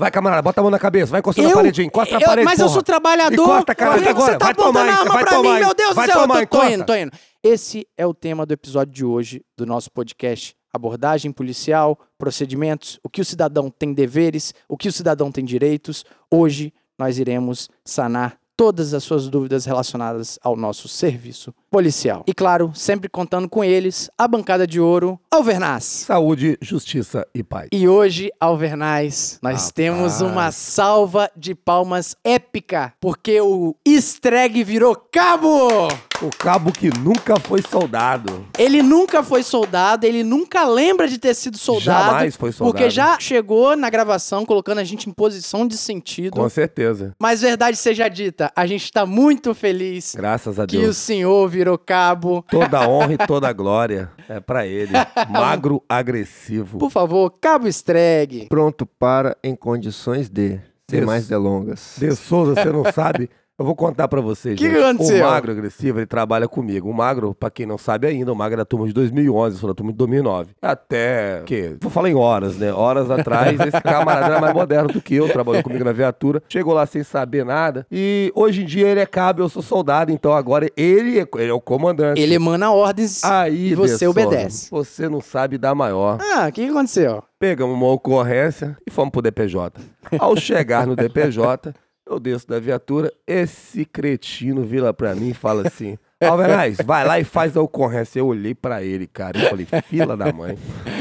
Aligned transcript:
Vai, 0.00 0.10
camarada, 0.10 0.40
bota 0.42 0.60
a 0.60 0.62
mão 0.62 0.70
na 0.70 0.78
cabeça, 0.78 1.10
vai 1.12 1.20
encostando 1.20 1.46
Eu- 1.46 1.50
na 1.50 1.56
parede, 1.56 1.82
encosta 1.84 2.14
na 2.14 2.20
eu- 2.22 2.26
parede, 2.26 2.44
mas 2.46 2.58
eu 2.58 2.64
porra. 2.64 2.74
sou 2.74 2.82
trabalhador. 2.82 3.34
Encosta, 3.44 3.74
cara, 3.74 3.94
agora, 3.96 4.32
você 4.32 4.38
tá 4.38 4.44
vai 4.46 4.54
tomar, 4.54 4.68
apontando 4.80 4.90
a 4.90 4.94
arma 4.94 5.12
vai 5.14 5.22
pra 5.24 5.32
tomar, 5.36 5.54
mim? 5.54 5.60
Meu 5.60 5.74
Deus 5.74 5.94
do 5.94 6.04
céu, 6.06 6.20
tomar, 6.22 6.40
eu 6.40 6.46
tô, 6.46 6.58
tô 6.58 6.66
indo, 6.66 6.86
tô 6.86 6.94
indo. 6.94 7.12
Esse 7.42 7.86
é 7.98 8.06
o 8.06 8.14
tema 8.14 8.46
do 8.46 8.52
episódio 8.52 8.94
de 8.94 9.04
hoje 9.04 9.44
do 9.58 9.66
nosso 9.66 9.90
podcast 9.92 10.56
Abordagem 10.72 11.30
Policial, 11.30 11.98
Procedimentos, 12.16 12.98
o 13.04 13.10
que 13.10 13.20
o 13.20 13.24
cidadão 13.24 13.68
tem 13.70 13.92
deveres, 13.92 14.54
o 14.68 14.76
que 14.76 14.88
o 14.88 14.92
cidadão 14.92 15.30
tem 15.30 15.44
direitos. 15.44 16.04
Hoje 16.30 16.72
nós 16.98 17.18
iremos 17.18 17.68
sanar 17.84 18.38
todas 18.60 18.92
as 18.92 19.02
suas 19.02 19.26
dúvidas 19.26 19.64
relacionadas 19.64 20.38
ao 20.44 20.54
nosso 20.54 20.86
serviço 20.86 21.54
policial. 21.70 22.22
E 22.26 22.34
claro, 22.34 22.72
sempre 22.74 23.08
contando 23.08 23.48
com 23.48 23.64
eles, 23.64 24.10
a 24.18 24.28
bancada 24.28 24.66
de 24.66 24.78
ouro, 24.78 25.18
Alvernaz. 25.30 25.84
Saúde, 25.84 26.58
justiça 26.60 27.26
e 27.34 27.42
paz. 27.42 27.68
E 27.72 27.88
hoje, 27.88 28.30
Alvernais, 28.38 29.38
nós 29.42 29.54
Rapaz. 29.54 29.72
temos 29.72 30.20
uma 30.20 30.52
salva 30.52 31.30
de 31.34 31.54
palmas 31.54 32.14
épica, 32.22 32.92
porque 33.00 33.40
o 33.40 33.74
Estreg 33.82 34.62
virou 34.62 34.94
cabo! 34.94 35.88
O 36.22 36.28
cabo 36.28 36.70
que 36.70 36.90
nunca 36.98 37.40
foi 37.40 37.62
soldado. 37.62 38.46
Ele 38.58 38.82
nunca 38.82 39.22
foi 39.22 39.42
soldado, 39.42 40.04
ele 40.04 40.22
nunca 40.22 40.66
lembra 40.68 41.08
de 41.08 41.16
ter 41.16 41.32
sido 41.32 41.56
soldado. 41.56 42.10
Jamais 42.10 42.36
foi 42.36 42.52
soldado. 42.52 42.76
Porque 42.76 42.90
já 42.90 43.18
chegou 43.18 43.74
na 43.74 43.88
gravação 43.88 44.44
colocando 44.44 44.80
a 44.80 44.84
gente 44.84 45.08
em 45.08 45.12
posição 45.12 45.66
de 45.66 45.78
sentido. 45.78 46.34
Com 46.34 46.48
certeza. 46.50 47.14
Mas 47.18 47.40
verdade 47.40 47.78
seja 47.78 48.06
dita, 48.06 48.52
a 48.54 48.66
gente 48.66 48.92
tá 48.92 49.06
muito 49.06 49.54
feliz 49.54 50.14
Graças 50.14 50.60
a 50.60 50.66
que 50.66 50.76
o 50.76 50.80
Deus. 50.82 50.98
senhor 50.98 51.48
virou 51.48 51.78
cabo. 51.78 52.44
Toda 52.50 52.80
a 52.80 52.86
honra 52.88 53.14
e 53.14 53.18
toda 53.18 53.48
a 53.48 53.52
glória 53.54 54.10
é 54.28 54.40
pra 54.40 54.66
ele. 54.66 54.92
Magro, 55.30 55.82
agressivo. 55.88 56.78
Por 56.78 56.90
favor, 56.90 57.32
cabo 57.40 57.66
Estreg. 57.66 58.46
Pronto 58.50 58.84
para 58.84 59.34
em 59.42 59.56
condições 59.56 60.28
de. 60.28 60.60
Sem 60.90 61.02
mais 61.02 61.28
delongas. 61.28 61.94
De 61.98 62.14
Souza, 62.16 62.54
você 62.54 62.70
não 62.70 62.84
sabe? 62.92 63.30
Eu 63.60 63.66
vou 63.66 63.76
contar 63.76 64.08
pra 64.08 64.22
vocês, 64.22 64.58
Que 64.58 64.70
gente. 64.70 64.78
aconteceu? 64.82 65.26
O 65.26 65.28
Magro 65.30 65.52
Agressivo, 65.52 65.98
ele 65.98 66.06
trabalha 66.06 66.48
comigo. 66.48 66.88
O 66.88 66.94
Magro, 66.94 67.34
pra 67.34 67.50
quem 67.50 67.66
não 67.66 67.76
sabe 67.76 68.06
ainda, 68.06 68.32
o 68.32 68.34
Magro 68.34 68.54
é 68.54 68.56
da 68.56 68.64
turma 68.64 68.86
de 68.86 68.94
2011, 68.94 69.56
eu 69.56 69.60
sou 69.60 69.68
da 69.68 69.74
turma 69.74 69.92
de 69.92 69.98
2009. 69.98 70.52
Até, 70.62 71.42
que 71.44 71.76
Vou 71.78 71.90
falar 71.90 72.08
em 72.08 72.14
horas, 72.14 72.56
né? 72.56 72.72
Horas 72.72 73.10
atrás, 73.10 73.60
esse 73.60 73.78
camarada 73.82 74.28
era 74.28 74.40
mais 74.40 74.54
moderno 74.54 74.88
do 74.88 75.02
que 75.02 75.14
eu, 75.14 75.28
trabalhou 75.28 75.62
comigo 75.62 75.84
na 75.84 75.92
viatura. 75.92 76.42
Chegou 76.48 76.72
lá 76.72 76.86
sem 76.86 77.02
saber 77.02 77.44
nada. 77.44 77.86
E 77.92 78.32
hoje 78.34 78.62
em 78.62 78.64
dia 78.64 78.88
ele 78.88 79.00
é 79.00 79.04
cabo, 79.04 79.42
eu 79.42 79.48
sou 79.50 79.60
soldado, 79.60 80.10
então 80.10 80.32
agora 80.32 80.66
ele 80.74 81.20
é, 81.20 81.26
ele 81.36 81.50
é 81.50 81.52
o 81.52 81.60
comandante. 81.60 82.18
Ele 82.18 82.36
emana 82.36 82.72
ordens. 82.72 83.22
Aí, 83.24 83.72
E 83.72 83.74
você 83.74 83.92
De 83.92 83.98
Souza, 84.06 84.10
obedece. 84.10 84.70
Você 84.70 85.06
não 85.06 85.20
sabe 85.20 85.58
dar 85.58 85.74
maior. 85.74 86.16
Ah, 86.18 86.46
o 86.48 86.52
que, 86.52 86.64
que 86.64 86.70
aconteceu? 86.70 87.22
Pegamos 87.38 87.74
uma 87.76 87.92
ocorrência 87.92 88.74
e 88.86 88.90
fomos 88.90 89.10
pro 89.12 89.20
DPJ. 89.20 89.82
Ao 90.18 90.34
chegar 90.34 90.86
no 90.86 90.96
DPJ, 90.96 91.74
eu 92.12 92.20
desço 92.20 92.46
da 92.48 92.58
viatura, 92.58 93.12
esse 93.26 93.84
cretino 93.84 94.62
vira 94.62 94.92
pra 94.92 95.14
mim 95.14 95.30
e 95.30 95.34
fala 95.34 95.66
assim: 95.66 95.96
Alveraz, 96.20 96.78
vai 96.84 97.06
lá 97.06 97.18
e 97.18 97.24
faz 97.24 97.56
a 97.56 97.62
ocorrência. 97.62 98.18
Eu 98.18 98.26
olhei 98.26 98.54
pra 98.54 98.82
ele, 98.82 99.06
cara, 99.06 99.38
e 99.38 99.48
falei, 99.48 99.66
fila 99.88 100.16
da 100.16 100.32
mãe. 100.32 100.58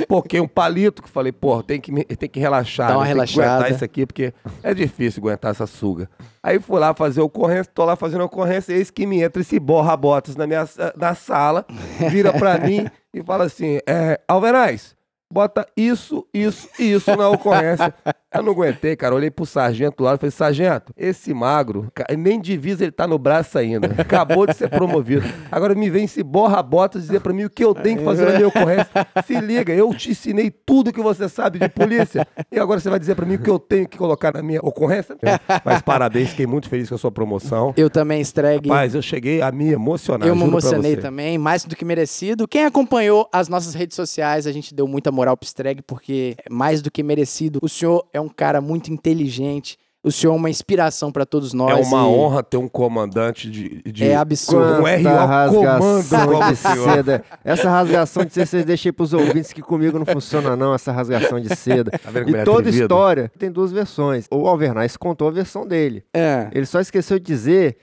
Poquei 0.08 0.40
um 0.40 0.48
palito 0.48 1.02
que 1.04 1.10
falei, 1.10 1.32
pô, 1.32 1.62
tem 1.62 1.82
que, 1.82 1.92
tem 2.16 2.30
que 2.30 2.40
relaxar, 2.40 2.90
Dá 2.90 2.98
uma 2.98 3.06
relaxada. 3.06 3.50
aguentar 3.50 3.72
isso 3.72 3.84
aqui, 3.84 4.06
porque 4.06 4.34
é 4.64 4.74
difícil 4.74 5.22
aguentar 5.22 5.52
essa 5.52 5.68
suga. 5.68 6.10
Aí 6.42 6.60
fui 6.60 6.80
lá 6.80 6.94
fazer 6.94 7.22
a 7.22 7.23
ocorrência, 7.26 7.72
tô 7.73 7.84
lá 7.84 7.96
fazendo 7.96 8.22
a 8.22 8.26
ocorrência, 8.26 8.72
eis 8.73 8.90
que 8.90 9.06
me 9.06 9.22
entra 9.22 9.42
esse 9.42 9.60
borra-botas 9.60 10.36
na 10.36 10.48
minha 10.48 10.68
na 10.96 11.14
sala, 11.14 11.66
vira 12.10 12.32
pra 12.32 12.58
mim 12.58 12.88
e 13.14 13.22
fala 13.22 13.44
assim: 13.44 13.80
é, 13.86 14.22
Alveraz, 14.26 14.96
bota 15.32 15.68
isso, 15.76 16.26
isso 16.34 16.70
e 16.80 16.94
isso 16.94 17.16
na 17.16 17.30
ocorrência. 17.30 17.94
Eu 18.32 18.44
não 18.44 18.52
aguentei, 18.52 18.96
cara. 18.96 19.16
Olhei 19.16 19.32
pro 19.32 19.46
sargento 19.46 20.04
lá 20.04 20.14
e 20.14 20.18
falei, 20.18 20.32
sargento, 20.32 20.94
esse 20.96 21.34
magro, 21.34 21.92
nem 22.18 22.40
divisa 22.40 22.84
ele 22.84 22.92
tá 22.92 23.08
no 23.08 23.18
braço 23.18 23.58
ainda. 23.58 23.90
Acabou 23.98 24.46
de 24.46 24.56
ser 24.56 24.70
promovido. 24.70 25.26
Agora 25.52 25.74
me 25.74 25.90
vem 25.90 26.06
esse 26.06 26.22
borra-botas 26.22 27.02
dizer 27.02 27.22
pra 27.22 27.34
mim 27.34 27.45
o 27.45 27.50
que 27.50 27.64
eu 27.64 27.73
tenho 27.73 27.98
que 27.98 28.04
fazer 28.04 28.26
na 28.26 28.34
minha 28.34 28.48
ocorrência. 28.48 28.89
Se 29.26 29.39
liga, 29.39 29.73
eu 29.73 29.92
te 29.95 30.12
ensinei 30.12 30.52
tudo 30.52 30.94
que 30.94 31.02
você 31.02 31.28
sabe 31.28 31.58
de 31.58 31.68
polícia. 31.70 32.28
E 32.52 32.60
agora 32.60 32.80
você 32.80 32.89
vai 32.89 33.00
dizer 33.00 33.16
pra 33.16 33.26
mim 33.26 33.36
o 33.36 33.39
que 33.39 33.50
eu 33.50 33.58
tenho 33.58 33.88
que 33.88 33.98
colocar 33.98 34.32
na 34.32 34.44
minha 34.44 34.60
ocorrência? 34.62 35.18
Mas 35.66 35.82
parabéns, 35.82 36.30
fiquei 36.30 36.45
muito 36.45 36.70
feliz 36.70 36.88
com 36.88 36.95
a 36.95 37.00
sua 37.00 37.12
promoção. 37.12 37.73
Eu 37.76 37.89
também, 37.89 38.22
Estreg. 38.22 38.68
Mas 38.68 38.94
eu 38.94 39.02
cheguei 39.02 39.42
a 39.42 39.52
me 39.52 39.72
emocionar. 39.72 40.28
Eu 40.28 40.36
me 40.36 40.44
emocionei 40.44 40.95
também, 40.98 41.38
mais 41.39 41.66
do 41.66 41.76
que 41.76 41.84
merecido. 41.84 42.48
Quem 42.48 42.66
acompanhou 42.66 43.28
as 43.34 43.48
nossas 43.48 43.73
redes 43.73 43.95
sociais, 43.95 44.45
a 44.45 44.52
gente 44.52 44.76
deu 44.76 44.88
muita 44.88 45.12
moral 45.12 45.36
pro 45.36 45.48
Streg, 45.48 45.82
porque 45.82 46.36
é 46.45 46.54
mais 46.54 46.84
do 46.84 46.92
que 46.92 47.02
merecido. 47.02 47.60
O 47.64 47.68
senhor 47.68 48.08
é 48.14 48.19
um 48.22 48.30
cara 48.30 48.60
muito 48.62 48.92
inteligente. 48.92 49.78
O 50.02 50.14
senhor 50.14 50.32
é 50.34 50.36
uma 50.38 50.50
inspiração 50.50 51.12
pra 51.12 51.26
todos 51.26 51.54
É 51.54 51.58
nós. 51.58 51.86
uma 51.88 52.04
e 52.04 52.06
honra 52.06 52.42
ter 52.42 52.56
um 52.56 52.70
comandante 52.70 53.52
de. 53.52 53.82
de 53.84 54.06
É 54.06 54.16
absurdo. 54.16 54.82
Um 54.82 54.86
RO 54.86 55.62
Quanta 55.78 56.26
comando 56.26 56.50
de 56.52 56.56
seda. 56.56 57.26
Essa 57.44 57.70
rasgação 57.70 58.24
de 58.24 58.32
seda, 58.34 58.46
vocês 58.46 58.64
deixem 58.66 58.94
pros 58.94 59.12
ouvintes 59.12 59.52
que 59.52 59.62
comigo 59.62 60.00
não 60.00 60.06
funciona 60.06 60.56
não, 60.56 60.74
essa 60.74 60.94
rasgação 60.94 61.38
de 61.38 61.54
seda. 61.54 61.92
Tá 61.92 62.12
E 62.26 62.34
é 62.34 62.44
toda 62.46 62.60
atrevido? 62.60 62.84
história 62.86 63.30
tem 63.38 63.52
duas 63.52 63.74
versões. 63.74 64.26
O 64.32 64.48
Alvernais 64.48 64.96
contou 64.96 65.28
a 65.28 65.32
versão 65.32 65.68
dele. 65.68 66.02
É. 66.14 66.48
Ele 66.54 66.66
só 66.66 66.80
esqueceu 66.80 67.20
de 67.20 67.26
dizer 67.26 67.76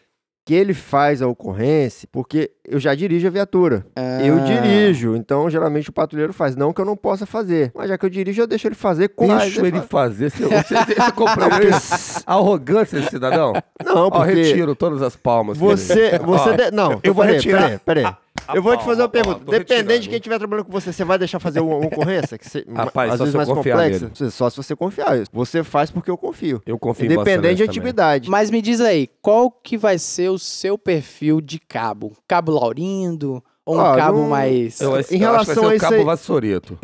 que 0.46 0.54
ele 0.54 0.72
faz 0.72 1.20
a 1.20 1.26
ocorrência 1.26 2.08
porque 2.12 2.52
eu 2.64 2.78
já 2.78 2.94
dirijo 2.94 3.26
a 3.26 3.30
viatura. 3.30 3.84
Eu 4.24 4.36
Ah. 4.36 4.40
dirijo, 4.44 5.16
então 5.16 5.50
geralmente 5.50 5.90
o 5.90 5.92
patrulheiro 5.92 6.32
faz. 6.32 6.54
Não 6.54 6.72
que 6.72 6.80
eu 6.80 6.84
não 6.84 6.96
possa 6.96 7.26
fazer, 7.26 7.72
mas 7.74 7.88
já 7.88 7.98
que 7.98 8.06
eu 8.06 8.10
dirijo, 8.10 8.40
eu 8.42 8.46
deixo 8.46 8.68
ele 8.68 8.76
fazer 8.76 9.08
com 9.08 9.26
Deixa 9.36 9.66
ele 9.66 9.82
fazer. 9.82 10.30
Você, 10.30 10.44
você, 10.46 10.74
você 10.94 11.12
compreendeu 11.12 11.68
isso? 11.70 12.22
A 12.24 12.34
arrogância 12.38 12.96
desse 13.00 13.10
cidadão? 13.10 13.54
Não, 13.84 14.06
Ó, 14.06 14.10
porque 14.10 14.34
retiro 14.34 14.76
todas 14.76 15.02
as 15.02 15.16
palmas. 15.16 15.58
você, 15.58 16.16
você 16.20 16.50
Ó, 16.50 16.52
de- 16.52 16.70
não, 16.70 17.00
eu 17.02 17.12
vou 17.12 17.24
peraí, 17.24 17.36
retirar. 17.38 17.62
Peraí, 17.62 17.78
peraí. 17.84 18.14
Eu 18.54 18.62
vou 18.62 18.76
te 18.76 18.84
fazer 18.84 19.02
uma 19.02 19.08
pergunta. 19.08 19.50
retirando. 19.50 19.98
de 20.00 20.08
quem 20.08 20.16
estiver 20.16 20.38
trabalhando 20.38 20.66
com 20.66 20.72
você, 20.72 20.92
você 20.92 21.04
vai 21.04 21.18
deixar 21.18 21.38
fazer 21.40 21.60
uma 21.60 21.76
ocorrência? 21.76 22.38
Que 22.38 22.48
você- 22.48 22.64
Rapaz, 22.72 23.12
às 23.12 23.18
só 23.18 23.24
vezes 23.24 23.32
se 23.32 23.36
eu 23.36 23.38
mais 23.38 23.48
confiar 23.48 23.76
complexa? 23.76 24.12
nele. 24.20 24.30
Só 24.30 24.50
se 24.50 24.56
você 24.56 24.76
confiar. 24.76 25.18
Você 25.32 25.64
faz 25.64 25.90
porque 25.90 26.10
eu 26.10 26.16
confio. 26.16 26.62
Eu 26.66 26.78
confio 26.78 27.06
em 27.06 27.08
Vossa 27.14 27.22
Independente 27.30 27.56
de 27.56 27.62
também. 27.64 27.70
atividade. 27.70 28.30
Mas 28.30 28.50
me 28.50 28.60
diz 28.62 28.80
aí, 28.80 29.08
qual 29.20 29.50
que 29.50 29.76
vai 29.76 29.98
ser 29.98 30.28
o 30.30 30.38
seu 30.38 30.76
perfil 30.78 31.40
de 31.40 31.58
cabo? 31.58 32.12
Cabo 32.28 32.52
Laurindo? 32.52 33.42
Ou 33.66 33.76
um 33.76 33.80
Ah, 33.80 33.96
cabo 33.96 34.18
não- 34.18 34.28
mais. 34.28 34.80
Eu, 34.80 34.90
Em 34.90 34.92
eu 34.92 34.96
acho 35.00 35.08
que 35.08 35.18
vai 35.18 35.28
relação 35.28 35.54
ser 35.54 35.60
a 35.60 35.68
o 35.68 35.72
isso 35.74 35.80
Cabo 35.84 35.94
aí-. 35.96 36.00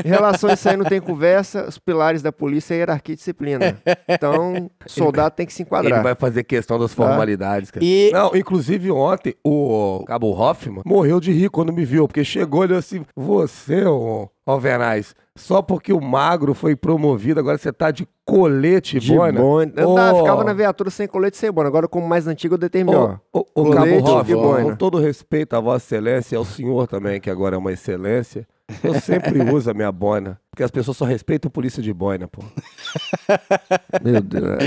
Em 0.05 0.09
relação 0.09 0.51
a 0.51 0.53
isso 0.55 0.69
aí, 0.69 0.77
não 0.77 0.85
tem 0.85 1.01
conversa. 1.01 1.65
Os 1.69 1.79
pilares 1.79 2.23
da 2.23 2.33
polícia 2.33 2.75
é 2.75 2.79
hierarquia 2.79 3.13
e 3.13 3.17
disciplina. 3.17 3.79
Então, 4.09 4.69
soldado 4.87 5.35
tem 5.37 5.47
que 5.47 5.53
se 5.53 5.63
Ele 5.63 5.67
enquadrar. 5.69 6.03
vai 6.03 6.15
fazer 6.17 6.43
questão 6.43 6.79
das 6.81 6.93
formalidades. 6.93 7.71
cara. 7.71 7.85
E- 7.85 8.11
Não, 8.13 8.35
inclusive 8.35 8.91
ontem 8.91 9.35
o 9.47 10.03
Cabo 10.07 10.31
Hoffman 10.33 10.83
morreu 10.85 11.21
de 11.21 11.31
rir 11.31 11.51
quando 11.51 11.73
me 11.73 11.85
viu, 11.85 12.09
porque 12.09 12.25
chegou 12.25 12.67
e 12.67 12.75
assim: 12.75 13.05
Você, 13.17 13.85
ô 13.85 14.29
Alvernais, 14.45 15.15
só 15.37 15.63
porque 15.63 15.93
o 15.93 16.01
magro 16.01 16.53
foi 16.53 16.75
promovido, 16.75 17.39
agora 17.41 17.57
você 17.57 17.73
tá 17.73 17.91
de 17.91 18.07
colete, 18.25 18.99
De 18.99 19.15
boina. 19.15 19.41
boina. 19.41 19.73
Eu 19.77 19.95
ficava 20.19 20.43
na 20.45 20.53
viatura 20.53 20.91
sem 20.91 21.07
colete 21.07 21.37
e 21.37 21.41
sem 21.41 21.51
boina. 21.53 21.69
Agora, 21.69 21.87
como 21.89 22.07
mais 22.07 22.27
antigo, 22.27 22.55
eu 22.55 22.59
determinei, 22.59 22.99
ó. 22.99 23.17
Ô, 23.33 23.39
ô, 23.41 23.45
ô, 23.55 23.65
Colete 23.65 24.03
Cabo 24.03 24.31
e 24.31 24.35
boina. 24.35 24.71
com 24.71 24.77
todo 24.77 24.99
respeito 24.99 25.55
a 25.55 25.61
Vossa 25.61 25.85
Excelência 25.95 26.35
e 26.35 26.39
ao 26.39 26.45
senhor 26.45 26.87
também, 26.89 27.21
que 27.21 27.31
agora 27.31 27.55
é 27.55 27.59
uma 27.59 27.73
excelência, 27.73 28.47
eu 28.83 28.95
sempre 29.01 29.41
uso 29.53 29.71
a 29.71 29.75
minha 29.75 29.91
boina. 29.93 30.39
Porque 30.51 30.63
as 30.63 30.71
pessoas 30.71 30.97
só 30.97 31.05
respeitam 31.05 31.51
polícia 31.51 31.83
de 31.83 31.93
boina, 31.93 32.29
pô. 32.29 32.43
Meu 34.03 34.21
Deus. 34.21 34.59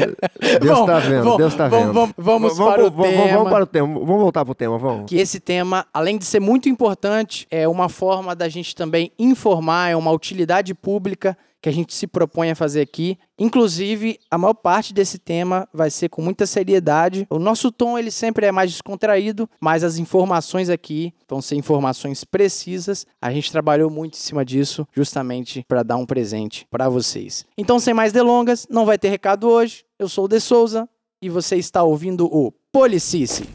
Deus 0.61 0.79
Bom, 0.79 0.85
tá 0.85 0.99
vendo, 0.99 1.23
bom, 1.23 1.37
Deus 1.37 1.55
tá 1.55 1.67
vamos- 1.67 1.85
vendo. 1.87 1.93
vamos- 1.93 2.13
vamos 2.17 2.57
Vamos- 2.57 2.73
para 2.73 2.85
o 2.87 2.91
vamos- 2.91 3.09
tema. 3.11 3.27
Vamos 3.37 3.49
para 3.51 3.63
o 3.63 3.67
tema. 3.67 3.87
Vamos 3.87 4.21
voltar 4.21 4.45
pro 4.45 4.55
tema, 4.55 4.77
vamos. 4.77 5.05
que 5.09 5.17
esse 5.17 5.39
tema, 5.39 5.85
além 5.93 6.17
de 6.17 6.25
ser 6.25 6.39
muito 6.39 6.67
importante, 6.69 7.47
é 7.51 7.67
uma 7.67 7.89
forma 7.89 8.35
da 8.35 8.49
gente 8.49 8.75
também 8.75 9.11
informar, 9.19 9.89
é 9.91 9.95
uma 9.95 10.11
utilidade 10.11 10.73
pública 10.73 11.37
que 11.65 11.69
a 11.69 11.73
gente 11.73 11.95
se 11.95 12.05
propõe 12.05 12.51
a 12.51 12.55
fazer 12.55 12.79
aqui. 12.79 13.17
Inclusive, 13.39 14.19
a 14.29 14.37
maior 14.37 14.53
parte 14.53 14.93
desse 14.93 15.17
tema 15.17 15.67
vai 15.73 15.89
ser 15.89 16.09
com 16.09 16.21
muita 16.21 16.45
seriedade. 16.45 17.25
O 17.27 17.39
nosso 17.39 17.71
tom 17.71 17.97
ele 17.97 18.11
sempre 18.11 18.45
é 18.45 18.51
mais 18.51 18.69
descontraído, 18.69 19.49
mas 19.59 19.83
as 19.83 19.97
informações 19.97 20.69
aqui 20.69 21.11
vão 21.27 21.41
ser 21.41 21.55
informações 21.55 22.23
precisas. 22.23 23.07
A 23.19 23.31
gente 23.31 23.51
trabalhou 23.51 23.89
muito 23.89 24.13
em 24.13 24.21
cima 24.21 24.45
disso, 24.45 24.87
justamente 24.93 25.65
para 25.67 25.81
dar 25.81 25.95
um 25.95 26.05
presente 26.05 26.67
para 26.69 26.87
vocês. 26.87 27.47
Então, 27.57 27.79
sem 27.79 27.95
mais 27.95 28.13
delongas, 28.13 28.67
não 28.69 28.85
vai 28.85 28.99
ter 28.99 29.09
recado 29.09 29.47
hoje. 29.49 29.83
Eu 29.97 30.07
sou 30.07 30.25
o 30.25 30.27
De 30.27 30.39
Souza 30.39 30.87
e 31.19 31.29
você 31.29 31.55
está 31.55 31.81
ouvindo 31.81 32.27
o 32.27 32.53
Policice. 32.71 33.49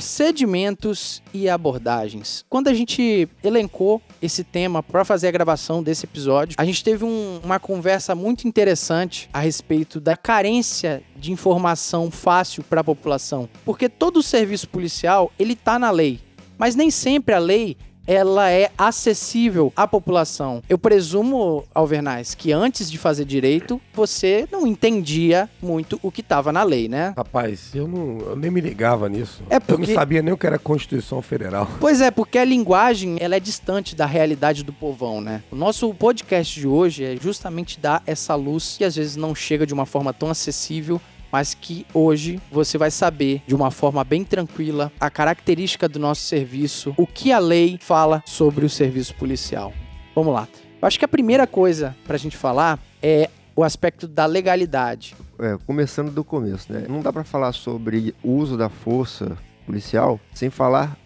Procedimentos 0.00 1.22
e 1.34 1.46
abordagens. 1.46 2.42
Quando 2.48 2.68
a 2.68 2.72
gente 2.74 3.28
elencou 3.44 4.00
esse 4.22 4.42
tema 4.42 4.82
para 4.82 5.04
fazer 5.04 5.28
a 5.28 5.30
gravação 5.30 5.82
desse 5.82 6.06
episódio, 6.06 6.54
a 6.58 6.64
gente 6.64 6.82
teve 6.82 7.04
um- 7.04 7.38
uma 7.44 7.60
conversa 7.60 8.14
muito 8.14 8.48
interessante 8.48 9.28
a 9.30 9.40
respeito 9.40 10.00
da 10.00 10.16
carência 10.16 11.02
de 11.14 11.30
informação 11.32 12.10
fácil 12.10 12.62
para 12.62 12.80
a 12.80 12.84
população, 12.84 13.46
porque 13.62 13.90
todo 13.90 14.16
o 14.16 14.22
serviço 14.22 14.70
policial 14.70 15.30
ele 15.38 15.54
tá 15.54 15.78
na 15.78 15.90
lei, 15.90 16.18
mas 16.56 16.74
nem 16.74 16.90
sempre 16.90 17.34
a 17.34 17.38
lei 17.38 17.76
ela 18.06 18.50
é 18.50 18.70
acessível 18.76 19.72
à 19.76 19.86
população. 19.86 20.62
Eu 20.68 20.78
presumo, 20.78 21.64
Alvernais, 21.74 22.34
que 22.34 22.52
antes 22.52 22.90
de 22.90 22.98
fazer 22.98 23.24
direito, 23.24 23.80
você 23.94 24.46
não 24.50 24.66
entendia 24.66 25.48
muito 25.62 25.98
o 26.02 26.10
que 26.10 26.20
estava 26.20 26.52
na 26.52 26.62
lei, 26.62 26.88
né? 26.88 27.14
Rapaz, 27.16 27.70
eu, 27.74 27.86
não, 27.86 28.18
eu 28.20 28.36
nem 28.36 28.50
me 28.50 28.60
ligava 28.60 29.08
nisso. 29.08 29.42
É 29.48 29.56
Eu 29.56 29.60
porque- 29.60 29.86
não 29.88 29.94
sabia 29.94 30.22
nem 30.22 30.32
o 30.32 30.36
que 30.38 30.46
era 30.46 30.58
Constituição 30.58 31.22
Federal. 31.22 31.68
Pois 31.80 32.00
é, 32.00 32.10
porque 32.10 32.38
a 32.38 32.44
linguagem 32.44 33.16
ela 33.20 33.36
é 33.36 33.40
distante 33.40 33.94
da 33.96 34.06
realidade 34.06 34.62
do 34.62 34.72
povão, 34.72 35.20
né? 35.20 35.42
O 35.50 35.56
nosso 35.56 35.92
podcast 35.94 36.58
de 36.58 36.66
hoje 36.66 37.04
é 37.04 37.16
justamente 37.16 37.80
dar 37.80 38.02
essa 38.06 38.34
luz 38.34 38.76
que 38.76 38.84
às 38.84 38.96
vezes 38.96 39.16
não 39.16 39.34
chega 39.34 39.66
de 39.66 39.72
uma 39.74 39.86
forma 39.86 40.12
tão 40.12 40.30
acessível, 40.30 41.00
mas 41.32 41.54
que 41.54 41.86
hoje 41.92 42.40
você 42.50 42.76
vai 42.76 42.90
saber 42.90 43.42
de 43.46 43.54
uma 43.54 43.70
forma 43.70 44.02
bem 44.04 44.24
tranquila 44.24 44.92
a 44.98 45.10
característica 45.10 45.88
do 45.88 45.98
nosso 45.98 46.22
serviço, 46.22 46.94
o 46.96 47.06
que 47.06 47.32
a 47.32 47.38
lei 47.38 47.78
fala 47.80 48.22
sobre 48.26 48.64
o 48.64 48.70
serviço 48.70 49.14
policial. 49.14 49.72
Vamos 50.14 50.34
lá. 50.34 50.48
Eu 50.80 50.88
acho 50.88 50.98
que 50.98 51.04
a 51.04 51.08
primeira 51.08 51.46
coisa 51.46 51.94
pra 52.06 52.16
gente 52.16 52.36
falar 52.36 52.78
é 53.02 53.28
o 53.54 53.62
aspecto 53.62 54.08
da 54.08 54.24
legalidade. 54.26 55.14
É, 55.38 55.58
começando 55.66 56.10
do 56.10 56.24
começo, 56.24 56.72
né? 56.72 56.86
Não 56.88 57.00
dá 57.00 57.12
pra 57.12 57.24
falar 57.24 57.52
sobre 57.52 58.14
o 58.22 58.32
uso 58.32 58.56
da 58.56 58.68
força 58.68 59.36
policial 59.66 60.18
sem 60.32 60.50
falar 60.50 60.96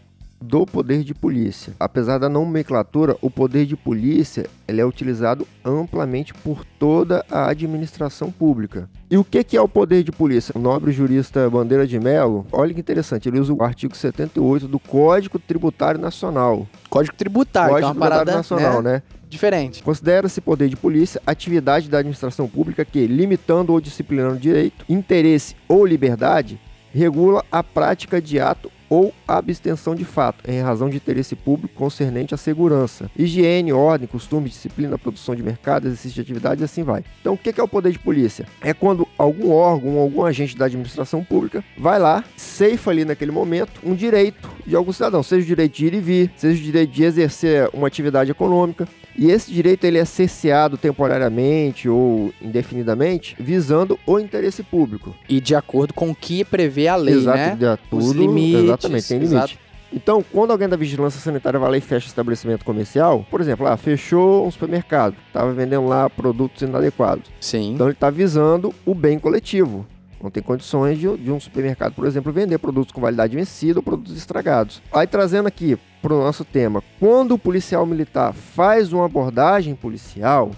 do 0.44 0.66
poder 0.66 1.02
de 1.02 1.14
polícia. 1.14 1.72
Apesar 1.80 2.18
da 2.18 2.28
nomenclatura, 2.28 3.16
o 3.22 3.30
poder 3.30 3.64
de 3.64 3.76
polícia 3.76 4.46
ele 4.68 4.80
é 4.80 4.84
utilizado 4.84 5.46
amplamente 5.64 6.34
por 6.34 6.64
toda 6.78 7.24
a 7.30 7.48
administração 7.48 8.30
pública. 8.30 8.88
E 9.10 9.16
o 9.16 9.24
que 9.24 9.56
é 9.56 9.60
o 9.60 9.68
poder 9.68 10.02
de 10.02 10.12
polícia? 10.12 10.52
O 10.54 10.58
nobre 10.58 10.92
jurista 10.92 11.48
Bandeira 11.48 11.86
de 11.86 11.98
Mello, 11.98 12.46
olha 12.52 12.74
que 12.74 12.80
interessante, 12.80 13.28
ele 13.28 13.40
usa 13.40 13.52
o 13.52 13.62
artigo 13.62 13.96
78 13.96 14.68
do 14.68 14.78
Código 14.78 15.38
Tributário 15.38 16.00
Nacional. 16.00 16.66
Código 16.90 17.16
tributário, 17.16 17.78
é 17.78 17.80
Código 17.80 17.98
parada 17.98 18.32
Tributário 18.32 18.38
Nacional, 18.38 18.82
né, 18.82 18.92
né? 18.92 19.02
diferente. 19.28 19.82
Considera-se 19.82 20.40
poder 20.40 20.68
de 20.68 20.76
polícia 20.76 21.20
atividade 21.26 21.88
da 21.88 21.98
administração 21.98 22.46
pública 22.48 22.84
que, 22.84 23.06
limitando 23.06 23.72
ou 23.72 23.80
disciplinando 23.80 24.38
direito, 24.38 24.84
interesse 24.88 25.56
ou 25.68 25.86
liberdade, 25.86 26.60
regula 26.92 27.44
a 27.50 27.62
prática 27.62 28.20
de 28.20 28.38
ato 28.38 28.70
ou 28.94 29.12
abstenção 29.26 29.92
de 29.92 30.04
fato, 30.04 30.48
em 30.48 30.60
razão 30.60 30.88
de 30.88 30.96
interesse 30.96 31.34
público 31.34 31.74
concernente 31.74 32.32
à 32.32 32.36
segurança, 32.36 33.10
higiene, 33.16 33.72
ordem, 33.72 34.06
costume, 34.06 34.48
disciplina, 34.48 34.96
produção 34.96 35.34
de 35.34 35.42
mercado, 35.42 35.88
exercício 35.88 36.14
de 36.14 36.20
atividade 36.20 36.62
e 36.62 36.64
assim 36.64 36.84
vai. 36.84 37.04
Então, 37.20 37.34
o 37.34 37.38
que 37.38 37.60
é 37.60 37.62
o 37.62 37.66
poder 37.66 37.90
de 37.90 37.98
polícia? 37.98 38.46
É 38.60 38.72
quando 38.72 39.08
algum 39.18 39.50
órgão 39.50 39.98
algum 39.98 40.24
agente 40.24 40.56
da 40.56 40.66
administração 40.66 41.24
pública 41.24 41.64
vai 41.76 41.98
lá, 41.98 42.22
ceifa 42.36 42.92
ali 42.92 43.04
naquele 43.04 43.32
momento 43.32 43.80
um 43.82 43.94
direito 43.94 44.48
de 44.64 44.76
algum 44.76 44.92
cidadão, 44.92 45.22
seja 45.22 45.42
o 45.42 45.46
direito 45.46 45.74
de 45.74 45.86
ir 45.86 45.94
e 45.94 46.00
vir, 46.00 46.30
seja 46.36 46.60
o 46.60 46.64
direito 46.64 46.90
de 46.90 47.02
exercer 47.02 47.68
uma 47.72 47.88
atividade 47.88 48.30
econômica, 48.30 48.86
e 49.16 49.30
esse 49.30 49.52
direito 49.52 49.84
ele 49.84 49.98
é 49.98 50.04
cesseado 50.04 50.76
temporariamente 50.76 51.88
ou 51.88 52.32
indefinidamente, 52.42 53.36
visando 53.38 53.98
o 54.06 54.18
interesse 54.18 54.62
público. 54.62 55.14
E 55.28 55.40
de 55.40 55.54
acordo 55.54 55.94
com 55.94 56.10
o 56.10 56.14
que 56.14 56.44
prevê 56.44 56.88
a 56.88 56.96
lei, 56.96 57.14
Exato, 57.14 57.38
né? 57.38 57.56
de 57.58 57.88
tudo, 57.88 58.04
Os 58.04 58.10
limites, 58.12 58.64
Exatamente, 58.64 59.08
tem 59.08 59.18
limite. 59.18 59.34
exato. 59.36 59.64
Então, 59.92 60.24
quando 60.32 60.50
alguém 60.50 60.68
da 60.68 60.76
vigilância 60.76 61.20
sanitária 61.20 61.58
vai 61.60 61.70
lá 61.70 61.76
e 61.76 61.80
fecha 61.80 62.08
estabelecimento 62.08 62.64
comercial, 62.64 63.24
por 63.30 63.40
exemplo, 63.40 63.64
ah, 63.64 63.76
fechou 63.76 64.44
um 64.44 64.50
supermercado, 64.50 65.14
estava 65.28 65.52
vendendo 65.52 65.86
lá 65.86 66.10
produtos 66.10 66.62
inadequados. 66.62 67.30
Sim. 67.40 67.74
Então 67.74 67.86
ele 67.86 67.94
está 67.94 68.10
visando 68.10 68.74
o 68.84 68.92
bem 68.92 69.20
coletivo. 69.20 69.86
Não 70.24 70.30
tem 70.30 70.42
condições 70.42 70.98
de, 70.98 71.18
de 71.18 71.30
um 71.30 71.38
supermercado, 71.38 71.92
por 71.92 72.06
exemplo, 72.06 72.32
vender 72.32 72.56
produtos 72.56 72.90
com 72.90 72.98
validade 72.98 73.36
vencida 73.36 73.80
ou 73.80 73.82
produtos 73.82 74.16
estragados. 74.16 74.80
Aí 74.90 75.06
trazendo 75.06 75.46
aqui 75.46 75.78
para 76.00 76.14
o 76.14 76.18
nosso 76.18 76.46
tema, 76.46 76.82
quando 76.98 77.32
o 77.32 77.38
policial 77.38 77.84
militar 77.84 78.32
faz 78.32 78.90
uma 78.90 79.04
abordagem 79.04 79.74
policial, 79.74 80.50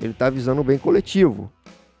ele 0.00 0.12
está 0.12 0.30
visando 0.30 0.60
o 0.60 0.64
bem 0.64 0.78
coletivo. 0.78 1.50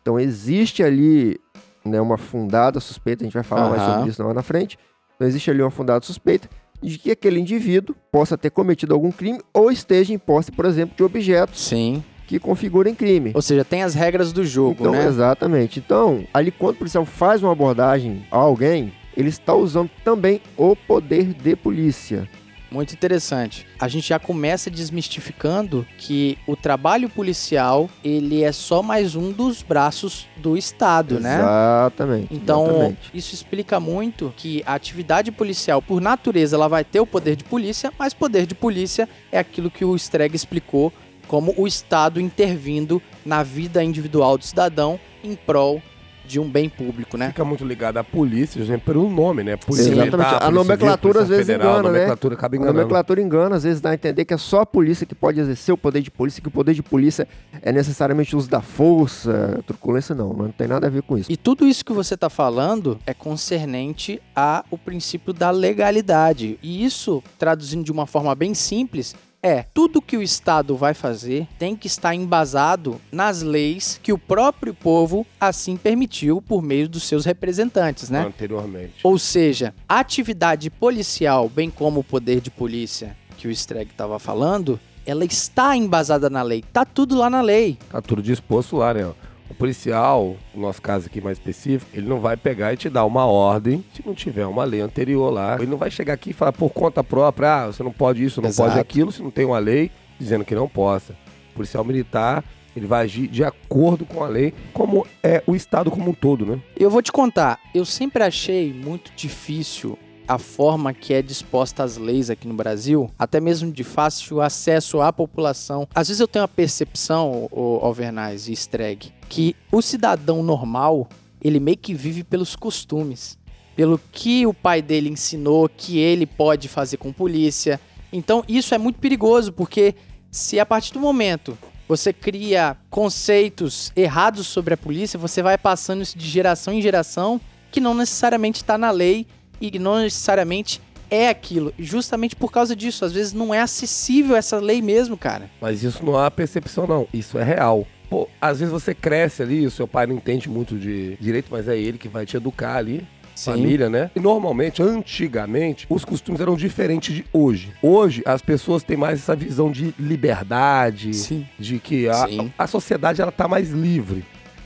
Então 0.00 0.18
existe 0.18 0.80
ali 0.80 1.40
né, 1.84 2.00
uma 2.00 2.16
fundada 2.16 2.78
suspeita, 2.78 3.24
a 3.24 3.26
gente 3.26 3.34
vai 3.34 3.42
falar 3.42 3.68
mais 3.68 3.82
Aham. 3.82 3.94
sobre 3.94 4.10
isso 4.10 4.22
lá 4.22 4.32
na 4.32 4.42
frente. 4.42 4.78
Então 5.16 5.26
existe 5.26 5.50
ali 5.50 5.60
uma 5.60 5.72
fundada 5.72 6.06
suspeita 6.06 6.48
de 6.80 6.98
que 6.98 7.10
aquele 7.10 7.40
indivíduo 7.40 7.96
possa 8.12 8.38
ter 8.38 8.50
cometido 8.50 8.94
algum 8.94 9.10
crime 9.10 9.40
ou 9.52 9.72
esteja 9.72 10.14
em 10.14 10.18
posse, 10.18 10.52
por 10.52 10.66
exemplo, 10.66 10.96
de 10.96 11.02
objetos 11.02 11.62
Sim. 11.62 12.04
Que 12.26 12.38
configurem 12.38 12.94
crime. 12.94 13.32
Ou 13.34 13.42
seja, 13.42 13.64
tem 13.64 13.82
as 13.82 13.94
regras 13.94 14.32
do 14.32 14.44
jogo, 14.44 14.76
Então, 14.80 14.92
né? 14.92 15.06
Exatamente. 15.06 15.78
Então, 15.78 16.24
ali 16.32 16.50
quando 16.50 16.76
o 16.76 16.78
policial 16.78 17.04
faz 17.04 17.42
uma 17.42 17.52
abordagem 17.52 18.24
a 18.30 18.36
alguém, 18.36 18.92
ele 19.16 19.28
está 19.28 19.54
usando 19.54 19.90
também 20.04 20.40
o 20.56 20.74
poder 20.74 21.34
de 21.34 21.56
polícia. 21.56 22.28
Muito 22.72 22.94
interessante. 22.94 23.66
A 23.78 23.86
gente 23.86 24.08
já 24.08 24.18
começa 24.18 24.70
desmistificando 24.70 25.86
que 25.98 26.38
o 26.46 26.56
trabalho 26.56 27.08
policial, 27.10 27.90
ele 28.02 28.42
é 28.42 28.50
só 28.50 28.82
mais 28.82 29.14
um 29.14 29.30
dos 29.30 29.62
braços 29.62 30.26
do 30.38 30.56
Estado, 30.56 31.20
né? 31.20 31.38
Exatamente. 31.38 32.28
Então, 32.30 32.64
exatamente. 32.64 33.10
isso 33.12 33.34
explica 33.34 33.78
muito 33.78 34.32
que 34.38 34.62
a 34.64 34.72
atividade 34.74 35.30
policial, 35.30 35.82
por 35.82 36.00
natureza, 36.00 36.56
ela 36.56 36.66
vai 36.66 36.82
ter 36.82 36.98
o 36.98 37.06
poder 37.06 37.36
de 37.36 37.44
polícia, 37.44 37.92
mas 37.98 38.14
poder 38.14 38.46
de 38.46 38.54
polícia 38.54 39.06
é 39.30 39.38
aquilo 39.38 39.70
que 39.70 39.84
o 39.84 39.94
Streg 39.94 40.34
explicou 40.34 40.90
como 41.32 41.54
o 41.56 41.66
Estado 41.66 42.20
intervindo 42.20 43.00
na 43.24 43.42
vida 43.42 43.82
individual 43.82 44.36
do 44.36 44.44
cidadão 44.44 45.00
em 45.24 45.34
prol 45.34 45.80
de 46.26 46.38
um 46.38 46.46
bem 46.46 46.68
público, 46.68 47.16
né? 47.16 47.28
Fica 47.28 47.42
muito 47.42 47.64
ligado 47.64 47.96
à 47.96 48.04
polícia, 48.04 48.62
gente, 48.62 48.82
pelo 48.82 49.08
nome, 49.08 49.42
né? 49.42 49.56
Polícia 49.56 49.92
Exatamente. 49.92 50.10
Militar, 50.10 50.36
A 50.36 50.40
Polícia 50.40 50.50
nomenclatura, 50.50 51.12
Civil, 51.20 51.22
às 51.22 51.28
vezes, 51.28 51.46
Polícia 51.46 51.54
Federal, 51.54 51.72
engana, 51.72 51.88
a 51.88 51.92
né? 51.92 51.98
nomenclatura 51.98 52.34
acaba 52.34 52.54
A 52.54 52.56
enganando. 52.58 52.78
nomenclatura 52.78 53.22
engana, 53.22 53.56
às 53.56 53.62
vezes 53.62 53.80
dá 53.80 53.90
a 53.90 53.94
entender 53.94 54.26
que 54.26 54.34
é 54.34 54.36
só 54.36 54.60
a 54.60 54.66
polícia 54.66 55.06
que 55.06 55.14
pode 55.14 55.40
exercer 55.40 55.72
o 55.72 55.78
poder 55.78 56.02
de 56.02 56.10
polícia, 56.10 56.42
que 56.42 56.48
o 56.48 56.50
poder 56.50 56.74
de 56.74 56.82
polícia 56.82 57.26
é 57.62 57.72
necessariamente 57.72 58.36
o 58.36 58.38
uso 58.38 58.50
da 58.50 58.60
força, 58.60 59.62
truculência, 59.66 60.14
não. 60.14 60.34
Não 60.34 60.50
tem 60.50 60.68
nada 60.68 60.86
a 60.86 60.90
ver 60.90 61.00
com 61.00 61.16
isso. 61.16 61.32
E 61.32 61.36
tudo 61.38 61.66
isso 61.66 61.82
que 61.82 61.94
você 61.94 62.12
está 62.12 62.28
falando 62.28 62.98
é 63.06 63.14
concernente 63.14 64.20
ao 64.36 64.76
princípio 64.76 65.32
da 65.32 65.50
legalidade. 65.50 66.58
E 66.62 66.84
isso, 66.84 67.22
traduzindo 67.38 67.82
de 67.82 67.90
uma 67.90 68.06
forma 68.06 68.34
bem 68.34 68.52
simples, 68.52 69.14
é 69.42 69.64
tudo 69.74 70.00
que 70.00 70.16
o 70.16 70.22
Estado 70.22 70.76
vai 70.76 70.94
fazer 70.94 71.48
tem 71.58 71.74
que 71.74 71.88
estar 71.88 72.14
embasado 72.14 73.00
nas 73.10 73.42
leis 73.42 73.98
que 74.00 74.12
o 74.12 74.18
próprio 74.18 74.72
povo 74.72 75.26
assim 75.40 75.76
permitiu 75.76 76.40
por 76.40 76.62
meio 76.62 76.88
dos 76.88 77.02
seus 77.02 77.24
representantes, 77.24 78.08
né? 78.08 78.24
Anteriormente. 78.24 79.00
Ou 79.02 79.18
seja, 79.18 79.74
a 79.88 79.98
atividade 79.98 80.70
policial, 80.70 81.48
bem 81.48 81.68
como 81.68 82.00
o 82.00 82.04
poder 82.04 82.40
de 82.40 82.50
polícia 82.50 83.16
que 83.36 83.48
o 83.48 83.50
Streg 83.50 83.90
estava 83.90 84.20
falando, 84.20 84.78
ela 85.04 85.24
está 85.24 85.76
embasada 85.76 86.30
na 86.30 86.42
lei. 86.42 86.62
Tá 86.72 86.84
tudo 86.84 87.16
lá 87.16 87.28
na 87.28 87.40
lei. 87.40 87.76
Tá 87.90 88.00
tudo 88.00 88.22
disposto 88.22 88.76
lá, 88.76 88.94
né? 88.94 89.12
O 89.52 89.54
policial, 89.54 90.34
no 90.54 90.62
nosso 90.62 90.80
caso 90.80 91.06
aqui 91.08 91.20
mais 91.20 91.36
específico, 91.36 91.90
ele 91.92 92.08
não 92.08 92.20
vai 92.20 92.38
pegar 92.38 92.72
e 92.72 92.76
te 92.78 92.88
dar 92.88 93.04
uma 93.04 93.26
ordem 93.26 93.84
se 93.92 94.02
não 94.04 94.14
tiver 94.14 94.46
uma 94.46 94.64
lei 94.64 94.80
anterior 94.80 95.30
lá. 95.30 95.56
Ele 95.56 95.70
não 95.70 95.76
vai 95.76 95.90
chegar 95.90 96.14
aqui 96.14 96.30
e 96.30 96.32
falar 96.32 96.52
por 96.54 96.70
conta 96.70 97.04
própria, 97.04 97.64
ah, 97.64 97.66
você 97.66 97.82
não 97.82 97.92
pode 97.92 98.24
isso, 98.24 98.40
não 98.40 98.48
Exato. 98.48 98.70
pode 98.70 98.80
aquilo, 98.80 99.12
se 99.12 99.22
não 99.22 99.30
tem 99.30 99.44
uma 99.44 99.58
lei 99.58 99.90
dizendo 100.18 100.42
que 100.42 100.54
não 100.54 100.66
possa. 100.66 101.12
O 101.50 101.56
policial 101.56 101.84
militar, 101.84 102.42
ele 102.74 102.86
vai 102.86 103.04
agir 103.04 103.28
de 103.28 103.44
acordo 103.44 104.06
com 104.06 104.24
a 104.24 104.26
lei, 104.26 104.54
como 104.72 105.06
é 105.22 105.42
o 105.46 105.54
Estado 105.54 105.90
como 105.90 106.10
um 106.10 106.14
todo, 106.14 106.46
né? 106.46 106.58
Eu 106.74 106.88
vou 106.88 107.02
te 107.02 107.12
contar, 107.12 107.60
eu 107.74 107.84
sempre 107.84 108.24
achei 108.24 108.72
muito 108.72 109.12
difícil 109.14 109.98
a 110.26 110.38
forma 110.38 110.92
que 110.92 111.12
é 111.12 111.22
disposta 111.22 111.82
as 111.82 111.96
leis 111.96 112.30
aqui 112.30 112.46
no 112.46 112.54
Brasil, 112.54 113.10
até 113.18 113.40
mesmo 113.40 113.72
de 113.72 113.84
fácil 113.84 114.40
acesso 114.40 115.00
à 115.00 115.12
população. 115.12 115.88
Às 115.94 116.08
vezes 116.08 116.20
eu 116.20 116.28
tenho 116.28 116.44
a 116.44 116.48
percepção, 116.48 117.48
o 117.50 117.78
Alvernaz 117.82 118.48
e 118.48 118.52
Streg, 118.52 119.12
que 119.28 119.56
o 119.70 119.82
cidadão 119.82 120.42
normal, 120.42 121.08
ele 121.40 121.60
meio 121.60 121.76
que 121.76 121.94
vive 121.94 122.22
pelos 122.24 122.56
costumes, 122.56 123.38
pelo 123.74 124.00
que 124.10 124.46
o 124.46 124.54
pai 124.54 124.82
dele 124.82 125.08
ensinou 125.08 125.68
que 125.68 125.98
ele 125.98 126.26
pode 126.26 126.68
fazer 126.68 126.96
com 126.96 127.12
polícia. 127.12 127.80
Então 128.12 128.44
isso 128.46 128.74
é 128.74 128.78
muito 128.78 128.98
perigoso, 128.98 129.52
porque 129.52 129.94
se 130.30 130.60
a 130.60 130.66
partir 130.66 130.92
do 130.92 131.00
momento 131.00 131.56
você 131.88 132.12
cria 132.12 132.76
conceitos 132.88 133.92
errados 133.94 134.46
sobre 134.46 134.74
a 134.74 134.76
polícia, 134.76 135.18
você 135.18 135.42
vai 135.42 135.58
passando 135.58 136.02
isso 136.02 136.16
de 136.16 136.26
geração 136.26 136.72
em 136.72 136.80
geração, 136.80 137.40
que 137.70 137.80
não 137.80 137.94
necessariamente 137.94 138.62
está 138.62 138.78
na 138.78 138.90
lei 138.90 139.26
e 139.62 139.78
não 139.78 140.00
necessariamente 140.00 140.80
é 141.08 141.28
aquilo. 141.28 141.72
Justamente 141.78 142.34
por 142.34 142.50
causa 142.50 142.74
disso, 142.74 143.04
às 143.04 143.12
vezes 143.12 143.32
não 143.32 143.54
é 143.54 143.60
acessível 143.60 144.34
essa 144.34 144.58
lei 144.58 144.82
mesmo, 144.82 145.16
cara. 145.16 145.48
Mas 145.60 145.82
isso 145.84 146.04
não 146.04 146.22
é 146.22 146.28
percepção, 146.30 146.86
não. 146.86 147.06
Isso 147.12 147.38
é 147.38 147.44
real. 147.44 147.86
Pô, 148.10 148.28
às 148.40 148.58
vezes 148.58 148.72
você 148.72 148.94
cresce 148.94 149.42
ali, 149.42 149.66
o 149.66 149.70
seu 149.70 149.86
pai 149.86 150.06
não 150.06 150.16
entende 150.16 150.48
muito 150.48 150.76
de 150.78 151.16
direito, 151.20 151.48
mas 151.50 151.68
é 151.68 151.78
ele 151.78 151.96
que 151.96 152.08
vai 152.08 152.26
te 152.26 152.36
educar 152.36 152.76
ali. 152.76 153.06
Sim. 153.34 153.52
família, 153.52 153.88
né? 153.88 154.10
E 154.14 154.20
normalmente, 154.20 154.82
antigamente, 154.82 155.86
os 155.88 156.04
costumes 156.04 156.38
eram 156.38 156.54
diferentes 156.54 157.14
de 157.14 157.24
hoje. 157.32 157.72
Hoje, 157.82 158.22
as 158.26 158.42
pessoas 158.42 158.82
têm 158.82 158.94
mais 158.96 159.20
essa 159.20 159.34
visão 159.34 159.72
de 159.72 159.94
liberdade, 159.98 161.14
Sim. 161.14 161.46
de 161.58 161.78
que 161.78 162.08
a, 162.10 162.26
Sim. 162.26 162.52
a 162.58 162.66
sociedade 162.66 163.22
ela 163.22 163.32
tá 163.32 163.48
mais 163.48 163.70
livre, 163.70 164.22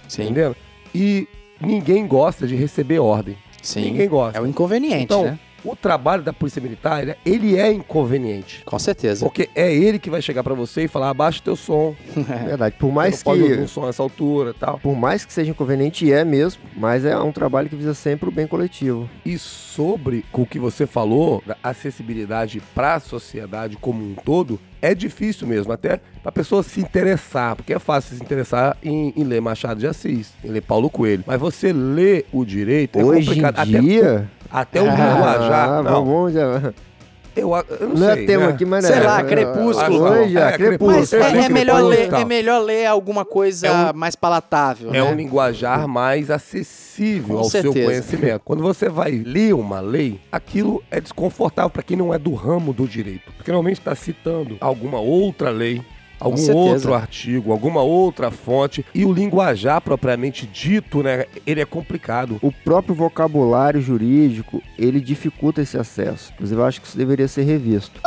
Sim. 0.08 0.24
entendendo? 0.24 0.56
E 0.92 1.28
ninguém 1.60 2.06
gosta 2.08 2.44
de 2.44 2.56
receber 2.56 2.98
ordem. 2.98 3.36
Sim. 3.66 3.82
Ninguém 3.92 4.08
gosta. 4.08 4.38
É 4.38 4.42
o 4.42 4.46
inconveniente, 4.46 5.02
Então, 5.04 5.25
né? 5.25 5.38
o 5.64 5.75
trabalho 5.75 6.23
da 6.23 6.32
Polícia 6.32 6.61
Militar, 6.62 7.02
ele 7.25 7.56
é- 7.56 7.68
é 7.68 7.73
inconveniente. 7.73 8.62
Com 8.64 8.78
certeza. 8.78 9.25
Porque 9.26 9.49
é 9.54 9.75
ele 9.75 9.99
que 9.99 10.08
vai 10.08 10.23
chegar 10.23 10.44
pra 10.44 10.54
você 10.54 10.85
e 10.85 10.88
falar, 10.88 11.11
abaixa 11.11 11.40
o 11.40 11.42
teu 11.42 11.56
som, 11.56 11.94
Verdade. 12.46 12.76
Por 12.78 12.92
mais 12.92 13.16
você 13.16 13.23
não 13.25 13.32
pode 13.32 13.42
ouvir 13.42 13.58
um 13.61 13.64
que. 13.64 13.70
som 13.70 13.87
nessa 13.87 14.02
altura 14.02 14.50
e 14.50 14.54
tal. 14.54 14.78
Por 14.78 14.94
mais 14.94 15.25
que 15.25 15.32
seja 15.32 15.50
inconveniente, 15.50 16.12
é 16.12 16.25
mesmo, 16.25 16.62
mas 16.76 17.04
é 17.04 17.18
um 17.18 17.32
trabalho 17.32 17.68
que 17.68 17.75
visa 17.76 17.94
sempre 17.94 18.28
o 18.28 18.32
bem 18.32 18.46
coletivo. 18.46 19.08
E 19.25 19.37
sobre 19.38 20.25
o 20.32 20.46
que 20.46 20.58
você 20.58 20.87
falou, 20.87 21.42
da 21.44 21.56
acessibilidade 21.62 22.62
para 22.75 22.94
a 22.94 23.00
sociedade 23.00 23.76
como 23.76 24.02
um 24.04 24.14
todo, 24.14 24.61
é 24.90 24.95
difícil 24.95 25.47
mesmo, 25.47 25.73
até 25.73 25.97
para 26.23 26.28
a 26.28 26.33
pessoa 26.33 26.62
se 26.62 26.81
interessar, 26.81 27.57
porque 27.57 27.73
é 27.75 27.78
fácil 27.78 28.16
se 28.16 28.23
interessar 28.23 28.76
em, 28.83 29.12
em 29.16 29.25
ler 29.25 29.40
Machado 29.40 29.81
de 29.81 29.87
Assis, 29.87 30.33
em 30.45 30.49
ler 30.49 30.61
Paulo 30.62 30.88
Coelho. 30.90 31.25
Mas 31.26 31.40
você 31.40 31.73
ler 31.73 32.26
o 32.33 32.45
direito 32.45 32.99
é 32.99 33.05
Hoje 33.05 33.21
em 33.21 33.25
complicado. 33.26 33.59
Até- 33.59 33.81
dia. 33.81 34.28
Até, 34.50 34.81
o 34.81 34.87
Ah, 34.88 34.90
linguajar. 34.90 35.83
Não, 35.83 36.05
vamos 36.05 36.33
já. 36.33 36.73
Eu, 37.37 37.50
eu 37.55 37.88
não, 37.88 37.95
Não, 37.97 38.14
sei, 38.14 38.25
é 38.25 38.26
tema 38.26 38.47
né? 38.47 38.52
aqui, 38.52 38.64
mas 38.64 38.85
Sei 38.87 38.97
é. 38.97 39.00
lá, 39.00 39.21
é- 39.21 39.25
Crepúsculo. 39.25 40.02
Hoje, 40.02 40.37
É, 40.38 40.40
é, 40.40 40.52
Crepúsculo. 40.52 40.97
Mas 40.99 41.12
é, 41.12 41.45
é 41.45 41.49
melhor 41.49 41.83
ler, 41.83 42.12
é 42.12 42.25
melhor 42.25 42.59
ler 42.62 42.87
alguma 42.87 43.25
coisa 43.25 43.66
É 43.66 43.73
um- 43.73 43.93
mais 43.97 44.16
palatável, 44.16 44.88
É 44.90 44.93
né? 44.95 45.02
um 45.02 45.14
linguajar 45.14 45.87
mais 45.87 46.31
acessível 46.31 47.37
Com 47.37 47.43
ao 47.43 47.45
seu 47.50 47.62
certeza. 47.62 47.87
conhecimento. 47.87 48.43
Quando 48.45 48.62
você 48.62 48.88
vai 48.88 49.11
ler 49.12 49.55
uma 49.55 49.81
lei, 49.81 50.19
aquilo 50.33 50.83
é 50.90 51.00
desconfortável 51.00 51.71
para 51.71 51.83
quem 51.83 51.97
não 51.97 52.12
é 52.12 52.19
do 52.19 52.35
ramo 52.35 52.73
do 52.73 52.87
direito. 52.88 53.31
Porque 53.37 53.50
normalmente 53.50 53.78
está 53.78 53.95
citando 53.95 54.57
alguma 54.61 54.99
outra 54.99 55.50
lei, 55.50 55.83
algum 56.20 56.52
outro 56.54 56.94
artigo, 56.94 57.52
alguma 57.52 57.82
outra 57.82 58.30
fonte. 58.30 58.85
E 58.94 59.04
o 59.04 59.12
linguajar 59.12 59.80
propriamente 59.80 60.46
dito, 60.46 61.02
né, 61.02 61.26
ele 61.46 61.61
é 61.61 61.64
complicado. 61.64 62.38
O 62.42 62.50
próprio 62.52 62.94
vocabulário 62.94 63.80
jurídico, 63.80 64.62
ele 64.78 65.00
dificulta 65.00 65.62
esse 65.62 65.78
acesso. 65.78 66.32
Inclusive, 66.35 66.61
eu 66.61 66.64
acho 66.64 66.80
que 66.80 66.87
isso 66.87 66.96
deveria 66.96 67.28
ser 67.28 67.42
revisto. 67.42 68.00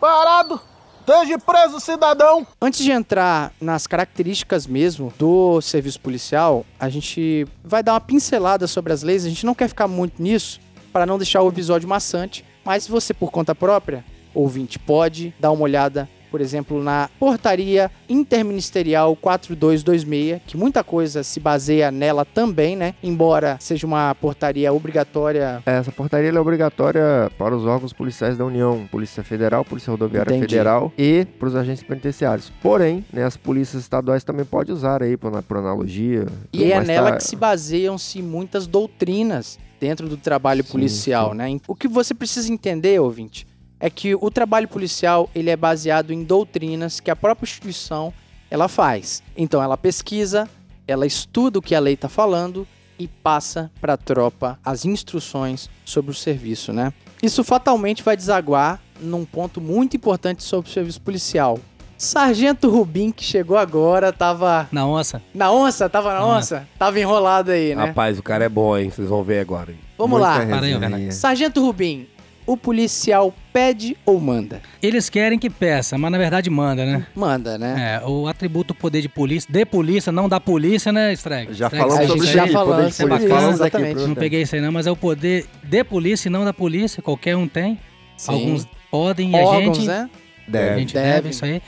Parado! 0.00 0.60
Esteja 1.00 1.38
preso, 1.38 1.78
cidadão! 1.78 2.44
Antes 2.60 2.82
de 2.82 2.90
entrar 2.90 3.52
nas 3.60 3.86
características 3.86 4.66
mesmo 4.66 5.12
do 5.16 5.60
serviço 5.60 6.00
policial, 6.00 6.66
a 6.80 6.88
gente 6.88 7.46
vai 7.62 7.80
dar 7.80 7.92
uma 7.92 8.00
pincelada 8.00 8.66
sobre 8.66 8.92
as 8.92 9.04
leis. 9.04 9.24
A 9.24 9.28
gente 9.28 9.46
não 9.46 9.54
quer 9.54 9.68
ficar 9.68 9.86
muito 9.86 10.20
nisso 10.20 10.60
para 10.92 11.06
não 11.06 11.16
deixar 11.16 11.42
o 11.42 11.48
episódio 11.48 11.88
maçante, 11.88 12.44
mas 12.64 12.84
se 12.84 12.90
você 12.90 13.14
por 13.14 13.30
conta 13.30 13.54
própria, 13.54 14.04
ouvinte, 14.34 14.80
pode 14.80 15.32
dar 15.38 15.52
uma 15.52 15.62
olhada, 15.62 16.08
por 16.36 16.42
exemplo, 16.42 16.82
na 16.82 17.08
portaria 17.18 17.90
interministerial 18.06 19.16
4226, 19.16 20.42
que 20.46 20.54
muita 20.54 20.84
coisa 20.84 21.22
se 21.22 21.40
baseia 21.40 21.90
nela 21.90 22.26
também, 22.26 22.76
né? 22.76 22.94
Embora 23.02 23.56
seja 23.58 23.86
uma 23.86 24.14
portaria 24.14 24.70
obrigatória 24.70 25.62
Essa 25.64 25.90
portaria 25.90 26.28
é 26.28 26.38
obrigatória 26.38 27.32
para 27.38 27.56
os 27.56 27.64
órgãos 27.64 27.94
policiais 27.94 28.36
da 28.36 28.44
União, 28.44 28.86
Polícia 28.90 29.24
Federal, 29.24 29.64
Polícia 29.64 29.90
Rodoviária 29.90 30.30
Entendi. 30.30 30.52
Federal 30.52 30.92
e 30.98 31.26
para 31.38 31.48
os 31.48 31.56
agentes 31.56 31.82
penitenciários. 31.82 32.52
Porém, 32.62 33.02
né, 33.10 33.24
as 33.24 33.38
polícias 33.38 33.80
estaduais 33.80 34.22
também 34.22 34.44
podem 34.44 34.74
usar 34.74 35.02
aí 35.02 35.16
por, 35.16 35.42
por 35.42 35.56
analogia. 35.56 36.26
E 36.52 36.70
é 36.70 36.76
mas 36.76 36.86
nela 36.86 37.12
tá- 37.12 37.16
que 37.16 37.24
se 37.24 37.34
baseiam-se 37.34 38.20
muitas 38.20 38.66
doutrinas 38.66 39.58
dentro 39.80 40.06
do 40.06 40.18
trabalho 40.18 40.62
Sim, 40.62 40.70
policial, 40.72 41.30
sim. 41.30 41.36
né? 41.36 41.60
O 41.66 41.74
que 41.74 41.88
você 41.88 42.12
precisa 42.12 42.52
entender, 42.52 43.00
ouvinte, 43.00 43.46
é 43.78 43.90
que 43.90 44.14
o 44.14 44.30
trabalho 44.30 44.68
policial 44.68 45.28
ele 45.34 45.50
é 45.50 45.56
baseado 45.56 46.12
em 46.12 46.22
doutrinas 46.24 46.98
que 47.00 47.10
a 47.10 47.16
própria 47.16 47.44
instituição 47.46 48.12
ela 48.50 48.68
faz. 48.68 49.22
Então 49.36 49.62
ela 49.62 49.76
pesquisa, 49.76 50.48
ela 50.86 51.06
estuda 51.06 51.58
o 51.58 51.62
que 51.62 51.74
a 51.74 51.80
lei 51.80 51.94
está 51.94 52.08
falando 52.08 52.66
e 52.98 53.06
passa 53.06 53.70
para 53.80 53.92
a 53.94 53.96
tropa 53.96 54.58
as 54.64 54.84
instruções 54.84 55.68
sobre 55.84 56.10
o 56.10 56.14
serviço, 56.14 56.72
né? 56.72 56.92
Isso 57.22 57.42
fatalmente 57.44 58.02
vai 58.02 58.16
desaguar 58.16 58.80
num 59.00 59.24
ponto 59.24 59.60
muito 59.60 59.96
importante 59.96 60.42
sobre 60.42 60.70
o 60.70 60.72
serviço 60.72 61.00
policial. 61.02 61.58
Sargento 61.98 62.68
Rubim, 62.70 63.10
que 63.10 63.24
chegou 63.24 63.56
agora, 63.56 64.12
tava 64.12 64.68
Na 64.70 64.86
onça. 64.86 65.22
na 65.34 65.50
onça? 65.50 65.88
Tava 65.88 66.12
na 66.12 66.20
Na 66.20 66.26
onça? 66.26 66.68
Tava 66.78 67.00
enrolado 67.00 67.50
aí, 67.50 67.74
né? 67.74 67.86
Rapaz, 67.86 68.18
o 68.18 68.22
cara 68.22 68.44
é 68.44 68.48
bom, 68.50 68.76
hein? 68.76 68.90
Vocês 68.90 69.08
vão 69.08 69.22
ver 69.22 69.40
agora. 69.40 69.72
hein? 69.72 69.78
Vamos 69.96 70.20
muita 70.20 70.26
lá. 70.34 70.44
Resenha. 70.44 70.78
velho. 70.78 71.12
Sargento 71.12 71.62
Rubim, 71.64 72.06
o 72.46 72.56
policial 72.56 73.34
pede 73.52 73.96
ou 74.06 74.20
manda? 74.20 74.60
Eles 74.82 75.08
querem 75.10 75.38
que 75.38 75.50
peça, 75.50 75.98
mas 75.98 76.12
na 76.12 76.18
verdade 76.18 76.48
manda, 76.48 76.84
né? 76.86 77.06
Manda, 77.14 77.58
né? 77.58 78.00
É, 78.02 78.06
o 78.06 78.28
atributo 78.28 78.74
poder 78.74 79.02
de 79.02 79.08
polícia, 79.08 79.48
de 79.52 79.64
polícia, 79.64 80.12
não 80.12 80.28
da 80.28 80.38
polícia, 80.40 80.92
né, 80.92 81.12
Streg? 81.14 81.52
Já 81.54 81.66
Streg, 81.66 81.82
falamos 81.82 82.04
A 82.04 82.06
sobre 82.06 82.26
gente 82.26 82.28
isso 82.28 82.32
já 82.32 82.42
poder 82.46 82.50
de 82.90 82.92
polícia. 82.96 83.04
isso, 83.04 83.28
Falamos 83.28 83.60
aqui, 83.60 83.76
exatamente. 83.76 84.08
Não 84.08 84.14
peguei 84.14 84.42
isso 84.42 84.54
aí 84.54 84.60
não, 84.60 84.72
mas 84.72 84.86
é 84.86 84.90
o 84.90 84.96
poder 84.96 85.46
de 85.62 85.84
polícia 85.84 86.28
e 86.28 86.30
não 86.30 86.44
da 86.44 86.52
polícia, 86.54 87.02
qualquer 87.02 87.36
um 87.36 87.48
tem. 87.48 87.78
Sim. 88.16 88.32
Alguns 88.32 88.68
podem 88.90 89.30
e 89.32 89.36
a 89.36 89.60
gente, 89.60 89.86
né? 89.86 90.08
a 90.46 90.50
Deve. 90.50 90.78
gente 90.80 90.94
Deve. 90.94 91.12
deve 91.12 91.28
isso 91.30 91.44
aí. 91.44 91.60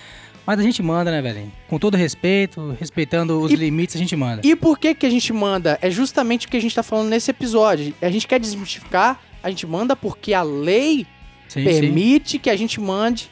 Mas 0.46 0.58
a 0.58 0.62
gente 0.62 0.82
manda, 0.82 1.10
né, 1.10 1.20
velhinho? 1.20 1.52
Com 1.68 1.78
todo 1.78 1.94
respeito, 1.94 2.74
respeitando 2.80 3.38
os 3.38 3.52
E- 3.52 3.56
limites, 3.56 3.94
a 3.96 3.98
gente 3.98 4.16
manda. 4.16 4.40
E 4.42 4.56
por 4.56 4.78
que 4.78 4.94
que 4.94 5.04
a 5.04 5.10
gente 5.10 5.30
manda? 5.30 5.78
É 5.82 5.90
justamente 5.90 6.46
o 6.46 6.50
que 6.50 6.56
a 6.56 6.60
gente 6.60 6.74
tá 6.74 6.82
falando 6.82 7.08
nesse 7.10 7.30
episódio. 7.30 7.92
A 8.00 8.08
gente 8.10 8.26
quer 8.26 8.40
desmistificar, 8.40 9.20
a 9.48 9.50
gente 9.50 9.66
manda 9.66 9.96
porque 9.96 10.32
a 10.34 10.42
lei 10.42 11.06
Sim, 11.48 11.60
sim. 11.60 11.64
permite 11.64 12.38
que 12.38 12.50
a 12.50 12.56
gente 12.56 12.80
mande. 12.80 13.30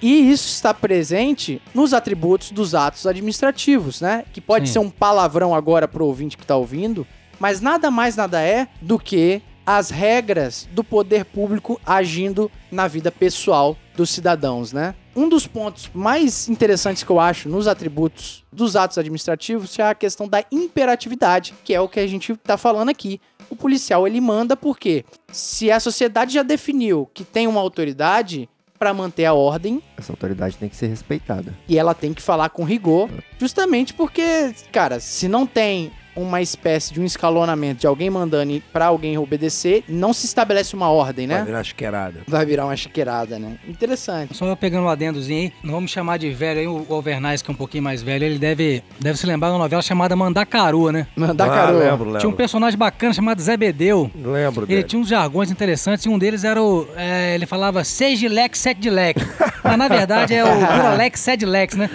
E 0.00 0.30
isso 0.30 0.48
está 0.48 0.72
presente 0.72 1.60
nos 1.74 1.92
atributos 1.92 2.50
dos 2.50 2.74
atos 2.74 3.06
administrativos, 3.06 4.00
né? 4.00 4.24
Que 4.32 4.40
pode 4.40 4.68
Sim. 4.68 4.74
ser 4.74 4.78
um 4.78 4.90
palavrão 4.90 5.54
agora 5.54 5.88
pro 5.88 6.06
ouvinte 6.06 6.36
que 6.36 6.46
tá 6.46 6.56
ouvindo, 6.56 7.06
mas 7.38 7.60
nada 7.60 7.90
mais 7.90 8.14
nada 8.14 8.40
é 8.40 8.68
do 8.80 8.98
que 8.98 9.42
as 9.70 9.90
regras 9.90 10.66
do 10.72 10.82
poder 10.82 11.26
público 11.26 11.78
agindo 11.84 12.50
na 12.72 12.88
vida 12.88 13.12
pessoal 13.12 13.76
dos 13.94 14.08
cidadãos, 14.08 14.72
né? 14.72 14.94
Um 15.14 15.28
dos 15.28 15.46
pontos 15.46 15.90
mais 15.92 16.48
interessantes 16.48 17.02
que 17.02 17.10
eu 17.10 17.20
acho 17.20 17.50
nos 17.50 17.68
atributos 17.68 18.46
dos 18.50 18.76
atos 18.76 18.96
administrativos 18.96 19.78
é 19.78 19.82
a 19.82 19.94
questão 19.94 20.26
da 20.26 20.42
imperatividade, 20.50 21.52
que 21.64 21.74
é 21.74 21.80
o 21.82 21.86
que 21.86 22.00
a 22.00 22.06
gente 22.06 22.34
tá 22.36 22.56
falando 22.56 22.88
aqui. 22.88 23.20
O 23.50 23.56
policial 23.56 24.06
ele 24.06 24.22
manda 24.22 24.56
porque 24.56 25.04
se 25.30 25.70
a 25.70 25.78
sociedade 25.78 26.32
já 26.32 26.42
definiu 26.42 27.06
que 27.12 27.22
tem 27.22 27.46
uma 27.46 27.60
autoridade 27.60 28.48
para 28.78 28.94
manter 28.94 29.26
a 29.26 29.34
ordem 29.34 29.82
Essa 29.98 30.12
autoridade 30.12 30.56
tem 30.56 30.68
que 30.70 30.76
ser 30.76 30.86
respeitada. 30.86 31.52
e 31.68 31.76
ela 31.76 31.92
tem 31.92 32.14
que 32.14 32.22
falar 32.22 32.48
com 32.48 32.64
rigor, 32.64 33.10
justamente 33.38 33.92
porque, 33.92 34.54
cara, 34.72 34.98
se 34.98 35.28
não 35.28 35.46
tem 35.46 35.90
uma 36.18 36.42
espécie 36.42 36.92
de 36.92 37.00
um 37.00 37.04
escalonamento 37.04 37.80
de 37.80 37.86
alguém 37.86 38.10
mandando 38.10 38.62
para 38.72 38.86
alguém 38.86 39.18
obedecer, 39.18 39.84
não 39.88 40.12
se 40.12 40.26
estabelece 40.26 40.74
uma 40.74 40.88
ordem, 40.90 41.26
Vai 41.26 41.38
né? 41.38 41.44
virar 41.44 41.64
chiqueirada. 41.64 42.20
Vai 42.26 42.46
virar 42.46 42.64
uma 42.66 42.76
chiqueirada, 42.76 43.38
né? 43.38 43.56
Interessante. 43.66 44.36
Só 44.36 44.54
pegando 44.56 44.84
um 44.84 44.88
adendozinho 44.88 45.38
aí, 45.42 45.52
não 45.62 45.74
vamos 45.74 45.90
chamar 45.90 46.18
de 46.18 46.30
velho 46.30 46.60
aí, 46.60 46.66
o 46.66 46.86
Overnice, 46.88 47.42
que 47.44 47.50
é 47.50 47.52
um 47.52 47.56
pouquinho 47.56 47.82
mais 47.82 48.02
velho, 48.02 48.24
ele 48.24 48.38
deve, 48.38 48.82
deve 49.00 49.18
se 49.18 49.26
lembrar 49.26 49.48
de 49.48 49.54
uma 49.54 49.60
novela 49.60 49.82
chamada 49.82 50.14
Mandacaru, 50.16 50.90
né? 50.92 51.06
Mandar 51.16 51.48
ah, 51.50 51.70
lembro, 51.70 52.04
lembro. 52.06 52.18
Tinha 52.20 52.30
um 52.30 52.34
personagem 52.36 52.78
bacana 52.78 53.12
chamado 53.12 53.40
Zé 53.40 53.56
Bedeu. 53.56 54.10
Lembro 54.14 54.62
Ele 54.64 54.66
dele. 54.76 54.82
tinha 54.84 55.00
uns 55.00 55.08
jargões 55.08 55.50
interessantes 55.50 56.04
e 56.04 56.08
um 56.08 56.18
deles 56.18 56.44
era 56.44 56.62
o. 56.62 56.86
é, 56.96 57.34
ele 57.34 57.46
falava 57.46 57.82
seis 57.84 58.18
de 58.18 58.28
leque, 58.28 58.56
sete 58.58 58.80
de 58.80 58.90
leque. 58.90 59.20
Mas 59.62 59.76
na 59.76 59.88
verdade 59.88 60.34
é 60.34 60.44
o 60.44 60.48
dura 60.58 60.94
leque, 60.94 61.18
sete 61.18 61.40
de 61.40 61.46
leques, 61.46 61.76
né? 61.76 61.90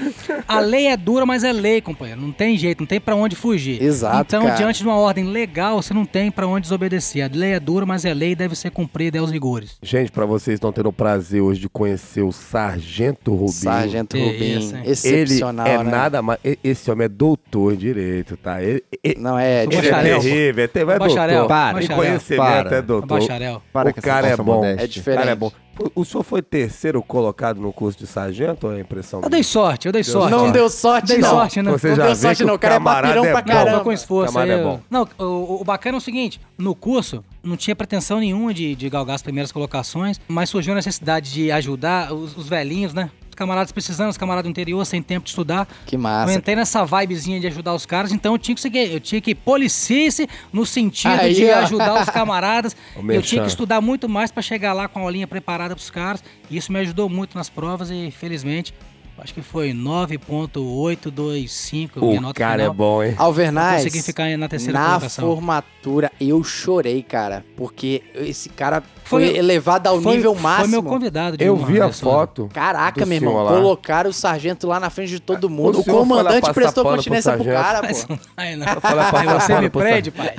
A 0.48 0.60
lei 0.60 0.88
é 0.88 0.98
dura, 0.98 1.26
mas 1.26 1.44
é 1.44 1.52
lei, 1.52 1.82
companheiro. 1.82 2.22
Não 2.22 2.32
tem 2.32 2.58
jeito, 2.58 2.80
não 2.80 2.88
tem 2.88 3.00
pra 3.00 3.16
onde 3.16 3.36
fugir. 3.36 3.82
Exato, 3.82 4.13
Então, 4.22 4.44
cara. 4.44 4.56
diante 4.56 4.80
de 4.80 4.86
uma 4.88 4.98
ordem 4.98 5.26
legal, 5.26 5.82
você 5.82 5.94
não 5.94 6.06
tem 6.06 6.30
pra 6.32 6.48
onde 6.48 6.62
desobedecer. 6.64 7.24
A 7.24 7.30
lei 7.34 7.54
é 7.54 7.60
dura, 7.60 7.86
mas 7.86 8.06
é 8.06 8.14
lei 8.14 8.32
e 8.32 8.36
deve 8.36 8.56
ser 8.56 8.70
cumprida 8.72 9.20
aos 9.20 9.32
rigores. 9.32 9.78
Gente, 9.82 10.12
pra 10.12 10.26
vocês 10.26 10.56
estão 10.56 10.72
tendo 10.72 10.90
o 10.90 10.94
prazer 10.94 11.42
hoje 11.42 11.60
de 11.60 11.70
conhecer 11.70 12.22
o 12.22 12.32
Sargento 12.32 13.34
Rubim. 13.34 13.52
Sargento 13.52 14.16
Que 14.16 14.24
Rubim, 14.24 14.58
isso, 14.60 14.76
hein? 14.76 14.82
Ele 14.84 14.92
excepcional, 14.92 15.68
é 15.68 15.78
né? 15.84 15.92
nada 15.92 16.22
mais. 16.22 16.40
Esse 16.64 16.90
homem 16.92 17.06
é 17.06 17.10
doutor 17.10 17.74
em 17.74 17.78
direito, 17.78 18.38
tá? 18.38 18.62
Ele, 18.62 18.84
ele- 19.04 19.20
Não 19.20 19.38
é, 19.38 19.64
ele 19.64 19.76
é 19.76 19.82
bacharel. 19.82 20.20
terrível, 20.22 20.64
é, 20.64 20.68
ter- 20.68 20.80
é 20.82 20.86
Bacharel, 21.00 21.34
doutor. 21.40 21.48
para, 21.48 21.70
Em 21.72 21.74
bacharel, 21.82 21.98
conhecimento 21.98 22.40
para. 22.42 22.76
é 22.78 22.82
doutor. 22.82 23.20
Bacharel. 23.20 23.62
Para 23.72 23.90
o 23.90 23.94
cara 23.94 24.28
é 24.28 24.38
bom. 24.38 24.44
modéstia. 24.56 24.82
É 24.82 24.86
O 24.86 24.88
diferente. 24.88 25.20
cara 25.20 25.32
é 25.32 25.36
bom. 25.36 25.52
O, 25.96 26.02
o 26.02 26.06
senhor 26.06 26.24
foi 26.24 26.42
terceiro 26.42 27.02
colocado 27.02 27.60
no 27.60 27.74
curso 27.74 27.98
de 27.98 28.06
sargento 28.06 28.68
ou 28.68 28.74
é 28.74 28.78
a 28.78 28.80
impressão 28.80 29.22
Eu 29.24 29.30
dei 29.30 29.42
sorte, 29.44 29.88
eu 29.88 29.92
dei 29.92 30.04
sorte. 30.04 30.32
Não 30.32 30.52
deu 30.52 30.70
sorte, 30.70 31.08
Dei 31.08 31.18
não. 31.18 31.30
sorte, 31.30 31.62
né? 31.62 31.72
Você 31.72 31.90
Não 31.90 31.96
já 31.96 32.06
deu 32.06 32.16
sorte, 32.16 32.38
que 32.38 32.44
não. 32.46 32.54
o 32.56 32.60
cara 32.60 32.76
é 32.76 32.80
papirão 32.80 33.26
é 33.26 33.32
pra 33.32 33.42
bom. 33.42 33.48
Não, 33.48 33.56
foi 33.56 33.66
caramba. 33.66 33.84
com 33.84 33.92
esforço. 33.92 34.38
Aí 34.40 34.50
é 34.52 34.62
bom. 34.64 34.80
Não, 34.90 35.08
o, 35.18 35.24
o- 35.24 35.62
o 35.62 35.64
bacana 35.64 35.98
é 35.98 36.00
o 36.00 36.02
seguinte: 36.02 36.40
no 36.58 36.76
curso, 36.76 37.24
não 37.44 37.58
tinha 37.58 37.76
pretensão 37.76 38.20
nenhuma 38.20 38.54
de, 38.54 38.76
de 38.76 38.90
galgar 38.90 39.16
as 39.16 39.24
primeiras 39.24 39.52
colocações, 39.52 40.20
mas 40.28 40.50
surgiu 40.50 40.74
a 40.74 40.76
necessidade 40.76 41.32
de 41.34 41.52
ajudar 41.52 42.14
os, 42.14 42.38
os 42.38 42.48
velhinhos, 42.48 42.94
né? 42.94 43.10
Os 43.34 43.36
camaradas 43.36 43.72
precisando, 43.72 44.12
os 44.12 44.18
camaradas 44.18 44.44
do 44.44 44.50
interior, 44.52 44.86
sem 44.86 45.02
tempo 45.02 45.24
de 45.24 45.32
estudar. 45.32 45.68
Que 45.88 45.96
Eu 45.96 46.00
massa. 46.00 46.36
entrei 46.36 46.56
nessa 46.56 46.86
vibezinha 46.86 47.40
de 47.40 47.48
ajudar 47.48 47.74
os 47.74 47.84
caras, 47.84 48.12
então 48.12 48.34
eu 48.34 48.38
tinha 48.38 48.54
que 48.54 48.62
seguir, 48.62 48.94
eu 48.94 49.00
tinha 49.00 49.20
que 49.20 49.34
policice 49.34 50.30
no 50.52 50.68
sentido 50.68 51.20
Aí, 51.20 51.34
de 51.34 51.46
ó. 51.50 51.56
ajudar 51.58 52.00
os 52.04 52.10
camaradas. 52.10 52.76
Eu 53.10 53.22
tinha 53.24 53.42
que 53.42 53.48
estudar 53.48 53.82
muito 53.82 54.08
mais 54.08 54.32
pra 54.32 54.42
chegar 54.44 54.72
lá 54.74 54.88
com 54.88 55.00
a 55.00 55.02
aulinha 55.02 55.28
preparada 55.28 55.76
pros 55.76 55.90
caras. 55.90 56.24
E 56.50 56.56
isso 56.58 56.72
me 56.72 56.80
ajudou 56.80 57.10
muito 57.10 57.36
nas 57.36 57.50
provas 57.50 57.90
e 57.90 58.12
felizmente, 58.12 58.74
acho 59.18 59.34
que 59.34 59.42
foi 59.42 59.72
9.825 59.74 61.90
minha 62.02 62.20
O 62.20 62.22
nota 62.22 62.34
cara 62.40 62.62
é 62.62 62.66
final. 62.66 62.74
bom, 62.74 63.04
hein? 63.04 63.14
Alvernaz, 63.18 63.84
consegui 63.84 64.02
ficar 64.04 64.38
na 64.38 64.48
terceira 64.50 64.80
na 64.80 64.86
colocação. 64.88 65.26
formatura 65.28 66.12
eu 66.20 66.44
chorei, 66.44 67.02
cara, 67.04 67.46
porque 67.56 68.04
esse 68.16 68.50
cara 68.50 68.82
foi, 69.04 69.28
Foi- 69.28 69.38
elevado 69.38 69.88
ao 69.88 70.02
Foi- 70.02 70.16
nível 70.16 70.34
Foi 70.34 70.42
máximo. 70.44 70.68
meu 70.70 70.84
convidado 70.84 71.38
de 71.38 71.44
Eu 71.44 71.56
vi 71.58 71.82
a 71.82 71.92
foto. 71.92 72.50
Caraca, 72.54 73.06
meu 73.06 73.18
irmão, 73.18 73.44
lá. 73.44 73.52
colocaram 73.52 74.10
o 74.10 74.14
sargento 74.14 74.66
lá 74.68 74.80
na 74.80 74.90
frente 74.90 75.10
de 75.10 75.20
todo 75.20 75.50
mundo. 75.50 75.80
O, 75.80 75.84
foi 75.84 75.94
lá 75.94 76.00
comandante 76.00 76.54
prestou 76.54 76.86
pro 76.86 76.96
continência 76.96 77.32
pro, 77.34 77.44
sargento. 77.44 77.64
cara, 77.64 77.82
Mas 77.82 78.06
pô. 78.06 78.14
não 78.14 78.20
vai, 78.36 78.56
não. 78.56 78.66
falar 78.82 79.10
pra 79.10 79.20
Aí 79.20 79.28
você 79.42 79.60
me 79.60 79.70
pro 79.70 79.82
prende, 79.82 80.12
pai. 80.12 80.36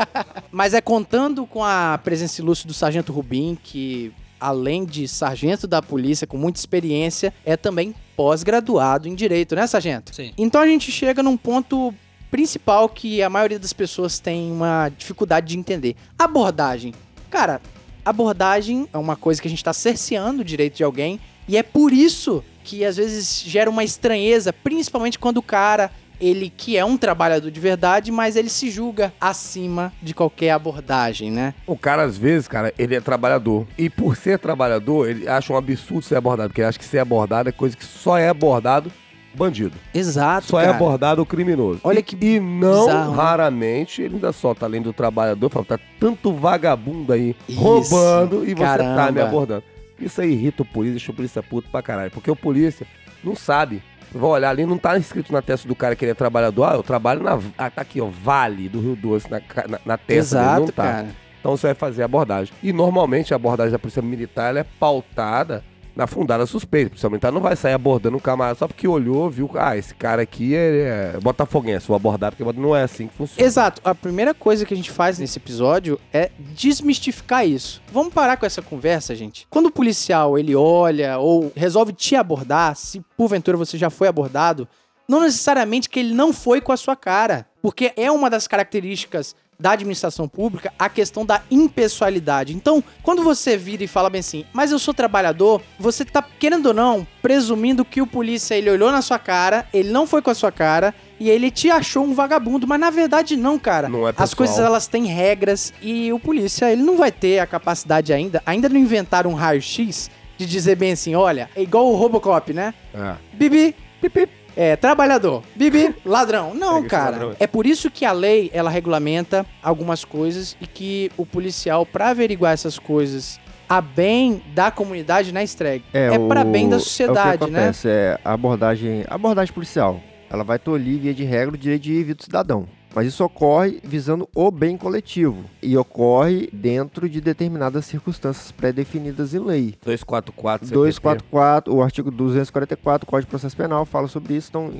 Mas 0.50 0.74
é 0.74 0.80
contando 0.80 1.46
com 1.46 1.62
a 1.62 1.98
presença 2.02 2.40
ilustre 2.40 2.66
do 2.66 2.74
sargento 2.74 3.12
Rubim, 3.12 3.56
que 3.62 4.12
além 4.40 4.84
de 4.84 5.06
sargento 5.08 5.66
da 5.66 5.82
polícia 5.82 6.26
com 6.26 6.36
muita 6.36 6.58
experiência, 6.58 7.32
é 7.44 7.56
também 7.56 7.94
pós-graduado 8.18 9.06
em 9.06 9.14
direito, 9.14 9.54
né, 9.54 9.64
sargento? 9.64 10.12
Sim. 10.12 10.32
Então 10.36 10.60
a 10.60 10.66
gente 10.66 10.90
chega 10.90 11.22
num 11.22 11.36
ponto 11.36 11.94
principal 12.32 12.88
que 12.88 13.22
a 13.22 13.30
maioria 13.30 13.60
das 13.60 13.72
pessoas 13.72 14.18
tem 14.18 14.50
uma 14.50 14.88
dificuldade 14.88 15.46
de 15.46 15.56
entender. 15.56 15.94
Abordagem. 16.18 16.92
Cara, 17.30 17.60
abordagem 18.04 18.88
é 18.92 18.98
uma 18.98 19.14
coisa 19.14 19.40
que 19.40 19.46
a 19.46 19.50
gente 19.50 19.62
tá 19.62 19.72
cerceando 19.72 20.42
o 20.42 20.44
direito 20.44 20.78
de 20.78 20.82
alguém 20.82 21.20
e 21.46 21.56
é 21.56 21.62
por 21.62 21.92
isso 21.92 22.42
que 22.64 22.84
às 22.84 22.96
vezes 22.96 23.40
gera 23.46 23.70
uma 23.70 23.84
estranheza, 23.84 24.52
principalmente 24.52 25.16
quando 25.16 25.36
o 25.36 25.42
cara 25.42 25.88
ele 26.20 26.52
que 26.54 26.76
é 26.76 26.84
um 26.84 26.96
trabalhador 26.96 27.50
de 27.50 27.60
verdade, 27.60 28.10
mas 28.10 28.36
ele 28.36 28.48
se 28.48 28.70
julga 28.70 29.12
acima 29.20 29.92
de 30.02 30.14
qualquer 30.14 30.50
abordagem, 30.50 31.30
né? 31.30 31.54
O 31.66 31.76
cara, 31.76 32.02
às 32.02 32.16
vezes, 32.18 32.48
cara, 32.48 32.72
ele 32.78 32.94
é 32.94 33.00
trabalhador. 33.00 33.66
E 33.76 33.88
por 33.88 34.16
ser 34.16 34.38
trabalhador, 34.38 35.08
ele 35.08 35.28
acha 35.28 35.52
um 35.52 35.56
absurdo 35.56 36.02
ser 36.02 36.16
abordado. 36.16 36.48
Porque 36.50 36.60
ele 36.60 36.68
acha 36.68 36.78
que 36.78 36.84
ser 36.84 36.98
abordado 36.98 37.48
é 37.48 37.52
coisa 37.52 37.76
que 37.76 37.84
só 37.84 38.16
é 38.18 38.28
abordado 38.28 38.90
bandido. 39.34 39.74
Exato, 39.94 40.48
Só 40.48 40.60
é 40.60 40.64
cara. 40.64 40.76
abordado 40.76 41.22
o 41.22 41.26
criminoso. 41.26 41.80
Olha 41.84 42.00
E- 42.00 42.02
que 42.02 42.16
E 42.20 42.40
não, 42.40 42.86
bizarro, 42.86 43.10
né? 43.12 43.16
raramente, 43.16 44.02
ele 44.02 44.14
ainda 44.16 44.32
solta 44.32 44.66
além 44.66 44.82
do 44.82 44.92
trabalhador, 44.92 45.48
fala, 45.48 45.64
tá 45.64 45.78
tanto 46.00 46.32
vagabundo 46.32 47.12
aí 47.12 47.36
Isso, 47.48 47.60
roubando 47.60 48.42
e 48.44 48.48
você 48.48 48.64
tá 48.64 48.76
caramba. 48.78 49.12
me 49.12 49.20
abordando. 49.20 49.62
Isso 50.00 50.20
aí 50.20 50.32
irrita 50.32 50.62
o 50.62 50.64
polícia, 50.64 50.94
deixa 50.96 51.12
o 51.12 51.14
polícia 51.14 51.42
puto 51.42 51.68
pra 51.70 51.82
caralho. 51.82 52.10
Porque 52.10 52.30
o 52.30 52.34
polícia 52.34 52.84
não 53.22 53.36
sabe. 53.36 53.80
Vai 54.12 54.30
olhar 54.30 54.50
ali, 54.50 54.64
não 54.64 54.78
tá 54.78 54.96
escrito 54.96 55.32
na 55.32 55.42
testa 55.42 55.68
do 55.68 55.74
cara 55.74 55.94
que 55.94 56.04
ele 56.04 56.12
é 56.12 56.14
trabalhador. 56.14 56.64
Ah, 56.64 56.74
eu 56.74 56.82
trabalho 56.82 57.22
na. 57.22 57.38
Ah, 57.56 57.70
tá 57.70 57.82
aqui, 57.82 58.00
ó, 58.00 58.06
Vale 58.06 58.68
do 58.68 58.80
Rio 58.80 58.96
Doce, 58.96 59.30
na, 59.30 59.40
na, 59.68 59.80
na 59.84 59.98
testa 59.98 60.06
dele. 60.06 60.18
Exato, 60.18 60.60
Não 60.60 60.66
tá. 60.68 60.82
cara. 60.82 61.08
Então 61.40 61.56
você 61.56 61.68
vai 61.68 61.74
fazer 61.74 62.02
a 62.02 62.04
abordagem. 62.06 62.52
E 62.62 62.72
normalmente 62.72 63.32
a 63.32 63.36
abordagem 63.36 63.72
da 63.72 63.78
Polícia 63.78 64.02
Militar 64.02 64.56
é 64.56 64.64
pautada 64.64 65.62
na 65.98 66.06
fundada 66.06 66.46
suspeita. 66.46 66.90
Polícia 66.90 67.10
Militar 67.10 67.32
não 67.32 67.40
vai 67.40 67.56
sair 67.56 67.72
abordando 67.72 68.16
um 68.16 68.20
camarada 68.20 68.56
só 68.56 68.68
porque 68.68 68.86
olhou, 68.86 69.28
viu, 69.28 69.50
ah, 69.56 69.76
esse 69.76 69.92
cara 69.92 70.22
aqui 70.22 70.54
é, 70.54 71.14
é 71.16 71.20
botafoguense, 71.20 71.88
vou 71.88 71.96
abordar 71.96 72.32
porque 72.32 72.58
não 72.58 72.74
é 72.74 72.84
assim 72.84 73.08
que 73.08 73.14
funciona. 73.16 73.44
Exato. 73.44 73.82
A 73.84 73.92
primeira 73.96 74.32
coisa 74.32 74.64
que 74.64 74.72
a 74.72 74.76
gente 74.76 74.92
faz 74.92 75.18
nesse 75.18 75.40
episódio 75.40 75.98
é 76.12 76.30
desmistificar 76.54 77.44
isso. 77.44 77.82
Vamos 77.92 78.14
parar 78.14 78.36
com 78.36 78.46
essa 78.46 78.62
conversa, 78.62 79.12
gente. 79.16 79.44
Quando 79.50 79.66
o 79.66 79.72
policial 79.72 80.38
ele 80.38 80.54
olha 80.54 81.18
ou 81.18 81.50
resolve 81.56 81.92
te 81.92 82.14
abordar, 82.14 82.76
se 82.76 83.02
porventura 83.16 83.56
você 83.56 83.76
já 83.76 83.90
foi 83.90 84.06
abordado, 84.06 84.68
não 85.08 85.20
necessariamente 85.20 85.88
que 85.88 85.98
ele 85.98 86.14
não 86.14 86.32
foi 86.32 86.60
com 86.60 86.70
a 86.70 86.76
sua 86.76 86.94
cara, 86.94 87.44
porque 87.60 87.92
é 87.96 88.08
uma 88.12 88.30
das 88.30 88.46
características 88.46 89.34
da 89.60 89.72
administração 89.72 90.28
pública 90.28 90.72
a 90.78 90.88
questão 90.88 91.26
da 91.26 91.42
impessoalidade. 91.50 92.54
Então, 92.54 92.82
quando 93.02 93.24
você 93.24 93.56
vira 93.56 93.82
e 93.82 93.88
fala 93.88 94.08
bem 94.08 94.20
assim, 94.20 94.44
mas 94.52 94.70
eu 94.70 94.78
sou 94.78 94.94
trabalhador, 94.94 95.60
você 95.78 96.04
tá, 96.04 96.24
querendo 96.38 96.66
ou 96.66 96.74
não, 96.74 97.04
presumindo 97.20 97.84
que 97.84 98.00
o 98.00 98.06
polícia 98.06 98.54
ele 98.54 98.70
olhou 98.70 98.92
na 98.92 99.02
sua 99.02 99.18
cara, 99.18 99.66
ele 99.74 99.90
não 99.90 100.06
foi 100.06 100.22
com 100.22 100.30
a 100.30 100.34
sua 100.34 100.52
cara 100.52 100.94
e 101.18 101.28
ele 101.28 101.50
te 101.50 101.70
achou 101.70 102.04
um 102.04 102.14
vagabundo, 102.14 102.68
mas 102.68 102.78
na 102.78 102.90
verdade 102.90 103.36
não, 103.36 103.58
cara. 103.58 103.88
Não 103.88 104.08
é 104.08 104.14
As 104.16 104.32
coisas 104.32 104.60
elas 104.60 104.86
têm 104.86 105.06
regras 105.06 105.72
e 105.82 106.12
o 106.12 106.20
polícia 106.20 106.70
ele 106.70 106.82
não 106.82 106.96
vai 106.96 107.10
ter 107.10 107.40
a 107.40 107.46
capacidade 107.46 108.12
ainda, 108.12 108.40
ainda 108.46 108.68
não 108.68 108.78
inventaram 108.78 109.30
um 109.30 109.34
raio-x 109.34 110.08
de 110.36 110.46
dizer 110.46 110.76
bem 110.76 110.92
assim, 110.92 111.16
olha, 111.16 111.50
é 111.56 111.62
igual 111.62 111.90
o 111.90 111.96
Robocop, 111.96 112.52
né? 112.52 112.72
É. 112.94 113.14
Bibi, 113.32 113.74
pipi, 114.00 114.28
é, 114.58 114.74
trabalhador. 114.74 115.42
Bibi, 115.54 115.94
ladrão. 116.04 116.52
Não, 116.58 116.82
Pega 116.82 116.88
cara. 116.88 117.36
É 117.38 117.46
por 117.46 117.64
isso 117.64 117.88
que 117.90 118.04
a 118.04 118.10
lei, 118.12 118.50
ela 118.52 118.68
regulamenta 118.68 119.46
algumas 119.62 120.04
coisas 120.04 120.56
e 120.60 120.66
que 120.66 121.10
o 121.16 121.24
policial, 121.24 121.86
pra 121.86 122.08
averiguar 122.10 122.52
essas 122.52 122.76
coisas 122.78 123.38
a 123.68 123.80
bem 123.80 124.42
da 124.54 124.70
comunidade, 124.70 125.30
né, 125.32 125.44
Streg? 125.44 125.84
É, 125.92 126.10
o- 126.18 126.26
pra 126.26 126.42
bem 126.42 126.68
da 126.68 126.74
é 126.76 126.78
o 126.78 126.80
que 126.80 126.84
sociedade, 126.88 127.50
né? 127.50 127.58
acontece, 127.60 127.88
É 127.88 128.18
a 128.24 128.32
abordagem, 128.32 129.04
a 129.08 129.14
abordagem 129.14 129.54
policial. 129.54 130.00
Ela 130.30 130.42
vai 130.42 130.58
tolir, 130.58 130.98
via 131.00 131.14
de 131.14 131.22
regra, 131.24 131.54
o 131.54 131.58
direito 131.58 131.82
de 131.82 132.02
vida 132.02 132.14
do 132.16 132.22
cidadão. 132.24 132.66
Mas 132.98 133.06
isso 133.06 133.22
ocorre 133.22 133.78
visando 133.84 134.28
o 134.34 134.50
bem 134.50 134.76
coletivo. 134.76 135.44
E 135.62 135.76
ocorre 135.76 136.48
dentro 136.52 137.08
de 137.08 137.20
determinadas 137.20 137.86
circunstâncias 137.86 138.50
pré-definidas 138.50 139.34
em 139.34 139.38
lei. 139.38 139.76
244, 139.84 140.66
CPP. 140.66 140.74
244, 140.74 141.72
o 141.72 141.80
artigo 141.80 142.10
244 142.10 143.06
do 143.06 143.08
Código 143.08 143.26
de 143.28 143.30
Processo 143.30 143.56
Penal 143.56 143.86
fala 143.86 144.08
sobre 144.08 144.34
isso. 144.34 144.48
Então, 144.50 144.72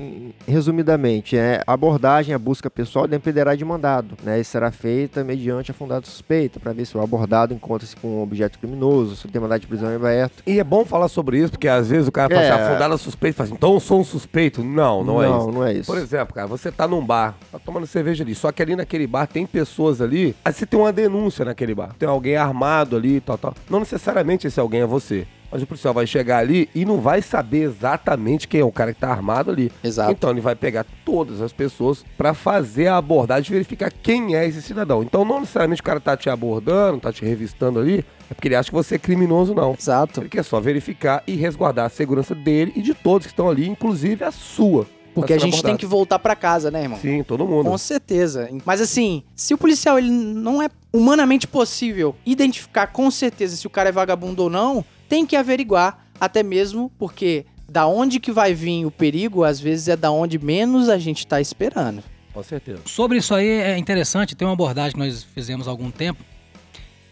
resumidamente, 0.45 1.37
é 1.37 1.63
abordagem, 1.65 2.35
a 2.35 2.37
busca 2.37 2.69
pessoal 2.69 3.07
dependerá 3.07 3.55
de 3.55 3.63
mandado, 3.63 4.17
né? 4.21 4.37
E 4.37 4.43
será 4.43 4.69
feita 4.69 5.23
mediante 5.23 5.71
a 5.71 5.73
fundada 5.73 6.05
suspeita, 6.05 6.59
para 6.59 6.73
ver 6.73 6.83
se 6.85 6.97
o 6.97 7.01
abordado 7.01 7.53
encontra-se 7.53 7.95
com 7.95 8.19
um 8.19 8.21
objeto 8.21 8.59
criminoso, 8.59 9.15
se 9.15 9.29
tem 9.29 9.41
mandado 9.41 9.61
de 9.61 9.67
prisão 9.67 9.89
em 9.93 9.95
aberto. 9.95 10.43
E 10.45 10.59
é 10.59 10.63
bom 10.65 10.83
falar 10.83 11.07
sobre 11.07 11.39
isso, 11.39 11.51
porque 11.51 11.69
às 11.69 11.87
vezes 11.87 12.09
o 12.09 12.11
cara 12.11 12.27
fala 12.27 12.41
É. 12.45 12.51
assim, 12.51 12.63
afundada 12.63 12.97
suspeito, 12.97 13.37
fala 13.37 13.47
assim, 13.47 13.55
então 13.55 13.75
eu 13.75 13.79
sou 13.79 14.01
um 14.01 14.03
suspeito. 14.03 14.61
Não, 14.61 15.05
não, 15.05 15.23
é 15.23 15.27
isso. 15.27 15.37
Não, 15.37 15.51
não 15.53 15.65
é 15.65 15.73
isso. 15.73 15.85
Por 15.89 15.97
exemplo, 15.97 16.35
cara, 16.35 16.47
você 16.47 16.69
tá 16.69 16.85
num 16.85 17.05
bar, 17.05 17.37
tá 17.49 17.57
tomando 17.59 17.87
cerveja 17.87 18.08
ali, 18.21 18.35
só 18.35 18.51
que 18.51 18.61
ali 18.61 18.75
naquele 18.75 19.07
bar 19.07 19.27
tem 19.27 19.45
pessoas 19.45 20.01
ali, 20.01 20.35
aí 20.43 20.53
você 20.53 20.65
tem 20.65 20.79
uma 20.79 20.93
denúncia 20.93 21.45
naquele 21.45 21.75
bar. 21.75 21.95
Tem 21.97 22.07
alguém 22.07 22.35
armado 22.35 22.95
ali, 22.95 23.19
tal, 23.21 23.37
tal. 23.37 23.55
Não 23.69 23.79
necessariamente 23.79 24.47
esse 24.47 24.59
alguém 24.59 24.81
é 24.81 24.85
você. 24.85 25.27
Mas 25.51 25.63
o 25.63 25.67
policial 25.67 25.93
vai 25.93 26.05
chegar 26.05 26.37
ali 26.37 26.69
e 26.75 26.85
não 26.85 27.01
vai 27.01 27.21
saber 27.21 27.63
exatamente 27.63 28.47
quem 28.47 28.61
é 28.61 28.63
o 28.63 28.71
cara 28.71 28.93
que 28.93 28.99
tá 28.99 29.09
armado 29.09 29.51
ali. 29.51 29.71
Exato. 29.83 30.11
Então 30.11 30.29
ele 30.29 30.41
vai 30.41 30.55
pegar 30.55 30.85
todas 31.03 31.41
as 31.41 31.51
pessoas 31.51 32.05
pra 32.17 32.33
fazer 32.33 32.87
a 32.87 32.97
abordagem 32.97 33.49
e 33.49 33.53
verificar 33.53 33.91
quem 33.91 34.35
é 34.35 34.47
esse 34.47 34.61
cidadão. 34.61 35.01
Então 35.01 35.25
não 35.25 35.39
necessariamente 35.39 35.81
o 35.81 35.83
cara 35.85 35.99
tá 35.99 36.15
te 36.15 36.29
abordando, 36.29 36.99
tá 36.99 37.11
te 37.11 37.25
revistando 37.25 37.79
ali, 37.79 38.05
é 38.29 38.33
porque 38.33 38.47
ele 38.47 38.55
acha 38.55 38.69
que 38.69 38.75
você 38.75 38.95
é 38.95 38.99
criminoso, 38.99 39.55
não. 39.55 39.73
Exato. 39.73 40.21
Ele 40.21 40.29
quer 40.29 40.43
só 40.43 40.59
verificar 40.59 41.23
e 41.25 41.35
resguardar 41.35 41.87
a 41.87 41.89
segurança 41.89 42.35
dele 42.35 42.71
e 42.75 42.81
de 42.81 42.93
todos 42.93 43.25
que 43.25 43.33
estão 43.33 43.49
ali, 43.49 43.67
inclusive 43.67 44.23
a 44.23 44.31
sua. 44.31 44.85
Porque 45.13 45.33
Tá 45.33 45.37
a 45.37 45.39
gente 45.39 45.53
tem 45.53 45.61
que 45.75 45.85
abordado. 45.85 45.87
voltar 45.89 46.19
pra 46.19 46.35
casa, 46.35 46.69
né, 46.71 46.83
irmão? 46.83 46.99
Sim, 46.99 47.23
todo 47.23 47.45
mundo. 47.45 47.69
Com 47.69 47.77
certeza. 47.77 48.49
Mas 48.65 48.79
assim, 48.81 49.23
se 49.35 49.53
o 49.53 49.57
policial 49.57 49.97
ele 49.97 50.09
não 50.09 50.61
é 50.61 50.69
humanamente 50.93 51.47
possível 51.47 52.15
identificar 52.25 52.87
com 52.87 53.09
certeza 53.11 53.55
se 53.55 53.67
o 53.67 53.69
cara 53.69 53.89
é 53.89 53.91
vagabundo 53.91 54.43
ou 54.43 54.49
não, 54.49 54.83
tem 55.07 55.25
que 55.25 55.35
averiguar, 55.35 56.05
até 56.19 56.43
mesmo 56.43 56.91
porque 56.97 57.45
da 57.67 57.85
onde 57.87 58.19
que 58.19 58.31
vai 58.31 58.53
vir 58.53 58.85
o 58.85 58.91
perigo, 58.91 59.43
às 59.43 59.59
vezes 59.59 59.87
é 59.87 59.95
da 59.95 60.11
onde 60.11 60.39
menos 60.39 60.89
a 60.89 60.97
gente 60.97 61.25
tá 61.27 61.39
esperando. 61.41 62.03
Com 62.33 62.43
certeza. 62.43 62.79
Sobre 62.85 63.17
isso 63.17 63.33
aí 63.33 63.47
é 63.47 63.77
interessante, 63.77 64.35
tem 64.35 64.47
uma 64.47 64.53
abordagem 64.53 64.93
que 64.93 64.99
nós 64.99 65.23
fizemos 65.23 65.67
há 65.67 65.71
algum 65.71 65.91
tempo, 65.91 66.23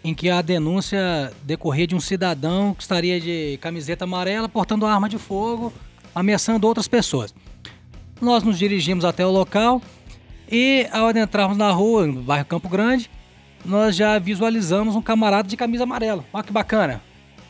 em 0.04 0.14
que 0.14 0.30
a 0.30 0.42
denúncia 0.42 1.32
decorria 1.44 1.86
de 1.88 1.96
um 1.96 2.00
cidadão 2.00 2.74
que 2.74 2.82
estaria 2.82 3.20
de 3.20 3.58
camiseta 3.62 4.06
amarela 4.06 4.48
portando 4.48 4.86
arma 4.86 5.10
de 5.10 5.18
fogo, 5.18 5.74
ameaçando 6.16 6.66
outras 6.66 6.88
pessoas. 6.88 7.34
Nós 8.22 8.44
nos 8.44 8.58
dirigimos 8.58 9.06
até 9.06 9.26
o 9.26 9.32
local 9.32 9.82
e 10.52 10.88
ao 10.92 11.08
adentrarmos 11.08 11.58
na 11.58 11.72
rua, 11.72 12.08
no 12.08 12.22
bairro 12.22 12.46
Campo 12.46 12.68
Grande, 12.70 13.10
nós 13.64 13.96
já 13.96 14.18
visualizamos 14.18 14.96
um 14.96 15.02
camarada 15.02 15.48
de 15.48 15.58
camisa 15.58 15.84
amarela. 15.84 16.24
Olha 16.34 16.44
que 16.44 16.52
bacana. 16.52 17.02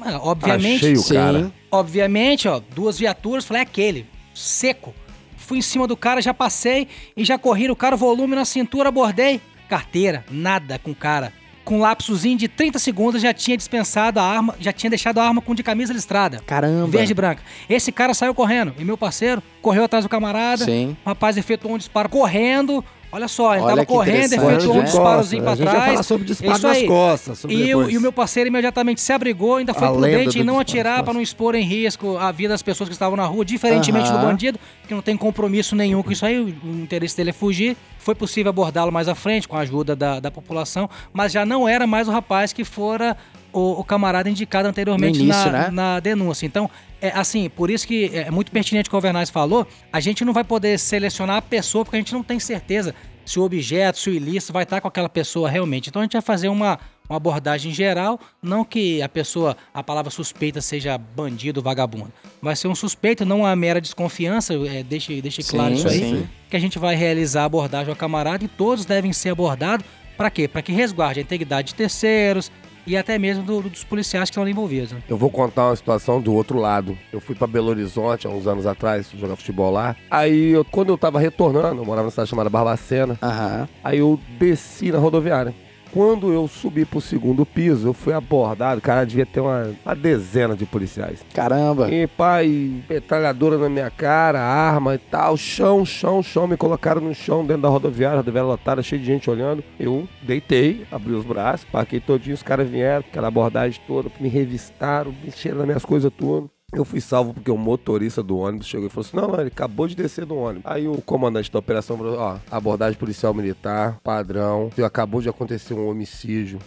Ah, 0.01 0.19
Obviamente, 0.21 0.85
Achei 0.85 0.97
o 0.97 1.07
cara. 1.07 1.51
Obviamente, 1.71 2.47
ó, 2.47 2.61
duas 2.73 2.99
viaturas, 2.99 3.45
falei, 3.45 3.61
é 3.61 3.63
aquele, 3.63 4.05
seco. 4.33 4.93
Fui 5.37 5.59
em 5.59 5.61
cima 5.61 5.87
do 5.87 5.95
cara, 5.95 6.21
já 6.21 6.33
passei 6.33 6.87
e 7.15 7.23
já 7.23 7.37
corri 7.37 7.67
no 7.67 7.75
cara, 7.75 7.95
volume 7.95 8.35
na 8.35 8.45
cintura, 8.45 8.89
abordei. 8.89 9.41
Carteira, 9.69 10.25
nada 10.29 10.79
com 10.79 10.91
o 10.91 10.95
cara. 10.95 11.33
Com 11.67 11.79
um 11.79 11.81
lapsozinho 11.81 12.37
de 12.37 12.47
30 12.47 12.79
segundos, 12.79 13.21
já 13.21 13.33
tinha 13.33 13.57
dispensado 13.57 14.21
a 14.21 14.23
arma, 14.23 14.55
já 14.57 14.71
tinha 14.71 14.89
deixado 14.89 15.17
a 15.17 15.27
arma 15.27 15.41
com 15.41 15.53
de 15.53 15.61
camisa 15.61 15.91
listrada. 15.91 16.41
Caramba. 16.47 16.87
Verde 16.87 17.11
e 17.11 17.13
branca. 17.13 17.41
Esse 17.69 17.91
cara 17.91 18.13
saiu 18.13 18.33
correndo. 18.33 18.73
E 18.79 18.85
meu 18.85 18.97
parceiro 18.97 19.43
correu 19.61 19.83
atrás 19.83 20.05
do 20.05 20.07
camarada. 20.07 20.63
Sim. 20.63 20.95
O 21.05 21.09
rapaz 21.09 21.35
efetuou 21.35 21.75
um 21.75 21.77
disparo 21.77 22.07
correndo. 22.07 22.81
Olha 23.09 23.27
só, 23.29 23.53
ele 23.53 23.61
Olha 23.63 23.69
tava 23.69 23.85
que 23.85 23.93
correndo, 23.93 24.33
efetuou 24.33 24.77
um 24.79 24.83
disparozinho 24.83 25.41
pra 25.41 25.53
a 25.53 25.55
gente 25.55 25.65
vai 25.65 25.73
trás. 25.75 25.89
falar 25.91 26.03
sobre 26.03 26.25
disparo 26.27 26.53
Isso 26.57 26.67
nas 26.67 26.77
aí. 26.77 26.87
costas. 26.87 27.39
sobre 27.39 27.55
E, 27.55 27.73
o, 27.73 27.89
e 27.89 27.97
o 27.97 28.01
meu 28.01 28.11
parceiro 28.11 28.49
imediatamente 28.49 28.99
se 28.99 29.13
abrigou, 29.13 29.55
ainda 29.55 29.73
foi 29.73 29.87
A 29.87 29.91
prudente 29.91 30.37
em 30.39 30.41
do 30.41 30.45
não 30.45 30.59
atirar 30.59 31.03
para 31.03 31.13
não 31.13 31.21
expor 31.21 31.55
em 31.55 31.63
risco 31.63 32.17
a 32.17 32.31
vida 32.33 32.49
das 32.53 32.61
pessoas 32.61 32.89
que 32.89 32.93
estavam 32.93 33.15
na 33.15 33.25
rua, 33.25 33.45
diferentemente 33.45 34.09
do 34.11 34.17
Aham. 34.17 34.25
bandido, 34.27 34.59
que 34.87 34.93
não 34.93 35.01
tem 35.01 35.15
compromisso 35.15 35.73
nenhum 35.75 36.03
com 36.03 36.11
isso 36.11 36.25
aí, 36.25 36.37
o, 36.37 36.47
o 36.67 36.81
interesse 36.81 37.15
dele 37.15 37.29
é 37.29 37.33
fugir. 37.33 37.77
Foi 37.97 38.13
possível 38.13 38.49
abordá-lo 38.49 38.91
mais 38.91 39.07
à 39.07 39.15
frente, 39.15 39.47
com 39.47 39.55
a 39.55 39.61
ajuda 39.61 39.95
da, 39.95 40.19
da 40.19 40.29
população, 40.29 40.89
mas 41.13 41.31
já 41.31 41.45
não 41.45 41.67
era 41.67 41.87
mais 41.87 42.09
o 42.09 42.11
rapaz 42.11 42.51
que 42.51 42.65
fora 42.65 43.15
o, 43.57 43.79
o 43.79 43.83
camarada 43.83 44.29
indicado 44.29 44.67
anteriormente 44.67 45.19
início, 45.19 45.51
na, 45.51 45.63
né? 45.63 45.69
na 45.71 45.99
denúncia. 45.99 46.45
Então, 46.45 46.69
é 47.01 47.09
assim, 47.09 47.49
por 47.49 47.69
isso 47.69 47.87
que 47.87 48.11
é 48.13 48.29
muito 48.29 48.51
pertinente 48.51 48.87
o 48.87 48.89
que 48.89 48.95
o 48.95 48.97
Alvernaz 48.97 49.29
falou, 49.29 49.67
a 49.91 49.99
gente 49.99 50.23
não 50.23 50.33
vai 50.33 50.43
poder 50.43 50.77
selecionar 50.77 51.37
a 51.37 51.41
pessoa 51.41 51.83
porque 51.83 51.97
a 51.97 51.99
gente 51.99 52.13
não 52.13 52.23
tem 52.23 52.39
certeza 52.39 52.93
se 53.25 53.39
o 53.39 53.43
objeto, 53.43 53.99
se 53.99 54.09
o 54.09 54.13
ilícito 54.13 54.53
vai 54.53 54.63
estar 54.63 54.79
com 54.79 54.87
aquela 54.87 55.09
pessoa 55.09 55.49
realmente. 55.49 55.89
Então 55.89 56.01
a 56.01 56.05
gente 56.05 56.13
vai 56.13 56.21
fazer 56.21 56.47
uma, 56.47 56.79
uma 57.09 57.17
abordagem 57.17 57.73
geral, 57.73 58.19
não 58.41 58.63
que 58.63 59.01
a 59.01 59.09
pessoa, 59.09 59.57
a 59.73 59.83
palavra 59.83 60.09
suspeita 60.09 60.61
seja 60.61 60.97
bandido, 60.97 61.61
vagabundo. 61.61 62.13
Vai 62.41 62.55
ser 62.55 62.69
um 62.69 62.75
suspeito, 62.75 63.25
não 63.25 63.41
uma 63.41 63.55
mera 63.55 63.81
desconfiança, 63.81 64.53
é, 64.53 64.81
deixe, 64.81 65.21
deixe 65.21 65.43
claro 65.43 65.75
Sim, 65.75 65.79
isso 65.79 65.87
aí, 65.87 65.99
sim. 65.99 66.29
que 66.49 66.55
a 66.55 66.59
gente 66.59 66.79
vai 66.79 66.95
realizar 66.95 67.41
a 67.41 67.45
abordagem 67.45 67.89
ao 67.89 67.95
camarada 67.95 68.45
e 68.45 68.47
todos 68.47 68.85
devem 68.85 69.11
ser 69.11 69.31
abordados 69.31 69.85
para 70.17 70.31
quê? 70.31 70.47
Para 70.47 70.63
que 70.63 70.71
resguarde 70.71 71.19
a 71.19 71.23
integridade 71.23 71.67
de 71.67 71.75
terceiros 71.75 72.51
e 72.87 72.95
até 72.97 73.19
mesmo 73.19 73.43
do- 73.43 73.61
dos 73.69 73.83
policiais 73.83 74.29
que 74.29 74.33
estão 74.33 74.47
envolvidos. 74.47 74.93
né? 74.93 75.03
Eu 75.09 75.17
vou 75.17 75.29
contar 75.29 75.67
uma 75.67 75.75
situação 75.75 76.21
do 76.21 76.33
outro 76.33 76.57
lado. 76.57 76.97
Eu 77.11 77.19
fui 77.19 77.35
pra 77.35 77.45
Belo 77.45 77.67
Horizonte 77.67 78.25
há 78.25 78.29
uns 78.29 78.47
anos 78.47 78.65
atrás, 78.65 79.07
jogar 79.19 79.35
futebol 79.35 79.71
lá. 79.71 79.95
Aí, 80.09 80.51
eu- 80.51 80.63
quando 80.65 80.89
eu 80.89 80.97
tava 80.97 81.19
retornando, 81.19 81.81
eu 81.81 81.85
morava 81.85 82.03
numa 82.03 82.11
cidade 82.11 82.29
chamada 82.29 82.49
Barbacena, 82.49 83.19
Aham. 83.21 83.67
aí 83.83 83.99
eu 83.99 84.19
desci 84.39 84.91
na 84.91 84.97
rodoviária. 84.97 85.53
Quando 85.97 86.31
eu 86.31 86.47
subi 86.47 86.85
pro 86.85 87.01
segundo 87.01 87.43
piso, 87.43 87.87
eu 87.87 87.93
fui 87.93 88.13
abordado. 88.13 88.79
Cara, 88.79 89.03
devia 89.03 89.25
ter 89.25 89.39
uma, 89.39 89.73
uma 89.83 89.95
dezena 89.95 90.55
de 90.55 90.63
policiais. 90.63 91.25
Caramba. 91.33 91.89
E 91.89 92.05
pai, 92.05 92.83
metralhadora 92.87 93.57
na 93.57 93.67
minha 93.67 93.89
cara, 93.89 94.39
arma 94.39 94.93
e 94.93 94.99
tal, 94.99 95.35
chão, 95.35 95.83
chão, 95.83 96.21
chão. 96.21 96.45
Me 96.45 96.55
colocaram 96.55 97.01
no 97.01 97.15
chão 97.15 97.43
dentro 97.43 97.63
da 97.63 97.69
rodoviária, 97.69 98.17
rodoviária 98.17 98.47
lotada, 98.47 98.83
cheia 98.83 98.99
de 98.99 99.07
gente 99.07 99.27
olhando. 99.27 99.63
Eu 99.79 100.07
deitei, 100.21 100.85
abri 100.91 101.13
os 101.13 101.25
braços, 101.25 101.65
parquei 101.71 101.99
todinho, 101.99 102.35
os 102.35 102.43
caras 102.43 102.69
vieram, 102.69 102.99
aquela 102.99 103.29
abordagem 103.29 103.81
toda, 103.87 104.11
me 104.19 104.29
revistaram, 104.29 105.11
mexeram 105.23 105.57
nas 105.57 105.65
minhas 105.65 105.83
coisas 105.83 106.11
tudo. 106.15 106.47
Eu 106.73 106.83
fui 106.83 106.99
salvo 106.99 107.33
porque 107.33 107.49
o 107.49 107.57
motorista 107.57 108.21
do 108.21 108.37
ônibus 108.37 108.67
chegou 108.67 108.87
e 108.87 108.89
falou 108.89 109.07
assim: 109.07 109.15
não, 109.15 109.27
não, 109.29 109.39
ele 109.39 109.47
acabou 109.47 109.87
de 109.87 109.95
descer 109.95 110.25
do 110.25 110.35
ônibus. 110.35 110.69
Aí 110.69 110.85
o 110.85 111.01
comandante 111.01 111.49
da 111.49 111.59
operação 111.59 111.97
falou: 111.97 112.17
ó, 112.17 112.37
abordagem 112.51 112.99
policial 112.99 113.33
militar, 113.33 113.97
padrão, 114.03 114.69
acabou 114.83 115.21
de 115.21 115.29
acontecer 115.29 115.73
um 115.73 115.87
homicídio 115.89 116.59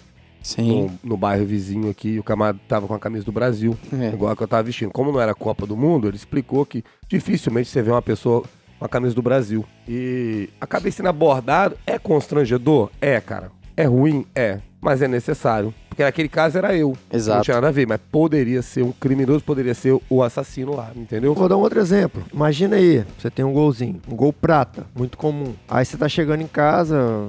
Sim. 0.42 0.84
no, 1.02 1.10
no 1.10 1.16
bairro 1.18 1.44
vizinho 1.44 1.90
aqui, 1.90 2.18
o 2.18 2.22
camarada 2.22 2.58
tava 2.66 2.86
com 2.86 2.94
a 2.94 2.98
camisa 2.98 3.26
do 3.26 3.32
Brasil, 3.32 3.76
É. 3.92 4.08
igual 4.08 4.32
a 4.32 4.36
que 4.36 4.42
eu 4.42 4.48
tava 4.48 4.62
vestindo. 4.62 4.90
Como 4.90 5.12
não 5.12 5.20
era 5.20 5.34
Copa 5.34 5.66
do 5.66 5.76
Mundo, 5.76 6.08
ele 6.08 6.16
explicou 6.16 6.64
que 6.64 6.82
dificilmente 7.06 7.68
você 7.68 7.82
vê 7.82 7.90
uma 7.90 8.00
pessoa 8.00 8.42
com 8.78 8.84
a 8.86 8.88
camisa 8.88 9.14
do 9.14 9.20
Brasil. 9.20 9.66
E 9.86 10.48
acabei 10.58 10.90
sendo 10.90 11.10
abordado. 11.10 11.76
É 11.86 11.98
constrangedor? 11.98 12.88
É, 13.02 13.20
cara. 13.20 13.52
É 13.76 13.84
ruim? 13.84 14.24
É. 14.34 14.60
Mas 14.80 15.02
é 15.02 15.08
necessário. 15.08 15.74
Porque 15.88 16.02
naquele 16.02 16.28
caso 16.28 16.56
era 16.56 16.74
eu. 16.74 16.96
Não 17.10 17.18
Exato. 17.18 17.44
tinha 17.44 17.56
nada 17.56 17.68
a 17.68 17.72
ver, 17.72 17.86
mas 17.86 18.00
poderia 18.10 18.62
ser 18.62 18.82
um 18.82 18.92
criminoso, 18.92 19.44
poderia 19.44 19.74
ser 19.74 19.98
o 20.08 20.22
assassino 20.22 20.74
lá, 20.74 20.90
entendeu? 20.96 21.34
Vou 21.34 21.48
dar 21.48 21.56
um 21.56 21.60
outro 21.60 21.80
exemplo. 21.80 22.24
Imagina 22.32 22.76
aí, 22.76 23.04
você 23.18 23.30
tem 23.30 23.44
um 23.44 23.52
golzinho, 23.52 24.00
um 24.08 24.16
gol 24.16 24.32
prata, 24.32 24.86
muito 24.94 25.18
comum. 25.18 25.54
Aí 25.68 25.84
você 25.84 25.96
tá 25.96 26.08
chegando 26.08 26.40
em 26.40 26.46
casa, 26.46 27.28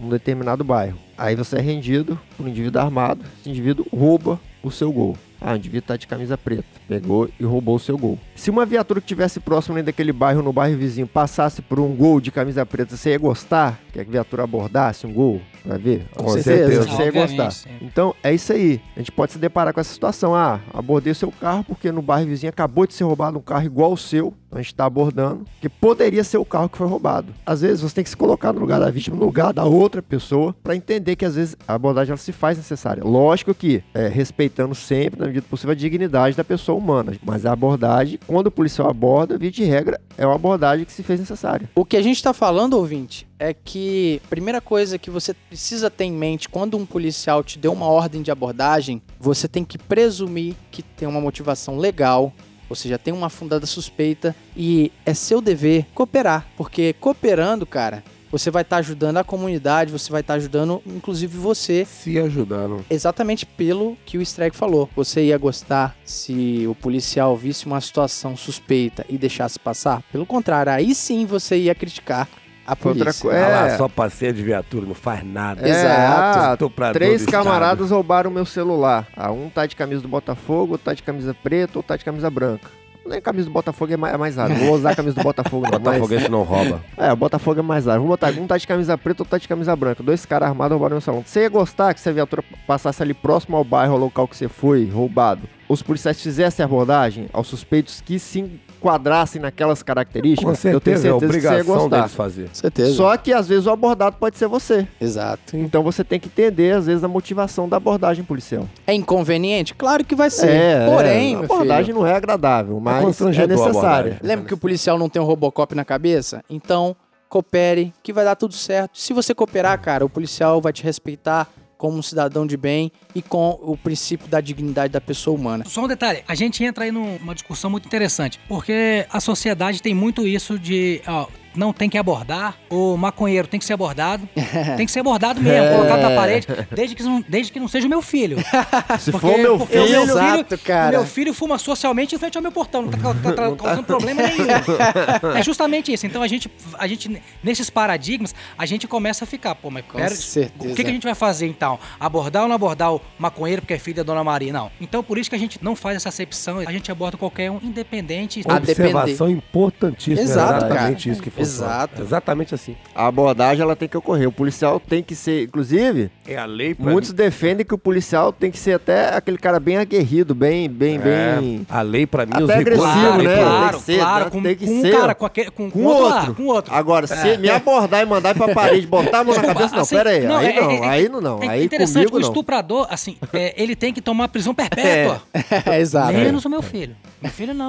num 0.00 0.08
determinado 0.08 0.62
bairro. 0.62 0.98
Aí 1.16 1.34
você 1.34 1.56
é 1.56 1.60
rendido 1.60 2.18
por 2.36 2.46
um 2.46 2.48
indivíduo 2.48 2.80
armado. 2.80 3.24
Esse 3.40 3.50
indivíduo 3.50 3.86
rouba 3.92 4.38
o 4.62 4.70
seu 4.70 4.92
gol. 4.92 5.16
Ah, 5.40 5.52
o 5.52 5.56
indivíduo 5.56 5.88
tá 5.88 5.96
de 5.96 6.06
camisa 6.06 6.38
preta. 6.38 6.64
Pegou 6.88 7.28
e 7.38 7.44
roubou 7.44 7.76
o 7.76 7.78
seu 7.78 7.98
gol. 7.98 8.18
Se 8.34 8.48
uma 8.50 8.64
viatura 8.64 9.00
que 9.00 9.04
estivesse 9.04 9.38
próximo 9.40 9.76
ali 9.76 9.84
daquele 9.84 10.12
bairro, 10.12 10.42
no 10.42 10.52
bairro 10.52 10.78
vizinho, 10.78 11.06
passasse 11.06 11.60
por 11.60 11.78
um 11.78 11.94
gol 11.94 12.20
de 12.20 12.30
camisa 12.30 12.64
preta, 12.64 12.96
você 12.96 13.10
ia 13.10 13.18
gostar 13.18 13.78
que 13.94 14.00
a 14.00 14.04
viatura 14.04 14.42
abordasse 14.42 15.06
um 15.06 15.12
gol? 15.12 15.40
Pra 15.62 15.78
ver? 15.78 16.06
Com 16.14 16.28
certeza. 16.28 16.82
Você 16.82 17.04
ia 17.04 17.12
gostar. 17.12 17.50
sim. 17.52 17.70
Então, 17.80 18.14
é 18.22 18.34
isso 18.34 18.52
aí. 18.52 18.80
A 18.94 18.98
gente 18.98 19.12
pode 19.12 19.32
se 19.32 19.38
deparar 19.38 19.72
com 19.72 19.80
essa 19.80 19.92
situação. 19.92 20.34
Ah, 20.34 20.60
abordei 20.72 21.12
o 21.12 21.14
seu 21.14 21.30
carro 21.32 21.64
porque 21.64 21.90
no 21.90 22.02
bairro 22.02 22.26
vizinho 22.26 22.50
acabou 22.50 22.86
de 22.86 22.92
ser 22.92 23.04
roubado 23.04 23.38
um 23.38 23.42
carro 23.42 23.64
igual 23.64 23.92
o 23.92 23.96
seu. 23.96 24.34
A 24.52 24.58
gente 24.58 24.74
tá 24.74 24.84
abordando. 24.84 25.44
Que 25.60 25.68
poderia 25.68 26.22
ser 26.22 26.38
o 26.38 26.44
carro 26.44 26.68
que 26.68 26.76
foi 26.76 26.86
roubado. 26.86 27.32
Às 27.46 27.62
vezes 27.62 27.80
você 27.80 27.94
tem 27.94 28.04
que 28.04 28.10
se 28.10 28.16
colocar 28.16 28.52
no 28.52 28.60
lugar 28.60 28.78
da 28.78 28.90
vítima, 28.90 29.16
no 29.16 29.24
lugar 29.24 29.52
da 29.52 29.64
outra 29.64 30.02
pessoa, 30.02 30.54
para 30.62 30.76
entender 30.76 31.16
que 31.16 31.24
às 31.24 31.34
vezes 31.34 31.56
a 31.66 31.74
abordagem 31.74 32.10
ela 32.10 32.18
se 32.18 32.30
faz 32.30 32.56
necessária. 32.56 33.02
Lógico 33.02 33.54
que 33.54 33.82
é, 33.94 34.06
respeitando 34.06 34.74
sempre, 34.74 35.18
na 35.18 35.26
medida 35.26 35.44
do 35.46 35.48
possível, 35.48 35.72
a 35.72 35.74
dignidade 35.76 36.36
da 36.36 36.44
pessoa 36.44 36.78
humana. 36.78 37.14
Mas 37.24 37.46
a 37.46 37.52
abordagem, 37.52 38.18
quando 38.26 38.48
o 38.48 38.50
policial 38.50 38.88
aborda, 38.88 39.38
via 39.38 39.50
de 39.50 39.64
regra, 39.64 40.00
é 40.16 40.26
uma 40.26 40.36
abordagem 40.36 40.84
que 40.84 40.92
se 40.92 41.02
fez 41.02 41.18
necessária. 41.18 41.68
O 41.74 41.84
que 41.84 41.96
a 41.96 42.02
gente 42.02 42.22
tá 42.22 42.32
falando, 42.32 42.74
ouvinte, 42.74 43.26
é 43.38 43.52
que 43.52 44.20
a 44.24 44.28
primeira 44.28 44.60
coisa 44.60 44.98
que 44.98 45.10
você 45.10 45.34
precisa 45.34 45.90
ter 45.90 46.04
em 46.04 46.12
mente 46.12 46.48
quando 46.48 46.76
um 46.76 46.86
policial 46.86 47.42
te 47.42 47.58
deu 47.58 47.72
uma 47.72 47.86
ordem 47.86 48.22
de 48.22 48.30
abordagem, 48.30 49.02
você 49.18 49.48
tem 49.48 49.64
que 49.64 49.78
presumir 49.78 50.54
que 50.70 50.82
tem 50.82 51.08
uma 51.08 51.20
motivação 51.20 51.78
legal, 51.78 52.32
ou 52.68 52.76
seja, 52.76 52.98
tem 52.98 53.12
uma 53.12 53.28
fundada 53.28 53.66
suspeita 53.66 54.34
e 54.56 54.90
é 55.04 55.12
seu 55.14 55.40
dever 55.40 55.86
cooperar, 55.94 56.46
porque 56.56 56.94
cooperando, 56.94 57.66
cara, 57.66 58.02
você 58.30 58.50
vai 58.50 58.62
estar 58.62 58.78
ajudando 58.78 59.18
a 59.18 59.22
comunidade, 59.22 59.92
você 59.92 60.10
vai 60.10 60.20
estar 60.20 60.34
ajudando 60.34 60.82
inclusive 60.84 61.38
você 61.38 61.84
Se 61.84 62.18
ajudando. 62.18 62.84
exatamente 62.90 63.46
pelo 63.46 63.96
que 64.04 64.18
o 64.18 64.22
Strike 64.22 64.56
falou. 64.56 64.90
Você 64.96 65.26
ia 65.26 65.38
gostar 65.38 65.96
se 66.04 66.66
o 66.66 66.74
policial 66.74 67.36
visse 67.36 67.64
uma 67.64 67.80
situação 67.80 68.36
suspeita 68.36 69.06
e 69.08 69.16
deixasse 69.16 69.56
passar? 69.56 70.02
Pelo 70.10 70.26
contrário, 70.26 70.72
aí 70.72 70.96
sim 70.96 71.24
você 71.26 71.56
ia 71.58 71.76
criticar 71.76 72.28
a 72.66 72.70
Outra 72.72 73.04
polícia. 73.04 73.22
co- 73.22 73.30
Ah 73.36 73.48
lá, 73.48 73.66
É. 73.68 73.76
só 73.76 73.88
passeia 73.88 74.32
de 74.32 74.42
viatura, 74.42 74.86
não 74.86 74.94
faz 74.94 75.24
nada. 75.24 75.66
É. 75.66 75.70
Exato. 75.70 76.72
ah, 76.80 76.92
Três 76.92 77.22
do 77.22 77.24
Estado. 77.26 77.44
camaradas 77.44 77.90
roubaram 77.90 78.30
meu 78.30 78.44
celular. 78.46 79.06
Ah, 79.16 79.30
um 79.30 79.48
tá 79.48 79.66
de 79.66 79.76
camisa 79.76 80.00
do 80.02 80.08
Botafogo, 80.08 80.72
outro 80.72 80.84
tá 80.86 80.94
de 80.94 81.02
camisa 81.02 81.34
preta, 81.34 81.78
outro 81.78 81.88
tá 81.88 81.96
de 81.96 82.04
camisa 82.04 82.30
branca. 82.30 82.68
Nem 83.06 83.20
camisa 83.20 83.44
do 83.50 83.52
Botafogo 83.52 83.92
é 83.92 83.98
mais, 83.98 84.14
é 84.14 84.16
mais 84.16 84.36
raro. 84.36 84.54
Não 84.54 84.64
vou 84.64 84.74
usar 84.76 84.92
a 84.92 84.96
camisa 84.96 85.14
do 85.16 85.22
Botafogo, 85.22 85.66
não. 85.70 85.78
Botafoguense 85.78 86.30
não 86.30 86.42
rouba. 86.42 86.80
É, 86.96 87.12
o 87.12 87.16
Botafogo 87.16 87.60
é 87.60 87.62
mais 87.62 87.84
raro. 87.84 88.00
Vou 88.00 88.08
botar 88.08 88.30
um 88.30 88.46
tá 88.46 88.56
de 88.56 88.66
camisa 88.66 88.96
preta, 88.96 89.20
outro 89.22 89.30
tá 89.30 89.36
de 89.36 89.46
camisa 89.46 89.76
branca. 89.76 90.02
Dois 90.02 90.24
caras 90.24 90.48
armados 90.48 90.72
roubaram 90.72 90.94
meu 90.94 91.00
salão. 91.02 91.22
Você 91.26 91.40
ia 91.40 91.50
gostar 91.50 91.92
que 91.92 92.00
se 92.00 92.08
a 92.08 92.12
viatura 92.12 92.42
passasse 92.66 93.02
ali 93.02 93.12
próximo 93.12 93.58
ao 93.58 93.64
bairro, 93.64 93.92
ao 93.92 93.98
local 93.98 94.26
que 94.26 94.34
você 94.34 94.48
foi 94.48 94.88
roubado, 94.88 95.42
os 95.68 95.82
policiais 95.82 96.18
fizessem 96.18 96.62
a 96.62 96.66
abordagem 96.66 97.28
aos 97.30 97.46
suspeitos 97.46 98.00
que 98.00 98.18
se 98.18 98.50
enquadrassem 98.84 99.40
naquelas 99.40 99.82
características? 99.82 100.44
Com 100.62 100.68
eu 100.68 100.80
tenho 100.80 100.98
certeza, 100.98 101.08
é 101.08 101.10
certeza 101.10 101.32
que 101.32 101.40
você 101.40 101.46
ia 101.48 101.52
obrigação 101.54 101.76
gostar. 101.76 101.96
deles 101.96 102.14
fazer. 102.14 102.48
Certeza. 102.52 102.94
Só 102.94 103.16
que 103.16 103.32
às 103.32 103.48
vezes 103.48 103.66
o 103.66 103.70
abordado 103.70 104.16
pode 104.18 104.36
ser 104.36 104.46
você. 104.46 104.86
Exato. 105.00 105.56
Então 105.56 105.82
você 105.82 106.04
tem 106.04 106.20
que 106.20 106.28
entender, 106.28 106.72
às 106.72 106.86
vezes, 106.86 107.02
a 107.02 107.08
motivação 107.08 107.68
da 107.68 107.78
abordagem 107.78 108.24
policial. 108.24 108.68
É 108.86 108.92
inconveniente? 108.92 109.74
Claro 109.74 110.04
que 110.04 110.14
vai 110.14 110.30
ser. 110.30 110.50
É, 110.50 110.86
Porém, 110.86 111.34
é, 111.34 111.36
a 111.36 111.40
abordagem 111.40 111.86
filho, 111.86 111.98
não 111.98 112.06
é 112.06 112.14
agradável, 112.14 112.78
mas 112.78 113.20
é, 113.20 113.42
a 113.42 113.46
necessária. 113.46 114.18
lembra 114.22 114.44
que 114.44 114.54
o 114.54 114.58
policial 114.58 114.98
não 114.98 115.08
tem 115.08 115.20
um 115.20 115.24
Robocop 115.24 115.74
na 115.74 115.84
cabeça? 115.84 116.42
Então, 116.50 116.94
coopere, 117.28 117.92
que 118.02 118.12
vai 118.12 118.24
dar 118.24 118.36
tudo 118.36 118.54
certo. 118.54 118.98
Se 118.98 119.12
você 119.12 119.34
cooperar, 119.34 119.80
cara, 119.80 120.04
o 120.04 120.08
policial 120.08 120.60
vai 120.60 120.72
te 120.72 120.82
respeitar 120.82 121.48
como 121.84 121.98
um 121.98 122.02
cidadão 122.02 122.46
de 122.46 122.56
bem 122.56 122.90
e 123.14 123.20
com 123.20 123.60
o 123.60 123.76
princípio 123.76 124.26
da 124.26 124.40
dignidade 124.40 124.90
da 124.90 125.02
pessoa 125.02 125.38
humana. 125.38 125.66
Só 125.68 125.84
um 125.84 125.86
detalhe, 125.86 126.24
a 126.26 126.34
gente 126.34 126.64
entra 126.64 126.84
aí 126.84 126.90
numa 126.90 127.34
discussão 127.34 127.68
muito 127.68 127.84
interessante, 127.84 128.40
porque 128.48 129.04
a 129.10 129.20
sociedade 129.20 129.82
tem 129.82 129.94
muito 129.94 130.26
isso 130.26 130.58
de, 130.58 131.02
ó, 131.06 131.26
não 131.54 131.72
tem 131.72 131.88
que 131.88 131.96
abordar, 131.98 132.56
o 132.70 132.96
maconheiro 132.96 133.46
tem 133.48 133.58
que 133.60 133.64
ser 133.66 133.72
abordado, 133.74 134.28
tem 134.76 134.86
que 134.86 134.92
ser 134.92 135.00
abordado 135.00 135.40
mesmo, 135.40 135.68
colocado 135.76 136.00
na 136.02 136.10
parede, 136.10 136.46
desde 136.72 136.94
que, 136.96 137.02
não, 137.02 137.24
desde 137.28 137.52
que 137.52 137.60
não 137.60 137.68
seja 137.68 137.86
o 137.86 137.90
meu 137.90 138.02
filho. 138.02 138.38
Se 138.98 139.10
Porque- 139.12 139.26
for 139.26 139.38
meu 139.38 139.58
filho, 139.66 139.88
meu 139.90 140.02
Exato, 140.02 140.58
cara. 140.58 140.88
O 140.88 141.00
meu 141.00 141.06
filho 141.06 141.32
fuma 141.34 141.58
socialmente 141.58 142.14
em 142.14 142.18
frente 142.18 142.36
ao 142.36 142.42
meu 142.42 142.52
portão, 142.52 142.82
não 142.82 142.90
tá, 142.90 142.98
ca- 142.98 143.14
tá- 143.14 143.32
tá 143.32 143.56
causando 143.56 143.84
problema 143.84 144.22
nenhum. 144.22 144.44
É 145.36 145.42
justamente 145.42 145.92
isso. 145.92 146.06
Então 146.06 146.22
a 146.22 146.26
gente, 146.28 146.50
a 146.78 146.86
gente, 146.86 147.20
nesses 147.42 147.70
paradigmas, 147.70 148.34
a 148.56 148.66
gente 148.66 148.86
começa 148.86 149.24
a 149.24 149.26
ficar, 149.26 149.54
pô, 149.54 149.70
mas 149.70 149.84
Com 149.86 149.98
pera, 149.98 150.14
certeza. 150.14 150.72
o 150.72 150.76
que, 150.76 150.82
que 150.84 150.90
a 150.90 150.92
gente 150.92 151.02
vai 151.04 151.14
fazer 151.14 151.46
então? 151.46 151.78
Abordar 151.98 152.42
ou 152.42 152.48
não 152.48 152.54
abordar 152.56 152.94
o 152.94 153.00
maconheiro 153.18 153.62
porque 153.62 153.74
é 153.74 153.78
filho 153.78 153.96
da 153.96 154.02
Dona 154.02 154.22
Maria? 154.24 154.52
Não. 154.52 154.70
Então 154.80 155.02
por 155.02 155.18
isso 155.18 155.30
que 155.30 155.36
a 155.36 155.38
gente 155.38 155.58
não 155.62 155.74
faz 155.74 155.96
essa 155.96 156.08
acepção, 156.08 156.58
a 156.60 156.72
gente 156.72 156.90
aborda 156.90 157.16
qualquer 157.16 157.50
um, 157.50 157.58
independente. 157.62 158.40
A 158.48 158.58
depender. 158.58 158.94
Observação 158.94 159.30
importantíssima. 159.30 160.20
Exato, 160.20 160.64
exatamente 160.66 161.04
cara. 161.04 161.12
isso 161.12 161.22
que 161.22 161.30
foi. 161.30 161.43
Exato. 161.44 162.02
Exatamente 162.02 162.54
assim. 162.54 162.76
A 162.94 163.06
abordagem 163.06 163.62
ela 163.62 163.76
tem 163.76 163.88
que 163.88 163.96
ocorrer. 163.96 164.28
O 164.28 164.32
policial 164.32 164.78
tem 164.80 165.02
que 165.02 165.14
ser, 165.14 165.44
inclusive, 165.44 166.10
É 166.26 166.36
a 166.36 166.44
lei 166.44 166.74
pra 166.74 166.90
muitos 166.90 167.12
defendem 167.12 167.64
que 167.64 167.74
o 167.74 167.78
policial 167.78 168.32
tem 168.32 168.50
que 168.50 168.58
ser 168.58 168.72
até 168.74 169.14
aquele 169.14 169.38
cara 169.38 169.58
bem 169.60 169.76
aguerrido, 169.78 170.34
bem, 170.34 170.68
bem, 170.68 170.96
É, 170.96 171.36
bem. 171.40 171.66
a 171.68 171.82
lei 171.82 172.06
pra 172.06 172.24
mim, 172.26 172.32
Até 172.34 172.44
os 172.44 172.50
agressivo, 172.50 172.86
regulamentos 172.86 173.24
né? 173.24 173.34
pra- 173.36 173.44
Tem 173.44 173.54
Claro, 173.54 173.78
que 173.78 173.84
ser, 173.84 173.98
claro, 173.98 174.24
né? 174.24 174.30
com, 174.30 174.42
Tem 174.42 174.56
que 174.56 174.66
com 174.66 174.72
um 174.72 174.80
ser. 174.82 174.92
cara, 174.92 175.14
com, 175.14 175.26
aquele, 175.26 175.50
com, 175.50 175.70
com 175.70 175.80
Com 175.80 175.84
outro 175.84 176.04
lá, 176.08 176.16
outro. 176.20 176.34
com 176.34 176.44
outro. 176.46 176.74
Agora, 176.74 177.06
se 177.06 177.38
me 177.38 177.48
abordar 177.50 178.02
e 178.02 178.06
mandar 178.06 178.34
ir 178.34 178.38
pra 178.38 178.54
parede, 178.54 178.86
botar 178.86 179.20
a 179.20 179.24
mão 179.24 179.34
na 179.34 179.42
cabeça, 179.42 179.74
não, 179.74 179.82
Assim, 179.82 179.96
pera 179.96 180.10
aí. 180.10 180.26
aí 180.26 180.46
é- 180.56 180.60
não, 180.60 180.70
é- 180.70 180.88
aí 180.88 181.08
não, 181.08 181.20
não. 181.20 181.42
É 181.42 181.48
aí 181.48 181.64
interessante 181.64 181.94
comigo 182.06 182.10
que 182.12 182.16
o 182.16 182.20
não. 182.20 182.28
estuprador, 182.28 182.86
assim, 182.90 183.16
é, 183.32 183.54
ele 183.62 183.74
tem 183.76 183.92
que 183.92 184.00
tomar 184.00 184.28
prisão 184.28 184.54
perpétua. 184.54 185.22
É, 185.66 185.80
exato. 185.80 186.12
Menos 186.12 186.44
o 186.44 186.50
meu 186.50 186.62
filho. 186.62 186.96
Meu 187.22 187.30
filho 187.30 187.54
não. 187.54 187.68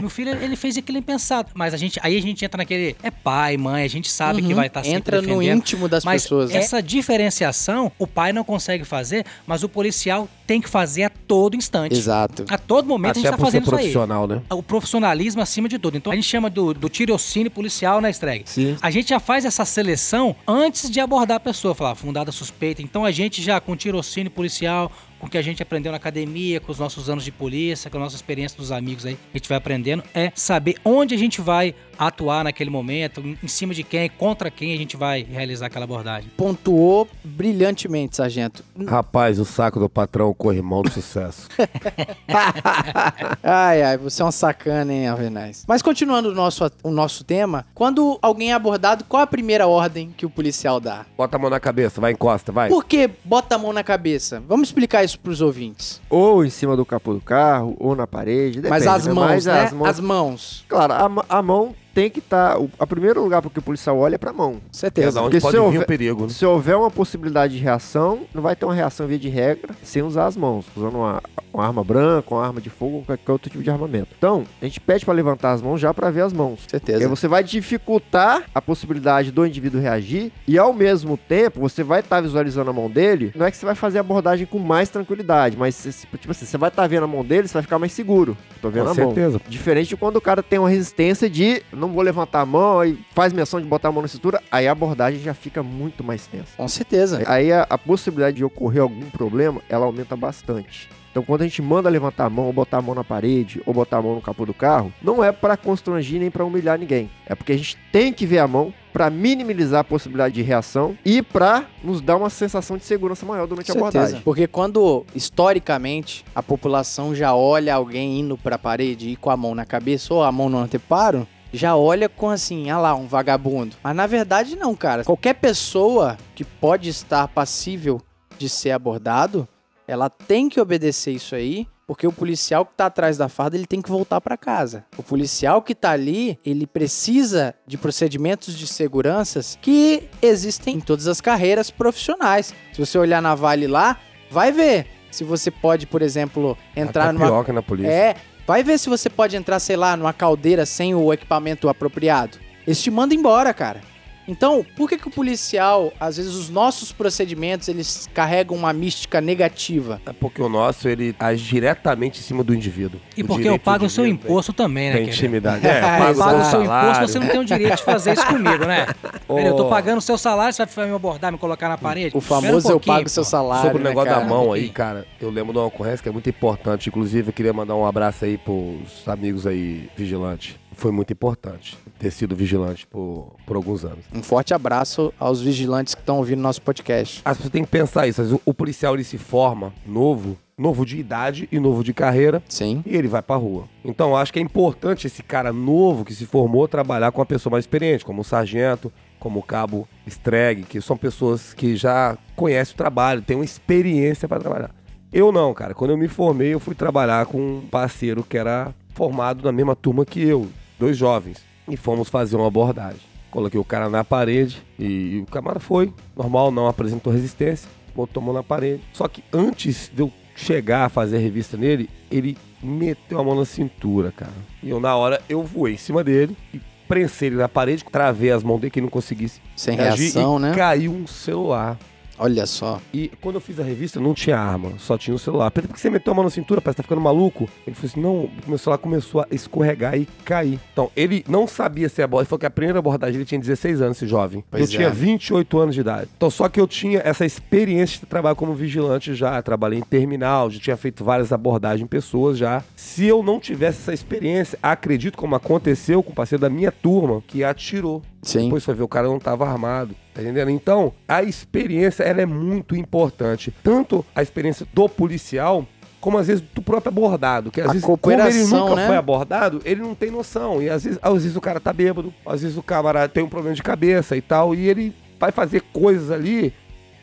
Meu 0.00 0.08
filho, 0.10 0.30
ele 0.42 0.56
fez 0.56 0.76
aquilo 0.76 0.98
impensado. 0.98 1.50
Mas 1.54 1.72
a 1.74 1.76
gente, 1.76 1.98
aí 2.02 2.16
a 2.16 2.20
gente 2.22 2.44
entra 2.44 2.58
naquele. 2.58 2.96
É 3.02 3.10
pai, 3.24 3.56
mãe, 3.56 3.84
a 3.84 3.88
gente 3.88 4.10
sabe 4.10 4.40
que 4.42 4.48
Uhum. 4.48 4.54
vai 4.54 4.66
estar 4.68 4.82
sempre 4.84 4.96
Entra 5.16 5.22
no 5.22 5.42
íntimo 5.42 5.88
das 5.88 6.04
mas 6.04 6.22
pessoas. 6.22 6.50
né? 6.50 6.58
Essa 6.58 6.80
diferenciação, 6.82 7.90
o 7.98 8.06
pai 8.06 8.32
não 8.32 8.44
consegue 8.44 8.84
fazer, 8.84 9.24
mas 9.46 9.62
o 9.62 9.68
policial 9.68 10.28
tem 10.46 10.60
que 10.60 10.68
fazer 10.68 11.04
a 11.04 11.10
todo 11.10 11.56
instante. 11.56 11.94
Exato. 11.96 12.44
A 12.48 12.56
todo 12.56 12.86
momento 12.86 13.12
Até 13.18 13.20
a 13.20 13.22
gente 13.22 13.30
tá 13.32 13.36
ser 13.36 13.42
fazendo 13.42 13.62
isso 13.64 13.74
aí. 13.74 13.78
profissional, 13.78 14.26
né? 14.28 14.42
O 14.50 14.62
profissionalismo 14.62 15.42
acima 15.42 15.68
de 15.68 15.78
tudo. 15.78 15.96
Então 15.96 16.12
a 16.12 16.14
gente 16.14 16.26
chama 16.28 16.48
do, 16.48 16.72
do 16.72 16.88
tirocínio 16.88 17.50
policial, 17.50 18.00
né, 18.00 18.10
Streg? 18.10 18.44
Sim. 18.46 18.76
A 18.80 18.90
gente 18.90 19.08
já 19.08 19.18
faz 19.18 19.44
essa 19.44 19.64
seleção 19.64 20.36
antes 20.46 20.88
de 20.90 21.00
abordar 21.00 21.38
a 21.38 21.40
pessoa, 21.40 21.74
falar 21.74 21.94
fundada 21.96 22.30
suspeita. 22.30 22.80
Então 22.82 23.04
a 23.04 23.10
gente 23.10 23.42
já 23.42 23.60
com 23.60 23.74
tirocínio 23.74 24.30
policial, 24.30 24.92
com 25.26 25.28
o 25.28 25.30
que 25.30 25.38
a 25.38 25.42
gente 25.42 25.62
aprendeu 25.62 25.90
na 25.90 25.96
academia, 25.96 26.60
com 26.60 26.70
os 26.70 26.78
nossos 26.78 27.10
anos 27.10 27.24
de 27.24 27.32
polícia, 27.32 27.90
com 27.90 27.96
a 27.96 28.00
nossa 28.00 28.14
experiência 28.14 28.56
dos 28.56 28.70
amigos 28.70 29.04
aí, 29.04 29.18
a 29.34 29.36
gente 29.36 29.48
vai 29.48 29.58
aprendendo 29.58 30.04
é 30.14 30.30
saber 30.34 30.76
onde 30.84 31.14
a 31.14 31.18
gente 31.18 31.40
vai 31.40 31.74
atuar 31.98 32.44
naquele 32.44 32.70
momento, 32.70 33.22
em 33.42 33.48
cima 33.48 33.74
de 33.74 33.82
quem, 33.82 34.08
contra 34.08 34.50
quem 34.50 34.72
a 34.74 34.76
gente 34.76 34.96
vai 34.96 35.22
realizar 35.22 35.66
aquela 35.66 35.84
abordagem. 35.84 36.30
Pontuou 36.36 37.08
brilhantemente, 37.24 38.16
sargento. 38.16 38.62
Rapaz, 38.86 39.38
o 39.38 39.44
saco 39.44 39.80
do 39.80 39.88
patrão, 39.88 40.32
corrimão 40.34 40.82
do 40.82 40.90
sucesso. 40.90 41.48
Ai, 43.42 43.82
ai, 43.82 43.96
você 43.96 44.22
é 44.22 44.24
um 44.24 44.30
sacana, 44.30 44.92
hein, 44.92 45.08
Alvenaz. 45.08 45.64
Mas 45.66 45.82
continuando 45.82 46.30
o 46.30 46.34
nosso, 46.34 46.70
o 46.82 46.90
nosso 46.90 47.24
tema, 47.24 47.64
quando 47.74 48.18
alguém 48.20 48.50
é 48.50 48.54
abordado, 48.54 49.04
qual 49.04 49.22
a 49.22 49.26
primeira 49.26 49.66
ordem 49.66 50.12
que 50.16 50.26
o 50.26 50.30
policial 50.30 50.80
dá? 50.80 51.06
Bota 51.16 51.36
a 51.36 51.38
mão 51.38 51.50
na 51.50 51.60
cabeça, 51.60 52.00
vai, 52.00 52.12
encosta, 52.12 52.52
vai. 52.52 52.68
Por 52.68 52.84
que 52.84 53.08
bota 53.24 53.54
a 53.54 53.58
mão 53.58 53.72
na 53.72 53.82
cabeça? 53.82 54.42
Vamos 54.46 54.68
explicar 54.68 55.04
isso 55.04 55.15
pros 55.16 55.40
ouvintes. 55.40 56.00
Ou 56.10 56.44
em 56.44 56.50
cima 56.50 56.76
do 56.76 56.84
capô 56.84 57.14
do 57.14 57.20
carro, 57.20 57.76
ou 57.78 57.94
na 57.96 58.06
parede. 58.06 58.60
Mas 58.62 58.82
depende, 58.82 58.88
as 58.88 59.06
né? 59.06 59.12
mãos, 59.12 59.26
Mas 59.28 59.46
né? 59.46 59.62
as 59.64 59.72
mãos- 59.72 59.88
As 59.88 60.00
mãos. 60.00 60.64
Claro, 60.68 60.92
a, 60.92 61.38
a 61.38 61.42
mão 61.42 61.74
tem 61.96 62.10
que 62.10 62.18
estar. 62.18 62.58
o 62.60 62.70
a 62.78 62.86
primeiro 62.86 63.22
lugar 63.22 63.40
porque 63.40 63.58
o 63.58 63.62
policial 63.62 63.98
olha 63.98 64.16
é 64.16 64.18
pra 64.18 64.30
mão. 64.32 64.56
É 64.56 64.60
Certeza. 64.70 65.20
onde 65.22 65.30
Porque 65.30 65.40
pode 65.40 65.56
se 65.56 65.60
vir 65.60 65.64
houver- 65.66 65.82
o 65.82 65.86
perigo, 65.86 66.22
né? 66.24 66.28
Se 66.28 66.44
houver 66.44 66.76
uma 66.76 66.90
possibilidade 66.90 67.56
de 67.56 67.62
reação, 67.62 68.20
não 68.34 68.42
vai 68.42 68.54
ter 68.54 68.66
uma 68.66 68.74
reação 68.74 69.06
via 69.06 69.18
de 69.18 69.28
regra 69.30 69.74
sem 69.82 70.02
usar 70.02 70.26
as 70.26 70.36
mãos, 70.36 70.66
usando 70.76 70.96
uma, 70.96 71.22
uma 71.54 71.64
arma 71.66 71.82
branca, 71.82 72.34
uma 72.34 72.44
arma 72.46 72.60
de 72.60 72.68
fogo 72.68 72.96
ou 72.98 73.02
qualquer 73.02 73.32
outro 73.32 73.48
tipo 73.50 73.64
de 73.64 73.70
armamento. 73.70 74.08
Então, 74.18 74.44
a 74.60 74.64
gente 74.66 74.78
pede 74.78 75.04
pra 75.06 75.14
levantar 75.14 75.52
as 75.52 75.62
mãos 75.62 75.80
já 75.80 75.94
pra 75.94 76.10
ver 76.10 76.20
as 76.20 76.32
mãos. 76.34 76.60
E 76.60 76.62
aí 76.64 76.68
Certeza. 76.70 77.08
você 77.08 77.26
vai 77.26 77.42
dificultar 77.42 78.44
a 78.54 78.60
possibilidade 78.60 79.30
do 79.32 79.46
indivíduo 79.46 79.80
reagir 79.80 80.30
e 80.46 80.58
ao 80.58 80.72
mesmo 80.72 81.16
tempo 81.16 81.60
você 81.60 81.82
vai 81.82 82.00
estar 82.00 82.20
visualizando 82.20 82.70
a 82.70 82.72
mão 82.72 82.90
dele. 82.90 83.32
Não 83.34 83.46
é 83.46 83.50
que 83.50 83.56
você 83.56 83.64
vai 83.66 83.74
fazer 83.74 83.98
a 83.98 84.00
abordagem 84.02 84.46
com 84.46 84.58
mais 84.58 84.88
tranquilidade, 84.88 85.56
mas 85.56 85.82
tipo 86.20 86.30
assim, 86.30 86.44
você 86.44 86.58
vai 86.58 86.68
estar 86.68 86.86
vendo 86.86 87.04
a 87.04 87.06
mão 87.06 87.24
dele, 87.24 87.48
você 87.48 87.54
vai 87.54 87.62
ficar 87.62 87.78
mais 87.78 87.92
seguro. 87.92 88.36
Tô 88.60 88.68
vendo 88.70 88.84
Com 88.84 88.90
a 88.90 88.94
mão. 88.94 89.04
certeza. 89.06 89.40
Diferente 89.48 89.88
de 89.88 89.96
quando 89.96 90.16
o 90.16 90.20
cara 90.20 90.42
tem 90.42 90.58
uma 90.58 90.68
resistência 90.68 91.28
de 91.30 91.62
não 91.72 91.85
vou 91.92 92.02
levantar 92.02 92.40
a 92.40 92.46
mão 92.46 92.84
e 92.84 92.98
faz 93.14 93.32
menção 93.32 93.60
de 93.60 93.66
botar 93.66 93.88
a 93.88 93.92
mão 93.92 94.02
na 94.02 94.08
cintura, 94.08 94.42
aí 94.50 94.68
a 94.68 94.72
abordagem 94.72 95.20
já 95.20 95.34
fica 95.34 95.62
muito 95.62 96.04
mais 96.04 96.26
tensa. 96.26 96.56
Com 96.56 96.68
certeza. 96.68 97.22
Aí 97.26 97.52
a, 97.52 97.66
a 97.68 97.78
possibilidade 97.78 98.36
de 98.36 98.44
ocorrer 98.44 98.82
algum 98.82 99.10
problema, 99.10 99.60
ela 99.68 99.86
aumenta 99.86 100.16
bastante. 100.16 100.88
Então, 101.16 101.24
quando 101.24 101.40
a 101.40 101.44
gente 101.44 101.62
manda 101.62 101.88
levantar 101.88 102.26
a 102.26 102.30
mão, 102.30 102.44
ou 102.44 102.52
botar 102.52 102.76
a 102.76 102.82
mão 102.82 102.94
na 102.94 103.02
parede, 103.02 103.62
ou 103.64 103.72
botar 103.72 103.96
a 103.96 104.02
mão 104.02 104.16
no 104.16 104.20
capô 104.20 104.44
do 104.44 104.52
carro, 104.52 104.92
não 105.02 105.24
é 105.24 105.32
pra 105.32 105.56
constrangir 105.56 106.20
nem 106.20 106.30
pra 106.30 106.44
humilhar 106.44 106.78
ninguém. 106.78 107.08
É 107.24 107.34
porque 107.34 107.52
a 107.52 107.56
gente 107.56 107.78
tem 107.90 108.12
que 108.12 108.26
ver 108.26 108.38
a 108.38 108.46
mão 108.46 108.70
pra 108.92 109.08
minimizar 109.08 109.80
a 109.80 109.84
possibilidade 109.84 110.34
de 110.34 110.42
reação 110.42 110.96
e 111.02 111.22
pra 111.22 111.64
nos 111.82 112.02
dar 112.02 112.16
uma 112.16 112.28
sensação 112.28 112.76
de 112.76 112.84
segurança 112.84 113.24
maior 113.24 113.46
durante 113.46 113.70
a 113.70 113.74
abordagem. 113.74 114.20
Porque 114.20 114.46
quando, 114.46 115.06
historicamente, 115.14 116.22
a 116.34 116.42
população 116.42 117.14
já 117.14 117.34
olha 117.34 117.74
alguém 117.74 118.20
indo 118.20 118.36
pra 118.36 118.58
parede 118.58 119.08
e 119.08 119.16
com 119.16 119.30
a 119.30 119.36
mão 119.38 119.54
na 119.54 119.64
cabeça 119.64 120.12
ou 120.12 120.22
a 120.22 120.30
mão 120.30 120.50
no 120.50 120.58
anteparo, 120.58 121.26
já 121.52 121.76
olha 121.76 122.08
com 122.08 122.28
assim, 122.30 122.70
ah 122.70 122.78
lá, 122.78 122.94
um 122.94 123.06
vagabundo. 123.06 123.76
Mas 123.82 123.96
na 123.96 124.06
verdade 124.06 124.56
não, 124.56 124.74
cara. 124.74 125.04
Qualquer 125.04 125.34
pessoa 125.34 126.16
que 126.34 126.44
pode 126.44 126.88
estar 126.88 127.28
passível 127.28 128.00
de 128.38 128.48
ser 128.48 128.70
abordado, 128.72 129.48
ela 129.86 130.10
tem 130.10 130.48
que 130.48 130.60
obedecer 130.60 131.12
isso 131.12 131.34
aí, 131.34 131.66
porque 131.86 132.06
o 132.06 132.12
policial 132.12 132.66
que 132.66 132.74
tá 132.74 132.86
atrás 132.86 133.16
da 133.16 133.28
farda, 133.28 133.56
ele 133.56 133.66
tem 133.66 133.80
que 133.80 133.88
voltar 133.88 134.20
pra 134.20 134.36
casa. 134.36 134.84
O 134.98 135.02
policial 135.02 135.62
que 135.62 135.74
tá 135.74 135.92
ali, 135.92 136.38
ele 136.44 136.66
precisa 136.66 137.54
de 137.66 137.78
procedimentos 137.78 138.56
de 138.58 138.66
seguranças 138.66 139.56
que 139.62 140.08
existem 140.20 140.76
em 140.76 140.80
todas 140.80 141.06
as 141.06 141.20
carreiras 141.20 141.70
profissionais. 141.70 142.52
Se 142.72 142.80
você 142.80 142.98
olhar 142.98 143.22
na 143.22 143.34
Vale 143.36 143.68
lá, 143.68 143.98
vai 144.30 144.50
ver 144.50 144.88
se 145.12 145.22
você 145.24 145.50
pode, 145.50 145.86
por 145.86 146.02
exemplo, 146.02 146.58
entrar 146.74 147.04
Até 147.04 147.12
numa 147.12 147.42
na 147.52 147.62
polícia. 147.62 147.90
é, 147.90 148.16
vai 148.46 148.62
ver 148.62 148.78
se 148.78 148.88
você 148.88 149.10
pode 149.10 149.36
entrar, 149.36 149.58
sei 149.58 149.76
lá, 149.76 149.96
numa 149.96 150.12
caldeira 150.12 150.64
sem 150.64 150.94
o 150.94 151.12
equipamento 151.12 151.68
apropriado. 151.68 152.38
Eles 152.66 152.80
te 152.80 152.90
mandam 152.90 153.18
embora, 153.18 153.52
cara. 153.52 153.80
Então, 154.28 154.64
por 154.76 154.88
que 154.88 154.98
que 154.98 155.08
o 155.08 155.10
policial, 155.10 155.92
às 156.00 156.16
vezes 156.16 156.34
os 156.34 156.50
nossos 156.50 156.90
procedimentos, 156.90 157.68
eles 157.68 158.08
carregam 158.12 158.56
uma 158.56 158.72
mística 158.72 159.20
negativa? 159.20 160.00
É 160.04 160.12
porque 160.12 160.42
o 160.42 160.48
nosso, 160.48 160.88
ele 160.88 161.14
age 161.18 161.44
diretamente 161.44 162.18
em 162.20 162.22
cima 162.22 162.42
do 162.42 162.54
indivíduo. 162.54 163.00
E 163.16 163.22
O 163.22 163.26
porque 163.26 163.42
eu 163.42 163.52
direito 163.52 163.62
pago 163.62 163.78
de 163.80 163.86
o 163.86 163.90
seu 163.90 164.06
imposto 164.06 164.52
também, 164.52 164.90
né, 164.90 164.96
Tem 164.96 165.08
intimidade. 165.08 165.66
É, 165.66 165.78
É, 165.78 165.80
pago 165.80 166.04
Eu 166.04 166.14
o 166.14 166.18
pago 166.18 166.38
o 166.38 166.44
seu 166.44 166.50
seu 166.50 166.62
imposto, 166.64 167.08
você 167.08 167.18
não 167.18 167.28
tem 167.28 167.40
o 167.40 167.44
direito 167.44 167.76
de 167.76 167.82
fazer 167.82 168.12
isso 168.14 168.26
comigo, 168.26 168.64
né? 168.64 168.86
Peraí, 169.28 169.46
eu 169.46 169.56
tô 169.56 169.68
pagando 169.68 169.98
o 169.98 170.02
seu 170.02 170.18
salário, 170.18 170.52
você 170.54 170.64
vai 170.66 170.86
me 170.88 170.94
abordar, 170.94 171.30
me 171.32 171.38
colocar 171.38 171.68
na 171.68 171.78
parede? 171.78 172.16
O 172.16 172.18
Espera 172.18 172.40
um 172.40 172.42
famoso 172.42 172.70
eu 172.70 172.80
pago 172.80 173.08
seu 173.08 173.22
pô. 173.22 173.28
salário, 173.30 173.62
Sobre 173.62 173.78
o 173.80 173.84
né, 173.84 173.90
negócio 173.90 174.10
cara? 174.10 174.22
da 174.22 174.28
mão 174.28 174.52
aí, 174.52 174.68
cara, 174.70 175.06
eu 175.20 175.30
lembro 175.30 175.52
de 175.52 175.58
uma 175.58 175.66
ocorrência 175.66 176.02
que 176.02 176.08
é 176.08 176.12
muito 176.12 176.28
importante. 176.28 176.88
Inclusive, 176.88 177.28
eu 177.28 177.32
queria 177.32 177.52
mandar 177.52 177.74
um 177.76 177.86
abraço 177.86 178.24
aí 178.24 178.36
pros 178.38 179.06
amigos 179.06 179.46
aí 179.46 179.88
vigilantes. 179.96 180.56
Foi 180.76 180.92
muito 180.92 181.10
importante 181.12 181.76
ter 181.98 182.10
sido 182.10 182.36
vigilante 182.36 182.86
por, 182.86 183.34
por 183.46 183.56
alguns 183.56 183.82
anos. 183.82 184.04
Um 184.14 184.22
forte 184.22 184.52
abraço 184.52 185.12
aos 185.18 185.40
vigilantes 185.40 185.94
que 185.94 186.02
estão 186.02 186.18
ouvindo 186.18 186.40
nosso 186.40 186.60
podcast. 186.60 187.22
As 187.24 187.38
pessoas 187.38 187.50
têm 187.50 187.64
que 187.64 187.70
pensar 187.70 188.06
isso. 188.06 188.40
O 188.44 188.52
policial 188.52 188.94
ele 188.94 189.02
se 189.02 189.16
forma 189.16 189.72
novo, 189.86 190.36
novo 190.56 190.84
de 190.84 190.98
idade 190.98 191.48
e 191.50 191.58
novo 191.58 191.82
de 191.82 191.94
carreira. 191.94 192.42
Sim. 192.46 192.82
E 192.84 192.94
ele 192.94 193.08
vai 193.08 193.22
pra 193.22 193.36
rua. 193.36 193.64
Então, 193.82 194.10
eu 194.10 194.16
acho 194.16 194.30
que 194.30 194.38
é 194.38 194.42
importante 194.42 195.06
esse 195.06 195.22
cara 195.22 195.50
novo 195.50 196.04
que 196.04 196.14
se 196.14 196.26
formou 196.26 196.68
trabalhar 196.68 197.10
com 197.10 197.20
uma 197.20 197.26
pessoa 197.26 197.52
mais 197.52 197.64
experiente, 197.64 198.04
como 198.04 198.20
o 198.20 198.24
sargento, 198.24 198.92
como 199.18 199.40
o 199.40 199.42
cabo 199.42 199.88
Streg, 200.06 200.64
que 200.64 200.80
são 200.82 200.96
pessoas 200.96 201.54
que 201.54 201.74
já 201.74 202.18
conhecem 202.36 202.74
o 202.74 202.76
trabalho, 202.76 203.22
têm 203.22 203.36
uma 203.36 203.44
experiência 203.46 204.28
para 204.28 204.40
trabalhar. 204.40 204.70
Eu 205.10 205.32
não, 205.32 205.54
cara. 205.54 205.72
Quando 205.72 205.92
eu 205.92 205.96
me 205.96 206.06
formei, 206.06 206.52
eu 206.52 206.60
fui 206.60 206.74
trabalhar 206.74 207.24
com 207.24 207.38
um 207.38 207.60
parceiro 207.62 208.22
que 208.22 208.36
era 208.36 208.74
formado 208.92 209.42
na 209.42 209.52
mesma 209.52 209.74
turma 209.74 210.04
que 210.04 210.20
eu, 210.20 210.48
dois 210.78 210.96
jovens, 210.96 211.38
e 211.68 211.76
fomos 211.76 212.08
fazer 212.08 212.36
uma 212.36 212.46
abordagem. 212.46 213.00
Coloquei 213.30 213.58
o 213.60 213.64
cara 213.64 213.88
na 213.90 214.04
parede 214.04 214.62
e, 214.78 215.22
o 215.26 215.30
camarada 215.30 215.60
foi, 215.60 215.92
normal, 216.16 216.50
não 216.50 216.68
apresentou 216.68 217.12
resistência, 217.12 217.68
botou 217.94 218.22
a 218.22 218.26
mão 218.26 218.34
na 218.34 218.42
parede. 218.42 218.82
Só 218.92 219.06
que 219.08 219.22
antes 219.32 219.90
de 219.92 220.02
eu 220.02 220.12
chegar 220.34 220.84
a 220.84 220.88
fazer 220.88 221.16
a 221.16 221.20
revista 221.20 221.56
nele, 221.56 221.90
ele 222.10 222.36
meteu 222.62 223.18
a 223.18 223.24
mão 223.24 223.34
na 223.34 223.44
cintura, 223.44 224.12
cara. 224.12 224.32
E 224.62 224.70
eu, 224.70 224.80
na 224.80 224.94
hora, 224.96 225.20
eu 225.28 225.42
voei 225.42 225.74
em 225.74 225.78
cima 225.78 226.04
dele 226.04 226.36
e 226.54 226.60
prensei 226.86 227.28
ele 227.28 227.36
na 227.36 227.48
parede, 227.48 227.84
travei 227.84 228.30
as 228.30 228.42
mãos 228.42 228.60
dele 228.60 228.70
que 228.70 228.78
ele 228.78 228.86
não 228.86 228.90
conseguisse 228.90 229.40
Sem 229.56 229.76
reação, 229.76 230.38
e 230.38 230.42
né? 230.42 230.54
caiu 230.54 230.92
um 230.92 231.06
celular. 231.06 231.76
Olha 232.18 232.46
só. 232.46 232.80
E 232.92 233.10
quando 233.20 233.36
eu 233.36 233.40
fiz 233.40 233.60
a 233.60 233.62
revista, 233.62 234.00
não 234.00 234.14
tinha 234.14 234.38
arma, 234.38 234.72
só 234.78 234.96
tinha 234.96 235.14
o 235.14 235.18
celular. 235.18 235.50
Pedro, 235.50 235.68
por 235.68 235.74
que 235.74 235.80
você 235.80 235.90
meteu 235.90 236.12
a 236.12 236.16
mão 236.16 236.24
na 236.24 236.30
cintura? 236.30 236.60
Parece 236.60 236.76
que 236.76 236.82
tá 236.82 236.82
ficando 236.82 237.00
maluco. 237.00 237.48
Ele 237.66 237.76
falou 237.76 237.90
assim: 237.90 238.00
não, 238.00 238.30
meu 238.46 238.58
celular 238.58 238.78
começou 238.78 239.20
a 239.20 239.26
escorregar 239.30 239.96
e 239.98 240.06
cair. 240.24 240.58
Então, 240.72 240.90
ele 240.96 241.24
não 241.28 241.46
sabia 241.46 241.88
ser 241.88 242.02
abordagem. 242.02 242.26
Ele 242.26 242.28
falou 242.28 242.40
que 242.40 242.46
a 242.46 242.50
primeira 242.50 242.78
abordagem 242.78 243.16
ele 243.16 243.24
tinha 243.24 243.40
16 243.40 243.82
anos, 243.82 243.96
esse 243.96 244.06
jovem. 244.06 244.44
Pois 244.50 244.62
eu 244.62 244.68
tinha 244.68 244.88
é. 244.88 244.90
28 244.90 245.58
anos 245.58 245.74
de 245.74 245.80
idade. 245.80 246.08
Então, 246.16 246.30
só 246.30 246.48
que 246.48 246.60
eu 246.60 246.66
tinha 246.66 247.00
essa 247.04 247.24
experiência 247.24 248.00
de 248.00 248.06
trabalhar 248.06 248.34
como 248.34 248.54
vigilante 248.54 249.14
já. 249.14 249.40
Trabalhei 249.42 249.78
em 249.78 249.82
terminal, 249.82 250.50
já 250.50 250.60
tinha 250.60 250.76
feito 250.76 251.04
várias 251.04 251.32
abordagens 251.32 251.82
em 251.82 251.86
pessoas 251.86 252.38
já. 252.38 252.62
Se 252.74 253.04
eu 253.04 253.22
não 253.22 253.38
tivesse 253.38 253.80
essa 253.82 253.92
experiência, 253.92 254.58
acredito 254.62 255.18
como 255.18 255.34
aconteceu 255.34 256.02
com 256.02 256.12
o 256.12 256.14
parceiro 256.14 256.40
da 256.40 256.50
minha 256.50 256.72
turma 256.72 257.22
que 257.26 257.44
atirou. 257.44 258.02
Sim. 258.22 258.44
Depois 258.44 258.64
foi 258.64 258.74
ver 258.74 258.82
o 258.82 258.88
cara 258.88 259.06
não 259.06 259.18
estava 259.18 259.48
armado, 259.48 259.94
tá 260.16 260.22
entendendo? 260.22 260.50
Então, 260.50 260.94
a 261.06 261.22
experiência 261.22 262.02
ela 262.02 262.22
é 262.22 262.26
muito 262.26 262.74
importante. 262.74 263.52
Tanto 263.62 264.04
a 264.14 264.22
experiência 264.22 264.66
do 264.72 264.88
policial, 264.88 265.66
como 266.00 266.16
às 266.16 266.26
vezes 266.26 266.42
do 266.54 266.62
próprio 266.62 266.88
abordado, 266.88 267.50
que 267.50 267.60
às 267.60 267.68
A 267.68 267.72
vezes 267.72 267.84
como 267.84 267.98
ele 268.10 268.44
nunca 268.44 268.74
né? 268.76 268.86
foi 268.86 268.96
abordado, 268.96 269.60
ele 269.64 269.82
não 269.82 269.94
tem 269.94 270.10
noção. 270.10 270.62
E 270.62 270.70
às 270.70 270.84
vezes, 270.84 270.98
às 271.02 271.12
vezes 271.12 271.36
o 271.36 271.40
cara 271.40 271.60
tá 271.60 271.72
bêbado, 271.72 272.14
às 272.24 272.40
vezes 272.40 272.56
o 272.56 272.62
camarada 272.62 273.08
tem 273.08 273.22
um 273.22 273.28
problema 273.28 273.54
de 273.54 273.62
cabeça 273.62 274.16
e 274.16 274.22
tal, 274.22 274.54
e 274.54 274.68
ele 274.68 274.94
vai 275.20 275.30
fazer 275.30 275.60
coisas 275.72 276.10
ali 276.10 276.52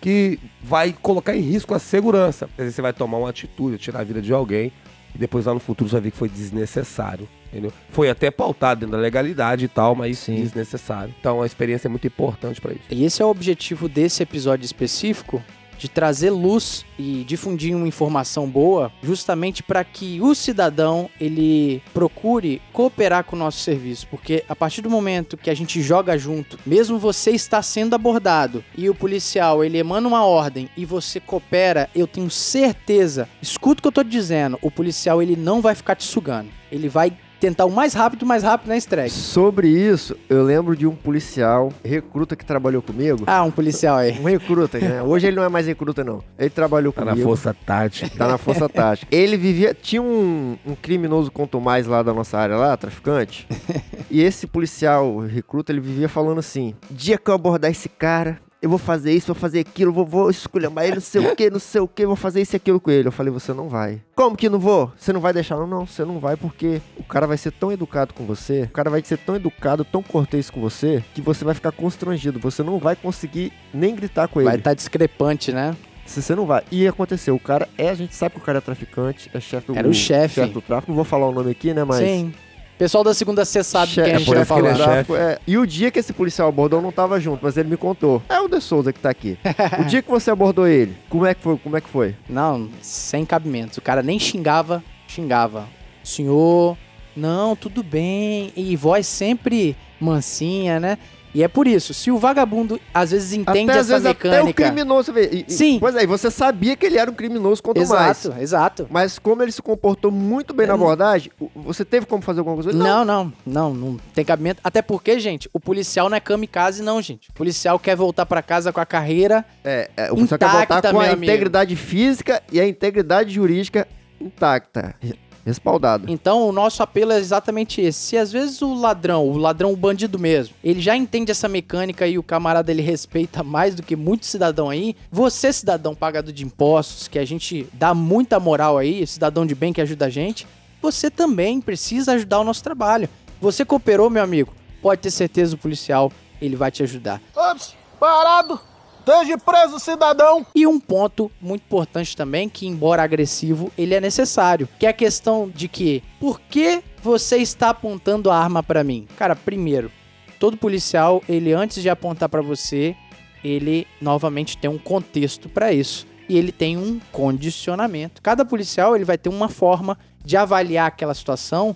que 0.01 0.39
vai 0.61 0.93
colocar 1.01 1.35
em 1.35 1.41
risco 1.41 1.73
a 1.73 1.79
segurança. 1.79 2.45
Às 2.45 2.57
vezes 2.57 2.75
você 2.75 2.81
vai 2.81 2.93
tomar 2.93 3.19
uma 3.19 3.29
atitude, 3.29 3.77
tirar 3.77 3.99
a 3.99 4.03
vida 4.03 4.21
de 4.21 4.33
alguém, 4.33 4.71
e 5.13 5.17
depois 5.19 5.45
lá 5.45 5.53
no 5.53 5.59
futuro 5.59 5.87
você 5.89 5.93
vai 5.93 6.01
ver 6.01 6.11
que 6.11 6.17
foi 6.17 6.29
desnecessário. 6.29 7.27
Entendeu? 7.53 7.71
Foi 7.91 8.09
até 8.09 8.31
pautado 8.31 8.79
dentro 8.79 8.95
da 8.95 9.01
legalidade 9.01 9.65
e 9.65 9.67
tal, 9.67 9.93
mas 9.93 10.17
Sim. 10.17 10.41
desnecessário. 10.41 11.13
Então 11.19 11.43
a 11.43 11.45
experiência 11.45 11.87
é 11.87 11.89
muito 11.89 12.07
importante 12.07 12.59
pra 12.59 12.73
isso. 12.73 12.81
E 12.89 13.05
esse 13.05 13.21
é 13.21 13.25
o 13.25 13.29
objetivo 13.29 13.87
desse 13.87 14.23
episódio 14.23 14.65
específico, 14.65 15.39
de 15.77 15.89
trazer 15.89 16.29
luz 16.29 16.85
e 16.97 17.25
difundir 17.27 17.75
uma 17.75 17.87
informação 17.87 18.47
boa, 18.47 18.91
justamente 19.01 19.61
para 19.61 19.83
que 19.83 20.21
o 20.21 20.33
cidadão 20.33 21.09
ele 21.19 21.81
procure 21.93 22.61
cooperar 22.71 23.25
com 23.25 23.35
o 23.35 23.39
nosso 23.39 23.59
serviço, 23.59 24.07
porque 24.07 24.45
a 24.47 24.55
partir 24.55 24.81
do 24.81 24.89
momento 24.89 25.35
que 25.35 25.49
a 25.49 25.53
gente 25.53 25.81
joga 25.81 26.17
junto, 26.17 26.57
mesmo 26.65 26.97
você 26.97 27.31
está 27.31 27.61
sendo 27.61 27.95
abordado 27.95 28.63
e 28.77 28.89
o 28.89 28.95
policial 28.95 29.63
ele 29.63 29.77
emana 29.77 30.07
uma 30.07 30.25
ordem 30.25 30.69
e 30.77 30.85
você 30.85 31.19
coopera, 31.19 31.89
eu 31.93 32.07
tenho 32.07 32.29
certeza, 32.29 33.27
escuta 33.41 33.79
o 33.79 33.81
que 33.81 33.87
eu 33.89 33.91
tô 33.91 34.03
te 34.03 34.09
dizendo, 34.09 34.57
o 34.61 34.71
policial 34.71 35.21
ele 35.21 35.35
não 35.35 35.61
vai 35.61 35.75
ficar 35.75 35.95
te 35.95 36.05
sugando, 36.05 36.49
ele 36.71 36.87
vai 36.87 37.11
tentar 37.43 37.65
o 37.65 37.71
mais 37.71 37.93
rápido, 37.93 38.25
mais 38.25 38.41
rápido 38.41 38.69
na 38.69 38.77
estreia. 38.77 39.09
Sobre 39.09 39.67
isso, 39.67 40.15
eu 40.29 40.45
lembro 40.45 40.77
de 40.77 40.87
um 40.87 40.95
policial, 40.95 41.73
recruta 41.83 42.37
que 42.37 42.45
trabalhou 42.45 42.81
comigo. 42.81 43.25
Ah, 43.27 43.43
um 43.43 43.51
policial 43.51 43.97
aí. 43.97 44.17
Um 44.17 44.23
recruta, 44.23 44.79
né? 44.79 45.03
Hoje 45.03 45.27
ele 45.27 45.35
não 45.35 45.43
é 45.43 45.49
mais 45.49 45.67
recruta, 45.67 46.05
não. 46.05 46.23
Ele 46.39 46.49
trabalhou 46.49 46.93
Tá 46.93 47.03
na 47.03 47.11
comigo. 47.11 47.27
força 47.27 47.53
tática. 47.53 48.09
Tá 48.17 48.29
na 48.29 48.37
Força 48.37 48.69
Tática. 48.69 49.13
Ele 49.13 49.35
vivia. 49.35 49.73
Tinha 49.73 50.01
um, 50.01 50.57
um 50.65 50.73
criminoso 50.73 51.29
quanto 51.31 51.59
mais 51.59 51.85
lá 51.85 52.01
da 52.01 52.13
nossa 52.13 52.37
área 52.37 52.55
lá, 52.55 52.77
traficante. 52.77 53.45
e 54.09 54.21
esse 54.21 54.47
policial 54.47 55.19
recruta, 55.19 55.71
ele 55.73 55.81
vivia 55.81 56.07
falando 56.07 56.39
assim: 56.39 56.73
dia 56.89 57.17
que 57.17 57.29
eu 57.29 57.33
abordar 57.33 57.69
esse 57.71 57.89
cara. 57.89 58.39
Eu 58.63 58.69
vou 58.69 58.79
fazer 58.79 59.11
isso, 59.11 59.27
vou 59.27 59.35
fazer 59.35 59.59
aquilo, 59.59 59.91
vou, 59.91 60.05
vou 60.05 60.29
esculhambar 60.29 60.85
ele, 60.85 60.93
não 60.93 61.01
sei 61.01 61.19
o 61.19 61.35
que, 61.35 61.49
não 61.49 61.59
sei 61.59 61.81
o 61.81 61.87
que, 61.87 62.05
vou 62.05 62.15
fazer 62.15 62.41
isso 62.41 62.55
e 62.55 62.57
aquilo 62.57 62.79
com 62.79 62.89
ele. 62.89 63.09
Eu 63.09 63.11
falei, 63.11 63.29
você 63.29 63.51
não 63.51 63.67
vai. 63.67 64.01
Como 64.15 64.37
que 64.37 64.47
não 64.47 64.57
vou? 64.57 64.89
Você 64.97 65.11
não 65.11 65.19
vai 65.19 65.33
deixar? 65.33 65.57
Não, 65.57 65.67
não, 65.67 65.85
você 65.85 66.05
não 66.05 66.17
vai 66.17 66.37
porque 66.37 66.81
o 66.95 67.03
cara 67.03 67.27
vai 67.27 67.37
ser 67.37 67.51
tão 67.51 67.73
educado 67.73 68.13
com 68.13 68.25
você, 68.25 68.61
o 68.61 68.69
cara 68.69 68.89
vai 68.89 69.03
ser 69.03 69.17
tão 69.17 69.35
educado, 69.35 69.83
tão 69.83 70.01
cortês 70.01 70.49
com 70.49 70.61
você, 70.61 71.03
que 71.13 71.19
você 71.19 71.43
vai 71.43 71.53
ficar 71.53 71.73
constrangido. 71.73 72.39
Você 72.39 72.63
não 72.63 72.79
vai 72.79 72.95
conseguir 72.95 73.51
nem 73.73 73.93
gritar 73.93 74.29
com 74.29 74.39
ele. 74.39 74.47
Vai 74.47 74.57
estar 74.57 74.73
discrepante, 74.73 75.51
né? 75.51 75.75
Se 76.05 76.21
você 76.21 76.33
não 76.33 76.45
vai. 76.45 76.63
E 76.71 76.87
aconteceu, 76.87 77.35
o 77.35 77.39
cara 77.39 77.67
é, 77.77 77.89
a 77.89 77.95
gente 77.95 78.15
sabe 78.15 78.35
que 78.35 78.39
o 78.39 78.43
cara 78.43 78.59
é 78.59 78.61
traficante, 78.61 79.29
é 79.33 79.41
chefe 79.41 79.67
do 79.67 79.77
Era 79.77 79.89
o 79.89 79.93
chefe. 79.93 80.45
do 80.45 80.61
tráfico. 80.61 80.89
Não 80.89 80.95
vou 80.95 81.05
falar 81.05 81.27
o 81.27 81.33
nome 81.33 81.51
aqui, 81.51 81.73
né, 81.73 81.83
mas 81.83 81.99
Sim. 81.99 82.33
Pessoal 82.77 83.03
da 83.03 83.13
segunda 83.13 83.45
C 83.45 83.63
sabe 83.63 83.91
Chefe- 83.91 84.07
quem 84.07 84.15
a 84.15 84.19
gente 84.19 84.31
ele 84.31 84.45
falar. 84.45 85.05
é. 85.17 85.39
E 85.45 85.57
o 85.57 85.65
dia 85.65 85.91
que 85.91 85.99
esse 85.99 86.11
policial 86.11 86.49
abordou, 86.49 86.79
eu 86.79 86.83
não 86.83 86.91
tava 86.91 87.19
junto, 87.19 87.39
mas 87.43 87.55
ele 87.55 87.69
me 87.69 87.77
contou. 87.77 88.21
É 88.27 88.39
o 88.39 88.47
De 88.47 88.59
Souza 88.59 88.91
que 88.91 88.99
tá 88.99 89.09
aqui. 89.09 89.37
o 89.79 89.83
dia 89.85 90.01
que 90.01 90.09
você 90.09 90.31
abordou 90.31 90.67
ele, 90.67 90.95
como 91.09 91.25
é 91.25 91.33
que 91.33 91.41
foi? 91.41 91.57
Como 91.57 91.77
é 91.77 91.81
que 91.81 91.89
foi? 91.89 92.15
Não, 92.27 92.69
sem 92.81 93.25
cabimentos. 93.25 93.77
O 93.77 93.81
cara 93.81 94.01
nem 94.01 94.17
xingava, 94.19 94.83
xingava. 95.07 95.67
Senhor, 96.03 96.75
não, 97.15 97.55
tudo 97.55 97.83
bem. 97.83 98.51
E 98.55 98.75
voz 98.75 99.05
sempre 99.07 99.75
mansinha, 99.99 100.79
né? 100.79 100.97
E 101.33 101.41
é 101.43 101.47
por 101.47 101.67
isso, 101.67 101.93
se 101.93 102.11
o 102.11 102.17
vagabundo 102.17 102.79
às 102.93 103.11
vezes 103.11 103.33
entende 103.33 103.71
até 103.71 103.79
às 103.79 103.89
essa 103.89 103.93
vezes 103.99 104.05
até 104.05 104.27
o 104.41 104.45
mecânica. 104.45 104.63
criminoso. 104.63 105.11
E- 105.17 105.45
e- 105.47 105.51
Sim. 105.51 105.77
Pois 105.79 105.95
é, 105.95 106.03
e 106.03 106.07
você 106.07 106.29
sabia 106.29 106.75
que 106.75 106.85
ele 106.85 106.97
era 106.97 107.09
um 107.09 107.13
criminoso 107.13 107.61
quanto 107.63 107.77
mais. 107.87 108.25
Exato, 108.25 108.41
exato. 108.41 108.87
Mas 108.89 109.17
como 109.17 109.41
ele 109.41 109.51
se 109.51 109.61
comportou 109.61 110.11
muito 110.11 110.53
bem 110.53 110.67
na 110.67 110.75
abordagem, 110.75 111.31
você 111.55 111.83
teve 111.83 112.05
como 112.05 112.21
fazer 112.21 112.39
alguma 112.41 112.55
coisa? 112.61 112.71
Não, 112.77 113.03
não, 113.03 113.33
não, 113.45 113.73
não 113.73 113.97
tem 114.13 114.23
cabimento. 114.23 114.61
Até 114.63 114.81
porque, 114.81 115.19
gente, 115.19 115.49
o 115.53 115.59
policial 115.59 116.09
não 116.09 116.17
é 116.17 116.19
kamikaze, 116.19 116.83
não, 116.83 117.01
gente. 117.01 117.29
O 117.29 117.33
policial 117.33 117.79
quer 117.79 117.95
voltar 117.95 118.25
pra 118.25 118.41
casa 118.41 118.71
com 118.71 118.79
a 118.79 118.85
carreira. 118.85 119.43
É, 119.63 119.89
é, 119.97 120.11
o 120.11 120.15
policial 120.15 120.37
quer 120.39 120.45
Intacta, 120.45 120.73
voltar 120.75 120.91
com 120.91 120.99
a 120.99 121.05
amigo. 121.05 121.23
integridade 121.23 121.75
física 121.75 122.43
e 122.51 122.59
a 122.59 122.67
integridade 122.67 123.33
jurídica 123.33 123.87
intacta. 124.21 124.95
Re- 125.45 125.51
Respaldada. 125.51 126.05
Então, 126.11 126.47
o 126.47 126.51
nosso 126.51 126.81
apelo 126.83 127.11
é 127.11 127.17
exatamente 127.19 127.81
esse. 127.81 127.99
Se 127.99 128.17
às 128.17 128.31
vezes 128.31 128.61
o 128.61 128.73
ladrão, 128.73 129.27
o 129.27 129.37
ladrão, 129.37 129.71
o 129.71 129.77
bandido 129.77 130.17
mesmo, 130.17 130.55
ele 130.63 130.81
já 130.81 130.95
entende 130.95 131.31
essa 131.31 131.47
mecânica 131.47 132.07
e 132.07 132.17
o 132.17 132.23
camarada 132.23 132.71
ele 132.71 132.81
respeita 132.83 133.43
mais 133.43 133.75
do 133.75 133.83
que 133.83 133.95
muito 133.95 134.25
cidadão 134.25 134.69
aí, 134.69 134.95
você, 135.11 135.51
cidadão 135.53 135.93
pagador 135.93 136.33
de 136.33 136.43
impostos, 136.43 137.07
que 137.07 137.19
a 137.19 137.25
gente 137.25 137.67
dá 137.73 137.93
muita 137.93 138.39
moral 138.39 138.77
aí, 138.77 139.05
cidadão 139.05 139.45
de 139.45 139.53
bem 139.55 139.71
que 139.73 139.81
ajuda 139.81 140.05
a 140.05 140.09
gente, 140.09 140.47
você 140.81 141.09
também 141.09 141.61
precisa 141.61 142.13
ajudar 142.13 142.39
o 142.39 142.43
nosso 142.43 142.63
trabalho. 142.63 143.07
Você 143.39 143.63
cooperou, 143.65 144.09
meu 144.09 144.23
amigo, 144.23 144.53
pode 144.81 145.01
ter 145.01 145.11
certeza 145.11 145.55
o 145.55 145.57
policial, 145.57 146.11
ele 146.41 146.55
vai 146.55 146.71
te 146.71 146.83
ajudar. 146.83 147.21
Ops, 147.35 147.75
parado! 147.99 148.59
Esteja 149.05 149.37
preso, 149.37 149.79
cidadão! 149.79 150.45
E 150.55 150.65
um 150.65 150.79
ponto 150.79 151.29
muito 151.41 151.63
importante 151.63 152.15
também, 152.15 152.47
que 152.47 152.65
embora 152.65 153.03
agressivo, 153.03 153.69
ele 153.77 153.93
é 153.93 153.99
necessário, 153.99 154.65
que 154.79 154.85
é 154.85 154.89
a 154.89 154.93
questão 154.93 155.51
de 155.53 155.67
que, 155.67 156.01
por 156.21 156.39
que 156.39 156.81
você 157.01 157.35
está 157.35 157.71
apontando 157.71 158.31
a 158.31 158.37
arma 158.37 158.63
pra 158.63 158.81
mim? 158.81 159.05
Cara, 159.17 159.35
primeiro, 159.35 159.91
todo 160.39 160.55
policial, 160.55 161.21
ele 161.27 161.51
antes 161.51 161.81
de 161.81 161.89
apontar 161.89 162.29
pra 162.29 162.41
você, 162.41 162.95
ele 163.43 163.85
novamente 163.99 164.57
tem 164.57 164.69
um 164.69 164.77
contexto 164.77 165.49
pra 165.49 165.73
isso. 165.73 166.07
E 166.29 166.37
ele 166.37 166.53
tem 166.53 166.77
um 166.77 167.01
condicionamento. 167.11 168.21
Cada 168.21 168.45
policial, 168.45 168.95
ele 168.95 169.03
vai 169.03 169.17
ter 169.17 169.27
uma 169.27 169.49
forma 169.49 169.97
de 170.23 170.37
avaliar 170.37 170.87
aquela 170.87 171.13
situação 171.13 171.75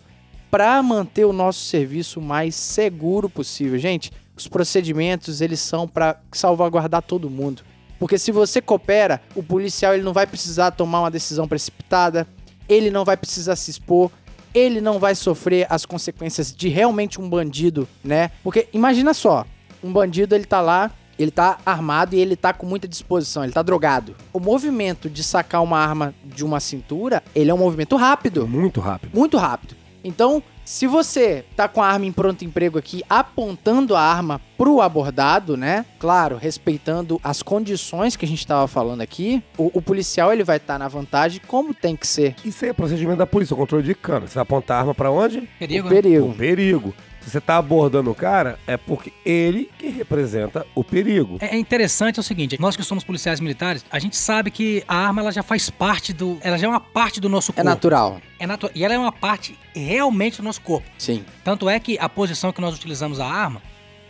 para 0.50 0.82
manter 0.82 1.26
o 1.26 1.34
nosso 1.34 1.60
serviço 1.66 2.22
mais 2.22 2.56
seguro 2.56 3.30
possível. 3.30 3.78
Gente, 3.78 4.14
os 4.38 4.48
procedimentos, 4.48 5.42
eles 5.42 5.60
são 5.60 5.88
para 5.88 6.20
salvaguardar 6.32 7.02
todo 7.02 7.30
mundo. 7.30 7.64
Porque 8.00 8.18
se 8.18 8.32
você 8.32 8.62
coopera, 8.62 9.22
o 9.36 9.42
policial 9.42 9.94
ele 9.94 10.04
não 10.04 10.14
vai 10.14 10.28
precisar 10.28 10.72
tomar 10.72 11.02
uma 11.02 11.12
decisão 11.12 11.48
precipitada, 11.48 12.28
ele 12.70 12.92
não 12.92 13.04
vai 13.04 13.18
precisar 13.18 13.56
se 13.56 13.72
expor, 13.72 14.12
ele 14.54 14.80
não 14.82 15.00
vai 15.00 15.16
sofrer 15.16 15.66
as 15.70 15.86
consequências 15.86 16.56
de 16.56 16.68
realmente 16.68 17.20
um 17.20 17.30
bandido, 17.30 17.88
né? 18.04 18.32
Porque 18.44 18.68
imagina 18.74 19.14
só, 19.14 19.46
um 19.84 19.92
bandido 19.92 20.36
ele 20.36 20.46
tá 20.46 20.62
lá, 20.62 20.92
ele 21.18 21.32
tá 21.32 21.58
armado 21.66 22.16
e 22.16 22.20
ele 22.20 22.36
tá 22.36 22.54
com 22.54 22.66
muita 22.66 22.88
disposição, 22.88 23.44
ele 23.44 23.54
tá 23.54 23.64
drogado. 23.64 24.16
O 24.32 24.40
movimento 24.40 25.10
de 25.10 25.24
sacar 25.24 25.64
uma 25.64 25.80
arma 25.80 26.14
de 26.24 26.46
uma 26.46 26.60
cintura, 26.60 27.24
ele 27.34 27.50
é 27.50 27.54
um 27.54 27.58
movimento 27.58 27.96
rápido 27.96 28.48
Muito 28.48 28.80
rápido. 28.80 29.18
muito 29.18 29.38
rápido. 29.38 29.76
Então, 30.04 30.44
se 30.68 30.86
você 30.86 31.46
tá 31.56 31.66
com 31.66 31.82
a 31.82 31.88
arma 31.88 32.06
em 32.06 32.12
pronto 32.12 32.44
emprego 32.44 32.78
aqui, 32.78 33.02
apontando 33.10 33.96
a 33.96 34.02
arma 34.02 34.42
pro 34.58 34.82
abordado, 34.82 35.56
né? 35.56 35.86
Claro, 35.98 36.36
respeitando 36.36 37.22
as 37.24 37.42
condições 37.42 38.18
que 38.18 38.26
a 38.26 38.28
gente 38.28 38.46
tava 38.46 38.68
falando 38.68 39.00
aqui, 39.00 39.42
o, 39.58 39.72
o 39.78 39.82
policial 39.82 40.34
ele 40.34 40.44
vai 40.44 40.58
estar 40.58 40.78
na 40.78 40.90
vantagem 40.90 41.40
como 41.48 41.74
tem 41.74 41.96
que 41.96 42.06
ser. 42.06 42.36
Isso 42.44 42.66
aí 42.66 42.72
é 42.72 42.74
procedimento 42.74 43.20
da 43.20 43.26
polícia, 43.26 43.54
o 43.54 43.58
controle 43.58 43.86
de 43.86 43.96
câmera. 43.96 44.28
Você 44.28 44.36
vai 44.36 44.42
apontar 44.42 44.76
a 44.76 44.80
arma 44.82 44.94
pra 44.94 45.10
onde? 45.10 45.48
Perigo, 45.58 45.88
o 45.88 45.90
né? 45.90 45.98
O 46.34 46.34
perigo. 46.34 46.94
Se 47.28 47.32
você 47.32 47.42
tá 47.42 47.58
abordando 47.58 48.10
o 48.10 48.16
cara, 48.16 48.58
é 48.66 48.78
porque 48.78 49.12
ele 49.26 49.70
que 49.78 49.90
representa 49.90 50.66
o 50.74 50.82
perigo. 50.82 51.38
É 51.42 51.58
é 51.58 51.60
interessante 51.60 52.18
é 52.18 52.22
o 52.22 52.24
seguinte, 52.24 52.56
nós 52.58 52.78
que 52.78 52.84
somos 52.84 53.04
policiais 53.04 53.42
militares, 53.42 53.84
a 53.92 54.00
gente 54.00 54.16
sabe 54.16 54.50
que 54.50 54.82
a 54.88 54.96
arma 54.96 55.20
ela 55.22 55.32
já 55.32 55.44
faz 55.44 55.70
parte 55.70 56.14
do, 56.14 56.38
ela 56.42 56.58
já 56.58 56.68
é 56.68 56.70
uma 56.70 56.80
parte 56.80 57.20
do 57.20 57.28
nosso 57.28 57.52
É 57.52 57.56
corpo. 57.56 57.70
natural. 57.70 58.22
É 58.40 58.48
natural. 58.48 58.72
E 58.74 58.86
ela 58.86 58.94
é 58.94 58.98
uma 58.98 59.12
parte 59.12 59.60
realmente 59.76 60.38
do 60.38 60.44
nosso 60.44 60.62
corpo. 60.62 60.88
Sim. 60.98 61.26
Tanto 61.44 61.68
é 61.68 61.78
que 61.82 61.98
a 62.00 62.08
posição 62.08 62.54
que 62.54 62.62
nós 62.62 62.74
utilizamos 62.76 63.20
a 63.20 63.26
arma, 63.26 63.62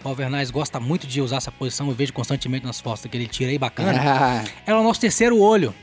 o 0.04 0.10
Alvernaz 0.10 0.52
gosta 0.52 0.80
muito 0.80 1.08
de 1.08 1.20
usar 1.20 1.38
essa 1.38 1.52
posição, 1.52 1.88
eu 1.88 1.96
vejo 1.96 2.14
constantemente 2.14 2.68
nas 2.68 2.80
fotos 2.80 3.04
que 3.04 3.18
ele 3.18 3.26
tira 3.28 3.50
aí 3.50 3.58
bacana. 3.58 4.00
Ah, 4.00 4.44
Ela 4.64 4.78
é 4.78 4.82
o 4.82 4.84
nosso 4.84 5.00
terceiro 5.02 5.40
olho. 5.40 5.74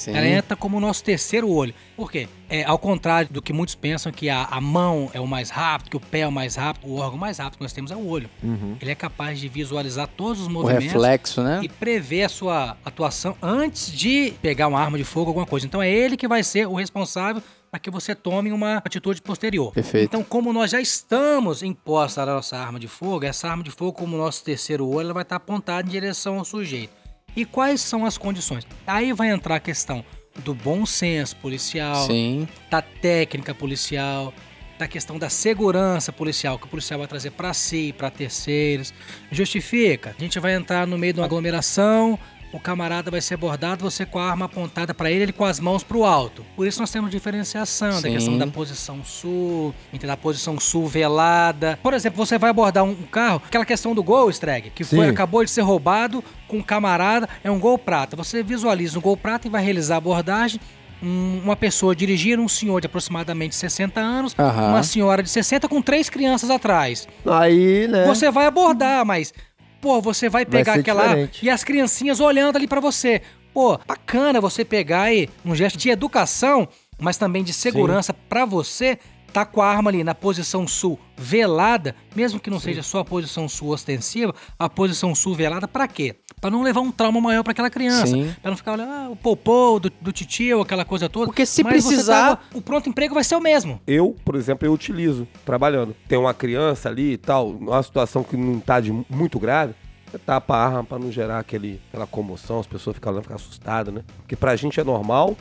Sim. 0.00 0.16
Ela 0.16 0.26
entra 0.26 0.56
como 0.56 0.76
o 0.76 0.80
nosso 0.80 1.04
terceiro 1.04 1.48
olho. 1.48 1.74
Por 1.96 2.10
quê? 2.10 2.28
É, 2.48 2.64
ao 2.64 2.78
contrário 2.78 3.30
do 3.30 3.40
que 3.40 3.52
muitos 3.52 3.74
pensam 3.74 4.10
que 4.10 4.28
a, 4.28 4.44
a 4.44 4.60
mão 4.60 5.10
é 5.12 5.20
o 5.20 5.26
mais 5.26 5.50
rápido, 5.50 5.90
que 5.90 5.96
o 5.96 6.00
pé 6.00 6.20
é 6.20 6.26
o 6.26 6.32
mais 6.32 6.56
rápido, 6.56 6.88
o 6.88 6.96
órgão 6.96 7.18
mais 7.18 7.38
rápido 7.38 7.58
que 7.58 7.62
nós 7.62 7.72
temos 7.72 7.90
é 7.90 7.96
o 7.96 8.06
olho. 8.06 8.28
Uhum. 8.42 8.76
Ele 8.80 8.90
é 8.90 8.94
capaz 8.94 9.38
de 9.38 9.48
visualizar 9.48 10.08
todos 10.08 10.40
os 10.40 10.46
O 10.48 10.50
movimentos 10.50 10.86
reflexo, 10.92 11.42
né? 11.42 11.60
e 11.62 11.68
prever 11.68 12.24
a 12.24 12.28
sua 12.28 12.76
atuação 12.84 13.36
antes 13.40 13.92
de 13.92 14.32
pegar 14.42 14.66
uma 14.66 14.80
arma 14.80 14.98
de 14.98 15.04
fogo, 15.04 15.28
alguma 15.28 15.46
coisa. 15.46 15.66
Então 15.66 15.80
é 15.82 15.90
ele 15.90 16.16
que 16.16 16.26
vai 16.26 16.42
ser 16.42 16.66
o 16.66 16.74
responsável 16.74 17.42
para 17.70 17.78
que 17.78 17.90
você 17.90 18.14
tome 18.14 18.50
uma 18.50 18.78
atitude 18.78 19.22
posterior. 19.22 19.72
Perfeito. 19.72 20.06
Então, 20.06 20.24
como 20.24 20.52
nós 20.52 20.72
já 20.72 20.80
estamos 20.80 21.62
em 21.62 21.72
posse 21.72 22.16
da 22.16 22.26
nossa 22.26 22.56
arma 22.56 22.80
de 22.80 22.88
fogo, 22.88 23.24
essa 23.24 23.48
arma 23.48 23.62
de 23.62 23.70
fogo, 23.70 23.92
como 23.92 24.16
nosso 24.16 24.42
terceiro 24.42 24.88
olho, 24.88 25.06
ela 25.06 25.14
vai 25.14 25.22
estar 25.22 25.36
apontada 25.36 25.86
em 25.86 25.90
direção 25.90 26.38
ao 26.38 26.44
sujeito. 26.44 26.99
E 27.36 27.44
quais 27.44 27.80
são 27.80 28.04
as 28.04 28.18
condições? 28.18 28.66
Aí 28.86 29.12
vai 29.12 29.30
entrar 29.30 29.56
a 29.56 29.60
questão 29.60 30.04
do 30.44 30.54
bom 30.54 30.86
senso 30.86 31.36
policial, 31.36 32.06
Sim. 32.06 32.48
da 32.70 32.80
técnica 32.80 33.54
policial, 33.54 34.32
da 34.78 34.88
questão 34.88 35.18
da 35.18 35.28
segurança 35.28 36.12
policial, 36.12 36.58
que 36.58 36.64
o 36.64 36.68
policial 36.68 36.98
vai 36.98 37.08
trazer 37.08 37.30
para 37.32 37.52
si, 37.52 37.94
para 37.96 38.10
terceiros. 38.10 38.94
Justifica. 39.30 40.14
A 40.18 40.22
gente 40.22 40.38
vai 40.38 40.54
entrar 40.54 40.86
no 40.86 40.96
meio 40.96 41.12
de 41.12 41.20
uma 41.20 41.26
aglomeração, 41.26 42.18
o 42.52 42.58
camarada 42.58 43.10
vai 43.10 43.20
ser 43.20 43.34
abordado, 43.34 43.82
você 43.88 44.04
com 44.04 44.18
a 44.18 44.28
arma 44.30 44.46
apontada 44.46 44.92
pra 44.92 45.10
ele, 45.10 45.22
ele 45.24 45.32
com 45.32 45.44
as 45.44 45.60
mãos 45.60 45.82
pro 45.84 46.04
alto. 46.04 46.44
Por 46.56 46.66
isso 46.66 46.80
nós 46.80 46.90
temos 46.90 47.10
diferenciação 47.10 47.90
da 47.90 48.00
Sim. 48.00 48.12
questão 48.12 48.36
da 48.38 48.46
posição 48.46 49.04
sul, 49.04 49.74
entendeu? 49.92 50.14
a 50.14 50.16
posição 50.16 50.58
sul 50.58 50.86
velada. 50.86 51.78
Por 51.82 51.94
exemplo, 51.94 52.16
você 52.24 52.38
vai 52.38 52.50
abordar 52.50 52.82
um 52.84 52.94
carro, 52.94 53.40
aquela 53.46 53.64
questão 53.64 53.94
do 53.94 54.02
gol, 54.02 54.28
Streg, 54.30 54.70
que 54.70 54.82
foi, 54.84 55.08
acabou 55.08 55.44
de 55.44 55.50
ser 55.50 55.60
roubado 55.62 56.22
com 56.48 56.58
um 56.58 56.62
camarada, 56.62 57.28
é 57.44 57.50
um 57.50 57.58
gol 57.60 57.78
prata. 57.78 58.16
Você 58.16 58.42
visualiza 58.42 58.98
um 58.98 59.02
gol 59.02 59.16
prata 59.16 59.46
e 59.46 59.50
vai 59.50 59.62
realizar 59.62 59.94
a 59.94 59.98
abordagem. 59.98 60.60
um- 61.02 61.40
uma 61.42 61.56
pessoa 61.56 61.96
dirigindo, 61.96 62.42
um 62.42 62.48
senhor 62.48 62.78
de 62.78 62.86
aproximadamente 62.86 63.54
60 63.54 63.98
anos, 64.02 64.34
Aham. 64.38 64.68
uma 64.68 64.82
senhora 64.82 65.22
de 65.22 65.30
60 65.30 65.66
com 65.66 65.80
três 65.80 66.10
crianças 66.10 66.50
atrás. 66.50 67.08
Aí, 67.24 67.88
né? 67.88 68.04
Você 68.04 68.30
vai 68.30 68.44
abordar, 68.44 69.02
mas, 69.06 69.32
pô, 69.80 70.00
você 70.00 70.28
vai 70.28 70.44
pegar 70.44 70.74
ser 70.74 70.80
aquela. 70.80 71.08
diferente. 71.08 71.44
E 71.44 71.50
as 71.50 71.64
criancinhas 71.64 72.20
olhando 72.20 72.56
ali 72.56 72.66
pra 72.66 72.80
você. 72.80 73.22
Pô, 73.52 73.78
bacana 73.86 74.40
você 74.40 74.64
pegar 74.64 75.02
aí 75.02 75.28
um 75.44 75.54
gesto 75.54 75.76
de 75.76 75.90
educação, 75.90 76.68
mas 77.00 77.16
também 77.16 77.42
de 77.42 77.52
segurança 77.52 78.14
pra 78.14 78.44
você, 78.44 78.98
tá 79.32 79.44
com 79.44 79.60
a 79.60 79.66
arma 79.66 79.90
ali 79.90 80.04
na 80.04 80.14
posição 80.14 80.66
sul 80.68 80.98
velada, 81.16 81.94
mesmo 82.14 82.38
que 82.38 82.50
não 82.50 82.60
seja 82.60 82.82
só 82.82 83.00
a 83.00 83.04
posição 83.04 83.48
sul 83.48 83.70
ostensiva, 83.70 84.34
a 84.58 84.68
posição 84.68 85.14
sul 85.14 85.34
velada 85.34 85.66
pra 85.66 85.88
quê? 85.88 86.16
Pra 86.40 86.50
não 86.50 86.62
levar 86.62 86.80
um 86.80 86.90
trauma 86.90 87.20
maior 87.20 87.42
pra 87.42 87.52
aquela 87.52 87.68
criança. 87.68 88.16
Pra 88.40 88.50
não 88.50 88.56
ficar 88.56 88.72
olhando, 88.72 88.90
ah, 88.90 89.08
o 89.10 89.16
popô 89.16 89.78
do, 89.78 89.92
do 90.00 90.10
titio, 90.10 90.60
aquela 90.62 90.84
coisa 90.86 91.08
toda. 91.08 91.26
Porque 91.26 91.44
se 91.44 91.62
Mas 91.62 91.84
precisar- 91.84 92.36
tá- 92.36 92.42
o 92.54 92.62
pronto 92.62 92.88
emprego 92.88 93.12
vai 93.14 93.22
ser 93.24 93.36
o 93.36 93.40
mesmo. 93.40 93.78
Eu, 93.86 94.16
por 94.24 94.34
exemplo, 94.36 94.66
eu 94.66 94.72
utilizo 94.72 95.28
trabalhando. 95.44 95.94
Tem 96.08 96.18
uma 96.18 96.32
criança 96.32 96.88
ali 96.88 97.12
e 97.12 97.16
tal, 97.18 97.52
numa 97.52 97.82
situação 97.82 98.22
que 98.22 98.36
não 98.36 98.58
tá 98.58 98.80
de 98.80 98.90
muito 99.10 99.38
grave, 99.38 99.74
você 100.10 100.18
tapa 100.18 100.56
a 100.56 100.64
arma 100.66 100.84
pra 100.84 100.98
não 100.98 101.12
gerar 101.12 101.38
aquele, 101.40 101.80
aquela 101.88 102.06
comoção, 102.06 102.58
as 102.58 102.66
pessoas 102.66 102.94
ficam 102.94 103.12
olhando, 103.12 103.22
ficam 103.24 103.36
assustadas, 103.36 103.92
né? 103.92 104.02
Porque 104.18 104.34
pra 104.34 104.56
gente 104.56 104.80
é 104.80 104.84
normal, 104.84 105.36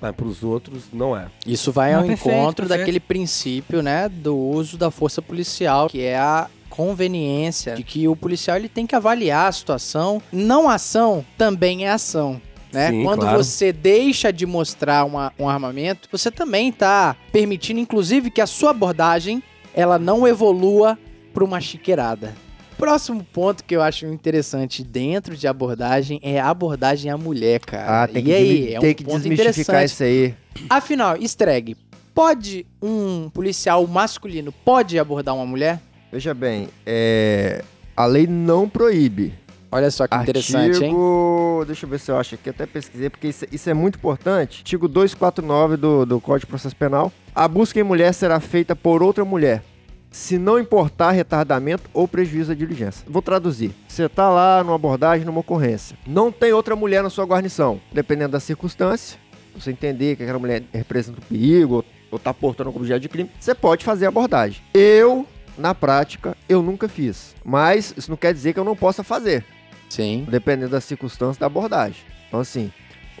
mas 0.00 0.14
pros 0.14 0.44
outros 0.44 0.84
não 0.92 1.16
é. 1.16 1.26
Isso 1.44 1.72
vai 1.72 1.92
Não, 1.92 2.00
ao 2.02 2.06
perfeito, 2.06 2.34
encontro 2.36 2.62
perfeito. 2.66 2.78
daquele 2.80 3.00
princípio, 3.00 3.82
né, 3.82 4.08
do 4.08 4.36
uso 4.36 4.78
da 4.78 4.90
força 4.92 5.20
policial, 5.20 5.88
que 5.88 6.00
é 6.02 6.16
a 6.16 6.46
conveniência 6.76 7.74
de 7.74 7.82
que 7.82 8.06
o 8.06 8.14
policial 8.14 8.56
ele 8.56 8.68
tem 8.68 8.86
que 8.86 8.94
avaliar 8.94 9.48
a 9.48 9.52
situação. 9.52 10.20
Não 10.32 10.68
ação 10.68 11.24
também 11.38 11.86
é 11.86 11.90
ação. 11.90 12.40
Né? 12.72 12.90
Sim, 12.90 13.04
Quando 13.04 13.20
claro. 13.20 13.42
você 13.42 13.72
deixa 13.72 14.32
de 14.32 14.44
mostrar 14.44 15.04
uma- 15.04 15.32
um 15.38 15.48
armamento, 15.48 16.08
você 16.12 16.30
também 16.30 16.68
está 16.68 17.16
permitindo, 17.32 17.80
inclusive, 17.80 18.30
que 18.30 18.40
a 18.40 18.46
sua 18.46 18.70
abordagem 18.70 19.42
ela 19.74 19.98
não 19.98 20.26
evolua 20.26 20.98
para 21.32 21.44
uma 21.44 21.60
chiqueirada. 21.60 22.34
Próximo 22.76 23.24
ponto 23.24 23.64
que 23.64 23.74
eu 23.74 23.80
acho 23.80 24.04
interessante 24.06 24.82
dentro 24.84 25.34
de 25.36 25.46
abordagem 25.48 26.20
é 26.22 26.38
a 26.38 26.50
abordagem 26.50 27.10
à 27.10 27.16
mulher, 27.16 27.60
cara. 27.60 28.02
Ah, 28.02 28.08
tem 28.08 28.20
e 28.20 28.24
que, 28.26 28.32
aí, 28.34 28.48
desmi- 28.58 28.74
é 28.74 28.78
um 28.78 28.80
tem 28.82 28.94
que 28.94 29.04
desmistificar 29.04 29.84
isso 29.84 30.02
aí. 30.02 30.34
Afinal, 30.68 31.16
Streg, 31.22 31.74
pode 32.14 32.66
um 32.82 33.30
policial 33.30 33.86
masculino 33.86 34.52
pode 34.52 34.98
abordar 34.98 35.34
uma 35.34 35.46
mulher? 35.46 35.80
Veja 36.16 36.32
bem, 36.32 36.70
é, 36.86 37.62
a 37.94 38.06
lei 38.06 38.26
não 38.26 38.66
proíbe. 38.66 39.34
Olha 39.70 39.90
só 39.90 40.08
que 40.08 40.16
interessante, 40.16 40.82
hein? 40.82 40.84
Artigo, 40.84 41.64
deixa 41.66 41.84
eu 41.84 41.90
ver 41.90 42.00
se 42.00 42.10
eu 42.10 42.16
acho 42.16 42.36
aqui, 42.36 42.48
até 42.48 42.64
pesquisei, 42.64 43.10
porque 43.10 43.28
isso, 43.28 43.44
isso 43.52 43.68
é 43.68 43.74
muito 43.74 43.96
importante. 43.98 44.60
Artigo 44.60 44.88
249 44.88 45.76
do, 45.76 46.06
do 46.06 46.18
Código 46.18 46.46
de 46.46 46.46
Processo 46.46 46.74
Penal. 46.74 47.12
A 47.34 47.46
busca 47.46 47.78
em 47.78 47.82
mulher 47.82 48.14
será 48.14 48.40
feita 48.40 48.74
por 48.74 49.02
outra 49.02 49.26
mulher, 49.26 49.62
se 50.10 50.38
não 50.38 50.58
importar 50.58 51.10
retardamento 51.10 51.90
ou 51.92 52.08
prejuízo 52.08 52.52
à 52.52 52.54
diligência. 52.54 53.04
Vou 53.06 53.20
traduzir. 53.20 53.72
Você 53.86 54.08
tá 54.08 54.30
lá 54.30 54.64
numa 54.64 54.76
abordagem, 54.76 55.26
numa 55.26 55.40
ocorrência. 55.40 55.98
Não 56.06 56.32
tem 56.32 56.50
outra 56.50 56.74
mulher 56.74 57.02
na 57.02 57.10
sua 57.10 57.26
guarnição. 57.26 57.78
Dependendo 57.92 58.32
da 58.32 58.40
circunstância, 58.40 59.18
você 59.54 59.70
entender 59.70 60.16
que 60.16 60.22
aquela 60.22 60.38
mulher 60.38 60.62
representa 60.72 61.20
um 61.20 61.24
perigo 61.24 61.74
ou, 61.74 61.84
ou 62.12 62.18
tá 62.18 62.32
portando 62.32 62.70
algum 62.70 62.80
objeto 62.80 63.00
de 63.00 63.08
crime, 63.10 63.30
você 63.38 63.54
pode 63.54 63.84
fazer 63.84 64.06
a 64.06 64.08
abordagem. 64.08 64.62
Eu, 64.72 65.26
na 65.58 65.74
prática, 65.74 66.36
eu 66.48 66.62
nunca 66.62 66.88
fiz. 66.88 67.34
Mas 67.44 67.94
isso 67.96 68.10
não 68.10 68.16
quer 68.16 68.32
dizer 68.34 68.52
que 68.52 68.60
eu 68.60 68.64
não 68.64 68.76
possa 68.76 69.02
fazer 69.02 69.44
Sim. 69.88 70.26
dependendo 70.28 70.70
da 70.70 70.80
circunstância 70.80 71.40
da 71.40 71.46
abordagem. 71.46 72.02
Então, 72.28 72.40
assim, 72.40 72.70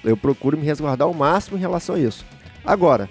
eu 0.04 0.16
procuro 0.16 0.56
me 0.56 0.64
resguardar 0.64 1.06
ao 1.06 1.14
máximo 1.14 1.56
em 1.56 1.60
relação 1.60 1.94
a 1.94 1.98
isso. 1.98 2.24
Agora, 2.64 3.08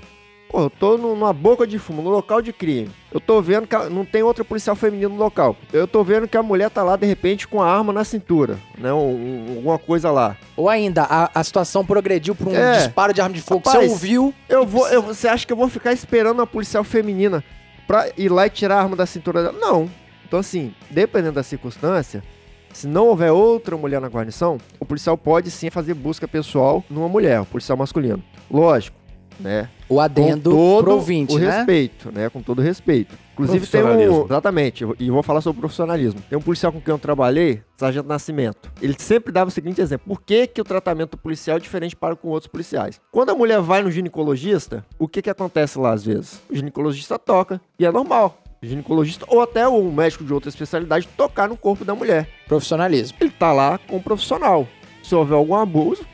pô, 0.49 0.61
eu 0.61 0.69
tô 0.69 0.97
numa 0.97 1.31
boca 1.33 1.65
de 1.65 1.79
fumo, 1.79 2.01
no 2.01 2.09
local 2.09 2.41
de 2.41 2.51
crime. 2.51 2.91
Eu 3.11 3.19
tô 3.21 3.41
vendo 3.41 3.65
que 3.65 3.75
não 3.89 4.03
tem 4.03 4.21
outra 4.21 4.43
policial 4.43 4.75
feminina 4.75 5.07
no 5.09 5.15
local. 5.15 5.55
Eu 5.71 5.87
tô 5.87 6.03
vendo 6.03 6.27
que 6.27 6.35
a 6.35 6.43
mulher 6.43 6.69
tá 6.69 6.83
lá, 6.83 6.97
de 6.97 7.05
repente, 7.05 7.47
com 7.47 7.61
a 7.61 7.69
arma 7.73 7.93
na 7.93 8.03
cintura, 8.03 8.57
né? 8.77 8.91
um- 8.91 8.97
um- 9.51 9.55
alguma 9.57 9.79
coisa 9.79 10.11
lá. 10.11 10.35
Ou 10.57 10.67
ainda, 10.69 11.03
a, 11.03 11.31
a 11.33 11.43
situação 11.43 11.85
progrediu 11.85 12.35
para 12.35 12.49
um 12.49 12.55
É. 12.55 12.77
disparo 12.79 13.13
de 13.13 13.21
arma 13.21 13.33
de 13.33 13.41
fogo. 13.41 13.63
Rapaz, 13.65 13.85
você 13.85 13.91
ouviu? 13.91 14.33
Eu 14.49 14.65
vou, 14.65 14.85
eu- 14.89 15.01
você 15.01 15.29
acha 15.29 15.47
que 15.47 15.53
eu 15.53 15.57
vou 15.57 15.69
ficar 15.69 15.93
esperando 15.93 16.41
a 16.41 16.47
policial 16.47 16.83
feminina 16.83 17.41
pra 17.87 18.09
ir 18.17 18.29
lá 18.29 18.47
e 18.47 18.49
tirar 18.49 18.77
a 18.77 18.81
arma 18.81 18.95
da 18.95 19.05
cintura 19.05 19.43
dela? 19.43 19.57
Não. 19.59 19.89
Então, 20.27 20.39
assim, 20.39 20.73
dependendo 20.89 21.33
da 21.33 21.43
circunstância, 21.43 22.23
se 22.73 22.87
não 22.87 23.07
houver 23.07 23.31
outra 23.31 23.77
mulher 23.77 24.01
na 24.01 24.07
guarnição, 24.07 24.57
o 24.79 24.85
policial 24.85 25.17
pode 25.17 25.49
sim 25.49 25.69
fazer 25.69 25.93
busca 25.93 26.27
pessoal 26.27 26.83
numa 26.89 27.07
mulher, 27.07 27.39
o 27.39 27.45
policial 27.45 27.77
masculino. 27.77 28.21
Lógico, 28.51 28.97
né? 29.39 29.69
O 29.87 29.99
adendo 29.99 30.51
com 30.51 30.57
todo 30.57 30.83
pro 30.83 30.93
ouvinte, 30.93 31.35
o 31.35 31.39
né? 31.39 31.57
respeito, 31.57 32.11
né? 32.11 32.29
Com 32.29 32.41
todo 32.41 32.59
o 32.59 32.61
respeito. 32.61 33.17
Inclusive 33.35 33.67
tem 33.67 33.83
um... 33.83 34.23
Exatamente, 34.25 34.83
eu- 34.83 34.95
e 34.97 35.11
vou 35.11 35.21
falar 35.21 35.41
sobre 35.41 35.59
profissionalismo. 35.59 36.21
Tem 36.29 36.37
um 36.37 36.41
policial 36.41 36.71
com 36.71 36.79
quem 36.79 36.93
eu 36.93 36.97
trabalhei, 36.97 37.61
Sargento 37.77 38.07
Nascimento. 38.07 38.71
Ele 38.81 38.95
sempre 38.97 39.31
dava 39.33 39.49
o 39.49 39.51
seguinte 39.51 39.81
exemplo. 39.81 40.07
Por 40.07 40.21
que, 40.21 40.47
que 40.47 40.61
o 40.61 40.63
tratamento 40.63 41.17
policial 41.17 41.57
é 41.57 41.59
diferente 41.59 41.95
para 41.95 42.15
com 42.15 42.29
outros 42.29 42.47
policiais? 42.47 42.99
Quando 43.11 43.31
a 43.31 43.35
mulher 43.35 43.59
vai 43.59 43.83
no 43.83 43.91
ginecologista, 43.91 44.85
o 44.97 45.07
que 45.07 45.21
que 45.21 45.29
acontece 45.29 45.77
lá 45.77 45.91
às 45.91 46.05
vezes? 46.05 46.41
O 46.49 46.55
ginecologista 46.55 47.19
toca, 47.19 47.59
e 47.77 47.85
é 47.85 47.91
normal. 47.91 48.41
O 48.63 48.65
ginecologista 48.65 49.25
ou 49.27 49.41
até 49.41 49.67
um 49.67 49.91
médico 49.91 50.23
de 50.23 50.33
outra 50.33 50.49
especialidade 50.49 51.07
tocar 51.17 51.49
no 51.49 51.57
corpo 51.57 51.83
da 51.83 51.93
mulher. 51.93 52.29
Profissionalismo. 52.47 53.17
Ele 53.19 53.31
tá 53.31 53.51
lá 53.51 53.77
com 53.77 53.97
um 53.97 54.01
profissional. 54.01 54.65
Se 55.03 55.13
houver 55.13 55.35
algum 55.35 55.55
abuso, 55.55 56.05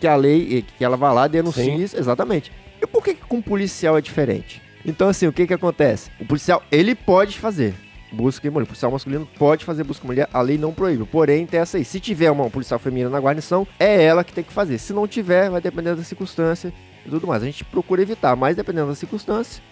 que 0.00 0.06
a 0.06 0.14
lei, 0.14 0.64
que 0.78 0.84
ela 0.84 0.96
vá 0.96 1.12
lá 1.12 1.26
denuncie 1.26 1.64
Sim. 1.64 1.74
isso, 1.76 1.98
exatamente. 1.98 2.52
E 2.80 2.86
por 2.86 3.02
que, 3.02 3.14
que 3.14 3.26
com 3.26 3.42
policial 3.42 3.98
é 3.98 4.00
diferente? 4.00 4.62
Então, 4.88 5.06
assim, 5.06 5.26
o 5.26 5.32
que 5.32 5.46
que 5.46 5.52
acontece? 5.52 6.10
O 6.18 6.24
policial, 6.24 6.62
ele 6.72 6.94
pode 6.94 7.38
fazer 7.38 7.74
busca 8.10 8.48
em 8.48 8.50
mulher. 8.50 8.64
O 8.64 8.68
policial 8.68 8.90
masculino 8.90 9.28
pode 9.38 9.62
fazer 9.62 9.84
busca 9.84 10.02
em 10.02 10.06
mulher, 10.06 10.28
a 10.32 10.40
lei 10.40 10.56
não 10.56 10.72
proíbe. 10.72 11.04
Porém, 11.04 11.44
tem 11.44 11.60
essa 11.60 11.76
aí. 11.76 11.84
Se 11.84 12.00
tiver 12.00 12.30
uma 12.30 12.48
policial 12.48 12.80
feminina 12.80 13.10
na 13.10 13.18
guarnição, 13.18 13.68
é 13.78 14.02
ela 14.02 14.24
que 14.24 14.32
tem 14.32 14.42
que 14.42 14.50
fazer. 14.50 14.78
Se 14.78 14.94
não 14.94 15.06
tiver, 15.06 15.50
vai 15.50 15.60
depender 15.60 15.94
da 15.94 16.02
circunstância 16.02 16.72
e 17.04 17.10
tudo 17.10 17.26
mais. 17.26 17.42
A 17.42 17.46
gente 17.46 17.66
procura 17.66 18.00
evitar, 18.00 18.34
mas 18.34 18.56
dependendo 18.56 18.88
da 18.88 18.94
circunstância, 18.94 19.62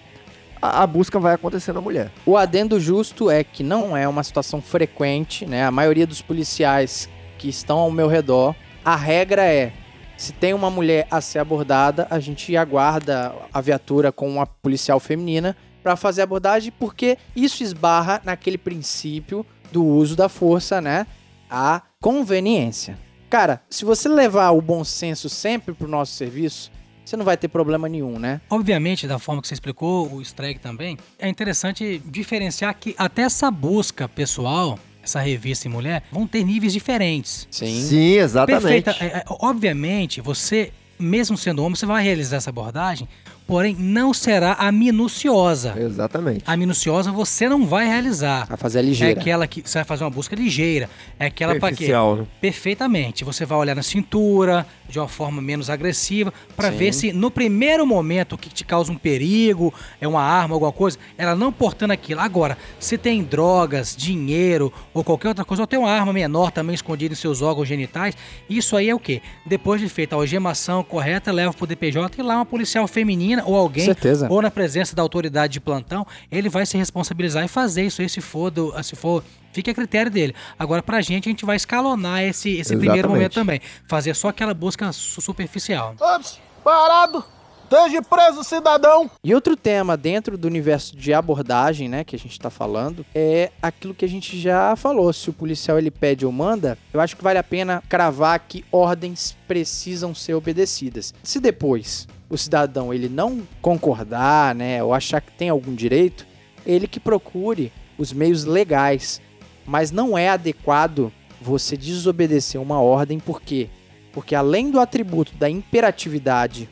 a, 0.61 0.83
a 0.83 0.87
busca 0.87 1.19
vai 1.19 1.33
acontecer 1.33 1.73
na 1.73 1.81
mulher. 1.81 2.13
O 2.27 2.37
adendo 2.37 2.79
justo 2.79 3.31
é 3.31 3.43
que 3.43 3.63
não 3.63 3.97
é 3.97 4.07
uma 4.07 4.23
situação 4.23 4.61
frequente, 4.61 5.47
né? 5.47 5.65
A 5.65 5.71
maioria 5.71 6.07
dos 6.07 6.21
policiais 6.21 7.09
que 7.39 7.49
estão 7.49 7.79
ao 7.79 7.91
meu 7.91 8.07
redor, 8.07 8.55
a 8.85 8.95
regra 8.95 9.47
é 9.47 9.73
se 10.17 10.33
tem 10.33 10.55
uma 10.55 10.71
mulher 10.71 11.07
a 11.11 11.21
ser 11.21 11.39
abordada, 11.39 12.07
a 12.11 12.19
gente 12.19 12.57
aguarda 12.57 13.35
a 13.53 13.61
viatura 13.61 14.11
com 14.11 14.29
uma 14.29 14.47
policial 14.47 14.99
feminina 14.99 15.57
para 15.83 15.95
fazer 15.95 16.23
a 16.23 16.25
abordagem, 16.25 16.73
porque 16.79 17.19
isso 17.35 17.63
esbarra 17.63 18.21
naquele 18.25 18.59
princípio 18.59 19.45
do 19.71 19.85
uso 19.85 20.17
da 20.17 20.29
força, 20.29 20.81
né? 20.81 21.07
A 21.51 21.83
conveniência. 22.01 22.99
Cara, 23.29 23.63
se 23.69 23.85
você 23.85 24.09
levar 24.09 24.51
o 24.51 24.63
bom 24.63 24.83
senso 24.85 25.29
sempre 25.29 25.75
pro 25.75 25.87
nosso 25.87 26.13
serviço, 26.15 26.71
você 27.05 27.17
não 27.17 27.25
vai 27.25 27.37
ter 27.37 27.49
problema 27.49 27.89
nenhum, 27.89 28.19
né? 28.19 28.41
Obviamente, 28.51 29.07
da 29.07 29.19
forma 29.19 29.41
que 29.41 29.47
você 29.47 29.55
explicou, 29.55 30.13
o 30.13 30.21
Streg 30.23 30.59
também, 30.59 30.99
é 31.19 31.29
interessante 31.29 32.03
diferenciar 32.05 32.75
que 32.75 32.95
até 32.99 33.23
essa 33.23 33.49
busca 33.51 34.09
pessoal, 34.09 34.79
essa 35.07 35.21
revista 35.21 35.67
em 35.67 35.71
mulher, 35.71 36.03
vão 36.13 36.27
ter 36.27 36.45
níveis 36.45 36.73
diferentes. 36.73 37.47
Sim. 37.51 37.81
Sim, 37.81 38.17
exatamente. 38.19 38.63
Perfeita. 38.63 38.97
É, 39.01 39.19
é, 39.19 39.25
obviamente, 39.29 40.21
você, 40.21 40.73
mesmo 40.99 41.37
sendo 41.37 41.63
homem, 41.63 41.77
você 41.77 41.87
vai 41.87 42.03
realizar 42.03 42.37
essa 42.37 42.51
abordagem, 42.51 43.09
porém 43.47 43.77
não 43.79 44.13
será 44.13 44.55
a 44.55 44.73
minuciosa. 44.73 45.75
Exatamente. 45.79 46.43
A 46.47 46.57
minuciosa 46.57 47.13
você 47.13 47.49
não 47.49 47.67
vai 47.67 47.87
realizar. 47.87 48.47
Vai 48.47 48.57
fazer 48.57 48.79
a 48.79 48.83
É 48.83 48.85
ligeira. 48.85 49.21
aquela 49.21 49.47
que 49.47 49.63
você 49.63 49.79
vai 49.79 49.85
fazer 49.85 50.05
uma 50.05 50.11
busca 50.11 50.35
ligeira. 50.35 50.91
É 51.19 51.27
aquela 51.27 51.55
para 51.57 51.75
quê? 51.75 51.89
Né? 51.89 52.27
Perfeitamente. 52.41 53.25
Você 53.25 53.45
vai 53.45 53.59
olhar 53.59 53.75
na 53.77 53.83
cintura 53.83 54.67
de 54.89 54.99
uma 54.99 55.09
forma 55.09 55.41
menos 55.43 55.69
agressiva 55.71 56.33
para 56.57 56.71
ver 56.71 56.93
se 56.93 57.13
no 57.13 57.31
primeiro 57.31 57.87
momento 57.87 58.35
o 58.35 58.39
que 58.39 58.49
te 58.49 58.65
causa 58.65 58.91
um 58.93 58.97
perigo, 58.97 59.73
é 60.01 60.07
uma 60.07 60.23
arma, 60.23 60.55
alguma 60.55 60.73
coisa, 60.73 60.99
ela 61.19 61.35
não 61.35 61.53
portando 61.53 61.93
aquilo. 61.93 62.21
Agora, 62.21 62.57
se 62.79 62.97
tem 62.97 63.23
drogas, 63.23 63.95
dinheiro 63.97 64.73
ou 64.95 65.03
qualquer 65.05 65.29
outra 65.29 65.45
coisa, 65.45 65.63
ou 65.63 65.67
tem 65.67 65.79
uma 65.79 65.91
arma 65.91 66.13
menor 66.13 66.51
também 66.51 66.75
escondida 66.75 67.13
em 67.13 67.17
seus 67.17 67.43
órgãos 67.43 67.69
genitais, 67.69 68.17
isso 68.49 68.77
aí 68.77 68.89
é 68.89 68.95
o 68.95 68.99
quê? 68.99 69.21
Depois 69.45 69.81
de 69.81 69.89
feita 69.89 70.15
a 70.15 70.19
algemação 70.19 70.83
correta, 70.83 71.33
leva 71.33 71.53
pro 71.53 71.67
DPJ 71.67 72.21
e 72.21 72.23
lá 72.23 72.37
uma 72.37 72.47
policial 72.47 72.87
feminina 72.87 73.36
ou 73.45 73.57
alguém, 73.57 73.85
Certeza. 73.85 74.27
ou 74.31 74.41
na 74.41 74.51
presença 74.51 74.95
da 74.95 75.03
autoridade 75.03 75.55
de 75.55 75.61
plantão, 75.61 76.07
ele 76.31 76.49
vai 76.49 76.65
se 76.65 76.77
responsabilizar 76.77 77.45
e 77.45 77.49
fazer 77.49 77.83
isso 77.87 78.01
aí, 78.03 78.09
se 78.09 78.21
for, 78.21 78.51
do- 78.51 78.73
se 78.83 78.95
for 78.97 79.23
fica 79.53 79.71
a 79.71 79.75
critério 79.75 80.11
dele. 80.11 80.35
Agora, 80.59 80.83
pra 80.83 81.01
gente, 81.01 81.29
a 81.29 81.31
gente 81.31 81.45
vai 81.45 81.57
escalonar 81.57 82.23
esse, 82.23 82.51
esse 82.59 82.77
primeiro 82.77 83.09
momento 83.09 83.35
também. 83.35 83.61
Fazer 83.89 84.15
só 84.15 84.29
aquela 84.29 84.53
busca 84.55 84.93
su- 84.93 85.21
superficial. 85.21 85.95
Ops, 86.01 86.39
parado. 86.63 87.25
Esteja 87.65 88.01
preso, 88.01 88.45
cidadão. 88.45 89.11
E 89.25 89.35
outro 89.35 89.57
tema 89.57 89.97
dentro 89.97 90.39
do 90.39 90.47
universo 90.47 90.95
de 90.97 91.13
abordagem, 91.13 91.89
né, 91.89 92.05
que 92.05 92.15
a 92.15 92.19
gente 92.19 92.39
tá 92.39 92.49
falando, 92.49 93.05
é 93.13 93.51
aquilo 93.61 93.93
que 93.93 94.05
a 94.05 94.09
gente 94.09 94.39
já 94.39 94.77
falou. 94.77 95.13
Se 95.13 95.31
o 95.31 95.33
policial 95.33 95.77
ele 95.77 95.91
pede 95.91 96.25
ou 96.25 96.31
manda, 96.31 96.79
eu 96.93 97.01
acho 97.01 97.17
que 97.17 97.25
vale 97.25 97.41
a 97.41 97.43
pena 97.43 97.83
cravar 97.89 98.39
que 98.39 98.65
ordens 98.71 99.37
precisam 99.49 100.15
ser 100.15 100.35
obedecidas. 100.35 101.13
Se 101.25 101.41
depois 101.41 102.07
o 102.29 102.37
cidadão 102.37 102.93
ele 102.93 103.09
não 103.09 103.43
concordar, 103.61 104.55
né, 104.55 104.83
ou 104.83 104.93
achar 104.93 105.21
que 105.21 105.33
tem 105.33 105.49
algum 105.49 105.75
direito, 105.75 106.27
ele 106.65 106.87
que 106.87 106.99
procure 106.99 107.73
os 107.97 108.13
meios 108.13 108.45
legais. 108.45 109.21
Mas 109.65 109.91
não 109.91 110.17
é 110.17 110.29
adequado 110.29 111.13
você 111.41 111.77
desobedecer 111.77 112.61
uma 112.61 112.81
ordem, 112.81 113.19
por 113.19 113.41
quê? 113.41 113.69
Porque 114.13 114.35
além 114.35 114.71
do 114.71 114.81
atributo 114.81 115.35
da 115.37 115.51
imperatividade 115.51 116.69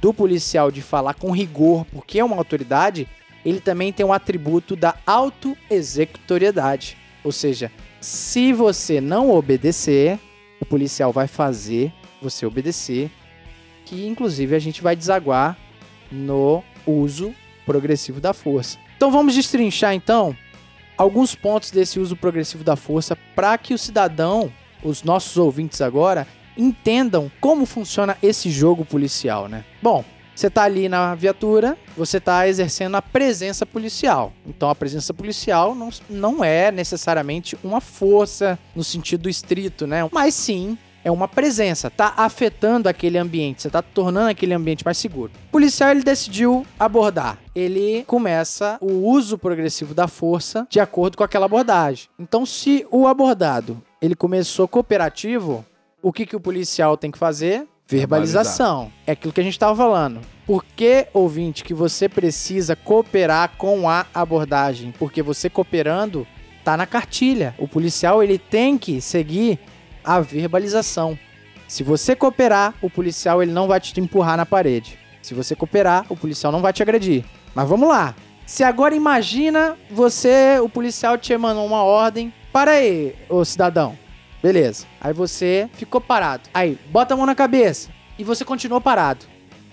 do 0.00 0.12
policial 0.12 0.70
de 0.70 0.82
falar 0.82 1.14
com 1.14 1.30
rigor, 1.30 1.86
porque 1.86 2.18
é 2.18 2.24
uma 2.24 2.36
autoridade, 2.36 3.08
ele 3.44 3.60
também 3.60 3.92
tem 3.92 4.04
um 4.04 4.12
atributo 4.12 4.76
da 4.76 4.94
auto-executoriedade. 5.06 6.96
Ou 7.24 7.32
seja, 7.32 7.72
se 8.00 8.52
você 8.52 9.00
não 9.00 9.30
obedecer, 9.30 10.18
o 10.60 10.66
policial 10.66 11.12
vai 11.12 11.26
fazer 11.26 11.92
você 12.20 12.44
obedecer, 12.44 13.10
que 13.84 14.06
inclusive 14.06 14.54
a 14.54 14.58
gente 14.58 14.82
vai 14.82 14.96
desaguar 14.96 15.56
no 16.10 16.62
uso 16.86 17.34
progressivo 17.66 18.20
da 18.20 18.32
força. 18.32 18.78
Então 18.96 19.10
vamos 19.10 19.34
destrinchar 19.34 19.94
então 19.94 20.36
alguns 20.96 21.34
pontos 21.34 21.70
desse 21.70 21.98
uso 21.98 22.16
progressivo 22.16 22.62
da 22.62 22.76
força 22.76 23.16
para 23.34 23.56
que 23.58 23.74
o 23.74 23.78
cidadão, 23.78 24.52
os 24.82 25.02
nossos 25.02 25.36
ouvintes 25.36 25.80
agora, 25.80 26.26
entendam 26.56 27.30
como 27.40 27.66
funciona 27.66 28.16
esse 28.22 28.50
jogo 28.50 28.84
policial, 28.84 29.48
né? 29.48 29.64
Bom, 29.82 30.04
você 30.34 30.50
tá 30.50 30.64
ali 30.64 30.88
na 30.88 31.14
viatura, 31.14 31.78
você 31.96 32.20
tá 32.20 32.48
exercendo 32.48 32.96
a 32.96 33.02
presença 33.02 33.64
policial. 33.64 34.32
Então 34.46 34.68
a 34.68 34.74
presença 34.74 35.14
policial 35.14 35.74
não, 35.74 35.90
não 36.08 36.44
é 36.44 36.72
necessariamente 36.72 37.56
uma 37.62 37.80
força 37.80 38.58
no 38.74 38.82
sentido 38.82 39.28
estrito, 39.28 39.86
né? 39.86 40.08
Mas 40.12 40.34
sim 40.34 40.76
é 41.04 41.10
uma 41.10 41.28
presença, 41.28 41.90
tá 41.90 42.14
afetando 42.16 42.88
aquele 42.88 43.18
ambiente, 43.18 43.62
você 43.62 43.70
tá 43.70 43.82
tornando 43.82 44.30
aquele 44.30 44.54
ambiente 44.54 44.84
mais 44.84 44.96
seguro. 44.96 45.30
O 45.48 45.52
policial 45.52 45.90
ele 45.90 46.02
decidiu 46.02 46.66
abordar. 46.80 47.38
Ele 47.54 48.02
começa 48.06 48.78
o 48.80 49.06
uso 49.08 49.36
progressivo 49.36 49.94
da 49.94 50.08
força 50.08 50.66
de 50.70 50.80
acordo 50.80 51.16
com 51.16 51.22
aquela 51.22 51.44
abordagem. 51.44 52.08
Então, 52.18 52.46
se 52.46 52.86
o 52.90 53.06
abordado 53.06 53.80
ele 54.00 54.16
começou 54.16 54.66
cooperativo, 54.66 55.64
o 56.02 56.12
que, 56.12 56.26
que 56.26 56.34
o 56.34 56.40
policial 56.40 56.96
tem 56.96 57.10
que 57.10 57.18
fazer? 57.18 57.66
Verbalização. 57.86 58.90
É 59.06 59.12
aquilo 59.12 59.32
que 59.32 59.40
a 59.40 59.44
gente 59.44 59.52
estava 59.52 59.76
falando. 59.76 60.20
Por 60.46 60.64
que, 60.64 61.06
ouvinte, 61.12 61.62
que 61.62 61.74
você 61.74 62.08
precisa 62.08 62.74
cooperar 62.74 63.52
com 63.56 63.88
a 63.88 64.06
abordagem? 64.14 64.92
Porque 64.98 65.22
você 65.22 65.50
cooperando 65.50 66.26
tá 66.64 66.76
na 66.76 66.86
cartilha. 66.86 67.54
O 67.58 67.68
policial 67.68 68.22
ele 68.22 68.38
tem 68.38 68.78
que 68.78 69.00
seguir 69.00 69.58
a 70.04 70.20
verbalização. 70.20 71.18
Se 71.66 71.82
você 71.82 72.14
cooperar, 72.14 72.74
o 72.82 72.90
policial 72.90 73.42
ele 73.42 73.52
não 73.52 73.66
vai 73.66 73.80
te 73.80 73.98
empurrar 73.98 74.36
na 74.36 74.44
parede. 74.46 74.98
Se 75.22 75.34
você 75.34 75.56
cooperar, 75.56 76.04
o 76.08 76.16
policial 76.16 76.52
não 76.52 76.60
vai 76.60 76.72
te 76.72 76.82
agredir. 76.82 77.24
Mas 77.54 77.68
vamos 77.68 77.88
lá. 77.88 78.14
Se 78.46 78.62
agora 78.62 78.94
imagina 78.94 79.76
você, 79.90 80.58
o 80.62 80.68
policial 80.68 81.16
te 81.16 81.32
emanou 81.32 81.66
uma 81.66 81.82
ordem. 81.82 82.32
Para 82.52 82.72
aí, 82.72 83.14
ô 83.28 83.44
cidadão. 83.44 83.96
Beleza. 84.42 84.86
Aí 85.00 85.14
você 85.14 85.70
ficou 85.72 86.00
parado. 86.00 86.42
Aí, 86.52 86.78
bota 86.90 87.14
a 87.14 87.16
mão 87.16 87.24
na 87.24 87.34
cabeça. 87.34 87.88
E 88.18 88.22
você 88.22 88.44
continuou 88.44 88.80
parado. 88.80 89.24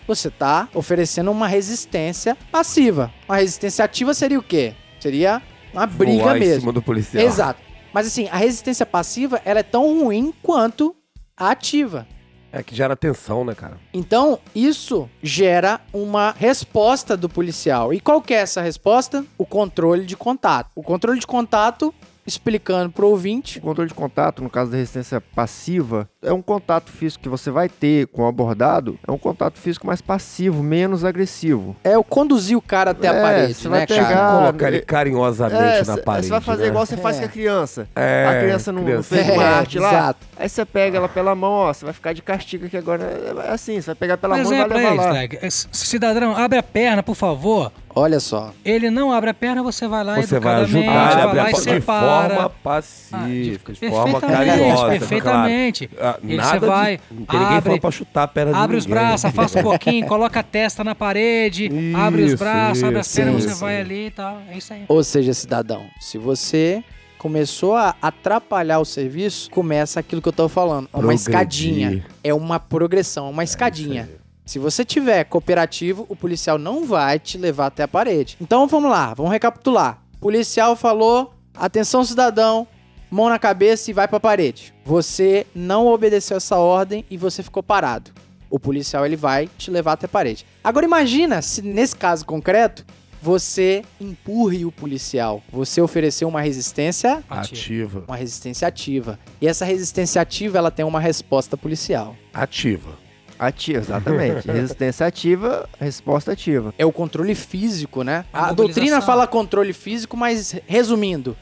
Você 0.08 0.30
tá 0.30 0.70
oferecendo 0.74 1.30
uma 1.30 1.48
resistência 1.48 2.38
passiva. 2.50 3.12
Uma 3.28 3.38
resistência 3.38 3.84
ativa 3.84 4.14
seria 4.14 4.40
o 4.40 4.44
quê? 4.44 4.74
Seria 5.00 5.42
uma 5.74 5.86
briga 5.86 6.24
Voar 6.24 6.38
em 6.38 6.40
mesmo. 6.40 6.62
cima 6.62 6.74
do 6.74 6.82
policial. 6.82 7.24
Exato. 7.24 7.60
Mas 7.94 8.08
assim, 8.08 8.28
a 8.30 8.38
resistência 8.38 8.86
passiva, 8.86 9.42
ela 9.44 9.60
é 9.60 9.64
tão 9.64 10.02
ruim 10.02 10.34
quanto 10.42 10.96
a 11.36 11.52
ativa. 11.52 12.08
É 12.54 12.62
que 12.62 12.76
gera 12.76 12.98
tensão, 12.98 13.46
né, 13.46 13.56
cara? 13.56 13.78
Então, 13.94 14.38
isso 14.54 15.10
gera 15.24 15.80
uma 15.94 16.32
resposta 16.32 17.16
do 17.16 17.30
policial. 17.30 17.94
E 17.94 18.00
qual 18.02 18.22
que 18.22 18.34
é 18.34 18.38
essa 18.38 18.62
resposta? 18.62 19.26
O 19.38 19.46
controle 19.46 20.06
de 20.06 20.18
contato. 20.18 20.70
O 20.76 20.84
controle 20.84 21.18
de 21.18 21.26
contato, 21.26 21.94
explicando 22.26 22.91
pro 22.91 23.07
ouvinte, 23.07 23.59
O 23.59 23.61
controle 23.61 23.88
de 23.89 23.93
contato, 23.93 24.43
no 24.43 24.49
caso 24.49 24.72
da 24.72 24.78
resistência 24.78 25.19
passiva, 25.19 26.07
é 26.22 26.32
um 26.32 26.41
contato 26.41 26.91
físico 26.91 27.24
que 27.24 27.30
você 27.30 27.49
vai 27.49 27.67
ter 27.67 28.07
com 28.07 28.24
o 28.24 28.28
abordado, 28.28 28.97
é 29.07 29.11
um 29.11 29.17
contato 29.17 29.57
físico 29.57 29.88
mais 29.88 30.01
passivo, 30.01 30.61
menos 30.63 31.03
agressivo. 31.03 31.76
é 31.84 31.97
o 31.97 32.03
conduzir 32.03 32.57
o 32.57 32.61
cara 32.61 32.91
até 32.91 33.07
a 33.07 33.13
É, 33.13 33.22
parede, 33.22 33.53
você 33.55 33.69
né, 33.69 33.86
cara? 33.88 34.03
pegar- 34.07 34.22
Ah, 34.32 34.39
Colocar 34.41 34.67
ele 34.67 34.78
é- 34.78 34.82
carinhosamente 34.82 35.61
É, 35.63 35.84
na 35.86 35.97
parede. 35.97 36.28
Você 36.28 36.32
vai 36.32 36.41
fazer 36.41 36.61
né? 36.63 36.67
igual 36.69 36.86
você 36.86 36.97
faz 36.97 37.17
É. 37.17 37.19
com 37.22 37.26
a 37.26 37.30
criança. 37.30 37.88
É, 37.95 38.26
a 38.28 38.39
criança 38.41 38.72
não, 38.72 38.80
não 38.82 38.88
criança. 38.88 39.15
fez 39.15 39.28
É, 39.30 39.32
uma 39.34 39.43
arte 39.43 39.80
lá. 39.80 39.89
exato. 39.89 40.28
Aí 40.38 40.49
você 40.49 40.65
pega 40.65 40.97
ela 40.97 41.09
pela 41.09 41.34
mão, 41.36 41.51
ó, 41.51 41.74
você 41.74 41.86
vai 41.86 41.93
ficar 41.93 42.13
de 42.13 42.22
castigo 42.22 42.65
aqui 42.65 42.78
agora. 42.78 43.03
É 43.47 43.51
assim, 43.51 43.76
você 43.80 43.88
vai 43.88 43.95
pegar 43.95 44.17
pela 44.17 44.38
Mas 44.38 44.47
mão 44.47 44.53
e 44.53 44.55
é 44.55 44.59
vai 44.59 44.69
pra 44.69 44.78
levar 44.78 45.13
lá. 45.13 45.49
Cidadão, 45.72 46.36
abre 46.36 46.57
a 46.59 46.63
perna, 46.63 47.01
por 47.03 47.15
favor. 47.15 47.72
Olha 47.96 48.20
só. 48.20 48.54
Ele 48.64 48.89
não 48.89 49.12
abre 49.12 49.30
a 49.30 49.34
perna, 49.34 49.62
você 49.64 49.88
vai 49.88 50.04
lá 50.04 50.16
Você 50.16 50.39
vai 50.39 50.62
educadamente, 50.64 50.78
ajudar 50.89 51.12
ele 51.12 51.26
vai 51.28 51.36
lá 51.36 51.42
a 51.42 51.46
porta 51.52 51.58
de 51.58 51.64
separa. 51.64 52.30
forma 52.36 52.46
Ah, 52.46 52.50
pacífica, 52.64 53.74
de, 53.74 53.80
de- 53.80 53.89
forma 53.89 54.20
perfeitamente, 54.20 54.50
carinhosa. 54.60 54.88
perfeitamente. 54.89 55.88
Claro. 55.88 56.18
Ah, 56.18 56.20
Ele- 56.28 56.38
nada 56.38 56.50
você 56.52 56.60
de- 56.60 56.66
vai, 56.66 57.00
não 57.12 57.26
tem 57.26 57.39
ninguém 57.39 57.58
abre- 57.58 57.62
falando 57.70 57.82
pra 57.82 57.92
chutar 57.92 58.24
a 58.24 58.28
perna 58.28 58.54
de 58.54 58.58
Abre 58.60 58.78
os 58.78 58.86
ninguém. 58.86 59.02
braços, 59.04 59.26
afasta 59.26 59.60
um 59.60 59.64
pouquinho, 59.64 60.08
coloca 60.08 60.39
a 60.39 60.44
testa 60.44 60.84
na 60.84 60.96
parede, 60.96 61.70
abre 61.96 62.22
os 62.24 62.28
Isso, 62.34 62.38
braços, 62.44 62.84
abre 62.84 63.00
as 63.00 63.08
isso, 63.08 63.16
pernas, 63.16 63.44
isso. 63.46 63.56
você 63.56 63.60
vai 63.62 63.82
ali 63.82 64.08
e 64.08 64.12
tal. 64.12 64.38
É 64.50 64.58
isso 64.58 64.74
aí. 64.74 64.84
Ou 64.88 65.04
seja, 65.04 65.34
cidadão, 65.34 65.86
se 66.00 66.18
você 66.18 66.84
começou 67.18 67.76
a 67.76 67.96
atrapalhar 68.02 68.80
o 68.80 68.86
serviço, 68.86 69.50
começa 69.52 70.00
aquilo 70.00 70.22
que 70.22 70.28
eu 70.28 70.34
tô 70.34 70.50
falando. 70.50 70.86
É 70.92 70.98
uma 70.98 71.02
Progredir. 71.04 71.20
escadinha. 71.30 72.06
É 72.24 72.34
uma 72.34 72.60
progressão, 72.60 73.30
uma 73.30 73.44
escadinha. 73.44 74.10
Se 74.46 74.60
você 74.60 74.84
tiver 74.84 75.24
cooperativo, 75.26 76.06
o 76.10 76.16
policial 76.16 76.58
não 76.58 76.86
vai 76.86 77.20
te 77.20 77.38
levar 77.38 77.68
até 77.68 77.84
a 77.84 77.88
parede. 77.88 78.38
Então 78.42 78.68
vamos 78.68 78.89
lá, 78.92 79.14
vamos 79.14 79.32
recapitular. 79.32 80.02
O 80.18 80.20
policial 80.20 80.76
falou: 80.76 81.34
atenção, 81.56 82.04
cidadão, 82.04 82.68
mão 83.10 83.30
na 83.30 83.39
cabeça 83.39 83.89
e 83.92 83.94
vai 83.94 84.08
pra 84.08 84.20
parede. 84.20 84.74
Você 84.86 85.46
não 85.54 85.88
obedeceu 85.88 86.38
essa 86.38 86.58
ordem 86.58 87.06
e 87.10 87.18
você 87.18 87.44
ficou 87.44 87.62
parado. 87.62 88.12
O 88.50 88.60
policial 88.60 89.06
ele 89.06 89.16
vai 89.16 89.50
te 89.58 89.72
levar 89.72 89.94
até 89.94 90.06
a 90.06 90.10
parede. 90.10 90.46
Agora 90.64 90.86
imagina 90.86 91.42
se 91.42 91.62
nesse 91.62 91.96
caso 91.96 92.26
concreto 92.26 92.86
você 93.22 93.84
empurre 94.00 94.66
o 94.66 94.72
policial. 94.72 95.44
Você 95.52 95.80
ofereceu 95.80 96.28
uma 96.28 96.42
resistência, 96.42 97.24
Ativa. 97.30 98.04
uma 98.08 98.16
resistência 98.18 98.68
ativa. 98.68 99.20
E 99.39 99.48
essa 99.48 99.64
resistência 99.64 100.22
ativa 100.22 100.58
ela 100.58 100.72
tem 100.72 100.84
uma 100.84 101.00
resposta 101.00 101.56
policial. 101.56 102.16
Ativa. 102.34 102.98
Ativa, 103.42 103.80
exatamente. 103.80 104.46
Resistência 104.52 105.06
ativa, 105.08 105.68
resposta 105.80 106.32
ativa. 106.34 106.74
É 106.78 106.86
o 106.86 106.92
controle 106.92 107.34
físico, 107.34 108.04
né? 108.04 108.24
A 108.32 108.50
A, 108.50 108.54
doutrina 108.54 109.02
fala 109.02 109.26
controle 109.26 109.74
físico, 109.74 110.16
mas 110.16 110.56
resumindo, 110.68 111.36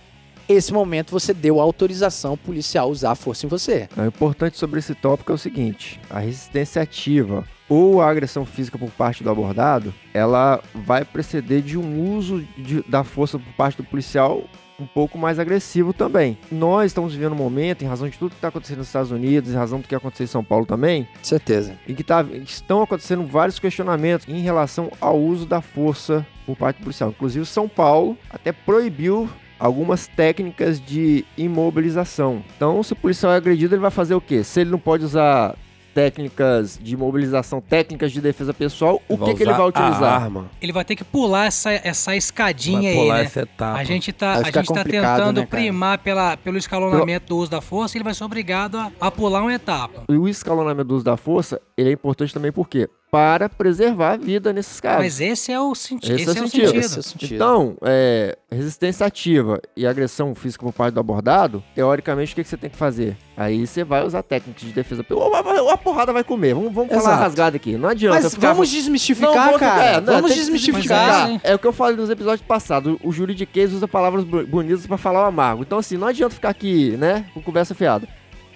esse 0.48 0.72
momento 0.74 1.12
você 1.12 1.34
deu 1.34 1.60
autorização 1.60 2.38
policial 2.38 2.88
a 2.88 2.92
usar 2.92 3.12
a 3.12 3.16
força 3.16 3.46
em 3.46 3.50
você. 3.50 3.90
O 3.98 4.06
importante 4.06 4.58
sobre 4.58 4.80
esse 4.80 4.96
tópico 4.96 5.32
é 5.32 5.36
o 5.36 5.38
seguinte: 5.38 6.00
a 6.10 6.20
resistência 6.20 6.82
ativa 6.82 7.44
ou 7.68 8.02
a 8.02 8.10
agressão 8.10 8.46
física 8.46 8.78
por 8.80 8.90
parte 8.92 9.24
do 9.24 9.30
abordado, 9.30 9.94
ela 10.14 10.60
vai 10.74 11.06
preceder 11.06 11.62
de 11.62 11.78
um 11.78 12.16
uso 12.16 12.44
de- 12.58 12.82
da 12.88 13.04
força 13.04 13.38
por 13.38 13.54
parte 13.54 13.78
do 13.78 13.84
policial 13.84 14.44
um 14.84 14.88
pouco 14.88 15.18
mais 15.18 15.40
agressivo 15.40 15.94
também. 15.94 16.38
Nós 16.52 16.88
estamos 16.88 17.14
vivendo 17.14 17.34
um 17.34 17.36
momento, 17.36 17.84
em 17.84 17.88
razão 17.88 18.08
de 18.10 18.18
tudo 18.18 18.32
que 18.32 18.36
está 18.38 18.48
acontecendo 18.50 18.80
nos 18.80 18.88
Estados 18.88 19.12
Unidos, 19.12 19.52
em 19.52 19.56
razão 19.56 19.80
do 19.80 19.88
que 19.88 19.96
aconteceu 19.96 20.24
em 20.24 20.28
São 20.28 20.44
Paulo 20.44 20.66
também, 20.66 21.08
Certeza. 21.22 21.74
em 21.88 21.94
que 21.96 22.04
tá- 22.04 22.26
estão 22.44 22.82
acontecendo 22.82 23.26
vários 23.26 23.60
questionamentos 23.60 24.28
em 24.28 24.40
relação 24.42 24.92
ao 25.02 25.20
uso 25.20 25.46
da 25.46 25.62
força 25.62 26.26
por 26.46 26.56
parte 26.56 26.78
do 26.78 26.84
policial. 26.84 27.10
Inclusive, 27.10 27.46
São 27.46 27.68
Paulo 27.68 28.18
até 28.30 28.52
proibiu 28.52 29.30
algumas 29.60 30.08
técnicas 30.08 30.80
de 30.80 31.26
imobilização. 31.38 32.42
Então, 32.56 32.82
se 32.82 32.94
o 32.94 32.96
policial 32.96 33.34
é 33.34 33.36
agredido, 33.36 33.76
ele 33.76 33.82
vai 33.82 33.92
fazer 33.92 34.16
o 34.16 34.22
quê? 34.22 34.44
Se 34.44 34.62
ele 34.62 34.70
não 34.72 34.80
pode 34.80 35.04
usar 35.04 35.56
técnicas 35.94 36.80
de 36.82 36.94
imobilização, 36.94 37.62
técnicas 37.62 38.12
de 38.12 38.22
defesa 38.22 38.54
pessoal, 38.54 39.02
o 39.08 39.18
que, 39.18 39.34
que 39.34 39.44
ele 39.44 39.54
vai 39.54 39.68
utilizar? 39.68 40.24
arma. 40.24 40.50
Ele 40.62 40.72
vai 40.72 40.86
ter 40.86 40.96
que 40.96 41.04
pular 41.04 41.48
essa, 41.48 41.72
essa 41.72 42.16
escadinha 42.16 42.82
Vai 42.82 42.92
aí, 42.92 42.98
pular 42.98 43.18
né? 43.18 43.24
essa 43.24 43.42
etapa. 43.42 43.80
A 43.80 43.84
gente 43.84 44.14
tá, 44.14 44.34
Vai 44.34 44.42
a 44.42 44.52
gente 44.52 44.74
tá 44.74 44.84
tentando 44.84 45.42
né, 45.42 45.48
primar 45.48 45.98
pela, 46.00 46.38
pelo 46.38 46.58
escalonamento 46.58 47.28
do 47.28 47.38
uso 47.38 47.52
da 47.52 47.62
força, 47.62 47.98
ele 47.98 48.04
vai 48.04 48.14
ser 48.14 48.24
obrigado 48.24 48.78
a, 48.78 48.92
a 49.00 49.12
pular 49.12 49.42
uma 49.42 49.54
etapa. 49.54 50.04
E 50.10 50.18
o 50.18 50.28
escalonamento 50.28 50.88
do 50.88 50.96
uso 50.96 51.06
da 51.06 51.18
força, 51.18 51.62
ele 51.78 51.90
é 51.90 51.94
importante 51.94 52.34
também 52.34 52.52
porque 52.52 52.90
para 53.12 53.50
preservar 53.50 54.14
a 54.14 54.18
vida 54.18 54.54
nesses 54.54 54.80
casos. 54.80 55.00
Mas 55.04 55.20
esse 55.22 55.52
é 55.52 55.60
o, 55.60 55.74
senti 55.74 56.12
Esse 56.12 56.30
esse 56.30 56.38
é 56.38 56.42
o 56.42 56.44
é 56.44 56.46
o 56.46 56.50
sentido. 56.50 56.66
sentido. 56.68 56.80
Esse 56.86 56.96
é 56.96 57.00
o 57.00 57.04
sentido. 57.04 57.36
Então, 57.36 57.76
é, 57.82 58.38
resistência 58.52 59.06
ativa 59.06 59.60
e 59.76 59.88
agressão 59.88 60.36
física 60.36 60.64
por 60.64 60.74
parte 60.74 60.94
do 60.94 61.00
abordado, 61.00 61.64
teoricamente, 61.74 62.34
o 62.34 62.36
que, 62.36 62.44
que 62.44 62.50
você 62.50 62.58
tem 62.58 62.70
que 62.70 62.76
fazer? 62.78 63.18
Aí 63.36 63.66
você 63.66 63.84
vai 63.84 64.06
usar 64.06 64.22
técnicas 64.22 64.62
de 64.62 64.72
defesa. 64.74 65.04
Ou 65.10 65.34
a, 65.70 65.78
porrada 65.78 66.12
vai 66.14 66.24
comer. 66.24 66.54
Vamos, 66.54 66.74
vamos 66.74 66.94
falar 66.94 67.16
rasgado 67.16 67.56
aqui. 67.56 67.78
Não 67.78 67.90
adianta 67.90 68.22
Mas 68.22 68.34
ficar... 68.34 68.54
vamos 68.54 68.70
Não, 68.72 68.78
desmistificar, 68.80 69.54
ficar- 69.54 69.60
cara. 69.60 69.84
é, 69.86 70.02
não, 70.02 70.14
vamos 70.16 70.36
desmistificar. 70.36 71.08
desmistificar. 71.10 71.52
É 71.52 71.56
o 71.56 71.60
que 71.60 71.66
eu 71.66 71.74
falei 71.74 71.96
nos 71.96 72.10
episódios 72.10 72.46
passados. 72.46 72.98
O 73.04 73.12
juridiquês 73.12 73.74
usa 73.74 73.88
palavras 73.88 74.24
bonitas 74.24 74.86
pra 74.86 74.98
falar 74.98 75.24
o 75.24 75.26
amargo. 75.26 75.64
Então, 75.64 75.80
assim, 75.80 75.98
não 75.98 76.08
adianta 76.08 76.36
ficar 76.36 76.50
aqui, 76.50 76.92
né, 76.98 77.26
com 77.34 77.42
conversa 77.42 77.74
fiada. 77.74 78.08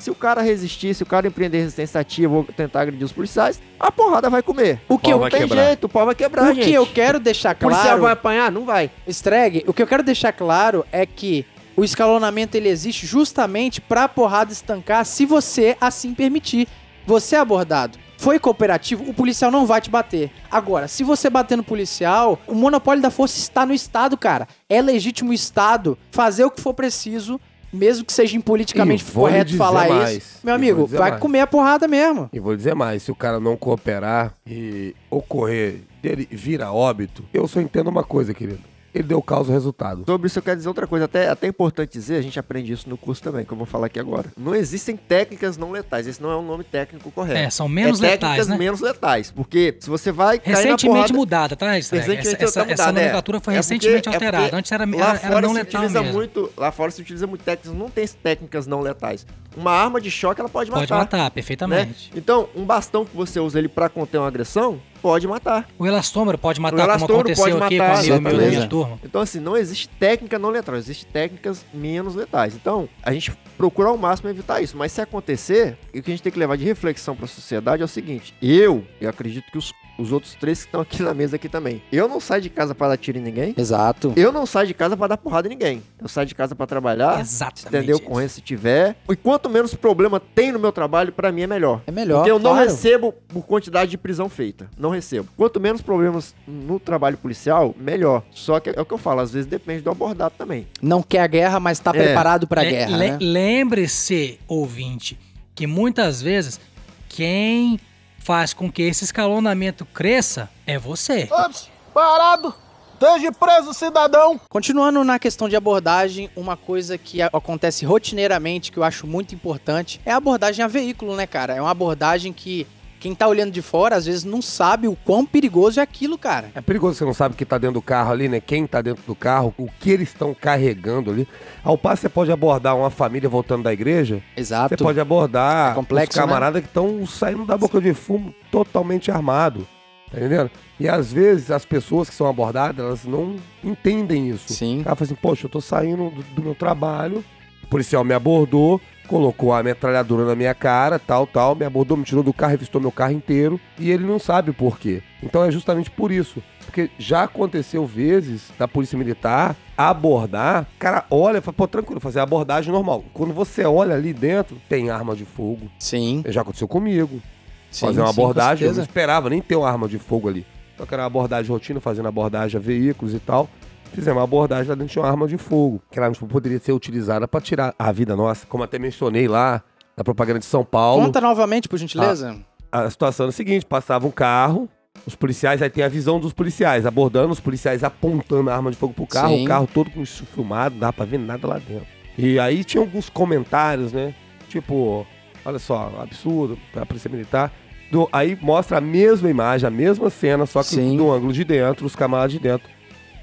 Se 0.03 0.11
o 0.11 0.15
cara 0.15 0.41
resistir, 0.41 0.93
se 0.93 1.01
o 1.01 1.05
cara 1.05 1.27
empreender 1.27 1.59
resistência 1.59 1.97
ativa 2.01 2.35
ou 2.35 2.43
tentar 2.43 2.81
agredir 2.81 3.05
os 3.05 3.13
policiais, 3.13 3.61
a 3.79 3.89
porrada 3.89 4.29
vai 4.29 4.43
comer. 4.43 4.81
O 4.89 4.97
que 4.97 5.09
Pau 5.11 5.23
eu- 5.23 5.29
tem 5.29 5.39
quebrar. 5.43 5.63
jeito, 5.65 5.85
o 5.85 5.89
pau 5.89 6.05
vai 6.05 6.13
quebrar, 6.13 6.43
O 6.43 6.53
gente. 6.53 6.65
que 6.65 6.73
eu 6.73 6.85
quero 6.85 7.21
deixar 7.21 7.55
O 7.55 7.57
policial 7.57 7.85
claro, 7.85 8.01
vai 8.01 8.11
apanhar? 8.11 8.51
Não 8.51 8.65
vai. 8.65 8.91
Streg, 9.07 9.63
o 9.65 9.71
que 9.71 9.81
eu 9.81 9.87
quero 9.87 10.03
deixar 10.03 10.33
claro 10.33 10.85
é 10.91 11.05
que 11.05 11.45
o 11.77 11.85
escalonamento 11.85 12.57
ele 12.57 12.67
existe 12.67 13.07
justamente 13.07 13.79
pra 13.79 14.09
porrada 14.09 14.51
estancar 14.51 15.05
se 15.05 15.25
você 15.25 15.77
assim 15.79 16.13
permitir. 16.13 16.67
Você 17.07 17.37
é 17.37 17.39
abordado. 17.39 17.97
Foi 18.17 18.37
cooperativo, 18.39 19.09
o 19.09 19.13
policial 19.13 19.51
não 19.51 19.65
vai 19.65 19.79
te 19.79 19.89
bater. 19.89 20.29
Agora, 20.51 20.89
se 20.89 21.05
você 21.05 21.29
bater 21.29 21.55
no 21.55 21.63
policial, 21.63 22.37
o 22.45 22.53
monopólio 22.53 23.01
da 23.01 23.09
força 23.09 23.37
está 23.39 23.65
no 23.65 23.73
Estado, 23.73 24.17
cara. 24.17 24.49
É 24.69 24.81
legítimo 24.81 25.31
o 25.31 25.33
Estado 25.33 25.97
fazer 26.11 26.43
o 26.43 26.51
que 26.51 26.59
for 26.59 26.73
preciso, 26.73 27.39
mesmo 27.73 28.05
que 28.05 28.13
seja 28.13 28.37
impoliticamente 28.37 29.03
correto 29.03 29.55
falar 29.57 29.89
mais. 29.89 30.17
isso. 30.17 30.39
Meu 30.43 30.53
amigo, 30.53 30.85
vai 30.85 31.11
mais. 31.11 31.21
comer 31.21 31.39
a 31.39 31.47
porrada 31.47 31.87
mesmo. 31.87 32.29
E 32.31 32.39
vou 32.39 32.55
dizer 32.55 32.75
mais, 32.75 33.03
se 33.03 33.11
o 33.11 33.15
cara 33.15 33.39
não 33.39 33.57
cooperar 33.57 34.33
e 34.45 34.95
ocorrer 35.09 35.81
dele 36.01 36.27
vira 36.31 36.71
óbito, 36.71 37.23
eu 37.33 37.47
só 37.47 37.59
entendo 37.59 37.89
uma 37.89 38.03
coisa, 38.03 38.33
querido. 38.33 38.72
Ele 38.93 39.03
deu 39.03 39.21
causa 39.21 39.49
ao 39.49 39.53
resultado. 39.53 40.03
Sobre 40.05 40.27
isso 40.27 40.37
eu 40.37 40.43
quero 40.43 40.57
dizer 40.57 40.67
outra 40.67 40.85
coisa, 40.85 41.05
até, 41.05 41.27
até 41.27 41.47
importante 41.47 41.91
dizer, 41.93 42.15
a 42.17 42.21
gente 42.21 42.37
aprende 42.39 42.71
isso 42.71 42.87
no 42.87 42.95
curso 42.95 43.23
também, 43.23 43.43
que 43.43 43.51
eu 43.51 43.57
vou 43.57 43.65
falar 43.65 43.87
aqui 43.87 43.99
agora. 43.99 44.25
Não 44.37 44.53
existem 44.53 44.95
técnicas 44.95 45.57
não 45.57 45.71
letais, 45.71 46.05
esse 46.05 46.21
não 46.21 46.29
é 46.31 46.37
um 46.37 46.45
nome 46.45 46.63
técnico 46.63 47.09
correto. 47.11 47.39
É, 47.39 47.49
são 47.49 47.67
menos 47.67 47.99
é 47.99 48.03
letais, 48.11 48.19
técnicas 48.19 48.47
né? 48.49 48.57
menos 48.57 48.81
letais, 48.81 49.31
porque 49.31 49.75
se 49.79 49.89
você 49.89 50.11
vai 50.11 50.37
cair 50.37 50.51
na 50.53 50.57
Recentemente 50.59 50.87
porrada... 50.95 51.13
mudada, 51.13 51.55
tá? 51.55 51.71
Recentemente 51.71 52.19
Essa, 52.27 52.35
essa, 52.35 52.45
essa 52.45 52.65
mudada, 52.65 52.83
é. 52.83 52.93
nomenclatura 53.01 53.39
foi 53.39 53.53
É 53.53 53.57
recentemente 53.57 54.03
porque- 54.03 54.09
é 54.09 54.13
alterada. 54.15 54.43
porque 54.43 54.55
Antes 54.55 54.71
era, 54.71 54.85
Lá 54.85 54.91
era, 54.91 55.05
era 55.09 55.17
fora 55.19 55.41
não 55.41 55.49
se 55.49 55.55
letal 55.55 55.81
utiliza 55.81 56.01
mesmo. 56.01 56.17
muito, 56.17 56.53
lá 56.55 56.71
fora 56.71 56.91
se 56.91 57.01
utiliza 57.01 57.25
muito 57.27 57.43
técnicas, 57.43 57.77
não 57.79 57.89
tem 57.89 58.07
técnicas 58.07 58.67
não 58.67 58.81
letais. 58.81 59.25
Uma 59.57 59.71
arma 59.71 59.99
de 60.01 60.09
choque 60.11 60.39
ela 60.39 60.49
pode, 60.49 60.69
Pode 60.69 60.81
matar, 60.91 60.97
matar, 60.97 61.23
né? 61.25 61.29
perfeitamente. 61.29 62.11
Então, 62.15 62.47
um 62.55 62.63
bastão 62.65 63.05
que 63.05 63.15
você 63.15 63.39
usa 63.39 63.57
ele 63.59 63.67
pra 63.69 63.89
conter 63.89 64.17
uma 64.17 64.27
agressão, 64.27 64.79
pode 65.03 65.27
matar. 65.27 65.67
O 65.77 65.85
elastômero 65.85 66.37
pode 66.37 66.61
matar, 66.61 66.75
O 66.75 66.79
como 66.79 66.89
elastômero 66.89 67.19
aconteceu 67.19 67.43
pode 67.43 67.65
aqui 67.65 67.77
matar, 67.77 67.97
com 67.97 68.03
o 68.03 68.21
meu, 68.21 68.37
meu, 68.37 68.49
minha 68.49 68.67
turma. 68.67 68.99
Então, 69.03 69.21
assim, 69.21 69.39
não 69.41 69.57
existe 69.57 69.89
técnica 69.89 70.39
não 70.39 70.49
letal, 70.49 70.77
existe 70.77 71.05
técnicas 71.05 71.65
menos 71.73 72.15
letais. 72.15 72.55
Então, 72.55 72.87
a 73.03 73.11
gente 73.11 73.33
procura 73.57 73.89
ao 73.89 73.97
máximo 73.97 74.29
evitar 74.29 74.61
isso. 74.61 74.77
Mas 74.77 74.93
se 74.93 75.01
acontecer, 75.01 75.77
o 75.89 76.01
que 76.01 76.09
a 76.09 76.13
gente 76.13 76.23
tem 76.23 76.31
que 76.31 76.39
levar 76.39 76.55
de 76.55 76.63
reflexão 76.63 77.17
para 77.17 77.25
a 77.25 77.27
sociedade 77.27 77.81
é 77.81 77.85
o 77.85 77.87
seguinte: 77.87 78.33
eu, 78.41 78.85
e 79.01 79.05
acredito 79.05 79.51
que 79.51 79.57
os, 79.57 79.73
os 79.97 80.11
outros 80.11 80.35
três 80.35 80.61
que 80.61 80.67
estão 80.67 80.81
aqui 80.81 81.01
na 81.03 81.13
mesa 81.13 81.35
aqui 81.35 81.47
também, 81.47 81.81
eu 81.91 82.07
não 82.07 82.19
saio 82.19 82.41
de 82.41 82.49
casa 82.49 82.73
para 82.73 82.89
dar 82.89 82.97
tiro 82.97 83.17
em 83.17 83.21
ninguém. 83.21 83.53
Exato. 83.57 84.13
Eu 84.15 84.31
não 84.31 84.45
saio 84.45 84.67
de 84.67 84.73
casa 84.73 84.97
para 84.97 85.07
dar 85.07 85.17
porrada 85.17 85.47
em 85.47 85.51
ninguém. 85.51 85.83
Eu 86.01 86.07
saio 86.07 86.25
de 86.27 86.33
casa 86.35 86.55
para 86.55 86.65
trabalhar, 86.65 87.19
Exatamente. 87.19 87.67
entendeu? 87.67 87.95
isso. 87.97 88.05
Ocorrência 88.05 88.35
se 88.35 88.41
tiver. 88.41 88.95
E 89.09 89.15
quanto 89.15 89.49
menos 89.49 89.73
problema 89.75 90.19
tem 90.19 90.51
no 90.51 90.59
meu 90.59 90.71
trabalho, 90.71 91.11
para 91.13 91.31
mim 91.31 91.41
é 91.43 91.47
melhor. 91.47 91.81
É 91.87 91.91
melhor. 91.91 92.17
Porque 92.17 92.31
eu 92.31 92.39
não 92.39 92.51
claro. 92.51 92.69
recebo 92.69 93.11
por 93.27 93.43
quantidade 93.45 93.91
de 93.91 93.97
prisão 93.97 94.27
feita. 94.29 94.69
Não 94.77 94.89
recebo. 94.89 95.27
Quanto 95.37 95.59
menos 95.59 95.81
problemas 95.81 96.33
no 96.47 96.79
trabalho 96.79 97.17
policial, 97.17 97.75
melhor. 97.77 98.23
Só 98.31 98.59
que 98.59 98.69
é 98.71 98.81
o 98.81 98.85
que 98.85 98.93
eu 98.93 98.97
falo, 98.97 99.21
às 99.21 99.31
vezes 99.31 99.45
depende 99.49 99.81
do 99.83 99.89
abordado 99.91 100.33
também. 100.37 100.67
Não 100.81 101.03
quer 101.03 101.19
a 101.21 101.27
guerra, 101.27 101.59
mas 101.59 101.79
tá 101.79 101.91
É. 101.91 102.03
preparado 102.03 102.47
pra 102.47 102.61
Le- 102.61 102.69
guerra, 102.71 102.97
le- 102.97 103.11
né? 103.11 103.17
Lembre-se, 103.21 104.39
ouvinte, 104.47 105.19
que 105.55 105.67
muitas 105.67 106.21
vezes 106.21 106.59
quem 107.07 107.79
faz 108.23 108.53
com 108.53 108.71
que 108.71 108.81
esse 108.81 109.03
escalonamento 109.03 109.85
cresça 109.85 110.49
é 110.65 110.79
você. 110.79 111.27
Ops, 111.29 111.69
parado! 111.93 112.55
Esteja 112.93 113.33
preso, 113.33 113.73
cidadão! 113.73 114.39
Continuando 114.47 115.03
na 115.03 115.19
questão 115.19 115.49
de 115.49 115.57
abordagem, 115.57 116.29
uma 116.37 116.55
coisa 116.55 116.97
que 116.97 117.21
acontece 117.21 117.85
rotineiramente, 117.85 118.71
que 118.71 118.77
eu 118.77 118.83
acho 118.83 119.05
muito 119.05 119.35
importante, 119.35 119.99
é 120.05 120.11
a 120.11 120.15
abordagem 120.15 120.63
a 120.63 120.69
veículo, 120.69 121.13
né, 121.15 121.27
cara? 121.27 121.53
É 121.53 121.61
uma 121.61 121.71
abordagem 121.71 122.31
que 122.31 122.65
quem 123.03 123.13
tá 123.13 123.27
olhando 123.27 123.51
de 123.51 123.61
fora, 123.61 123.97
às 123.97 124.05
vezes, 124.05 124.23
não 124.23 124.41
sabe 124.41 124.87
o 124.87 124.95
quão 124.95 125.25
perigoso 125.25 125.77
é 125.77 125.83
aquilo, 125.83 126.17
cara. 126.17 126.49
É 126.55 126.61
perigoso, 126.61 126.97
você 126.97 127.03
não 127.03 127.13
sabe 127.13 127.35
o 127.35 127.37
que 127.37 127.43
tá 127.43 127.57
dentro 127.57 127.73
do 127.73 127.81
carro 127.81 128.13
ali, 128.13 128.29
né? 128.29 128.39
Quem 128.39 128.65
tá 128.65 128.81
dentro 128.81 129.03
do 129.05 129.13
carro, 129.13 129.53
o 129.57 129.67
que 129.77 129.91
eles 129.91 130.07
estão 130.07 130.33
carregando 130.33 131.11
ali. 131.11 131.27
Ao 131.61 131.77
passo, 131.77 132.03
você 132.03 132.07
pode 132.07 132.31
abordar 132.31 132.77
uma 132.77 132.89
família 132.89 133.27
voltando 133.27 133.63
da 133.63 133.73
igreja, 133.73 134.23
Exato. 134.37 134.69
você 134.69 134.81
pode 134.81 135.01
abordar 135.01 135.73
É 135.73 135.75
complexo, 135.75 136.11
os 136.11 136.15
camaradas 136.15 136.61
que 136.61 136.67
estão 136.69 137.05
saindo 137.05 137.45
da 137.45 137.57
boca 137.57 137.81
de 137.81 137.93
fumo 137.93 138.33
totalmente 138.49 139.11
armado. 139.11 139.67
Tá 140.09 140.19
entendendo? 140.19 140.49
E 140.79 140.87
às 140.87 141.11
vezes 141.11 141.51
as 141.51 141.65
pessoas 141.65 142.09
que 142.09 142.15
são 142.15 142.25
abordadas, 142.25 142.85
elas 142.85 143.03
não 143.03 143.35
entendem 143.61 144.29
isso. 144.29 144.53
Sim. 144.53 144.79
O 144.79 144.83
cara 144.85 144.95
fala 144.95 145.11
assim, 145.11 145.21
poxa, 145.21 145.45
eu 145.47 145.49
tô 145.49 145.59
saindo 145.59 146.09
do, 146.09 146.23
do 146.35 146.41
meu 146.41 146.55
trabalho, 146.55 147.21
o 147.65 147.67
policial 147.67 148.05
me 148.05 148.13
abordou, 148.13 148.79
colocou 149.13 149.53
a 149.53 149.61
metralhadora 149.61 150.25
na 150.25 150.33
minha 150.33 150.55
cara, 150.55 150.97
tal, 150.97 151.27
tal, 151.27 151.53
me 151.53 151.63
abordou, 151.63 151.95
me 151.95 152.03
tirou 152.03 152.23
do 152.23 152.33
carro, 152.33 152.53
revistou 152.53 152.81
meu 152.81 152.91
carro 152.91 153.11
inteiro, 153.11 153.59
e 153.77 153.91
ele 153.91 154.03
não 154.03 154.17
sabe 154.17 154.51
por 154.51 154.79
quê. 154.79 155.03
Então 155.21 155.43
é 155.43 155.51
justamente 155.51 155.91
por 155.91 156.11
isso. 156.11 156.41
Porque 156.65 156.89
já 156.97 157.21
aconteceu 157.21 157.85
vezes 157.85 158.51
da 158.57 158.67
polícia 158.67 158.97
militar 158.97 159.55
abordar, 159.77 160.63
o 160.63 160.79
cara 160.79 161.05
olha 161.11 161.37
e 161.37 161.41
fala, 161.41 161.53
pô, 161.53 161.67
tranquilo, 161.67 161.99
fazer 161.99 162.21
a 162.21 162.23
abordagem 162.23 162.73
normal. 162.73 163.05
Quando 163.13 163.35
você 163.35 163.63
olha 163.63 163.93
ali 163.93 164.13
dentro, 164.13 164.59
tem 164.67 164.89
arma 164.89 165.15
de 165.15 165.25
fogo. 165.25 165.69
Sim. 165.77 166.23
Já 166.29 166.41
aconteceu 166.41 166.67
comigo. 166.67 167.21
sim 167.69 167.85
fazer 167.85 168.01
uma 168.01 168.11
sim, 168.11 168.19
abordagem, 168.19 168.67
eu 168.67 168.73
não 168.73 168.81
esperava 168.81 169.29
nem 169.29 169.43
ter 169.43 169.55
uma 169.55 169.69
arma 169.69 169.87
de 169.87 169.99
fogo 169.99 170.27
ali. 170.27 170.43
Só 170.75 170.87
que 170.87 170.93
era 170.95 171.03
uma 171.03 171.07
abordagem 171.07 171.51
rotina, 171.51 171.79
fazendo 171.79 172.07
abordagem 172.07 172.59
a 172.59 172.61
veículos 172.61 173.13
e 173.13 173.19
tal. 173.19 173.47
Fizemos 173.93 174.17
uma 174.17 174.23
abordagem 174.23 174.69
lá 174.69 174.75
dentro 174.75 174.91
de 174.91 174.99
uma 174.99 175.07
arma 175.07 175.27
de 175.27 175.37
fogo. 175.37 175.81
Que 175.91 175.99
ela 175.99 176.11
tipo, 176.11 176.25
poderia 176.27 176.59
ser 176.59 176.71
utilizada 176.73 177.27
para 177.27 177.39
tirar 177.39 177.73
a 177.77 177.91
vida 177.91 178.15
nossa. 178.15 178.45
Como 178.47 178.63
até 178.63 178.79
mencionei 178.79 179.27
lá 179.27 179.61
na 179.95 180.03
propaganda 180.03 180.39
de 180.39 180.45
São 180.45 180.65
Paulo. 180.65 181.05
Conta 181.05 181.21
novamente, 181.21 181.69
por 181.69 181.77
gentileza. 181.77 182.35
A 182.71 182.89
situação 182.89 183.25
era 183.25 183.29
a 183.29 183.33
seguinte: 183.33 183.65
passava 183.65 184.07
um 184.07 184.11
carro, 184.11 184.67
os 185.05 185.15
policiais, 185.15 185.61
aí 185.61 185.69
tem 185.69 185.83
a 185.83 185.87
visão 185.89 186.19
dos 186.19 186.33
policiais, 186.33 186.85
abordando, 186.85 187.31
os 187.31 187.39
policiais 187.39 187.83
apontando 187.83 188.49
a 188.49 188.55
arma 188.55 188.71
de 188.71 188.77
fogo 188.77 188.93
pro 188.93 189.05
carro, 189.05 189.35
Sim. 189.35 189.45
o 189.45 189.47
carro 189.47 189.69
todo 189.71 189.91
com 189.91 190.01
isso 190.01 190.25
filmado, 190.25 190.73
não 190.75 190.79
dá 190.81 190.91
pra 190.93 191.05
ver 191.05 191.19
nada 191.19 191.47
lá 191.47 191.59
dentro. 191.59 191.85
E 192.17 192.39
aí 192.39 192.63
tinha 192.63 192.81
alguns 192.81 193.09
comentários, 193.09 193.91
né? 193.93 194.13
Tipo, 194.49 195.05
olha 195.45 195.59
só, 195.59 195.91
absurdo, 196.01 196.57
a 196.75 196.85
polícia 196.85 197.09
militar. 197.09 197.51
Do- 197.91 198.09
aí 198.11 198.35
mostra 198.41 198.77
a 198.79 198.81
mesma 198.81 199.29
imagem, 199.29 199.67
a 199.67 199.71
mesma 199.71 200.09
cena, 200.09 200.45
só 200.47 200.61
que 200.63 200.69
Sim. 200.69 200.97
do 200.97 201.11
ângulo 201.11 201.31
de 201.33 201.43
dentro, 201.43 201.85
os 201.85 201.95
camaradas 201.95 202.31
de 202.31 202.39
dentro, 202.39 202.67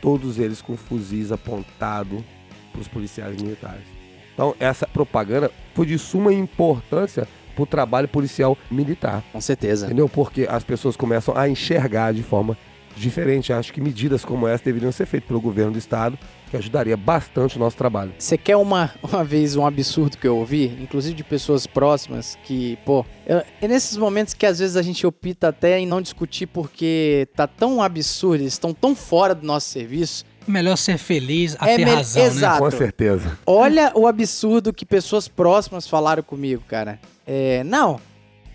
todos 0.00 0.38
eles 0.38 0.62
com 0.62 0.76
fuzis 0.76 1.32
apontados 1.32 2.22
pros 2.72 2.88
policiais 2.88 3.40
militares. 3.40 3.84
Então, 4.34 4.54
essa 4.58 4.86
propaganda 4.86 5.50
foi 5.74 5.86
de 5.86 5.98
suma 5.98 6.32
importância 6.32 7.28
pro 7.54 7.66
trabalho 7.66 8.08
policial 8.08 8.56
militar. 8.70 9.22
Com 9.32 9.40
certeza. 9.40 9.86
Entendeu? 9.86 10.08
Porque 10.08 10.46
as 10.48 10.64
pessoas 10.64 10.96
começam 10.96 11.36
a 11.36 11.48
enxergar 11.48 12.12
de 12.12 12.22
forma 12.22 12.56
diferente. 12.96 13.52
Acho 13.52 13.72
que 13.72 13.80
medidas 13.80 14.24
como 14.24 14.46
essa 14.48 14.64
deveriam 14.64 14.92
ser 14.92 15.06
feitas 15.06 15.28
pelo 15.28 15.40
governo 15.40 15.72
do 15.72 15.78
estado, 15.78 16.18
que 16.50 16.56
ajudaria 16.56 16.96
bastante 16.96 17.56
o 17.56 17.58
nosso 17.60 17.76
trabalho. 17.76 18.12
Você 18.18 18.36
quer 18.36 18.56
uma, 18.56 18.90
uma 19.02 19.22
vez 19.24 19.56
um 19.56 19.64
absurdo 19.64 20.18
que 20.18 20.26
eu 20.26 20.36
ouvi, 20.36 20.66
inclusive 20.80 21.14
de 21.14 21.22
pessoas 21.24 21.66
próximas, 21.66 22.36
que, 22.44 22.76
pô, 22.84 23.04
eu- 23.26 23.42
é 23.60 23.68
nesses 23.68 23.96
momentos 23.96 24.34
que 24.34 24.44
às 24.44 24.58
vezes 24.58 24.76
a 24.76 24.82
gente 24.82 25.06
opta 25.06 25.48
até 25.48 25.78
em 25.78 25.86
não 25.86 26.02
discutir 26.02 26.46
porque 26.46 27.28
tá 27.36 27.46
tão 27.46 27.80
absurdo, 27.82 28.42
eles 28.42 28.52
estão 28.54 28.74
tão 28.74 28.94
fora 28.94 29.34
do 29.34 29.46
nosso 29.46 29.68
serviço. 29.68 30.24
Melhor 30.46 30.76
ser 30.76 30.98
feliz 30.98 31.56
a 31.60 31.70
É 31.70 31.76
ter 31.76 31.84
razão, 31.84 32.22
né? 32.22 32.28
exato. 32.28 32.58
Com 32.58 32.70
certeza. 32.70 33.38
Olha 33.46 33.92
o 33.94 34.06
absurdo 34.06 34.72
que 34.72 34.84
pessoas 34.84 35.28
próximas 35.28 35.86
falaram 35.86 36.22
comigo, 36.22 36.62
cara. 36.66 36.98
É, 37.26 37.62
não, 37.62 38.00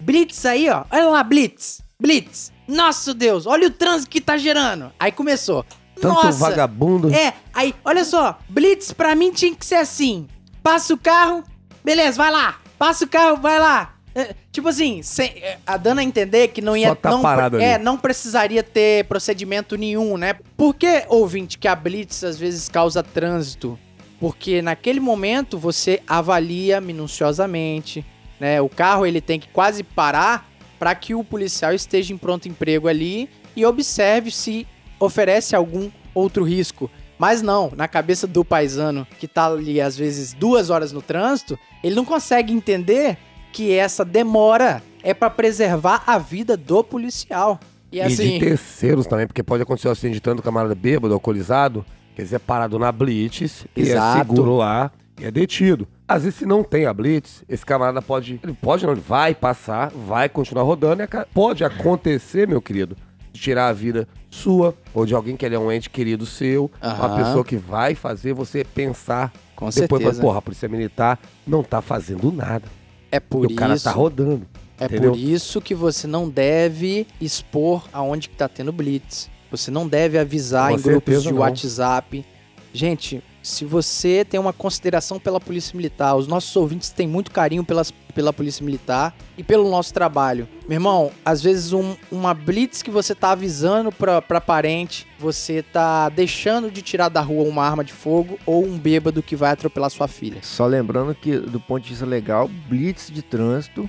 Blitz 0.01 0.45
aí, 0.45 0.69
ó, 0.69 0.83
olha 0.91 1.05
lá, 1.07 1.23
Blitz, 1.23 1.81
Blitz. 1.99 2.51
Nossa 2.67 3.13
Deus, 3.13 3.45
olha 3.45 3.67
o 3.67 3.71
trânsito 3.71 4.09
que 4.09 4.19
tá 4.19 4.37
gerando. 4.37 4.91
Aí 4.99 5.11
começou. 5.11 5.63
Tanto 5.99 6.23
Nossa, 6.23 6.37
vagabundo. 6.39 7.13
É, 7.13 7.33
aí, 7.53 7.73
olha 7.83 8.03
só, 8.03 8.37
Blitz 8.49 8.91
pra 8.91 9.15
mim 9.15 9.31
tinha 9.31 9.55
que 9.55 9.65
ser 9.65 9.75
assim. 9.75 10.27
Passa 10.61 10.93
o 10.93 10.97
carro, 10.97 11.43
beleza, 11.83 12.17
vai 12.17 12.31
lá. 12.31 12.59
Passa 12.77 13.05
o 13.05 13.07
carro, 13.07 13.37
vai 13.37 13.59
lá. 13.59 13.93
É, 14.13 14.33
tipo 14.51 14.67
assim, 14.69 15.01
sem- 15.03 15.31
é, 15.41 15.57
a 15.67 15.75
dando 15.77 15.99
a 15.99 16.03
entender 16.03 16.47
que 16.49 16.61
não 16.61 16.75
ia. 16.75 16.95
Tá 16.95 17.09
não, 17.11 17.21
É, 17.59 17.75
ali. 17.75 17.83
não 17.83 17.97
precisaria 17.97 18.63
ter 18.63 19.05
procedimento 19.05 19.75
nenhum, 19.77 20.15
né? 20.17 20.35
Por 20.55 20.73
que, 20.73 21.03
ouvinte, 21.09 21.57
que 21.57 21.67
a 21.67 21.75
Blitz 21.75 22.23
às 22.23 22.37
vezes 22.39 22.69
causa 22.69 23.03
trânsito? 23.03 23.77
Porque 24.19 24.61
naquele 24.61 25.01
momento 25.01 25.57
você 25.57 26.01
avalia 26.07 26.79
minuciosamente, 26.79 28.05
né? 28.39 28.61
O 28.61 28.69
carro 28.69 29.05
ele 29.05 29.19
tem 29.21 29.39
que 29.39 29.47
quase 29.49 29.83
parar 29.83 30.49
para 30.79 30.93
que 30.95 31.13
o 31.15 31.23
policial 31.23 31.73
esteja 31.73 32.13
em 32.13 32.17
pronto 32.17 32.47
emprego 32.47 32.87
ali 32.87 33.29
e 33.55 33.65
observe 33.65 34.31
se 34.31 34.67
oferece 34.99 35.55
algum 35.55 35.89
outro 36.13 36.43
risco. 36.43 36.89
Mas 37.17 37.41
não, 37.41 37.71
na 37.75 37.87
cabeça 37.87 38.27
do 38.27 38.43
paisano 38.43 39.07
que 39.19 39.27
tá 39.27 39.47
ali 39.47 39.79
às 39.79 39.97
vezes 39.97 40.33
duas 40.33 40.69
horas 40.69 40.91
no 40.91 41.01
trânsito, 41.01 41.57
ele 41.83 41.95
não 41.95 42.05
consegue 42.05 42.53
entender 42.53 43.17
que 43.51 43.73
essa 43.73 44.03
demora 44.03 44.83
é 45.01 45.13
para 45.13 45.29
preservar 45.29 46.03
a 46.05 46.17
vida 46.17 46.57
do 46.57 46.83
policial. 46.83 47.59
E 47.91 47.97
E 47.97 48.01
assim, 48.01 48.33
de 48.33 48.39
terceiros 48.39 49.07
também, 49.07 49.25
porque 49.25 49.41
pode 49.41 49.63
acontecer 49.63 49.87
acidente 49.87 50.15
de 50.15 50.21
tanto 50.21 50.41
camarada 50.41 50.75
bêbado, 50.75 51.13
alcoolizado, 51.13 51.85
quer 52.15 52.23
dizer, 52.23 52.39
parado 52.39 52.77
na 52.77 52.91
blitz, 52.91 53.65
e 53.75 53.83
é 53.83 53.83
Exato. 53.83 54.17
seguro 54.17 54.57
lá 54.57 54.91
e 55.19 55.25
é 55.25 55.31
detido. 55.31 55.87
Às 56.07 56.23
vezes, 56.23 56.39
se 56.39 56.45
não 56.45 56.63
tem 56.63 56.85
a 56.85 56.93
blitz, 56.93 57.43
esse 57.47 57.65
camarada 57.65 58.01
pode. 58.01 58.39
Ele 58.43 58.53
pode 58.53 58.85
não, 58.85 58.91
ele 58.91 59.01
vai 59.01 59.33
passar, 59.33 59.89
vai 59.89 60.27
continuar 60.27 60.63
rodando. 60.63 61.01
E 61.01 61.07
pode 61.33 61.63
acontecer, 61.63 62.47
meu 62.47 62.61
querido, 62.61 62.97
de 63.31 63.39
tirar 63.39 63.67
a 63.67 63.73
vida 63.73 64.07
sua 64.35 64.75
ou 64.93 65.05
de 65.05 65.13
alguém 65.15 65.35
que 65.35 65.45
ele 65.45 65.55
é 65.55 65.59
um 65.59 65.71
ente 65.71 65.89
querido 65.89 66.25
seu, 66.25 66.69
uma 66.81 67.15
pessoa 67.15 67.43
que 67.43 67.55
vai 67.55 67.95
fazer 67.95 68.33
você 68.33 68.63
pensar. 68.63 69.31
com 69.55 69.69
depois, 69.69 70.01
certeza. 70.03 70.21
porra, 70.21 70.39
a 70.39 70.41
polícia 70.41 70.67
militar 70.69 71.19
não 71.47 71.63
tá 71.63 71.81
fazendo 71.81 72.31
nada. 72.31 72.67
é 73.11 73.19
por 73.19 73.49
e 73.49 73.53
o 73.53 73.55
cara 73.55 73.73
isso, 73.75 73.83
tá 73.85 73.91
rodando. 73.91 74.45
é 74.79 74.85
entendeu? 74.85 75.11
por 75.11 75.19
isso 75.19 75.61
que 75.61 75.73
você 75.73 76.05
não 76.07 76.29
deve 76.29 77.07
expor 77.21 77.87
aonde 77.93 78.29
que 78.29 78.35
tá 78.35 78.47
tendo 78.47 78.71
blitz. 78.71 79.29
Você 79.51 79.71
não 79.71 79.87
deve 79.87 80.17
avisar 80.17 80.71
Com 80.71 80.77
em 80.77 80.81
grupos 80.81 81.05
certeza 81.13 81.21
de 81.29 81.33
não. 81.33 81.39
WhatsApp. 81.41 82.25
Gente, 82.73 83.23
se 83.45 83.63
você 83.63 84.25
tem 84.25 84.39
uma 84.39 84.51
consideração 84.51 85.19
pela 85.19 85.39
Polícia 85.39 85.75
Militar, 85.75 86.15
os 86.15 86.27
nossos 86.27 86.55
ouvintes 86.55 86.89
têm 86.89 87.07
muito 87.07 87.29
carinho 87.29 87.63
pelas, 87.63 87.91
pela 87.91 88.33
Polícia 88.33 88.65
Militar 88.65 89.15
e 89.37 89.43
pelo 89.43 89.69
nosso 89.69 89.93
trabalho. 89.93 90.47
Meu 90.67 90.77
irmão, 90.77 91.11
às 91.23 91.43
vezes 91.43 91.71
um- 91.71 91.95
uma 92.11 92.33
blitz 92.33 92.81
que 92.81 92.89
você 92.89 93.13
tá 93.13 93.31
avisando 93.31 93.91
pra, 93.91 94.21
pra 94.21 94.41
parente, 94.41 95.05
você 95.19 95.61
tá 95.61 96.09
deixando 96.09 96.71
de 96.71 96.81
tirar 96.81 97.09
da 97.09 97.21
rua 97.21 97.43
uma 97.47 97.63
arma 97.63 97.83
de 97.83 97.93
fogo 97.93 98.39
ou 98.45 98.65
um 98.65 98.77
bêbado 98.79 99.21
que 99.21 99.35
vai 99.35 99.51
atropelar 99.51 99.89
sua 99.91 100.07
filha. 100.07 100.39
Só 100.41 100.65
lembrando 100.65 101.13
que, 101.13 101.37
do 101.37 101.59
ponto 101.59 101.83
de 101.83 101.89
vista 101.89 102.05
legal, 102.05 102.49
blitz 102.67 103.11
de 103.11 103.21
trânsito 103.21 103.87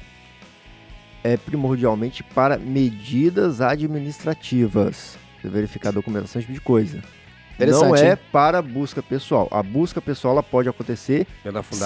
é 1.24 1.36
primordialmente 1.36 2.22
para 2.22 2.58
medidas 2.58 3.60
administrativas. 3.62 5.16
Você 5.40 5.48
verificar 5.48 5.92
documentação, 5.92 6.40
esse 6.40 6.46
tipo 6.46 6.52
de 6.58 6.64
coisa. 6.64 7.02
Não 7.58 7.66
Interessante, 7.66 8.02
é 8.04 8.10
hein? 8.12 8.18
para 8.30 8.60
busca 8.60 9.02
pessoal. 9.02 9.48
A 9.50 9.62
busca 9.62 10.00
pessoal 10.00 10.32
ela 10.34 10.42
pode 10.42 10.68
acontecer 10.68 11.26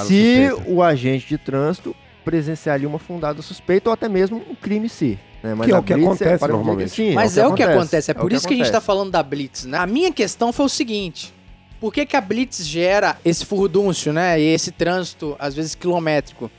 se 0.07 0.49
suspeita. 0.49 0.71
o 0.71 0.83
agente 0.83 1.27
de 1.29 1.39
trânsito 1.39 1.95
presenciar 2.25 2.75
ali 2.75 2.87
uma 2.87 2.99
fundada 2.99 3.41
suspeita 3.41 3.89
ou 3.89 3.95
até 3.95 4.09
mesmo 4.09 4.43
um 4.51 4.55
crime 4.55 4.87
em 4.87 4.89
si. 4.89 5.19
Né? 5.43 5.55
Que 5.65 5.71
é 5.73 5.75
a 5.75 5.79
o 5.79 5.83
que 5.83 5.95
blitz 5.95 6.07
acontece 6.11 6.39
para- 6.39 6.53
normalmente. 6.53 6.91
Sim, 6.91 7.15
Mas 7.15 7.39
é 7.39 7.47
o 7.47 7.55
que 7.55 7.63
acontece, 7.63 8.11
é 8.11 8.15
por 8.15 8.31
o 8.31 8.35
isso 8.35 8.47
que 8.47 8.55
a 8.55 8.57
gente 8.57 8.67
tá 8.67 8.79
acontece. 8.79 8.87
falando 8.87 9.11
da 9.11 9.23
Blitz, 9.23 9.65
né? 9.65 9.79
A 9.79 9.87
minha 9.87 10.13
questão 10.13 10.53
foi 10.53 10.67
o 10.67 10.69
seguinte: 10.69 11.33
por 11.81 11.95
que, 11.95 12.05
que 12.05 12.15
a 12.17 12.21
Blitz 12.21 12.67
gera 12.67 13.17
esse 13.25 13.47
furdúncio, 13.47 14.13
né? 14.13 14.39
E 14.39 14.45
esse 14.53 14.71
trânsito, 14.71 15.35
às 15.39 15.55
vezes, 15.55 15.75
quilométrico? 15.75 16.51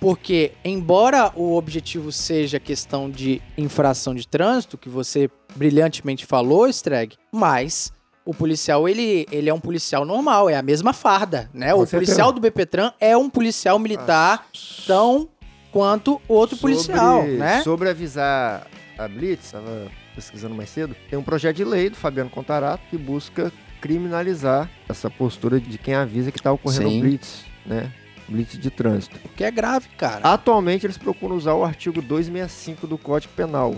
Porque, 0.00 0.52
embora 0.64 1.30
o 1.36 1.54
objetivo 1.56 2.10
seja 2.10 2.58
questão 2.58 3.08
de 3.10 3.40
infração 3.56 4.14
de 4.14 4.26
trânsito, 4.26 4.76
que 4.78 4.88
você 4.88 5.30
brilhantemente 5.54 6.24
falou, 6.26 6.66
Streg, 6.68 7.14
mas 7.30 7.92
o 8.24 8.32
policial, 8.32 8.88
ele, 8.88 9.26
ele 9.30 9.48
é 9.50 9.54
um 9.54 9.60
policial 9.60 10.04
normal, 10.04 10.48
é 10.48 10.56
a 10.56 10.62
mesma 10.62 10.92
farda, 10.92 11.50
né? 11.52 11.72
Com 11.72 11.80
o 11.80 11.86
certeza. 11.86 11.96
policial 11.96 12.32
do 12.32 12.40
BPTran 12.40 12.92
é 13.00 13.16
um 13.16 13.28
policial 13.28 13.78
militar 13.78 14.46
tão 14.86 15.28
quanto 15.72 16.20
outro 16.28 16.56
policial, 16.56 17.22
sobre, 17.22 17.36
né? 17.36 17.62
Sobre 17.62 17.88
avisar 17.90 18.66
a 18.98 19.08
Blitz, 19.08 19.46
estava 19.46 19.90
pesquisando 20.14 20.54
mais 20.54 20.70
cedo, 20.70 20.94
tem 21.08 21.18
um 21.18 21.22
projeto 21.22 21.56
de 21.56 21.64
lei 21.64 21.90
do 21.90 21.96
Fabiano 21.96 22.30
Contarato 22.30 22.82
que 22.90 22.98
busca 22.98 23.50
criminalizar 23.80 24.70
essa 24.88 25.10
postura 25.10 25.58
de 25.58 25.78
quem 25.78 25.94
avisa 25.94 26.30
que 26.30 26.38
está 26.38 26.52
ocorrendo 26.52 26.88
Sim. 26.88 26.98
um 26.98 27.00
Blitz, 27.00 27.44
né? 27.66 27.92
Blitz 28.28 28.56
de 28.56 28.70
trânsito. 28.70 29.18
Porque 29.18 29.42
é 29.42 29.50
grave, 29.50 29.88
cara. 29.98 30.32
Atualmente 30.32 30.86
eles 30.86 30.96
procuram 30.96 31.36
usar 31.36 31.54
o 31.54 31.64
artigo 31.64 32.00
265 32.00 32.86
do 32.86 32.96
Código 32.96 33.32
Penal, 33.34 33.74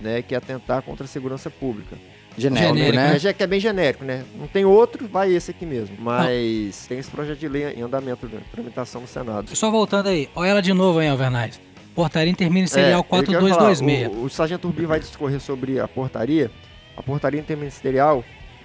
né? 0.00 0.22
Que 0.22 0.34
é 0.34 0.38
atentar 0.38 0.82
contra 0.82 1.04
a 1.04 1.08
segurança 1.08 1.48
pública. 1.48 1.96
Genérico, 2.36 2.74
Genérico, 2.76 2.96
né? 2.96 3.10
Mas 3.12 3.24
é 3.24 3.32
que 3.32 3.42
é 3.42 3.46
bem 3.46 3.60
genérico, 3.60 4.04
né? 4.04 4.24
Não 4.38 4.46
tem 4.46 4.64
outro, 4.64 5.08
vai 5.08 5.32
esse 5.34 5.50
aqui 5.50 5.64
mesmo. 5.64 5.96
Mas 5.98 6.86
tem 6.86 6.98
esse 6.98 7.10
projeto 7.10 7.38
de 7.38 7.48
lei 7.48 7.64
em 7.74 7.82
andamento, 7.82 8.26
de 8.28 8.36
tramitação 8.52 9.00
no 9.00 9.06
Senado. 9.08 9.54
Só 9.56 9.70
voltando 9.70 10.08
aí, 10.08 10.28
olha 10.34 10.48
ela 10.50 10.62
de 10.62 10.72
novo 10.72 10.98
aí, 10.98 11.08
Alvernais. 11.08 11.60
Portaria 11.94 12.30
Interministerial 12.30 12.90
É, 12.90 12.94
eu 12.98 13.04
quero 13.04 13.26
falar, 13.26 13.38
4226. 13.38 14.12
O, 14.22 14.24
o 14.26 14.30
Sargento 14.30 14.68
Urbi 14.68 14.84
vai 14.84 15.00
discorrer 15.00 15.40
sobre 15.40 15.80
a 15.80 15.88
portaria. 15.88 16.50
A 16.94 17.02
portaria 17.02 17.40
interministerial, 17.40 18.22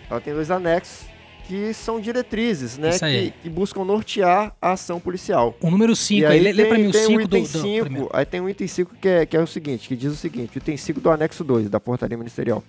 ela 0.09 0.19
tem 0.19 0.33
dois 0.33 0.51
anexos 0.51 1.05
que 1.47 1.73
são 1.73 1.99
diretrizes, 1.99 2.77
né? 2.77 2.89
Isso 2.89 3.03
aí. 3.05 3.31
Que, 3.31 3.43
que 3.43 3.49
buscam 3.49 3.83
nortear 3.83 4.53
a 4.61 4.71
ação 4.73 4.99
policial. 4.99 5.55
O 5.61 5.69
número 5.71 5.95
5 5.95 6.21
E 6.21 6.25
aí, 6.25 6.39
lê, 6.39 6.51
lê 6.53 6.65
pra 6.65 6.75
tem- 6.75 6.83
mim 6.83 6.89
o 6.89 6.93
tem 6.93 7.05
5 7.07 7.17
do, 7.27 7.37
item 7.37 7.41
do 7.43 7.47
5, 7.47 7.85
primeiro. 7.85 8.09
Aí 8.13 8.25
tem 8.25 8.39
o 8.41 8.49
item 8.49 8.67
5 8.67 8.95
que 9.01 9.07
é, 9.07 9.25
que 9.25 9.35
é 9.35 9.39
o 9.41 9.47
seguinte, 9.47 9.87
que 9.87 9.95
diz 9.95 10.11
o 10.13 10.15
seguinte, 10.15 10.57
o 10.57 10.59
item 10.59 10.77
5 10.77 10.99
do 11.01 11.09
anexo 11.09 11.43
2 11.43 11.69
da 11.69 11.79
portaria 11.79 12.17
ministerial. 12.17 12.63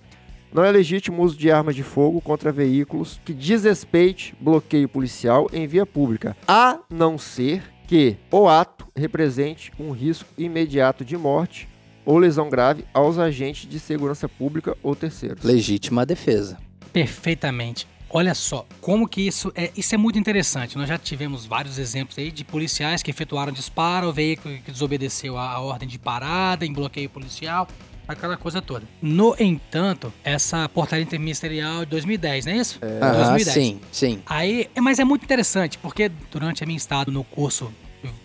Não 0.53 0.63
é 0.63 0.71
legítimo 0.71 1.19
o 1.19 1.25
uso 1.25 1.35
de 1.35 1.49
armas 1.49 1.75
de 1.75 1.81
fogo 1.81 2.21
contra 2.21 2.51
veículos 2.51 3.19
que 3.25 3.33
desrespeite 3.33 4.35
bloqueio 4.39 4.87
policial 4.87 5.49
em 5.51 5.65
via 5.65 5.83
pública, 5.83 6.37
a 6.47 6.77
não 6.91 7.17
ser 7.17 7.63
que 7.87 8.17
o 8.29 8.47
ato 8.47 8.85
represente 8.95 9.71
um 9.79 9.89
risco 9.89 10.29
imediato 10.37 11.03
de 11.03 11.17
morte 11.17 11.67
ou 12.05 12.19
lesão 12.19 12.51
grave 12.51 12.85
aos 12.93 13.17
agentes 13.17 13.67
de 13.67 13.79
segurança 13.79 14.29
pública 14.29 14.77
ou 14.83 14.95
terceiros. 14.95 15.43
Legítima 15.43 16.05
defesa. 16.05 16.59
Perfeitamente. 16.91 17.87
Olha 18.07 18.35
só, 18.35 18.63
como 18.79 19.07
que 19.07 19.21
isso 19.21 19.51
é, 19.55 19.71
isso 19.75 19.95
é 19.95 19.97
muito 19.97 20.19
interessante. 20.19 20.77
Nós 20.77 20.87
já 20.87 20.99
tivemos 20.99 21.47
vários 21.47 21.79
exemplos 21.79 22.15
aí 22.19 22.29
de 22.29 22.43
policiais 22.43 23.01
que 23.01 23.09
efetuaram 23.09 23.51
disparo, 23.51 24.13
veículo 24.13 24.55
que 24.63 24.71
desobedeceu 24.71 25.35
a, 25.35 25.53
a 25.53 25.59
ordem 25.59 25.89
de 25.89 25.97
parada, 25.97 26.63
em 26.63 26.71
bloqueio 26.71 27.09
policial, 27.09 27.67
aquela 28.07 28.37
coisa 28.37 28.61
toda. 28.61 28.85
No 29.01 29.35
entanto, 29.39 30.11
essa 30.23 30.67
portaria 30.69 31.03
interministerial 31.03 31.85
de 31.85 31.91
2010, 31.91 32.45
não 32.45 32.53
é 32.53 32.57
isso? 32.57 32.79
É, 32.81 32.99
Aham, 33.03 33.39
sim, 33.39 33.81
sim. 33.91 34.21
Aí, 34.25 34.69
é, 34.75 34.81
mas 34.81 34.99
é 34.99 35.03
muito 35.03 35.23
interessante, 35.23 35.77
porque 35.77 36.09
durante 36.31 36.63
a 36.63 36.67
minha 36.67 36.77
estado 36.77 37.11
no 37.11 37.23
curso 37.23 37.71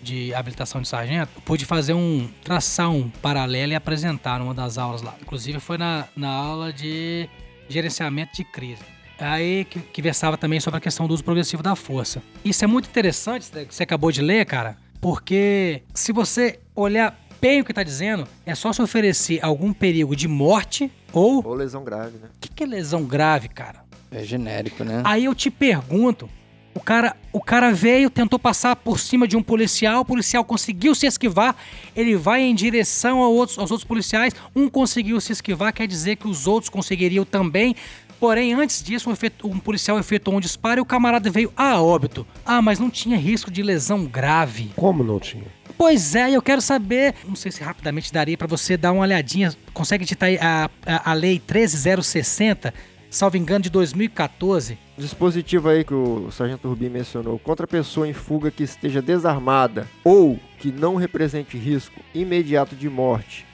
de 0.03 0.35
habilitação 0.35 0.83
de 0.83 0.89
sargento, 0.89 1.31
eu 1.37 1.43
pude 1.43 1.65
fazer 1.65 1.95
um. 1.95 2.29
traçar 2.43 2.91
um 2.91 3.09
paralelo 3.09 3.73
e 3.73 3.75
apresentar 3.75 4.39
numa 4.41 4.55
das 4.55 4.79
aulas 4.79 5.03
lá. 5.03 5.15
Inclusive 5.21 5.61
foi 5.61 5.79
na, 5.79 6.07
na 6.17 6.29
aula 6.29 6.73
de 6.73 7.29
gerenciamento 7.69 8.35
de 8.35 8.45
crise. 8.45 8.83
Aí 9.19 9.65
que, 9.65 9.81
que 9.81 10.01
versava 10.01 10.37
também 10.37 10.61
sobre 10.61 10.79
a 10.79 10.81
questão 10.81 11.07
do 11.07 11.15
uso 11.15 11.25
progressivo 11.25 11.63
da 11.63 11.75
força. 11.75 12.23
Isso 12.45 12.65
é 12.65 12.67
muito 12.67 12.89
interessante, 12.89 13.51
que 13.51 13.75
você 13.75 13.83
acabou 13.83 14.13
de 14.13 14.23
ler, 14.23 14.47
cara, 14.47 14.77
porque 15.01 15.83
se 15.93 16.13
você 16.13 16.61
olhar 16.75 17.19
bem 17.41 17.61
o 17.61 17.65
que 17.65 17.73
tá 17.73 17.83
dizendo, 17.83 18.27
é 18.45 18.55
só 18.55 18.73
se 18.73 18.83
oferecer 18.83 19.39
algum 19.45 19.73
perigo 19.73 20.15
de 20.17 20.27
morte 20.29 20.91
ou. 21.13 21.45
Ou 21.47 21.55
lesão 21.55 21.85
grave, 21.85 22.19
né? 22.19 22.29
O 22.37 22.41
que, 22.41 22.49
que 22.49 22.63
é 22.65 22.67
lesão 22.67 23.05
grave, 23.05 23.49
cara? 23.49 23.81
É 24.11 24.23
genérico, 24.25 24.85
né? 24.85 25.03
Aí 25.05 25.25
eu 25.27 25.35
te 25.35 25.51
pergunto, 25.51 26.29
o 26.75 26.81
cara, 26.81 27.17
o 27.33 27.41
cara 27.41 27.73
veio, 27.73 28.09
tentou 28.09 28.39
passar 28.39 28.75
por 28.77 28.99
cima 28.99 29.27
de 29.29 29.37
um 29.37 29.43
policial, 29.43 30.01
o 30.01 30.05
policial 30.05 30.45
conseguiu 30.45 30.95
se 30.95 31.07
esquivar, 31.07 31.55
ele 31.95 32.17
vai 32.17 32.43
em 32.43 32.55
direção 32.55 33.19
ao 33.23 33.33
outros- 33.33 33.59
aos 33.59 33.71
outros 33.71 33.87
policiais, 33.87 34.35
um 34.55 34.69
conseguiu 34.69 35.21
se 35.21 35.33
esquivar, 35.33 35.73
quer 35.73 35.87
dizer 35.87 36.17
que 36.17 36.27
os 36.29 36.47
outros 36.47 36.69
conseguiriam 36.71 37.25
também. 37.25 37.75
Porém, 38.21 38.53
antes 38.53 38.83
disso, 38.83 39.09
um, 39.09 39.13
efetu- 39.13 39.47
um 39.49 39.61
policial 39.61 39.97
efetuou 39.97 40.37
um 40.37 40.41
disparo 40.41 40.81
e 40.81 40.83
o 40.83 40.85
camarada 40.85 41.31
veio 41.31 41.53
a 41.57 41.81
óbito. 41.81 42.27
Ah, 42.45 42.61
mas 42.61 42.81
não 42.81 42.91
tinha 42.91 43.17
risco 43.17 43.49
de 43.49 43.63
lesão 43.63 44.05
grave. 44.07 44.73
Como 44.75 45.05
não 45.05 45.21
tinha? 45.21 45.45
Pois 45.79 46.15
é, 46.17 46.31
eu 46.33 46.43
quero 46.43 46.61
saber. 46.61 47.15
Não 47.27 47.37
sei 47.37 47.53
se 47.53 47.63
rapidamente 47.63 48.13
daria 48.13 48.37
pra 48.37 48.49
você 48.49 48.77
dar 48.77 48.91
uma 48.93 49.03
olhadinha. 49.03 49.55
Consegue 49.73 50.05
digitar 50.05 50.29
aí 50.29 50.37
a, 50.39 50.69
a, 50.85 51.11
a 51.13 51.15
lei 51.15 51.39
13060, 51.39 52.75
salvo 53.09 53.37
engano, 53.37 53.63
de 53.63 53.71
2014. 53.71 54.77
O 54.97 55.01
dispositivo 55.01 55.69
aí 55.69 55.85
que 55.85 55.95
o 55.95 56.31
Sargento 56.33 56.69
Rubim 56.69 56.89
mencionou, 56.89 57.39
contra 57.39 57.67
pessoa 57.67 58.09
em 58.09 58.13
fuga 58.13 58.51
que 58.51 58.65
esteja 58.65 59.01
desarmada 59.01 59.87
ou 60.03 60.39
que 60.59 60.73
não 60.73 60.97
represente 60.97 61.57
risco 61.57 62.01
imediato 62.13 62.75
de 62.75 62.89
morte 62.89 63.47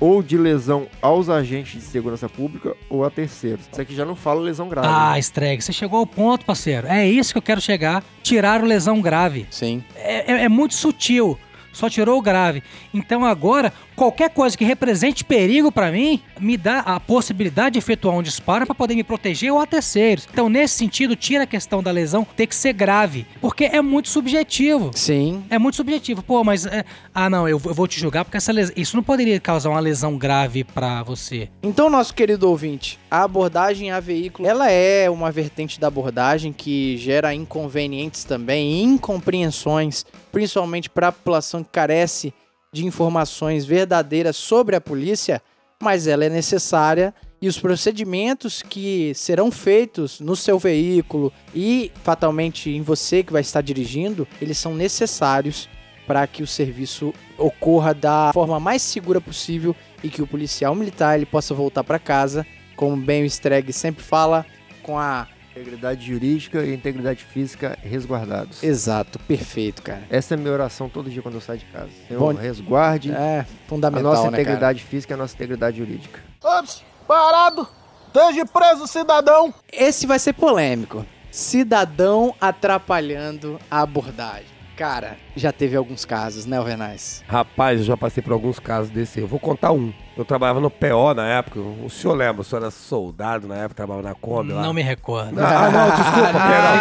ou 0.00 0.22
de 0.22 0.38
lesão 0.38 0.86
aos 1.02 1.28
agentes 1.28 1.74
de 1.82 1.86
segurança 1.86 2.28
pública 2.28 2.74
ou 2.88 3.04
a 3.04 3.10
terceiros. 3.10 3.68
Isso 3.70 3.80
aqui 3.80 3.94
já 3.94 4.04
não 4.04 4.14
fala 4.16 4.40
lesão 4.40 4.68
grave. 4.68 4.88
Ah, 4.88 5.12
né? 5.12 5.18
Streg, 5.18 5.60
você 5.60 5.72
chegou 5.72 5.98
ao 5.98 6.06
ponto, 6.06 6.44
parceiro. 6.46 6.86
É 6.86 7.06
isso 7.06 7.32
que 7.34 7.38
eu 7.38 7.42
quero 7.42 7.60
chegar. 7.60 8.02
Tirar 8.22 8.62
o 8.62 8.64
lesão 8.64 9.00
grave. 9.02 9.46
Sim. 9.50 9.82
É, 9.96 10.32
é- 10.32 10.44
é 10.44 10.48
muito 10.48 10.74
sutil. 10.74 11.36
Só 11.78 11.88
tirou 11.88 12.18
o 12.18 12.22
grave. 12.22 12.60
Então 12.92 13.24
agora, 13.24 13.72
qualquer 13.98 14.30
coisa 14.30 14.56
que 14.56 14.64
represente 14.64 15.24
perigo 15.24 15.70
pra 15.72 15.90
mim 15.92 16.22
me 16.40 16.56
dá 16.56 16.78
a 16.80 16.98
possibilidade 17.00 17.72
de 17.74 17.78
efetuar 17.80 18.16
um 18.16 18.22
disparo 18.22 18.64
pra 18.64 18.74
poder 18.74 18.94
me 18.94 19.02
proteger 19.04 19.52
ou 19.52 19.58
a 19.58 19.66
terceiros. 19.66 20.26
Então, 20.32 20.48
nesse 20.48 20.74
sentido, 20.76 21.16
tira 21.16 21.42
a 21.44 21.46
questão 21.46 21.82
da 21.82 21.90
lesão 21.90 22.24
ter 22.36 22.46
que 22.46 22.54
ser 22.54 22.72
grave, 22.72 23.26
porque 23.40 23.64
é 23.64 23.82
muito 23.82 24.08
subjetivo. 24.08 24.90
Sim. 24.94 25.42
É 25.50 25.58
muito 25.58 25.74
subjetivo. 25.76 26.22
Pô, 26.22 26.44
mas. 26.44 26.64
é, 26.64 26.84
ah, 27.14 27.28
não, 27.28 27.48
eu, 27.48 27.58
vou- 27.58 27.88
te 27.88 27.98
julgar 27.98 28.22
porque 28.24 28.36
essa 28.36 28.52
les- 28.52 28.70
isso 28.76 28.94
não 28.96 29.02
poderia 29.02 29.40
causar 29.40 29.70
uma 29.70 29.80
lesão 29.80 30.16
grave 30.18 30.62
pra 30.62 31.02
você. 31.02 31.48
Então, 31.62 31.88
nosso 31.90 32.14
querido 32.14 32.48
ouvinte, 32.48 32.98
a 33.10 33.22
abordagem 33.24 33.90
a 33.90 33.98
veículo, 33.98 34.46
ela 34.46 34.70
é 34.70 35.08
uma 35.10 35.30
vertente 35.32 35.80
da 35.80 35.86
abordagem 35.88 36.52
que 36.52 36.96
gera 36.98 37.34
inconvenientes 37.34 38.24
também, 38.24 38.84
incompreensões, 38.84 40.04
principalmente 40.30 40.88
para 40.88 41.08
a 41.08 41.12
população 41.12 41.64
que 41.64 41.70
carece 41.70 42.32
de 42.72 42.84
informações 42.86 43.64
verdadeiras 43.64 44.36
sobre 44.36 44.76
a 44.76 44.80
polícia, 44.80 45.42
mas 45.80 46.06
ela 46.06 46.24
é 46.24 46.28
necessária 46.28 47.14
e 47.40 47.46
os 47.46 47.58
procedimentos 47.58 48.62
que 48.62 49.12
serão 49.14 49.50
feitos 49.50 50.18
no 50.18 50.34
seu 50.34 50.58
veículo 50.58 51.32
e 51.54 51.92
fatalmente 52.02 52.70
em 52.70 52.82
você 52.82 53.22
que 53.22 53.32
vai 53.32 53.42
estar 53.42 53.60
dirigindo, 53.60 54.26
eles 54.42 54.58
são 54.58 54.74
necessários 54.74 55.68
para 56.06 56.26
que 56.26 56.42
o 56.42 56.46
serviço 56.46 57.14
ocorra 57.36 57.94
da 57.94 58.30
forma 58.32 58.58
mais 58.58 58.82
segura 58.82 59.20
possível 59.20 59.76
e 60.02 60.08
que 60.08 60.22
o 60.22 60.26
policial 60.26 60.74
militar 60.74 61.16
ele 61.16 61.26
possa 61.26 61.54
voltar 61.54 61.84
para 61.84 61.98
casa, 61.98 62.46
como 62.74 62.96
bem 62.96 63.22
o 63.22 63.26
Streg 63.26 63.72
sempre 63.72 64.02
fala, 64.02 64.44
com 64.82 64.98
a 64.98 65.28
Integridade 65.60 66.06
jurídica 66.06 66.62
e 66.64 66.72
integridade 66.74 67.24
física 67.24 67.76
resguardados. 67.82 68.62
exato, 68.62 69.18
perfeito, 69.20 69.82
cara. 69.82 70.02
Essa 70.08 70.34
é 70.34 70.36
a 70.36 70.38
minha 70.38 70.52
oração 70.52 70.88
todo 70.88 71.10
dia 71.10 71.20
quando 71.22 71.34
eu 71.34 71.40
saio 71.40 71.58
de 71.58 71.64
casa. 71.66 71.88
Senhor, 72.06 72.20
Bom- 72.34 72.40
resguarde 72.40 73.10
É 73.12 73.40
a 73.40 73.46
fundamental, 73.68 74.12
nossa 74.12 74.22
né, 74.24 74.30
cara? 74.30 74.42
integridade 74.42 74.82
física 74.84 75.12
e 75.12 75.14
a 75.14 75.16
nossa 75.16 75.34
integridade 75.34 75.78
jurídica. 75.78 76.20
Ops, 76.42 76.82
parado! 77.06 77.66
Esteja 78.06 78.46
preso, 78.46 78.86
cidadão! 78.86 79.52
Esse 79.72 80.06
vai 80.06 80.18
ser 80.18 80.32
polêmico. 80.32 81.04
Cidadão 81.30 82.34
atrapalhando 82.40 83.58
a 83.70 83.82
abordagem. 83.82 84.46
Cara, 84.78 85.16
já 85.34 85.50
teve 85.50 85.74
alguns 85.76 86.04
casos, 86.04 86.46
né, 86.46 86.56
Renais? 86.62 87.24
Rapaz, 87.26 87.80
eu 87.80 87.84
já 87.84 87.96
passei 87.96 88.22
por 88.22 88.32
alguns 88.32 88.60
casos 88.60 88.88
desse. 88.90 89.18
Eu 89.18 89.26
vou 89.26 89.40
contar 89.40 89.72
um. 89.72 89.92
Eu 90.16 90.24
trabalhava 90.24 90.60
no 90.60 90.70
PO 90.70 91.14
na 91.16 91.26
época. 91.26 91.58
O 91.58 91.90
senhor 91.90 92.14
lembra? 92.14 92.42
O 92.42 92.44
senhor 92.44 92.62
era 92.62 92.70
soldado 92.70 93.48
na 93.48 93.56
época, 93.56 93.74
trabalhava 93.74 94.08
na 94.10 94.14
Kombi 94.14 94.52
lá. 94.52 94.62
Não 94.62 94.72
me 94.72 94.80
recordo. 94.82 95.36
Ah, 95.40 95.68
não, 95.68 95.90
desculpa, 95.90 96.32
perdão. 96.32 96.76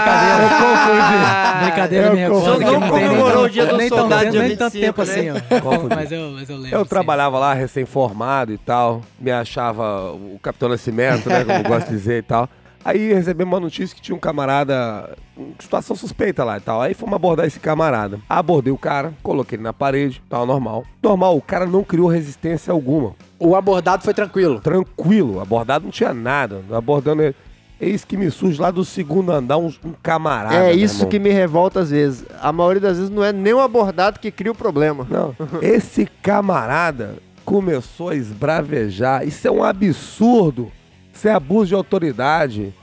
Eu 1.58 1.66
Brincadeira, 1.66 2.14
me 2.14 2.22
Eu 2.22 2.36
recordo. 2.40 2.46
confundi. 2.46 2.66
que 2.66 2.72
Não 2.72 2.80
não 2.80 2.90
tem 2.92 3.00
nem- 3.00 3.08
comemorou 3.10 3.46
o 3.46 3.50
dia 3.50 3.66
do 3.66 3.78
nem 3.78 3.90
soldado 3.90 4.30
dia 4.32 4.42
Nem 4.44 4.56
tanto 4.58 4.74
25, 4.74 4.86
tempo 4.86 5.02
assim, 5.02 5.30
ó. 5.32 5.34
Confundi. 5.62 5.96
Mas 5.96 6.12
eu, 6.12 6.30
mas 6.32 6.50
eu 6.52 6.58
lembro. 6.58 6.78
Eu 6.78 6.84
sim. 6.84 6.90
trabalhava 6.90 7.40
lá, 7.40 7.54
recém-formado 7.56 8.54
e 8.54 8.58
tal. 8.60 9.02
Me 9.20 9.32
achava 9.32 10.12
o 10.12 10.38
Capitão 10.42 10.70
Nascimento, 10.70 11.28
né? 11.30 11.44
Como 11.44 11.58
eu 11.60 11.64
gosto 11.64 11.88
de 11.88 11.94
dizer 11.96 12.20
e 12.20 12.24
tal. 12.24 12.48
Aí 12.86 13.12
recebemos 13.12 13.52
uma 13.52 13.60
notícia 13.60 13.96
que 13.96 14.02
tinha 14.02 14.16
um 14.16 14.20
camarada 14.20 15.18
situação 15.60 15.96
suspeita 15.96 16.44
lá 16.44 16.58
e 16.58 16.62
tal. 16.62 16.82
Aí 16.82 16.94
fomos 16.94 17.16
abordar 17.16 17.46
esse 17.46 17.60
camarada. 17.60 18.20
Abordei 18.28 18.72
o 18.72 18.78
cara, 18.78 19.14
coloquei 19.24 19.56
ele 19.56 19.64
na 19.64 19.74
parede, 19.74 20.22
tal, 20.30 20.46
normal. 20.46 20.86
Normal, 21.02 21.38
o 21.38 21.42
cara 21.42 21.66
não 21.66 21.84
criou 21.84 22.08
resistência 22.08 22.72
alguma. 22.72 23.16
O 23.40 23.56
abordado 23.56 24.04
foi 24.04 24.14
tranquilo. 24.14 24.60
Tranquilo, 24.60 25.40
abordado 25.40 25.86
não 25.86 25.92
tinha 25.92 26.14
nada. 26.14 26.62
Abordando 26.72 27.22
ele. 27.22 27.36
Eis 27.80 28.04
que 28.04 28.18
me 28.18 28.32
surge 28.32 28.60
lá 28.60 28.72
do 28.72 28.84
segundo 28.84 29.32
andar 29.32 29.58
um, 29.58 29.72
um 29.86 29.94
camarada. 30.02 30.56
é 30.56 30.74
isso 30.74 31.06
que 31.06 31.20
me 31.20 31.30
revolta 31.30 31.82
às 31.82 31.92
vezes. 31.92 32.26
A 32.42 32.52
maioria 32.52 32.82
das 32.82 32.98
vezes 32.98 33.12
não 33.12 33.24
é 33.24 33.32
nem 33.32 33.54
o 33.54 33.60
abordado 33.60 34.20
que 34.20 34.32
cria 34.32 34.52
o 34.52 34.56
problema. 34.56 35.06
Não, 35.08 35.36
esse 35.62 36.08
camarada 36.24 37.18
começou 37.46 38.10
a 38.10 38.16
esbravejar. 38.16 39.28
Isso 39.28 39.48
é 39.48 39.52
um 39.52 39.64
absurdo. 39.64 40.72
Isso 41.14 41.28
é 41.28 41.34
abuso 41.34 41.68
de 41.68 41.76
autoridade. 41.76 42.74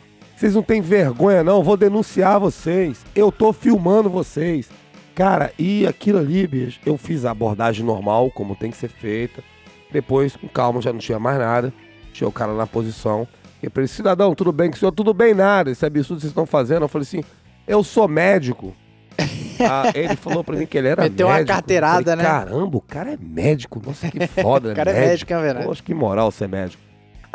Vocês 0.45 0.55
não 0.55 0.63
têm 0.63 0.83
vergonha, 0.83 1.43
não. 1.43 1.63
Vou 1.63 1.75
denunciar 1.75 2.39
vocês. 2.39 3.03
Eu 3.15 3.33
tô 3.33 3.51
filmando 3.51 4.11
vocês. 4.11 4.69
Cara, 5.15 5.51
e 5.59 5.87
aquilo 5.87 6.19
ali, 6.19 6.47
bicho, 6.47 6.79
eu 6.85 6.99
fiz 6.99 7.25
a 7.25 7.31
abordagem 7.31 7.83
normal, 7.83 8.31
como 8.31 8.55
tem 8.55 8.71
que 8.71 8.77
ser 8.77 8.91
feita. 8.91 9.43
Depois, 9.91 10.37
com 10.37 10.47
calma, 10.47 10.83
já 10.83 10.93
não 10.93 10.99
tinha 11.01 11.19
mais 11.19 11.39
nada. 11.39 11.73
Tinha 12.13 12.29
o 12.29 12.33
cara 12.33 12.53
na 12.53 12.67
posição. 12.67 13.27
E 13.63 13.71
pra 13.71 13.81
ele, 13.81 13.89
cidadão, 13.89 14.35
tudo 14.35 14.53
bem 14.53 14.69
com 14.69 14.77
o 14.77 14.79
senhor? 14.79 14.93
Tudo 14.93 15.15
bem 15.15 15.33
nada. 15.33 15.71
Esse 15.71 15.87
absurdo 15.87 16.17
que 16.19 16.25
vocês 16.25 16.31
estão 16.31 16.45
fazendo. 16.45 16.83
Eu 16.83 16.89
falei 16.89 17.05
assim, 17.05 17.25
eu 17.67 17.83
sou 17.83 18.07
médico. 18.07 18.75
Ah, 19.61 19.93
ele 19.95 20.17
falou 20.17 20.43
pra 20.43 20.57
mim 20.57 20.67
que 20.67 20.77
ele 20.77 20.89
era 20.89 21.05
Meteu 21.05 21.29
uma 21.29 21.35
médico. 21.37 21.53
Eu 21.53 21.55
carteirada, 21.55 22.11
falei, 22.11 22.17
né? 22.17 22.23
Caramba, 22.25 22.77
o 22.77 22.81
cara 22.81 23.13
é 23.13 23.17
médico. 23.17 23.81
Nossa, 23.87 24.11
que 24.11 24.27
foda, 24.27 24.73
O 24.73 24.75
cara 24.75 24.91
é 24.91 25.09
médico, 25.09 25.33
é 25.33 25.41
verdade. 25.41 25.65
Poxa, 25.65 25.83
que 25.83 25.95
moral 25.95 26.31
ser 26.33 26.49
médico. 26.49 26.83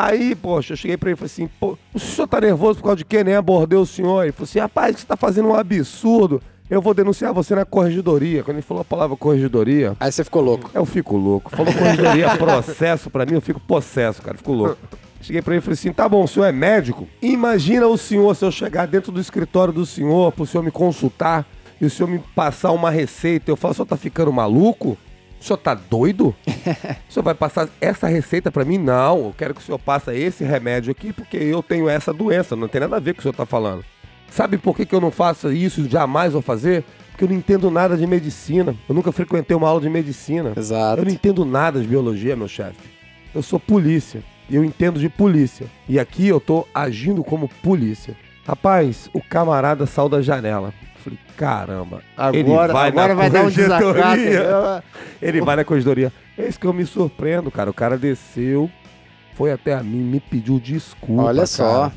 Aí, 0.02 0.34
poxa, 0.34 0.72
eu 0.72 0.78
cheguei 0.78 0.96
pra 0.96 1.10
ele 1.10 1.16
e 1.16 1.18
falei 1.18 1.30
assim, 1.30 1.50
pô, 1.60 1.78
o 1.94 2.00
senhor 2.00 2.26
tá 2.26 2.40
nervoso 2.40 2.80
por 2.80 2.84
causa 2.86 2.96
de 2.96 3.04
quê? 3.04 3.22
Nem 3.22 3.36
abordei 3.36 3.78
o 3.78 3.86
senhor. 3.86 4.24
Ele 4.24 4.32
falou 4.32 4.46
assim, 4.46 4.60
rapaz, 4.60 4.98
você 4.98 5.06
tá 5.06 5.18
fazendo 5.18 5.50
um 5.50 5.54
absurdo. 5.54 6.42
Eu 6.70 6.82
vou 6.82 6.94
denunciar 6.94 7.34
você 7.34 7.54
na 7.54 7.66
corregedoria. 7.66 8.42
Quando 8.42 8.56
ele 8.56 8.62
falou 8.66 8.80
a 8.80 8.86
palavra 8.86 9.18
corregedoria, 9.18 9.98
Aí 10.00 10.10
você 10.10 10.24
ficou 10.24 10.42
louco. 10.42 10.72
eu 10.74 10.86
fico 10.86 11.18
louco. 11.18 11.50
Falou 11.50 11.74
corregedoria, 11.74 12.30
processo 12.40 13.10
pra 13.10 13.26
mim, 13.26 13.34
eu 13.34 13.42
fico 13.42 13.60
possesso, 13.60 14.22
cara. 14.22 14.38
Fico 14.38 14.54
louco. 14.54 14.78
Cheguei 15.22 15.42
pra 15.42 15.54
ele 15.56 15.60
e 15.60 15.62
falei 15.62 15.74
assim: 15.74 15.92
tá 15.92 16.08
bom, 16.08 16.24
o 16.24 16.28
senhor 16.30 16.46
é 16.46 16.52
médico? 16.54 17.06
Imagina 17.22 17.86
o 17.86 17.98
senhor 17.98 18.34
se 18.38 18.46
eu 18.46 18.52
chegar 18.52 18.88
dentro 18.88 19.12
do 19.12 19.20
escritório 19.20 19.74
do 19.74 19.86
senhor, 19.86 20.32
pro 20.32 20.46
senhor 20.46 20.64
me 20.64 20.72
consultar 20.72 21.46
e 21.82 21.86
o 21.86 21.90
senhor 21.90 22.08
me 22.08 22.20
passar 22.34 22.72
uma 22.72 22.90
receita. 22.90 23.52
Eu 23.52 23.58
falo, 23.58 23.74
o 23.74 23.76
senhor 23.76 23.86
tá 23.86 23.98
ficando 23.98 24.32
maluco? 24.32 24.98
O 25.40 25.44
senhor 25.44 25.58
tá 25.58 25.74
doido? 25.74 26.36
O 27.10 27.12
senhor 27.12 27.24
vai 27.24 27.34
passar 27.34 27.68
essa 27.82 28.08
receita 28.08 28.52
pra 28.52 28.64
mim? 28.64 28.78
Não, 28.78 29.18
eu 29.26 29.36
quero 29.36 29.56
que 29.56 29.62
o 29.62 29.64
senhor 29.64 29.80
passe 29.80 30.12
esse 30.12 30.44
remédio 30.44 30.92
aqui 30.92 31.12
porque 31.12 31.38
eu 31.38 31.64
tenho 31.64 31.90
essa 31.90 32.14
doença. 32.14 32.56
Não 32.56 32.68
tem 32.68 32.82
nada 32.82 32.98
a 32.98 33.00
ver 33.00 33.14
com 33.14 33.20
o 33.20 33.22
que 33.22 33.22
o 33.22 33.24
senhor 33.24 33.36
tá 33.36 33.46
falando. 33.46 33.84
Sabe 34.30 34.58
por 34.58 34.76
que, 34.76 34.86
que 34.86 34.94
eu 34.94 35.02
não 35.02 35.10
faço 35.10 35.52
isso 35.52 35.82
e 35.82 35.90
jamais 35.90 36.34
vou 36.34 36.42
fazer? 36.42 36.84
Porque 37.10 37.24
eu 37.24 37.30
não 37.30 37.36
entendo 37.36 37.72
nada 37.72 37.98
de 37.98 38.06
medicina. 38.06 38.76
Eu 38.88 38.94
nunca 38.94 39.12
frequentei 39.12 39.58
uma 39.58 39.68
aula 39.68 39.82
de 39.82 39.90
medicina. 39.90 40.54
Exato. 40.56 41.02
Eu 41.02 41.06
não 41.06 41.12
entendo 41.12 41.44
nada 41.44 41.82
de 41.82 41.88
biologia, 41.88 42.36
meu 42.36 42.48
chefe. 42.48 42.78
Eu 43.34 43.42
sou 43.42 43.60
polícia. 43.60 44.24
E 44.50 44.56
eu 44.56 44.64
entendo 44.64 45.00
de 45.00 45.10
polícia. 45.10 45.68
E 45.88 46.00
aqui 46.00 46.28
eu 46.28 46.40
tô 46.40 46.68
agindo 46.74 47.24
como 47.24 47.50
polícia. 47.62 48.16
Rapaz, 48.46 49.10
o 49.14 49.22
camarada 49.22 49.86
saiu 49.86 50.10
da 50.10 50.22
janela. 50.22 50.74
Eu 51.00 51.04
Falei, 51.04 51.20
caramba. 51.38 52.02
ele 52.34 52.52
Agora, 52.52 52.74
vai 52.74 52.88
agora 52.90 53.16
vai 53.16 53.30
dar 53.30 53.46
um 53.46 53.50
desacato. 53.50 54.22
Ele 55.22 55.42
vai 55.42 55.56
na 55.56 55.64
corregedoria. 55.64 56.12
É 56.38 56.48
isso 56.48 56.60
que 56.60 56.66
eu 56.66 56.74
me 56.74 56.86
surpreendo, 56.86 57.50
cara. 57.52 57.70
O 57.70 57.74
cara 57.74 57.98
desceu, 57.98 58.70
foi 59.34 59.52
até 59.52 59.74
a 59.74 59.84
mim, 59.84 60.00
me 60.00 60.20
pediu 60.20 60.60
desculpa. 60.60 61.24
Olha 61.24 61.36
cara. 61.38 61.48
só. 61.48 61.92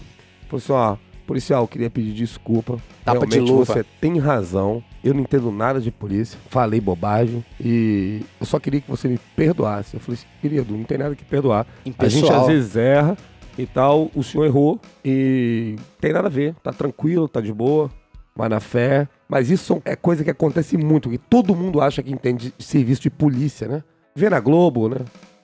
Falou 0.49 0.59
assim, 0.59 0.73
ó, 0.73 0.97
policial, 1.27 1.63
eu 1.63 1.69
queria 1.69 1.91
pedir 1.91 2.13
desculpa. 2.13 2.79
Tapa 3.05 3.27
de 3.27 3.37
Realmente 3.37 3.53
luva. 3.53 3.65
você 3.65 3.85
tem 4.01 4.19
razão. 4.19 4.83
Eu 5.03 5.15
não 5.15 5.23
entendo 5.23 5.51
nada 5.51 5.81
de 5.81 5.91
polícia. 5.91 6.39
Falei 6.49 6.81
bobagem. 6.81 7.45
E 7.61 8.21
eu 8.41 8.47
só 8.47 8.59
queria 8.61 8.81
que 8.81 8.91
você 8.91 9.09
me 9.09 9.19
perdoasse. 9.35 9.95
Eu 9.95 10.01
falei 10.01 10.19
assim, 10.21 10.27
querido, 10.41 10.77
não 10.77 10.85
tem 10.85 10.99
nada 10.99 11.15
que 11.17 11.25
perdoar. 11.25 11.67
A 11.99 12.09
gente 12.09 12.31
às 12.33 12.47
vezes 12.47 12.77
erra 12.77 13.17
e 13.59 13.67
tal. 13.67 14.11
O 14.15 14.23
senhor 14.23 14.45
errou 14.45 14.81
e 15.05 15.77
tem 16.01 16.13
nada 16.13 16.29
a 16.29 16.31
ver. 16.31 16.55
Tá 16.63 16.73
tranquilo, 16.73 17.29
tá 17.29 17.41
de 17.41 17.53
boa. 17.53 17.91
Vai 18.35 18.49
na 18.49 18.61
fé. 18.61 19.07
Mas 19.29 19.51
isso 19.51 19.81
é 19.85 19.95
coisa 19.97 20.25
que 20.25 20.31
acontece 20.31 20.77
muito. 20.77 21.11
Que 21.11 21.19
todo 21.19 21.55
mundo 21.55 21.81
acha 21.81 22.03
que 22.03 22.11
entende 22.13 22.53
de 22.57 22.65
serviço 22.65 23.01
de 23.03 23.11
polícia, 23.11 23.69
né? 23.69 23.83
Vê 24.15 24.29
na 24.31 24.41
Globo, 24.41 24.89
né? 24.89 24.97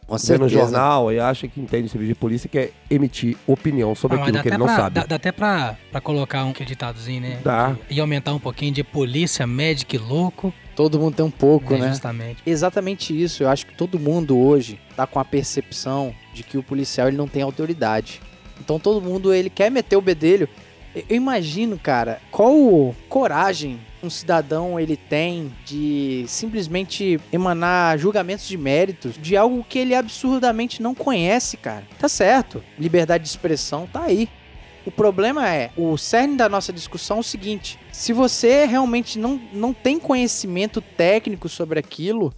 Com 0.07 0.17
Vê 0.17 0.39
no 0.39 0.49
jornal 0.49 1.13
e 1.13 1.21
acha 1.21 1.47
que 1.47 1.61
entende 1.61 1.83
de 1.85 1.89
serviço 1.91 2.15
de 2.15 2.19
polícia 2.19 2.47
e 2.47 2.51
quer 2.51 2.71
emitir 2.91 3.37
opinião 3.47 3.95
sobre 3.95 4.17
Ah, 4.17 4.23
aquilo 4.23 4.41
que 4.41 4.49
ele 4.49 4.55
até 4.55 4.59
não 4.59 4.67
pra- 4.67 4.77
sabe. 4.77 4.95
Dá, 4.95 5.05
dá 5.05 5.17
até 5.17 5.31
pra, 5.33 5.77
pra 5.93 6.01
colocar 6.01 6.45
um 6.45 6.53
ditatozinho, 6.53 7.21
né? 7.21 7.41
Dá. 7.45 7.77
E 7.91 8.01
aumentar 8.01 8.33
um 8.33 8.39
pouquinho 8.39 8.73
de 8.73 8.83
polícia, 8.83 9.47
médico 9.47 9.95
e 9.97 9.99
louco. 9.99 10.53
Todo 10.75 10.99
mundo 10.99 11.15
tem 11.17 11.25
um 11.27 11.31
pouco, 11.31 11.75
né, 11.75 11.81
né? 11.81 11.89
Justamente. 11.91 12.43
Exatamente 12.47 13.23
isso. 13.23 13.43
Eu 13.43 13.51
acho 13.51 13.67
que 13.67 13.75
todo 13.77 13.99
mundo 13.99 14.39
hoje 14.39 14.81
tá 14.97 15.07
com 15.07 15.19
a 15.19 15.25
percepção 15.27 16.15
de 16.33 16.43
que 16.43 16.57
o 16.57 16.63
policial 16.63 17.09
ele 17.09 17.17
não 17.19 17.29
tem 17.29 17.43
autoridade. 17.43 18.23
Então 18.61 18.79
todo 18.81 19.03
mundo 19.03 19.33
ele 19.35 19.51
quer 19.51 19.71
meter 19.71 19.97
o 19.97 20.01
bedelho. 20.01 20.49
Eu 20.95 21.17
imagino, 21.17 21.79
cara, 21.79 22.21
qual 22.31 22.95
coragem 23.09 23.79
um 24.03 24.09
cidadão 24.09 24.79
ele 24.79 24.97
tem 24.97 25.53
de 25.65 26.25
simplesmente 26.29 27.21
emanar 27.33 27.99
julgamentos 27.99 28.47
de 28.47 28.57
méritos 28.57 29.17
de 29.21 29.37
algo 29.37 29.65
que 29.69 29.79
ele 29.79 29.95
absurdamente 29.95 30.83
não 30.83 30.95
conhece, 30.95 31.57
cara. 31.57 31.85
Tá 31.99 32.09
certo. 32.09 32.63
Liberdade 32.79 33.25
de 33.25 33.31
expressão 33.31 33.87
tá 33.87 34.05
aí. 34.05 34.29
O 34.87 34.91
problema 34.91 35.49
é, 35.49 35.71
o 35.77 35.99
cerne 35.99 36.37
da 36.37 36.49
nossa 36.49 36.73
discussão 36.73 37.19
é 37.19 37.21
o 37.21 37.25
seguinte: 37.25 37.79
se 37.93 38.13
você 38.13 38.65
realmente 38.65 39.19
não, 39.19 39.41
não 39.53 39.73
tem 39.75 39.99
conhecimento 39.99 40.81
técnico 40.81 41.49
sobre 41.49 41.79
aquilo, 41.79 42.33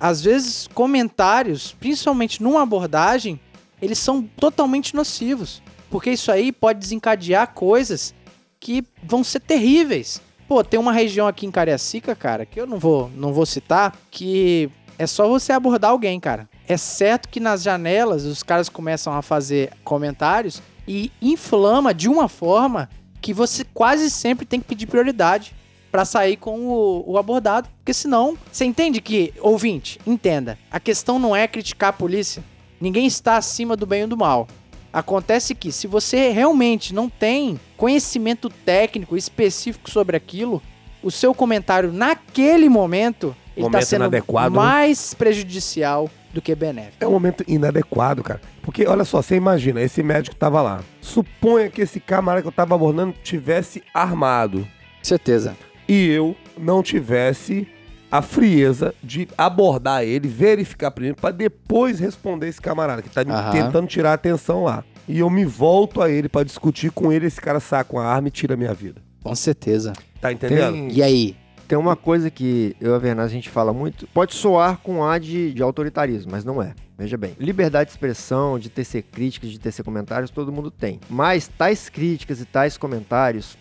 às 0.00 0.22
vezes 0.22 0.68
comentários, 0.74 1.76
principalmente 1.78 2.42
numa 2.42 2.62
abordagem, 2.62 3.38
eles 3.80 3.98
são 3.98 4.22
totalmente 4.22 4.96
nocivos. 4.96 5.62
Porque 5.90 6.10
isso 6.10 6.30
aí 6.32 6.52
pode 6.52 6.78
desencadear 6.78 7.52
coisas 7.52 8.14
que 8.58 8.84
vão 9.02 9.22
ser 9.22 9.40
terríveis. 9.40 10.20
Pô, 10.48 10.62
tem 10.62 10.78
uma 10.78 10.92
região 10.92 11.26
aqui 11.26 11.46
em 11.46 11.50
Cariacica, 11.50 12.14
cara, 12.14 12.46
que 12.46 12.60
eu 12.60 12.66
não 12.66 12.78
vou, 12.78 13.10
não 13.16 13.32
vou 13.32 13.46
citar, 13.46 13.96
que 14.10 14.70
é 14.98 15.06
só 15.06 15.28
você 15.28 15.52
abordar 15.52 15.90
alguém, 15.90 16.18
cara. 16.20 16.48
É 16.68 16.76
certo 16.76 17.28
que 17.28 17.40
nas 17.40 17.62
janelas 17.62 18.24
os 18.24 18.42
caras 18.42 18.68
começam 18.68 19.12
a 19.12 19.22
fazer 19.22 19.72
comentários 19.84 20.62
e 20.86 21.10
inflama 21.20 21.92
de 21.92 22.08
uma 22.08 22.28
forma 22.28 22.88
que 23.20 23.32
você 23.32 23.64
quase 23.74 24.10
sempre 24.10 24.46
tem 24.46 24.60
que 24.60 24.66
pedir 24.66 24.86
prioridade 24.86 25.54
pra 25.90 26.04
sair 26.04 26.36
com 26.36 26.66
o, 26.66 27.12
o 27.12 27.18
abordado, 27.18 27.68
porque 27.78 27.94
senão, 27.94 28.36
você 28.52 28.64
entende 28.64 29.00
que, 29.00 29.32
ouvinte, 29.40 29.98
entenda, 30.06 30.58
a 30.70 30.78
questão 30.78 31.18
não 31.18 31.34
é 31.34 31.48
criticar 31.48 31.90
a 31.90 31.92
polícia. 31.92 32.44
Ninguém 32.80 33.06
está 33.06 33.36
acima 33.36 33.74
do 33.76 33.86
bem 33.86 34.02
ou 34.02 34.08
do 34.08 34.16
mal. 34.16 34.46
Acontece 34.96 35.54
que 35.54 35.70
se 35.70 35.86
você 35.86 36.30
realmente 36.30 36.94
não 36.94 37.06
tem 37.06 37.60
conhecimento 37.76 38.48
técnico 38.48 39.14
específico 39.14 39.90
sobre 39.90 40.16
aquilo, 40.16 40.62
o 41.02 41.10
seu 41.10 41.34
comentário 41.34 41.92
naquele 41.92 42.66
momento 42.70 43.36
está 43.54 43.82
sendo 43.82 44.06
inadequado, 44.06 44.54
né? 44.54 44.58
mais 44.58 45.12
prejudicial 45.12 46.08
do 46.32 46.40
que 46.40 46.54
benéfico. 46.54 46.96
É 46.98 47.06
um 47.06 47.10
momento 47.10 47.44
inadequado, 47.46 48.22
cara. 48.22 48.40
Porque, 48.62 48.86
olha 48.86 49.04
só, 49.04 49.20
você 49.20 49.36
imagina, 49.36 49.82
esse 49.82 50.02
médico 50.02 50.34
tava 50.34 50.62
lá. 50.62 50.82
Suponha 51.02 51.68
que 51.68 51.82
esse 51.82 52.00
camarada 52.00 52.40
que 52.40 52.48
eu 52.48 52.52
tava 52.52 52.74
abordando 52.74 53.14
tivesse 53.22 53.82
armado. 53.92 54.66
Certeza. 55.02 55.54
E 55.86 56.08
eu 56.08 56.34
não 56.56 56.82
tivesse 56.82 57.68
a 58.10 58.22
frieza 58.22 58.94
de 59.02 59.28
abordar 59.36 60.02
ele, 60.04 60.28
verificar 60.28 60.90
primeiro, 60.90 61.16
pra 61.16 61.30
depois 61.30 61.98
responder 61.98 62.48
esse 62.48 62.60
camarada 62.60 63.02
que 63.02 63.08
tá 63.10 63.24
me 63.24 63.32
tentando 63.52 63.86
tirar 63.86 64.12
a 64.12 64.14
atenção 64.14 64.64
lá. 64.64 64.84
E 65.08 65.18
eu 65.20 65.30
me 65.30 65.44
volto 65.44 66.02
a 66.02 66.10
ele 66.10 66.28
pra 66.28 66.42
discutir 66.42 66.90
com 66.90 67.12
ele, 67.12 67.26
esse 67.26 67.40
cara 67.40 67.60
saca 67.60 67.92
uma 67.94 68.04
arma 68.04 68.28
e 68.28 68.30
tira 68.30 68.54
a 68.54 68.56
minha 68.56 68.74
vida. 68.74 69.00
Com 69.22 69.34
certeza. 69.34 69.92
Tá 70.20 70.32
entendendo? 70.32 70.72
Tem, 70.72 70.92
E 70.92 71.02
aí? 71.02 71.36
tem 71.68 71.76
uma 71.76 71.96
coisa 71.96 72.30
que 72.30 72.76
eu 72.80 72.92
e 72.92 72.94
a 72.94 72.98
Vernaz 72.98 73.30
a 73.30 73.34
gente 73.34 73.48
fala 73.50 73.72
muito, 73.72 74.06
pode 74.08 74.34
soar 74.34 74.78
com 74.78 75.04
ar 75.04 75.18
de, 75.18 75.52
de 75.52 75.62
autoritarismo, 75.62 76.30
mas 76.30 76.44
não 76.44 76.62
é. 76.62 76.74
Veja 76.98 77.16
bem, 77.16 77.34
liberdade 77.38 77.90
de 77.90 77.92
expressão, 77.92 78.58
de 78.58 78.70
tecer 78.70 79.02
críticas, 79.02 79.50
de 79.50 79.58
tecer 79.60 79.84
comentários, 79.84 80.30
todo 80.30 80.50
mundo 80.52 80.70
tem. 80.70 80.98
Mas 81.10 81.46
tais 81.48 81.88
críticas 81.88 82.40
e 82.40 82.44
tais 82.44 82.78
comentários 82.78 83.58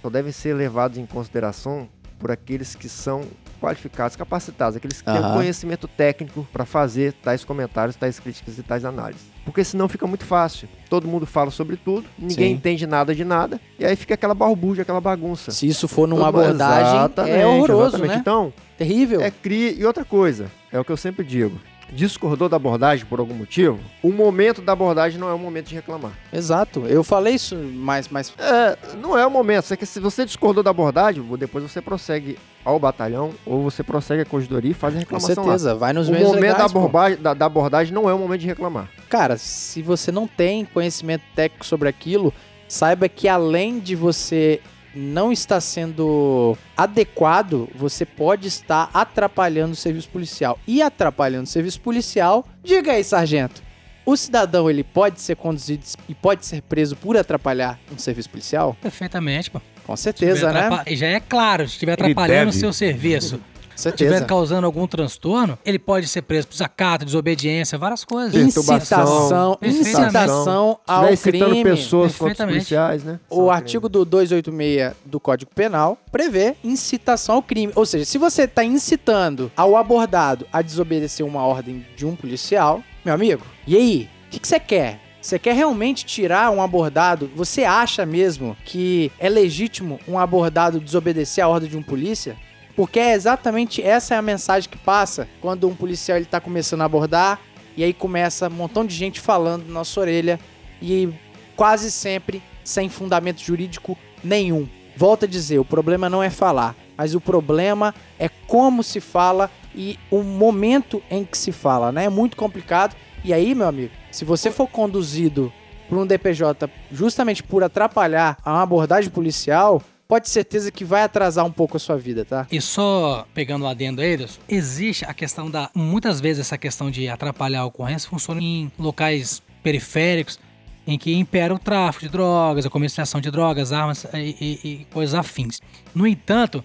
só 0.00 0.08
devem 0.08 0.30
ser 0.30 0.54
levados 0.54 0.96
em 0.96 1.04
consideração 1.06 1.88
por 2.18 2.30
aqueles 2.30 2.74
que 2.74 2.88
são 2.88 3.22
qualificados, 3.58 4.16
capacitados, 4.16 4.76
aqueles 4.76 4.98
que 5.00 5.04
têm 5.04 5.16
Aham. 5.18 5.30
o 5.32 5.34
conhecimento 5.36 5.86
técnico 5.88 6.46
para 6.52 6.64
fazer 6.64 7.12
tais 7.14 7.44
comentários, 7.44 7.96
tais 7.96 8.18
críticas 8.18 8.58
e 8.58 8.62
tais 8.62 8.84
análises. 8.84 9.22
Porque 9.44 9.64
senão 9.64 9.88
fica 9.88 10.06
muito 10.06 10.24
fácil. 10.24 10.68
Todo 10.90 11.08
mundo 11.08 11.26
fala 11.26 11.50
sobre 11.50 11.76
tudo, 11.76 12.06
ninguém 12.18 12.50
Sim. 12.50 12.54
entende 12.56 12.86
nada 12.86 13.14
de 13.14 13.24
nada, 13.24 13.60
e 13.78 13.84
aí 13.84 13.96
fica 13.96 14.14
aquela 14.14 14.34
balbúrdia, 14.34 14.82
aquela 14.82 15.00
bagunça. 15.00 15.50
Se 15.50 15.66
isso 15.66 15.88
for 15.88 16.06
numa 16.06 16.26
Todo- 16.30 16.40
abordagem, 16.42 17.12
é 17.32 17.46
horroroso, 17.46 17.88
exatamente. 17.96 18.10
né? 18.14 18.16
Então, 18.20 18.52
Terrível. 18.76 19.20
é 19.20 19.30
cria. 19.30 19.72
E 19.72 19.84
outra 19.84 20.04
coisa, 20.04 20.50
é 20.72 20.78
o 20.78 20.84
que 20.84 20.92
eu 20.92 20.96
sempre 20.96 21.24
digo. 21.24 21.58
Discordou 21.90 22.48
da 22.48 22.56
abordagem 22.56 23.06
por 23.06 23.18
algum 23.18 23.34
motivo? 23.34 23.78
O 24.02 24.12
momento 24.12 24.60
da 24.60 24.72
abordagem 24.72 25.18
não 25.18 25.28
é 25.28 25.32
o 25.32 25.38
momento 25.38 25.68
de 25.68 25.74
reclamar. 25.74 26.12
Exato. 26.32 26.84
Eu 26.86 27.02
falei 27.02 27.34
isso 27.34 27.56
mais, 27.56 28.08
mais 28.08 28.32
É, 28.38 28.76
não 28.96 29.16
é 29.18 29.26
o 29.26 29.30
momento. 29.30 29.64
Só 29.64 29.76
que 29.76 29.86
se 29.86 29.98
você 29.98 30.24
discordou 30.24 30.62
da 30.62 30.70
abordagem, 30.70 31.22
depois 31.38 31.64
você 31.64 31.80
prossegue 31.80 32.38
ao 32.64 32.78
batalhão 32.78 33.32
ou 33.46 33.62
você 33.62 33.82
prossegue 33.82 34.22
à 34.22 34.24
corredoria 34.24 34.72
e 34.72 34.74
faz 34.74 34.92
a 34.92 34.96
com 34.96 35.00
reclamação 35.00 35.44
certeza. 35.44 35.74
Vai 35.74 35.92
nos 35.92 36.08
lá. 36.08 36.12
O 36.12 36.14
meios 36.14 36.28
momento 36.28 36.42
da, 36.42 36.52
legais, 36.52 36.72
pô. 36.72 36.78
abordagem, 36.78 37.22
da, 37.22 37.34
da 37.34 37.46
abordagem 37.46 37.94
não 37.94 38.08
é 38.10 38.12
o 38.12 38.18
momento 38.18 38.40
de 38.40 38.46
reclamar. 38.46 38.90
Cara, 39.08 39.38
se 39.38 39.80
você 39.80 40.12
não 40.12 40.26
tem 40.26 40.64
conhecimento 40.66 41.22
técnico 41.34 41.64
sobre 41.64 41.88
aquilo, 41.88 42.32
saiba 42.68 43.08
que 43.08 43.26
além 43.26 43.78
de 43.78 43.96
você 43.96 44.60
não 44.94 45.32
estar 45.32 45.60
sendo 45.60 46.56
adequado, 46.76 47.68
você 47.74 48.04
pode 48.04 48.48
estar 48.48 48.90
atrapalhando 48.92 49.72
o 49.72 49.76
serviço 49.76 50.08
policial. 50.08 50.58
E 50.66 50.82
atrapalhando 50.82 51.44
o 51.44 51.48
serviço 51.48 51.80
policial, 51.80 52.46
diga 52.62 52.92
aí, 52.92 53.04
sargento. 53.04 53.62
O 54.04 54.16
cidadão 54.16 54.70
ele 54.70 54.82
pode 54.82 55.20
ser 55.20 55.36
conduzido 55.36 55.84
e 56.08 56.14
pode 56.14 56.46
ser 56.46 56.62
preso 56.62 56.96
por 56.96 57.16
atrapalhar 57.16 57.78
um 57.92 57.98
serviço 57.98 58.30
policial? 58.30 58.74
Perfeitamente, 58.80 59.50
pô. 59.50 59.60
Com 59.84 59.96
certeza, 59.96 60.52
né? 60.52 60.82
E 60.86 60.96
já 60.96 61.06
é 61.08 61.20
claro, 61.20 61.66
se 61.66 61.74
estiver 61.74 61.92
atrapalhando 61.92 62.50
o 62.50 62.52
seu 62.52 62.72
serviço, 62.72 63.40
estiver 63.86 64.26
causando 64.26 64.66
algum 64.66 64.86
transtorno, 64.86 65.58
ele 65.64 65.78
pode 65.78 66.08
ser 66.08 66.22
preso 66.22 66.46
por 66.48 66.52
desacato, 66.52 67.04
desobediência, 67.04 67.78
várias 67.78 68.04
coisas. 68.04 68.34
Incitação, 68.34 69.58
incitação 69.62 70.78
ao 70.86 71.12
Estiver 71.12 71.36
incitando 71.36 71.50
crime. 71.50 71.70
pessoas 71.70 72.16
contra 72.16 72.46
os 72.46 72.52
policiais, 72.52 73.04
né? 73.04 73.20
O 73.30 73.36
São 73.36 73.50
artigo 73.50 73.88
do 73.88 74.04
286 74.04 74.94
do 75.04 75.20
Código 75.20 75.50
Penal 75.54 75.98
prevê 76.10 76.56
incitação 76.64 77.36
ao 77.36 77.42
crime. 77.42 77.72
Ou 77.76 77.86
seja, 77.86 78.04
se 78.04 78.18
você 78.18 78.42
está 78.42 78.64
incitando 78.64 79.50
ao 79.56 79.76
abordado 79.76 80.46
a 80.52 80.62
desobedecer 80.62 81.24
uma 81.24 81.44
ordem 81.44 81.86
de 81.96 82.04
um 82.06 82.16
policial, 82.16 82.82
meu 83.04 83.14
amigo, 83.14 83.44
e 83.66 83.76
aí? 83.76 84.08
O 84.26 84.30
que 84.30 84.38
que 84.40 84.48
você 84.48 84.60
quer? 84.60 85.00
Você 85.20 85.38
quer 85.38 85.54
realmente 85.54 86.04
tirar 86.04 86.50
um 86.50 86.62
abordado? 86.62 87.30
Você 87.34 87.64
acha 87.64 88.06
mesmo 88.06 88.56
que 88.64 89.10
é 89.18 89.28
legítimo 89.28 89.98
um 90.06 90.18
abordado 90.18 90.80
desobedecer 90.80 91.42
a 91.44 91.48
ordem 91.48 91.68
de 91.68 91.76
um 91.76 91.82
polícia? 91.82 92.36
Porque 92.78 93.00
é 93.00 93.12
exatamente 93.12 93.82
essa 93.82 94.14
é 94.14 94.18
a 94.18 94.22
mensagem 94.22 94.70
que 94.70 94.78
passa 94.78 95.26
quando 95.40 95.66
um 95.66 95.74
policial 95.74 96.16
ele 96.16 96.26
tá 96.26 96.40
começando 96.40 96.82
a 96.82 96.84
abordar 96.84 97.40
e 97.76 97.82
aí 97.82 97.92
começa 97.92 98.46
um 98.46 98.52
montão 98.52 98.86
de 98.86 98.94
gente 98.94 99.20
falando 99.20 99.66
na 99.66 99.72
nossa 99.72 99.98
orelha 99.98 100.38
e 100.80 101.12
quase 101.56 101.90
sempre 101.90 102.40
sem 102.62 102.88
fundamento 102.88 103.40
jurídico 103.40 103.98
nenhum. 104.22 104.68
Volto 104.96 105.24
a 105.24 105.26
dizer, 105.26 105.58
o 105.58 105.64
problema 105.64 106.08
não 106.08 106.22
é 106.22 106.30
falar, 106.30 106.76
mas 106.96 107.16
o 107.16 107.20
problema 107.20 107.92
é 108.16 108.28
como 108.28 108.84
se 108.84 109.00
fala 109.00 109.50
e 109.74 109.98
o 110.08 110.22
momento 110.22 111.02
em 111.10 111.24
que 111.24 111.36
se 111.36 111.50
fala, 111.50 111.90
né? 111.90 112.04
É 112.04 112.08
muito 112.08 112.36
complicado. 112.36 112.94
E 113.24 113.32
aí, 113.32 113.56
meu 113.56 113.66
amigo, 113.66 113.92
se 114.12 114.24
você 114.24 114.52
for 114.52 114.68
conduzido 114.68 115.52
por 115.88 115.98
um 115.98 116.06
DPJ 116.06 116.70
justamente 116.92 117.42
por 117.42 117.64
atrapalhar 117.64 118.38
a 118.44 118.62
abordagem 118.62 119.10
policial, 119.10 119.82
pode 120.08 120.28
certeza 120.30 120.72
que 120.72 120.84
vai 120.84 121.02
atrasar 121.02 121.44
um 121.44 121.52
pouco 121.52 121.76
a 121.76 121.80
sua 121.80 121.98
vida, 121.98 122.24
tá? 122.24 122.46
E 122.50 122.60
só 122.60 123.26
pegando 123.34 123.64
lá 123.64 123.74
dentro 123.74 124.02
aí, 124.02 124.26
existe 124.48 125.04
a 125.04 125.12
questão 125.12 125.50
da. 125.50 125.70
Muitas 125.74 126.18
vezes 126.20 126.40
essa 126.46 126.56
questão 126.56 126.90
de 126.90 127.08
atrapalhar 127.08 127.60
a 127.60 127.66
ocorrência 127.66 128.08
funciona 128.08 128.40
em 128.40 128.72
locais 128.78 129.42
periféricos 129.62 130.40
em 130.86 130.96
que 130.96 131.14
impera 131.14 131.54
o 131.54 131.58
tráfico 131.58 132.06
de 132.06 132.10
drogas, 132.10 132.64
a 132.64 132.70
comercialização 132.70 133.20
de 133.20 133.30
drogas, 133.30 133.72
armas 133.72 134.06
e, 134.14 134.34
e- 134.40 134.68
e 134.68 134.86
coisas 134.90 135.14
afins. 135.14 135.60
No 135.94 136.06
entanto, 136.06 136.64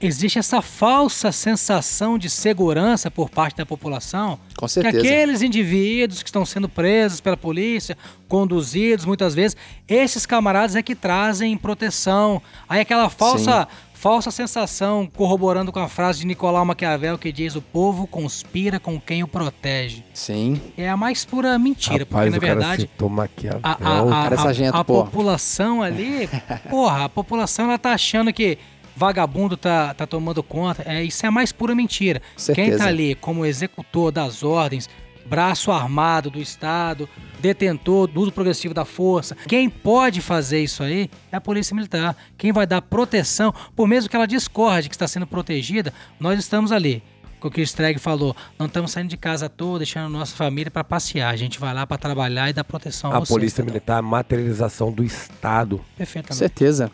existe 0.00 0.36
essa 0.36 0.60
falsa 0.60 1.30
sensação 1.30 2.18
de 2.18 2.28
segurança 2.28 3.08
por 3.08 3.30
parte 3.30 3.58
da 3.58 3.64
população 3.64 4.40
Com 4.62 4.66
que 4.68 4.72
certeza. 4.74 4.98
aqueles 4.98 5.42
indivíduos 5.42 6.22
que 6.22 6.28
estão 6.28 6.46
sendo 6.46 6.68
presos 6.68 7.20
pela 7.20 7.36
polícia, 7.36 7.96
conduzidos 8.28 9.04
muitas 9.04 9.34
vezes, 9.34 9.56
esses 9.88 10.24
camaradas 10.24 10.76
é 10.76 10.82
que 10.82 10.94
trazem 10.94 11.56
proteção. 11.56 12.40
Aí 12.68 12.80
aquela 12.80 13.10
falsa, 13.10 13.66
falsa 13.92 14.30
sensação 14.30 15.10
corroborando 15.16 15.72
com 15.72 15.80
a 15.80 15.88
frase 15.88 16.20
de 16.20 16.26
Nicolau 16.26 16.64
Maquiavel 16.64 17.18
que 17.18 17.32
diz: 17.32 17.56
o 17.56 17.60
povo 17.60 18.06
conspira 18.06 18.78
com 18.78 19.00
quem 19.00 19.22
o 19.24 19.28
protege. 19.28 20.04
Sim. 20.14 20.60
É 20.76 20.88
a 20.88 20.96
mais 20.96 21.24
pura 21.24 21.58
mentira, 21.58 22.06
Rapaz, 22.08 22.08
porque 22.08 22.28
o 22.28 22.30
na 22.30 22.38
cara 22.40 22.54
verdade 22.60 22.82
citou 22.82 23.08
Maquiavel. 23.08 23.60
a, 23.64 23.70
a, 23.72 24.00
a, 24.00 24.28
Cara, 24.30 24.78
a- 24.78 24.84
população 24.84 25.82
ali, 25.82 26.28
porra, 26.70 27.04
a 27.06 27.08
população 27.08 27.64
ela 27.64 27.78
tá 27.78 27.92
achando 27.92 28.32
que 28.32 28.58
vagabundo 28.96 29.56
tá, 29.56 29.94
tá 29.94 30.06
tomando 30.06 30.42
conta. 30.42 30.82
É, 30.86 31.02
isso 31.02 31.24
é 31.24 31.28
a 31.28 31.32
mais 31.32 31.52
pura 31.52 31.74
mentira. 31.74 32.20
Quem 32.20 32.54
Certeza. 32.54 32.78
tá 32.78 32.86
ali 32.86 33.14
como 33.14 33.46
executor 33.46 34.10
das 34.12 34.42
ordens, 34.42 34.88
braço 35.24 35.70
armado 35.70 36.30
do 36.30 36.40
Estado, 36.40 37.08
detentor 37.40 38.06
do 38.06 38.20
uso 38.20 38.32
progressivo 38.32 38.74
da 38.74 38.84
força, 38.84 39.36
quem 39.48 39.68
pode 39.68 40.20
fazer 40.20 40.62
isso 40.62 40.82
aí 40.82 41.10
é 41.30 41.36
a 41.36 41.40
Polícia 41.40 41.74
Militar. 41.74 42.16
Quem 42.36 42.52
vai 42.52 42.66
dar 42.66 42.82
proteção, 42.82 43.52
por 43.74 43.86
mesmo 43.88 44.08
que 44.08 44.16
ela 44.16 44.26
discorde 44.26 44.88
que 44.88 44.94
está 44.94 45.08
sendo 45.08 45.26
protegida, 45.26 45.92
nós 46.20 46.38
estamos 46.38 46.72
ali. 46.72 47.02
O 47.40 47.50
que 47.50 47.60
o 47.60 47.64
Streg 47.64 47.98
falou, 47.98 48.36
não 48.56 48.66
estamos 48.66 48.92
saindo 48.92 49.08
de 49.08 49.16
casa 49.16 49.46
à 49.46 49.48
toa, 49.48 49.78
deixando 49.78 50.08
nossa 50.12 50.36
família 50.36 50.70
para 50.70 50.84
passear. 50.84 51.28
A 51.28 51.36
gente 51.36 51.58
vai 51.58 51.74
lá 51.74 51.84
para 51.84 51.98
trabalhar 51.98 52.48
e 52.48 52.52
dar 52.52 52.62
proteção 52.62 53.10
a, 53.10 53.16
A 53.16 53.18
vocês, 53.18 53.30
polícia 53.30 53.64
militar 53.64 53.96
é 53.96 53.98
a 53.98 54.02
materialização 54.02 54.92
do 54.92 55.02
Estado. 55.02 55.80
Perfeitamente. 55.96 56.36
certeza. 56.38 56.90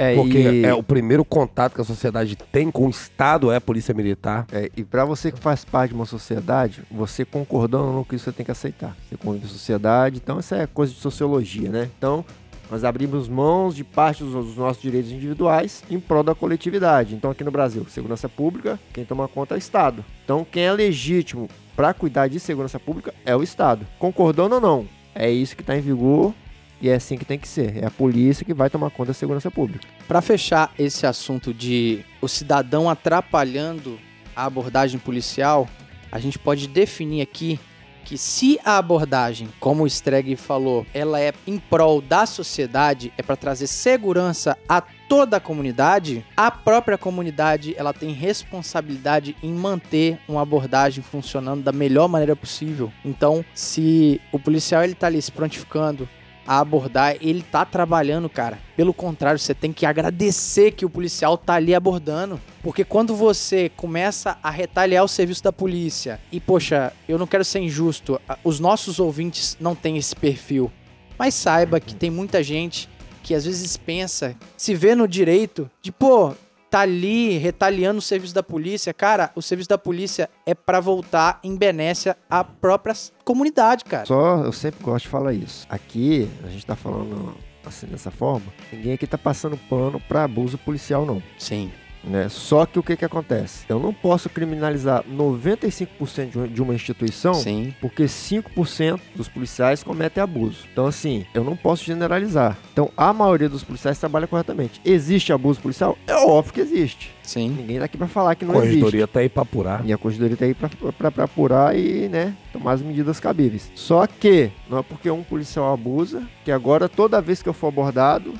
É, 0.00 0.14
Porque 0.14 0.38
e, 0.38 0.64
é 0.64 0.72
o 0.72 0.82
primeiro 0.82 1.22
contato 1.26 1.74
que 1.74 1.80
a 1.82 1.84
sociedade 1.84 2.34
tem 2.34 2.70
com 2.70 2.86
o 2.86 2.90
Estado 2.90 3.52
é 3.52 3.56
a 3.56 3.60
polícia 3.60 3.92
militar. 3.92 4.46
é, 4.50 4.70
e 4.74 4.82
para 4.82 5.04
você 5.04 5.30
que 5.30 5.38
faz 5.38 5.62
parte 5.62 5.90
de 5.90 5.94
uma 5.94 6.06
sociedade, 6.06 6.82
você 6.90 7.22
concordando 7.22 7.84
ou 7.84 7.92
não 7.92 8.04
com 8.04 8.16
isso, 8.16 8.24
você 8.24 8.32
tem 8.32 8.46
que 8.46 8.50
aceitar. 8.50 8.96
Você 9.06 9.18
convive 9.18 9.44
em 9.44 9.48
sociedade, 9.48 10.16
então 10.16 10.38
essa 10.38 10.56
é 10.56 10.66
coisa 10.66 10.90
de 10.90 10.98
sociologia, 10.98 11.68
né? 11.68 11.90
Então, 11.98 12.24
nós 12.70 12.82
abrimos 12.82 13.28
mãos 13.28 13.76
de 13.76 13.84
parte 13.84 14.24
dos, 14.24 14.32
dos 14.32 14.56
nossos 14.56 14.80
direitos 14.80 15.12
individuais 15.12 15.84
em 15.90 16.00
prol 16.00 16.22
da 16.22 16.34
coletividade. 16.34 17.14
Então, 17.14 17.30
aqui 17.30 17.44
no 17.44 17.50
Brasil, 17.50 17.84
segurança 17.90 18.26
pública, 18.26 18.80
quem 18.94 19.04
toma 19.04 19.28
conta 19.28 19.54
é 19.54 19.56
o 19.56 19.58
Estado. 19.58 20.02
Então, 20.24 20.46
quem 20.50 20.62
é 20.62 20.72
legítimo 20.72 21.46
para 21.76 21.92
cuidar 21.92 22.26
de 22.28 22.40
segurança 22.40 22.80
pública 22.80 23.12
é 23.26 23.36
o 23.36 23.42
Estado. 23.42 23.86
Concordando 23.98 24.54
ou 24.54 24.60
não, 24.62 24.86
é 25.14 25.30
isso 25.30 25.54
que 25.54 25.62
está 25.62 25.76
em 25.76 25.82
vigor 25.82 26.32
e 26.80 26.88
é 26.88 26.94
assim 26.94 27.16
que 27.16 27.24
tem 27.24 27.38
que 27.38 27.48
ser. 27.48 27.82
É 27.82 27.86
a 27.86 27.90
polícia 27.90 28.44
que 28.44 28.54
vai 28.54 28.70
tomar 28.70 28.90
conta 28.90 29.08
da 29.08 29.14
segurança 29.14 29.50
pública. 29.50 29.86
Para 30.08 30.20
fechar 30.20 30.72
esse 30.78 31.06
assunto 31.06 31.52
de 31.52 32.04
o 32.20 32.28
cidadão 32.28 32.88
atrapalhando 32.88 33.98
a 34.34 34.44
abordagem 34.44 34.98
policial, 34.98 35.68
a 36.10 36.18
gente 36.18 36.38
pode 36.38 36.66
definir 36.66 37.22
aqui 37.22 37.60
que 38.04 38.18
se 38.18 38.58
a 38.64 38.76
abordagem, 38.78 39.48
como 39.60 39.84
o 39.84 39.86
Streg 39.86 40.34
falou, 40.34 40.84
ela 40.92 41.20
é 41.20 41.32
em 41.46 41.58
prol 41.58 42.00
da 42.00 42.26
sociedade, 42.26 43.12
é 43.16 43.22
para 43.22 43.36
trazer 43.36 43.66
segurança 43.68 44.58
a 44.68 44.80
toda 44.80 45.36
a 45.36 45.40
comunidade, 45.40 46.24
a 46.36 46.50
própria 46.50 46.98
comunidade 46.98 47.74
ela 47.76 47.92
tem 47.92 48.12
responsabilidade 48.12 49.36
em 49.42 49.52
manter 49.52 50.18
uma 50.28 50.42
abordagem 50.42 51.04
funcionando 51.04 51.62
da 51.62 51.72
melhor 51.72 52.08
maneira 52.08 52.34
possível. 52.34 52.92
Então, 53.04 53.44
se 53.54 54.20
o 54.32 54.38
policial 54.38 54.82
ele 54.82 54.94
tá 54.94 55.06
ali 55.06 55.20
se 55.20 55.30
prontificando 55.30 56.08
a 56.50 56.58
abordar, 56.58 57.16
ele 57.20 57.42
tá 57.42 57.64
trabalhando, 57.64 58.28
cara. 58.28 58.58
Pelo 58.76 58.92
contrário, 58.92 59.38
você 59.38 59.54
tem 59.54 59.72
que 59.72 59.86
agradecer 59.86 60.72
que 60.72 60.84
o 60.84 60.90
policial 60.90 61.38
tá 61.38 61.54
ali 61.54 61.72
abordando. 61.72 62.40
Porque 62.60 62.82
quando 62.82 63.14
você 63.14 63.68
começa 63.76 64.36
a 64.42 64.50
retaliar 64.50 65.04
o 65.04 65.08
serviço 65.08 65.44
da 65.44 65.52
polícia, 65.52 66.20
e 66.32 66.40
poxa, 66.40 66.92
eu 67.08 67.16
não 67.16 67.26
quero 67.28 67.44
ser 67.44 67.60
injusto, 67.60 68.20
os 68.42 68.58
nossos 68.58 68.98
ouvintes 68.98 69.56
não 69.60 69.76
têm 69.76 69.96
esse 69.96 70.16
perfil. 70.16 70.72
Mas 71.16 71.34
saiba 71.34 71.78
que 71.78 71.94
tem 71.94 72.10
muita 72.10 72.42
gente 72.42 72.88
que 73.22 73.32
às 73.32 73.44
vezes 73.44 73.76
pensa, 73.76 74.34
se 74.56 74.74
vê 74.74 74.96
no 74.96 75.06
direito 75.06 75.70
de, 75.80 75.92
pô, 75.92 76.34
tá 76.70 76.80
ali 76.80 77.36
retaliando 77.36 77.98
o 77.98 78.02
serviço 78.02 78.34
da 78.34 78.42
polícia. 78.42 78.94
Cara, 78.94 79.30
o 79.34 79.42
serviço 79.42 79.68
da 79.68 79.78
polícia 79.78 80.30
é 80.46 80.54
pra 80.54 80.80
voltar 80.80 81.40
em 81.42 81.56
benécia 81.56 82.16
à 82.28 82.44
própria 82.44 82.94
comunidade, 83.24 83.84
cara. 83.84 84.06
Só, 84.06 84.42
eu 84.44 84.52
sempre 84.52 84.82
gosto 84.82 85.04
de 85.04 85.10
falar 85.10 85.32
isso. 85.32 85.66
Aqui, 85.68 86.30
a 86.44 86.48
gente 86.48 86.64
tá 86.64 86.76
falando 86.76 87.34
assim 87.64 87.86
dessa 87.86 88.10
forma, 88.10 88.46
ninguém 88.72 88.94
aqui 88.94 89.06
tá 89.06 89.18
passando 89.18 89.56
pano 89.68 90.00
pra 90.08 90.24
abuso 90.24 90.56
policial, 90.58 91.04
não. 91.04 91.22
Sim. 91.38 91.70
Né? 92.02 92.28
Só 92.30 92.64
que 92.64 92.78
o 92.78 92.82
que 92.82 92.96
que 92.96 93.04
acontece? 93.04 93.64
Eu 93.68 93.78
não 93.78 93.92
posso 93.92 94.28
criminalizar 94.30 95.04
95% 95.06 96.30
de 96.30 96.38
uma- 96.38 96.48
de 96.48 96.62
uma 96.62 96.74
instituição 96.74 97.34
Sim. 97.34 97.74
porque 97.80 98.08
5% 98.08 99.00
dos 99.14 99.28
policiais 99.28 99.82
cometem 99.82 100.22
abuso. 100.22 100.64
Então, 100.72 100.86
assim, 100.86 101.26
eu 101.34 101.44
não 101.44 101.54
posso 101.56 101.84
generalizar. 101.84 102.56
Então, 102.72 102.90
a 102.96 103.12
maioria 103.12 103.48
dos 103.48 103.62
policiais 103.62 103.98
trabalha 103.98 104.26
corretamente. 104.26 104.80
Existe 104.84 105.32
abuso 105.32 105.60
policial? 105.60 105.96
É 106.06 106.14
óbvio 106.14 106.54
que 106.54 106.60
existe. 106.60 107.10
Sim. 107.22 107.50
Ninguém 107.50 107.78
tá 107.78 107.84
aqui 107.84 107.96
pra 107.96 108.08
falar 108.08 108.34
que 108.34 108.44
A 108.44 108.48
não 108.48 108.54
existe. 108.56 108.70
corregedoria 108.80 109.06
tá 109.06 109.20
aí 109.20 109.28
pra 109.28 109.42
apurar. 109.42 109.84
E 109.86 109.92
a 109.92 109.98
corregedoria 109.98 110.36
tá 110.36 110.44
aí 110.46 110.54
pra, 110.54 110.68
pra, 110.92 111.10
pra 111.10 111.24
apurar 111.24 111.78
e, 111.78 112.08
né, 112.08 112.34
tomar 112.52 112.72
as 112.72 112.82
medidas 112.82 113.20
cabíveis. 113.20 113.70
Só 113.74 114.06
que, 114.06 114.50
não 114.68 114.78
é 114.78 114.82
porque 114.82 115.10
um 115.10 115.22
policial 115.22 115.72
abusa, 115.72 116.22
que 116.44 116.50
agora 116.50 116.88
toda 116.88 117.20
vez 117.20 117.40
que 117.42 117.48
eu 117.48 117.52
for 117.52 117.68
abordado, 117.68 118.34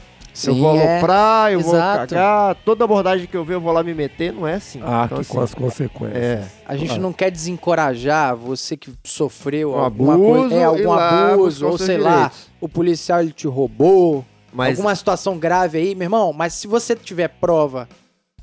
eu 0.47 0.55
Sim, 0.55 0.61
vou 0.61 0.77
é. 0.77 0.95
aloprar, 0.95 1.53
eu 1.53 1.61
vou 1.61 1.75
Exato. 1.75 2.15
cagar, 2.15 2.55
toda 2.65 2.85
abordagem 2.85 3.27
que 3.27 3.37
eu 3.37 3.45
ver 3.45 3.55
eu 3.55 3.61
vou 3.61 3.73
lá 3.73 3.83
me 3.83 3.93
meter, 3.95 4.33
não 4.33 4.47
é 4.47 4.55
assim. 4.55 4.81
Ah, 4.83 5.03
Então, 5.07 5.19
que 5.19 5.23
assim, 5.23 5.33
com 5.35 5.41
as 5.41 5.55
consequências. 5.55 6.17
É. 6.23 6.45
A 6.67 6.77
gente 6.77 6.89
Claro. 6.89 7.03
não 7.03 7.13
quer 7.13 7.31
desencorajar 7.31 8.35
você 8.37 8.77
que 8.77 8.93
sofreu 9.05 9.73
Um 9.73 9.79
alguma 9.79 10.15
abuso 10.15 10.31
coisa, 10.41 10.55
é, 10.55 10.65
algum 10.65 10.89
lá 10.91 11.33
abuso, 11.33 11.67
ou 11.67 11.77
sei 11.79 11.99
lá, 11.99 12.31
o 12.61 12.69
policial 12.69 13.21
ele 13.21 13.33
te 13.33 13.47
roubou, 13.47 14.25
Mas 14.53 14.79
alguma 14.79 14.95
situação 14.95 15.39
grave 15.39 15.79
aí, 15.79 15.95
meu 15.95 16.07
irmão, 16.07 16.33
mas 16.33 16.55
se 16.55 16.67
você 16.67 16.95
tiver 16.97 17.29
prova, 17.29 17.89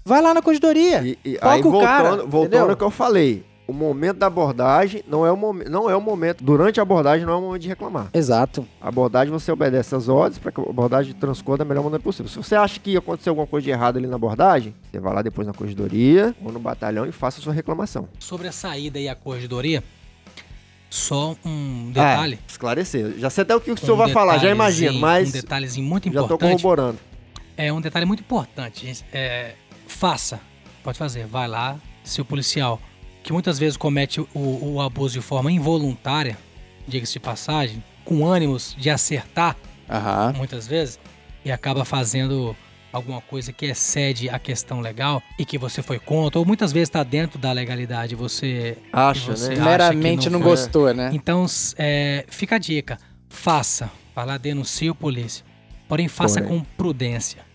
vai 0.06 0.22
lá 0.22 0.34
na 0.34 0.42
corredoria. 0.42 1.02
E, 1.04 1.18
e 1.24 1.34
Toca 1.36 1.52
aí, 1.52 1.60
o 1.60 1.64
voltando, 1.64 1.84
cara, 1.88 2.26
voltando 2.26 2.70
ao 2.72 2.76
que 2.78 2.84
eu 2.84 2.92
falei, 2.92 3.44
o 3.68 3.74
momento 3.74 4.18
da 4.18 4.28
abordagem 4.28 5.04
não 5.08 5.26
é 5.26 5.32
o, 5.32 5.36
momen- 5.38 5.68
não 5.70 5.90
é 5.90 5.96
o 5.96 6.02
momento, 6.02 6.44
durante 6.44 6.80
a 6.80 6.84
abordagem 6.84 7.26
não 7.26 7.34
é 7.34 7.36
o 7.36 7.42
momento 7.42 7.62
de 7.62 7.68
reclamar. 7.68 8.08
Exato. 8.14 8.66
A 8.82 8.88
abordagem 8.88 9.32
você 9.32 9.52
obedece 9.52 9.94
às 9.94 10.08
ordens 10.08 10.40
para 10.40 10.52
que 10.52 10.62
a 10.62 10.64
abordagem 10.64 11.14
transcorra 11.14 11.60
da 11.60 11.66
melhor 11.66 11.84
maneira 11.84 12.02
possível. 12.04 12.30
Se 12.32 12.38
você 12.38 12.56
acha 12.56 12.80
que 12.80 12.96
aconteceu 12.96 13.32
alguma 13.32 13.46
coisa 13.48 13.66
de 13.66 13.72
errado 13.72 13.98
ali 13.98 14.08
na 14.08 14.16
abordagem, 14.16 14.74
você 14.92 15.00
vai 15.00 15.14
lá 15.14 15.22
depois 15.22 15.46
na 15.46 15.54
corregedoria 15.54 16.34
ou 16.44 16.52
no 16.52 16.60
batalhão 16.60 17.06
e 17.06 17.12
faça 17.12 17.40
a 17.40 17.44
sua 17.44 17.54
reclamação. 17.54 18.08
Sobre 18.20 18.48
a 18.48 18.52
saída 18.52 18.98
e 19.00 19.10
a 19.10 19.16
corredoria, 19.16 19.84
só 20.90 21.36
um 21.46 21.92
detalhe. 21.92 22.36
É, 22.36 22.40
esclarecer. 22.48 23.16
Já 23.18 23.30
sei 23.30 23.42
até 23.42 23.56
o 23.56 23.60
que 23.60 23.70
o 23.70 23.74
um 23.74 23.78
senhor 23.78 23.98
vai 23.98 24.10
falar, 24.12 24.38
já 24.38 24.50
imagino, 24.50 25.00
mas 25.00 25.30
Um 25.30 25.32
detalhezinho 25.34 25.86
muito 25.86 26.06
já 26.12 26.20
tô 26.22 26.26
importante. 26.26 26.62
corroborando. 26.62 27.00
É 27.58 27.74
um 27.74 27.82
detalhe 27.82 28.06
muito 28.06 28.22
importante. 28.22 28.86
gente. 28.86 29.04
É, 29.12 29.56
faça. 29.88 30.40
Pode 30.84 30.98
fazer. 30.98 31.26
Vai 31.26 31.48
lá. 31.48 31.76
Se 32.04 32.22
o 32.22 32.26
policial, 32.26 32.80
que 33.28 33.34
muitas 33.34 33.60
vezes 33.60 33.76
comete 33.76 34.22
o, 34.22 34.28
o 34.34 34.82
abuso 34.82 35.16
de 35.16 35.22
forma 35.22 35.52
involuntária, 35.52 36.38
diga-se 36.88 37.12
de 37.12 37.20
passagem, 37.20 37.84
com 38.06 38.26
ânimos 38.26 38.74
de 38.80 38.90
acertar, 38.90 39.58
Aham. 39.90 40.34
muitas 40.38 40.66
vezes, 40.66 40.98
e 41.44 41.52
acaba 41.52 41.84
fazendo 41.84 42.56
alguma 42.94 43.20
coisa 43.20 43.52
que 43.52 43.66
excede 43.66 44.30
a 44.30 44.40
questão 44.40 44.80
legal 44.80 45.22
e 45.38 45.44
que 45.44 45.58
você 45.58 45.82
foi 45.84 46.00
contra, 46.00 46.40
ou 46.40 46.46
muitas 46.46 46.72
vezes 46.72 46.88
está 46.88 47.04
dentro 47.04 47.38
da 47.38 47.52
legalidade, 47.52 48.16
você 48.16 48.78
Acha, 48.94 49.36
você 49.36 49.56
né? 49.56 49.62
Meramente 49.66 50.30
não, 50.30 50.40
foi. 50.40 50.52
gostou, 50.52 50.94
né? 50.94 51.10
Então, 51.12 51.46
é, 51.78 52.24
fica 52.30 52.56
a 52.56 52.60
dica. 52.60 52.98
Faça. 53.28 53.92
Vai 54.16 54.26
lá, 54.26 54.38
denuncie 54.38 54.90
o 54.90 54.96
polícia. 54.96 55.44
Porém, 55.86 56.08
faça 56.08 56.42
Porém. 56.42 56.60
com 56.60 56.66
prudência. 56.78 57.47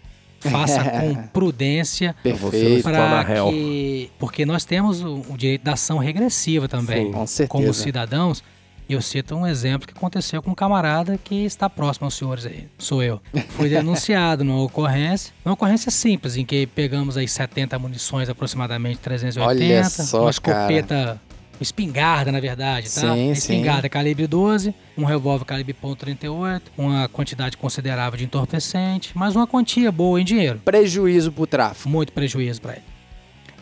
Faça 0.50 0.82
com 1.00 1.14
prudência 1.28 2.14
Perfeito. 2.22 2.82
Para 2.84 3.22
réu. 3.22 3.50
que... 3.50 4.10
Porque 4.18 4.44
nós 4.44 4.64
temos 4.64 5.02
o, 5.02 5.22
o 5.28 5.36
direito 5.36 5.62
da 5.62 5.74
ação 5.74 5.98
regressiva 5.98 6.68
também. 6.68 7.12
Com 7.12 7.26
certeza. 7.26 7.48
Como 7.48 7.72
cidadãos. 7.74 8.42
E 8.88 8.94
eu 8.94 9.00
cito 9.00 9.34
um 9.34 9.46
exemplo 9.46 9.86
que 9.86 9.94
aconteceu 9.94 10.42
com 10.42 10.50
um 10.50 10.54
camarada 10.54 11.16
que 11.16 11.44
está 11.44 11.70
próximo 11.70 12.06
aos 12.06 12.14
senhores 12.14 12.44
aí. 12.44 12.68
Sou 12.76 13.02
eu. 13.02 13.20
Fui 13.50 13.68
denunciado 13.68 14.44
numa 14.44 14.62
ocorrência. 14.62 15.32
Uma 15.44 15.54
ocorrência 15.54 15.90
simples, 15.90 16.36
em 16.36 16.44
que 16.44 16.66
pegamos 16.66 17.16
aí 17.16 17.26
70 17.26 17.78
munições, 17.78 18.28
aproximadamente 18.28 18.98
380. 18.98 19.46
Olha 19.48 19.84
só, 19.88 20.20
uma 20.22 20.30
escopeta, 20.30 21.12
uma 21.12 21.31
espingarda, 21.60 22.32
na 22.32 22.40
verdade, 22.40 22.86
tá? 22.92 23.00
Sim, 23.00 23.14
sim. 23.14 23.30
espingarda 23.32 23.88
calibre 23.88 24.26
12, 24.26 24.74
um 24.96 25.04
revólver 25.04 25.44
calibre 25.44 25.74
.38, 25.74 26.62
uma 26.76 27.08
quantidade 27.08 27.56
considerável 27.56 28.18
de 28.18 28.24
entorpecente, 28.24 29.12
mas 29.14 29.36
uma 29.36 29.46
quantia 29.46 29.92
boa 29.92 30.20
em 30.20 30.24
dinheiro. 30.24 30.60
Prejuízo 30.64 31.30
pro 31.32 31.46
tráfico. 31.46 31.88
Muito 31.88 32.12
prejuízo 32.12 32.60
para 32.60 32.72
ele. 32.72 32.82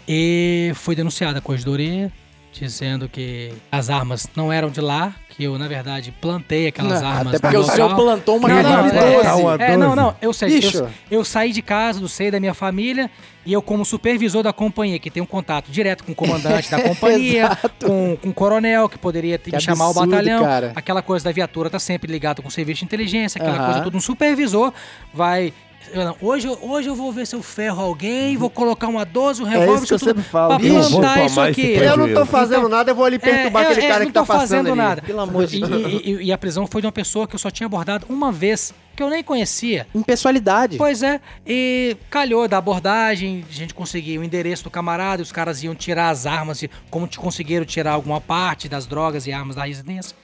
E 0.08 0.72
foi 0.74 0.96
denunciada 0.96 1.38
a 1.38 1.42
corregedoria, 1.42 2.10
dizendo 2.52 3.08
que 3.08 3.52
as 3.70 3.88
armas 3.90 4.28
não 4.34 4.52
eram 4.52 4.70
de 4.70 4.80
lá, 4.80 5.14
que 5.30 5.44
eu, 5.44 5.56
na 5.56 5.68
verdade, 5.68 6.12
plantei 6.20 6.66
aquelas 6.66 7.00
Não, 7.00 7.08
armas 7.08 7.34
Até 7.34 7.38
porque 7.38 7.56
o 7.56 7.62
senhor 7.64 7.94
plantou 7.94 8.36
uma 8.36 8.48
Não, 8.48 8.62
não, 8.62 8.86
é, 8.86 8.90
12. 9.22 9.62
é, 9.62 9.72
É, 9.72 9.76
não, 9.76 9.94
12. 9.94 9.96
não, 9.96 10.16
eu 10.20 10.32
sei. 10.32 10.58
Eu, 10.58 10.90
eu 11.10 11.24
saí 11.24 11.52
de 11.52 11.62
casa, 11.62 12.00
do 12.00 12.08
seio 12.08 12.32
da 12.32 12.40
minha 12.40 12.52
família, 12.52 13.08
e 13.46 13.52
eu, 13.52 13.62
como 13.62 13.84
supervisor 13.84 14.42
da 14.42 14.52
companhia, 14.52 14.98
que 14.98 15.10
tem 15.10 15.22
um 15.22 15.26
contato 15.26 15.70
direto 15.70 16.04
com 16.04 16.12
o 16.12 16.14
comandante 16.14 16.70
da 16.70 16.80
companhia, 16.82 17.56
com, 17.82 18.16
com 18.20 18.28
o 18.28 18.34
coronel, 18.34 18.88
que 18.88 18.98
poderia 18.98 19.38
ter 19.38 19.50
Que 19.52 19.56
que 19.56 19.62
chamar 19.62 19.86
o 19.86 19.90
absurdo, 19.90 20.10
batalhão, 20.10 20.42
cara. 20.44 20.72
aquela 20.74 21.00
coisa 21.02 21.24
da 21.24 21.32
viatura 21.32 21.70
tá 21.70 21.78
sempre 21.78 22.10
ligada 22.12 22.42
com 22.42 22.48
o 22.48 22.50
serviço 22.50 22.80
de 22.80 22.84
inteligência, 22.86 23.40
aquela 23.40 23.56
Aham. 23.56 23.64
coisa 23.66 23.80
toda. 23.82 23.96
Um 23.96 24.00
supervisor 24.00 24.72
vai. 25.14 25.54
Eu 25.92 26.04
não, 26.04 26.16
Hoje, 26.20 26.46
eu- 26.46 26.58
hoje 26.62 26.88
eu 26.88 26.94
vou 26.94 27.10
ver 27.12 27.26
se 27.26 27.34
eu 27.34 27.42
ferro 27.42 27.80
alguém, 27.82 28.36
vou 28.36 28.50
colocar 28.50 28.86
uma 28.88 29.04
12, 29.04 29.42
um 29.42 29.46
É 29.46 29.50
revólver, 29.50 29.74
isso 29.78 29.86
que 29.86 29.94
eu 29.94 29.98
tudo 29.98 30.08
sempre 30.08 30.22
falo. 30.22 30.58
pra 30.58 30.68
plantar 30.68 31.24
isso 31.26 31.40
aqui. 31.40 31.72
Eu 31.72 31.96
não 31.96 32.12
tô 32.14 32.26
fazendo 32.26 32.68
nada, 32.68 32.90
eu 32.90 32.94
vou 32.94 33.04
ali 33.04 33.18
perturbar 33.18 33.64
É, 33.64 33.66
aquele 33.66 33.86
é, 33.86 33.88
cara 33.88 34.06
que 34.06 34.12
tá 34.12 34.20
tô 34.20 34.26
passando 34.26 34.40
fazendo 34.40 34.68
ali. 34.68 34.76
nada. 34.76 35.02
Pelo 35.02 35.20
amor 35.20 35.46
de 35.46 35.56
E- 35.56 35.60
Deus. 35.60 35.92
E, 35.92 36.10
e- 36.10 36.22
e 36.24 36.32
a 36.32 36.38
prisão 36.38 36.66
foi 36.66 36.80
de 36.80 36.86
uma 36.86 36.92
pessoa 36.92 37.26
que 37.26 37.34
eu 37.34 37.38
só 37.38 37.50
tinha 37.50 37.66
abordado 37.66 38.06
uma 38.08 38.30
vez, 38.30 38.72
que 38.94 39.02
eu 39.02 39.08
nem 39.10 39.22
conhecia. 39.22 39.86
Impessoalidade. 39.94 40.76
Pois 40.76 41.02
é, 41.02 41.20
e 41.46 41.96
calhou 42.10 42.46
da 42.46 42.58
abordagem, 42.58 43.44
a 43.48 43.52
gente 43.52 43.72
conseguiu 43.74 44.20
o 44.20 44.24
endereço 44.24 44.64
do 44.64 44.70
camarada, 44.70 45.22
e 45.22 45.24
os 45.24 45.32
caras 45.32 45.62
iam 45.62 45.74
tirar 45.74 46.10
as 46.10 46.26
armas, 46.26 46.62
e 46.62 46.70
como 46.90 47.06
te 47.06 47.18
conseguiram 47.18 47.64
tirar 47.64 47.92
alguma 47.92 48.20
parte 48.20 48.68
das 48.68 48.86
drogas 48.86 49.26
e 49.26 49.32
armas 49.32 49.56
da 49.56 49.64
residência. 49.64 50.14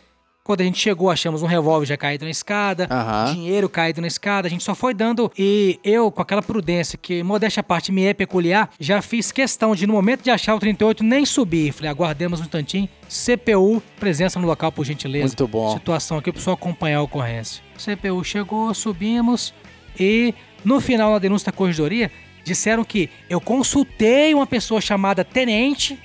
Quando 0.46 0.60
a 0.60 0.64
gente 0.64 0.78
chegou, 0.78 1.10
achamos 1.10 1.42
um 1.42 1.46
revólver 1.46 1.86
já 1.86 1.96
caído 1.96 2.24
na 2.24 2.30
escada, 2.30 2.86
Aham. 2.88 3.34
dinheiro 3.34 3.68
caído 3.68 4.00
na 4.00 4.06
escada, 4.06 4.46
a 4.46 4.50
gente 4.50 4.62
só 4.62 4.76
foi 4.76 4.94
dando. 4.94 5.28
E 5.36 5.80
eu, 5.82 6.08
com 6.08 6.22
aquela 6.22 6.40
prudência, 6.40 6.96
que 6.96 7.20
modéstia 7.24 7.62
à 7.62 7.64
parte 7.64 7.90
me 7.90 8.04
é 8.04 8.14
peculiar, 8.14 8.70
já 8.78 9.02
fiz 9.02 9.32
questão 9.32 9.74
de, 9.74 9.88
no 9.88 9.92
momento 9.92 10.22
de 10.22 10.30
achar 10.30 10.54
o 10.54 10.60
38, 10.60 11.02
nem 11.02 11.26
subir. 11.26 11.72
Falei, 11.72 11.90
aguardemos 11.90 12.38
um 12.38 12.44
instantinho. 12.44 12.88
CPU, 13.08 13.82
presença 13.98 14.38
no 14.38 14.46
local, 14.46 14.70
por 14.70 14.84
gentileza. 14.84 15.26
Muito 15.26 15.48
bom. 15.48 15.72
Situação 15.72 16.18
aqui, 16.18 16.30
pessoal 16.30 16.54
acompanhar 16.54 16.98
a 16.98 17.02
ocorrência. 17.02 17.60
CPU 17.76 18.22
chegou, 18.22 18.72
subimos 18.72 19.52
e 19.98 20.32
no 20.64 20.80
final 20.80 21.10
na 21.10 21.18
denúncia 21.18 21.46
da 21.50 21.56
corregedoria 21.56 22.08
disseram 22.46 22.84
que 22.84 23.10
eu 23.28 23.40
consultei 23.40 24.32
uma 24.32 24.46
pessoa 24.46 24.80
chamada 24.80 25.24
Tenente 25.24 25.98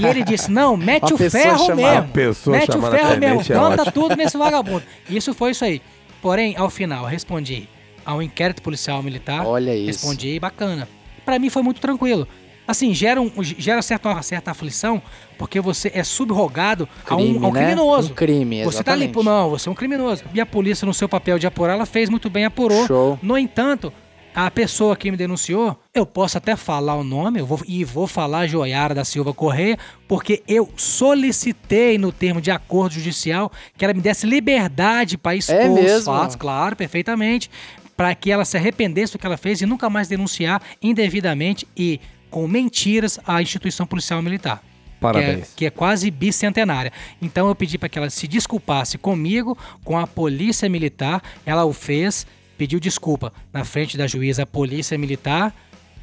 e 0.00 0.06
ele 0.06 0.24
disse: 0.24 0.50
"Não, 0.50 0.76
mete 0.76 1.12
Uma 1.12 1.26
o 1.26 1.30
ferro 1.30 1.58
chamada- 1.66 1.74
mesmo. 1.76 1.98
Uma 2.00 2.08
pessoa 2.08 2.56
mete 2.56 2.68
o 2.70 2.72
chamada 2.72 2.96
ferro 2.96 3.20
mesmo, 3.20 3.40
é 3.42 3.44
planta 3.44 3.82
ótimo. 3.82 3.92
tudo 3.92 4.16
nesse 4.16 4.36
vagabundo". 4.38 4.82
Isso 5.08 5.34
foi 5.34 5.50
isso 5.50 5.64
aí. 5.64 5.82
Porém, 6.22 6.56
ao 6.56 6.70
final, 6.70 7.04
eu 7.04 7.08
respondi 7.10 7.68
ao 8.04 8.22
inquérito 8.22 8.62
policial 8.62 9.02
militar. 9.02 9.46
Olha 9.46 9.76
isso. 9.76 10.06
Respondi 10.06 10.40
bacana. 10.40 10.88
Pra 11.24 11.38
mim 11.38 11.50
foi 11.50 11.62
muito 11.62 11.80
tranquilo. 11.80 12.26
Assim, 12.66 12.92
gera, 12.94 13.18
um, 13.20 13.30
gera 13.42 13.80
certa, 13.80 14.10
uma 14.10 14.22
certa 14.22 14.50
aflição, 14.50 15.00
porque 15.38 15.58
você 15.58 15.90
é 15.94 16.04
subrogado 16.04 16.86
a 17.08 17.14
um, 17.14 17.18
Crime, 17.18 17.44
a 17.44 17.48
um 17.48 17.52
né? 17.52 17.60
criminoso. 17.62 18.10
Um 18.12 18.14
crime, 18.14 18.64
Você 18.64 18.82
tá 18.84 18.94
pô, 19.10 19.22
não, 19.22 19.48
você 19.48 19.68
é 19.70 19.72
um 19.72 19.74
criminoso. 19.74 20.22
E 20.34 20.40
a 20.40 20.44
polícia, 20.44 20.84
no 20.84 20.92
seu 20.92 21.08
papel 21.08 21.38
de 21.38 21.46
apurar, 21.46 21.74
ela 21.74 21.86
fez 21.86 22.10
muito 22.10 22.28
bem, 22.28 22.44
apurou. 22.44 22.86
Show. 22.86 23.18
No 23.22 23.38
entanto, 23.38 23.90
A 24.34 24.50
pessoa 24.50 24.94
que 24.96 25.10
me 25.10 25.16
denunciou, 25.16 25.76
eu 25.92 26.06
posso 26.06 26.38
até 26.38 26.54
falar 26.54 26.94
o 26.94 27.02
nome, 27.02 27.40
eu 27.40 27.46
vou, 27.46 27.60
e 27.66 27.84
vou 27.84 28.06
falar 28.06 28.46
Joiara 28.46 28.94
da 28.94 29.04
Silva 29.04 29.34
Correia, 29.34 29.76
porque 30.06 30.42
eu 30.46 30.68
solicitei 30.76 31.98
no 31.98 32.12
termo 32.12 32.40
de 32.40 32.50
acordo 32.50 32.94
judicial 32.94 33.50
que 33.76 33.84
ela 33.84 33.94
me 33.94 34.00
desse 34.00 34.26
liberdade 34.26 35.18
para 35.18 35.34
expor 35.34 35.56
É 35.56 35.68
os 35.68 35.74
mesmo? 35.74 36.04
fatos, 36.04 36.36
claro, 36.36 36.76
perfeitamente, 36.76 37.50
para 37.96 38.14
que 38.14 38.30
ela 38.30 38.44
se 38.44 38.56
arrependesse 38.56 39.14
do 39.14 39.18
que 39.18 39.26
ela 39.26 39.36
fez 39.36 39.60
e 39.60 39.66
nunca 39.66 39.90
mais 39.90 40.06
denunciar 40.06 40.62
indevidamente 40.80 41.66
e 41.76 42.00
com 42.30 42.46
mentiras 42.46 43.18
a 43.26 43.42
instituição 43.42 43.86
policial 43.86 44.22
militar. 44.22 44.62
Parabéns. 45.00 45.36
Que 45.36 45.42
é, 45.42 45.56
que 45.56 45.66
é 45.66 45.70
quase 45.70 46.10
bicentenária. 46.10 46.92
Então 47.22 47.48
eu 47.48 47.54
pedi 47.54 47.78
para 47.78 47.88
que 47.88 47.98
ela 47.98 48.10
se 48.10 48.26
desculpasse 48.26 48.98
comigo, 48.98 49.56
com 49.84 49.98
a 49.98 50.06
polícia 50.06 50.68
militar. 50.68 51.22
Ela 51.46 51.64
o 51.64 51.72
fez, 51.72 52.26
pediu 52.58 52.78
desculpa 52.80 53.32
na 53.52 53.64
frente 53.64 53.96
da 53.96 54.06
juíza 54.06 54.44
polícia 54.44 54.98
militar 54.98 55.54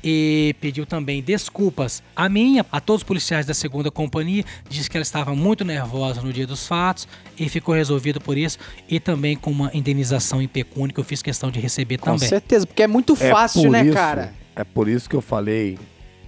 e 0.07 0.55
pediu 0.61 0.85
também 0.85 1.21
desculpas 1.21 2.01
a 2.15 2.29
minha, 2.29 2.63
a 2.71 2.79
todos 2.79 3.01
os 3.01 3.03
policiais 3.07 3.45
da 3.45 3.53
segunda 3.55 3.89
companhia. 3.91 4.45
Disse 4.69 4.89
que 4.89 4.95
ela 4.95 5.01
estava 5.01 5.35
muito 5.35 5.65
nervosa 5.65 6.21
no 6.21 6.31
dia 6.31 6.45
dos 6.47 6.65
fatos 6.67 7.07
e 7.37 7.49
ficou 7.49 7.73
resolvido 7.75 8.21
por 8.21 8.37
isso. 8.37 8.57
E 8.87 8.99
também 8.99 9.35
com 9.35 9.49
uma 9.51 9.71
indenização 9.73 10.41
em 10.41 10.47
pecúnia 10.47 10.93
que 10.93 10.99
eu 10.99 11.03
fiz 11.03 11.21
questão 11.21 11.49
de 11.51 11.59
receber 11.59 11.97
Com 11.97 12.13
também. 12.13 12.29
certeza, 12.29 12.65
porque 12.67 12.83
é 12.83 12.87
muito 12.87 13.13
É 13.19 13.31
fácil, 13.31 13.63
por 13.63 13.71
né, 13.71 13.83
isso- 13.83 13.93
cara? 13.93 14.33
É 14.55 14.63
por 14.63 14.87
isso 14.87 15.09
que 15.09 15.15
eu 15.15 15.21
falei 15.21 15.77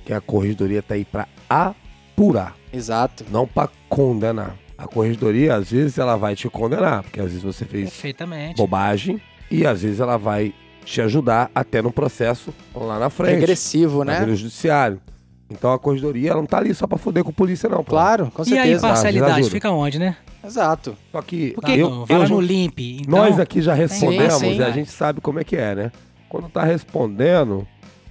que 0.06 0.12
a 0.12 0.20
corregedoria 0.20 0.82
tá 0.82 0.96
aí 0.96 1.06
pra 1.06 1.28
apurar, 1.48 2.56
Exato. 2.74 3.26
não 3.32 3.48
pra 3.48 3.70
condenar. 3.88 4.56
A 4.78 4.88
corregedoria, 4.88 5.56
às 5.56 5.72
vezes, 5.72 5.98
ela 5.98 6.16
vai 6.18 6.36
te 6.36 6.50
condenar, 6.50 7.04
porque 7.04 7.20
às 7.20 7.28
vezes 7.28 7.42
você 7.44 7.64
fez 7.66 7.92
bobagem 8.56 9.22
e 9.52 9.66
às 9.66 9.82
vezes 9.82 10.00
ela 10.00 10.18
vai 10.18 10.54
te 10.86 11.02
ajudar 11.02 11.52
até 11.54 11.82
no 11.82 11.92
processo 11.92 12.54
lá 12.76 12.98
na 13.00 13.10
frente. 13.10 13.40
Regressivo, 13.40 14.04
na 14.04 14.14
né? 14.14 14.20
vida 14.22 14.36
judiciário. 14.36 15.00
Então 15.50 15.72
a 15.72 15.80
corregedoria 15.80 16.32
ela 16.32 16.40
não 16.42 16.46
tá 16.48 16.58
ali 16.58 16.74
só 16.74 16.86
pra 16.88 16.98
foder 16.98 17.24
com 17.24 17.32
polícia, 17.32 17.70
não. 17.70 17.78
pô. 17.84 17.92
Claro, 17.92 18.30
com 18.34 18.42
E 18.42 18.44
a 18.44 18.46
certeza. 18.46 18.86
imparcialidade 18.88 19.32
ajuda. 19.40 19.50
fica 19.52 19.72
onde, 19.72 19.98
né? 20.00 20.16
Exato. 20.44 20.96
Só 21.12 21.22
que 21.22 21.52
Porque 21.52 21.72
eu, 21.72 22.06
eu 22.08 22.20
já- 22.26 22.30
no 22.30 22.40
Limp. 22.42 22.80
Então, 22.80 23.20
nós 23.20 23.40
aqui 23.40 23.62
já 23.62 23.74
respondemos 23.74 24.34
Sim, 24.36 24.52
sim. 24.54 24.58
e 24.60 24.64
a 24.64 24.72
gente 24.72 24.92
sabe 24.92 25.20
como 25.22 25.40
é 25.40 25.44
que 25.44 25.56
é, 25.56 25.74
né? 25.76 25.92
Quando 26.30 26.50
tá 26.50 26.64
respondendo, 26.64 27.66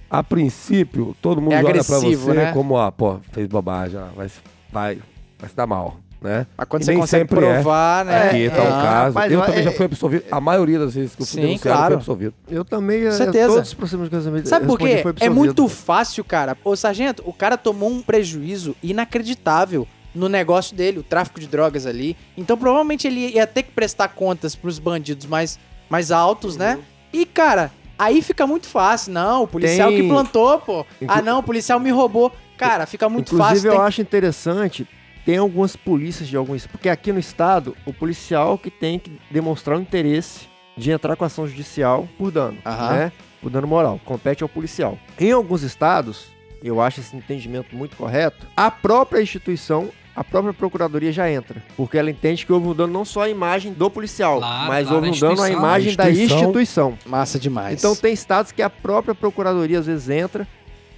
a 0.09 0.23
princípio, 0.23 1.15
todo 1.21 1.39
mundo 1.41 1.53
É 1.53 1.57
olha 1.63 1.83
pra 1.83 1.99
você 1.99 2.33
né? 2.33 2.51
como, 2.53 2.73
ó, 2.75 2.89
pô, 2.91 3.19
fez 3.31 3.47
bobagem, 3.47 3.99
ó, 3.99 4.05
vai, 4.15 4.27
vai, 4.71 4.97
vai 5.39 5.49
se 5.49 5.55
dar 5.55 5.67
mal, 5.67 5.97
né? 6.21 6.47
Mas 6.57 6.67
quando 6.67 6.81
E 6.81 6.85
você 6.85 6.91
nem 6.91 6.99
consegue 6.99 7.21
sempre 7.29 7.45
é. 7.45 7.53
provar, 7.53 8.05
né? 8.05 8.27
Aqui 8.29 8.49
tá 8.49 8.55
o 8.55 8.67
Ah, 8.67 8.81
caso. 8.81 9.05
rapaz, 9.15 9.31
eu 9.31 9.41
também 9.41 9.63
já 9.63 9.69
é- 9.69 9.73
fui 9.73 9.85
absolvido. 9.85 10.23
A 10.31 10.41
maioria 10.41 10.79
das 10.79 10.95
vezes 10.95 11.15
que 11.15 11.21
eu 11.21 11.25
fui 11.25 11.35
Sim, 11.41 11.47
denunciado, 11.47 11.77
claro. 11.77 11.87
fui 11.87 11.95
absolvido. 11.97 12.33
Eu 12.49 12.65
também, 12.65 13.03
eh, 13.05 13.11
certeza. 13.11 13.47
todos 13.53 13.67
os 13.69 13.73
processos 13.73 14.05
de 14.05 14.09
casamento 14.11 14.47
Sabe 14.49 14.65
por 14.65 14.79
quê? 14.79 14.97
foi 15.03 15.13
É 15.19 15.29
muito 15.29 15.67
fácil, 15.67 16.23
cara. 16.23 16.57
Ô, 16.63 16.75
sargento, 16.75 17.21
o 17.25 17.31
cara 17.33 17.57
tomou 17.57 17.89
um 17.89 18.01
prejuízo 18.01 18.75
inacreditável 18.81 19.87
no 20.13 20.27
negócio 20.27 20.75
dele, 20.75 20.99
o 20.99 21.03
tráfico 21.03 21.39
de 21.39 21.47
drogas 21.47 21.85
ali. 21.85 22.17
Então, 22.35 22.57
provavelmente 22.57 23.05
ele 23.07 23.29
ia 23.35 23.45
ter 23.45 23.63
que 23.63 23.71
prestar 23.71 24.07
contas 24.09 24.55
pros 24.55 24.79
bandidos 24.79 25.25
mais, 25.27 25.59
mais 25.89 26.11
altos, 26.11 26.57
né? 26.57 26.79
E, 27.13 27.25
cara, 27.25 27.71
aí 27.97 28.21
fica 28.21 28.47
muito 28.47 28.67
fácil. 28.67 29.13
Não, 29.13 29.43
o 29.43 29.47
policial 29.47 29.89
Tem- 29.89 30.01
que 30.01 30.07
plantou, 30.07 30.59
pô. 30.59 30.85
Inclu- 31.01 31.15
Ah, 31.17 31.21
não, 31.21 31.39
o 31.39 31.43
policial 31.43 31.79
me 31.79 31.91
roubou. 31.91 32.31
Cara, 32.57 32.87
fica 32.87 33.07
muito 33.07 33.35
Inclusive, 33.35 33.55
fácil. 33.55 33.67
eu 33.69 33.73
tem- 33.73 33.81
acho 33.81 34.01
interessante, 34.01 34.87
tem 35.27 35.35
algumas 35.35 35.75
polícias 35.75 36.29
de 36.29 36.37
alguns... 36.37 36.65
Porque 36.65 36.87
aqui 36.87 37.11
no 37.11 37.19
estado, 37.19 37.75
o 37.85 37.91
policial 37.91 38.57
que 38.57 38.71
tem 38.71 38.97
que 38.97 39.11
demonstrar 39.29 39.77
o 39.77 39.81
interesse 39.81 40.47
de 40.77 40.89
entrar 40.89 41.17
com 41.17 41.25
ação 41.25 41.45
judicial 41.45 42.07
por 42.17 42.31
dano, 42.31 42.57
Aham. 42.65 42.95
né? 42.95 43.11
Por 43.41 43.49
dano 43.49 43.67
moral. 43.67 43.99
Compete 44.05 44.41
ao 44.41 44.47
policial. 44.47 44.97
Em 45.19 45.33
alguns 45.33 45.63
estados, 45.63 46.27
eu 46.63 46.79
acho 46.79 47.01
esse 47.01 47.13
entendimento 47.13 47.75
muito 47.75 47.97
correto, 47.97 48.47
a 48.55 48.71
própria 48.71 49.21
instituição... 49.21 49.89
A 50.15 50.23
própria 50.23 50.51
procuradoria 50.51 51.11
já 51.11 51.29
entra, 51.29 51.63
porque 51.75 51.95
ela 51.95 52.09
entende 52.09 52.43
que 52.43 52.51
houve 52.51 52.65
um 52.69 52.73
dano 52.73 52.91
não 52.91 53.05
só 53.05 53.21
à 53.21 53.29
imagem 53.29 53.71
do 53.71 53.87
policial, 53.87 54.39
Claro, 54.39 54.67
mas 54.67 54.87
claro, 54.87 54.95
houve 54.95 55.09
a 55.09 55.11
um 55.11 55.19
dano 55.19 55.29
à 55.29 55.35
instituição. 55.35 55.59
imagem 55.59 55.95
da 55.95 56.09
instituição. 56.09 56.37
instituição. 56.39 56.97
Massa 57.05 57.37
demais. 57.39 57.77
Então 57.77 57.95
tem 57.95 58.13
estados 58.13 58.51
que 58.51 58.63
a 58.63 58.69
própria 58.69 59.13
procuradoria 59.13 59.77
às 59.77 59.85
vezes 59.85 60.09
entra, 60.09 60.47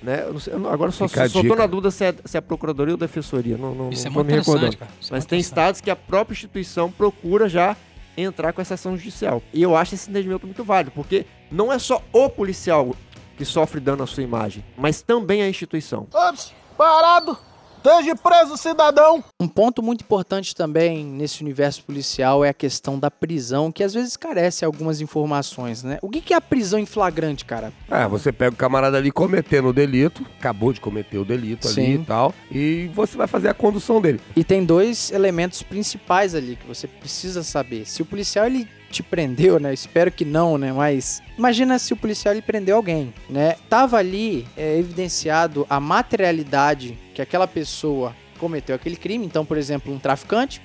né? 0.02 0.24
Eu 0.26 0.34
não 0.34 0.40
sei- 0.40 0.54
eu 0.54 0.60
não- 0.60 0.70
agora 0.72 0.92
só, 0.92 1.06
a 1.06 1.28
dica. 1.28 1.56
na 1.56 1.68
dúvida 1.68 1.92
se 1.92 2.04
é, 2.06 2.14
se 2.26 2.38
é 2.38 2.40
a 2.40 2.42
procuradoria 2.42 2.94
ou 2.94 2.98
defensoria, 2.98 3.58
não, 3.58 3.74
não, 3.76 3.90
Isso 3.90 4.08
é 4.08 4.10
não 4.10 4.14
tô 4.16 4.20
muito 4.20 4.32
me 4.32 4.38
recordando. 4.40 4.68
interessante, 4.68 4.78
cara. 4.78 4.92
Isso 5.02 5.12
é 5.12 5.16
Mas 5.16 5.24
muito 5.24 5.30
tem 5.30 5.40
estados 5.40 5.82
que 5.82 5.90
a 5.92 5.96
própria 5.96 6.34
instituição 6.34 6.92
procura 6.92 7.48
já 7.50 7.76
entrar 8.18 8.52
com 8.54 8.62
essa 8.62 8.74
ação 8.74 8.98
judicial. 8.98 9.42
E 9.54 9.62
eu 9.62 9.76
acho 9.76 9.96
esse 9.96 10.10
entendimento 10.10 10.46
muito 10.46 10.64
válido, 10.64 10.92
porque 10.92 11.26
não 11.52 11.72
é 11.72 11.80
só 11.80 12.02
o 12.12 12.30
policial 12.30 12.96
que 13.38 13.46
sofre 13.46 13.80
dano 13.80 14.04
à 14.04 14.08
sua 14.08 14.24
imagem, 14.24 14.64
mas 14.78 15.02
também 15.02 15.42
a 15.42 15.48
instituição. 15.50 16.06
Ops, 16.14 16.54
parado! 16.78 17.38
Esteja 17.80 18.14
preso, 18.14 18.58
cidadão! 18.58 19.24
Um 19.40 19.48
ponto 19.48 19.82
muito 19.82 20.02
importante 20.02 20.54
também 20.54 21.06
nesse 21.06 21.42
universo 21.42 21.82
policial 21.86 22.44
é 22.44 22.50
a 22.50 22.54
questão 22.54 23.00
da 23.00 23.10
prisão, 23.10 23.72
que 23.72 23.82
às 23.82 23.94
vezes 23.94 24.18
carece 24.18 24.66
algumas 24.66 25.00
informações, 25.00 25.82
né? 25.82 25.98
O 26.02 26.10
que 26.10 26.34
é 26.34 26.36
a 26.36 26.42
prisão 26.42 26.78
em 26.78 26.86
flagrante, 26.86 27.46
cara? 27.46 27.72
É, 27.90 28.06
você 28.06 28.34
pega 28.34 28.54
o 28.54 28.58
camarada 28.58 28.98
ali 28.98 29.12
cometendo 29.12 29.70
o 29.70 29.74
delito, 29.74 30.26
acabou 30.38 30.74
de 30.74 30.82
cometer 30.82 31.20
o 31.20 31.24
delito 31.24 31.70
ali 31.70 31.76
Sim. 31.76 31.94
e 31.94 32.06
tal, 32.06 32.36
e 32.52 32.92
você 32.94 33.16
vai 33.16 33.28
fazer 33.28 33.48
a 33.48 33.54
condução 33.54 34.02
dele. 34.02 34.20
E 34.36 34.44
tem 34.44 34.66
dois 34.66 35.10
elementos 35.12 35.64
principais 35.64 36.36
ali 36.36 36.58
que 36.58 36.68
você 36.68 36.86
precisa 36.86 37.44
saber. 37.44 37.86
Se 37.86 38.02
o 38.02 38.06
policial 38.06 38.46
ele 38.46 38.68
te 38.92 39.02
prendeu, 39.02 39.60
né? 39.60 39.74
Espero 39.74 40.12
que 40.12 40.26
não, 40.26 40.58
né? 40.58 40.74
Mas 40.74 41.22
imagina 41.38 41.80
se 41.80 41.94
o 41.94 41.98
policial 41.98 42.34
ele 42.34 42.42
prendeu 42.42 42.76
alguém, 42.76 43.14
né? 43.30 43.56
Tava 43.70 43.98
ali 43.98 44.46
é, 44.58 44.78
evidenciado 44.78 45.66
a 45.70 45.80
materialidade 45.80 46.98
que 47.20 47.24
aquela 47.24 47.48
pessoa 47.48 48.16
cometeu 48.40 48.74
aquele 48.74 48.96
crime. 48.96 49.26
Então, 49.26 49.46
por 49.46 49.58
exemplo, 49.58 49.94
um 49.94 50.00
traficante 50.00 50.62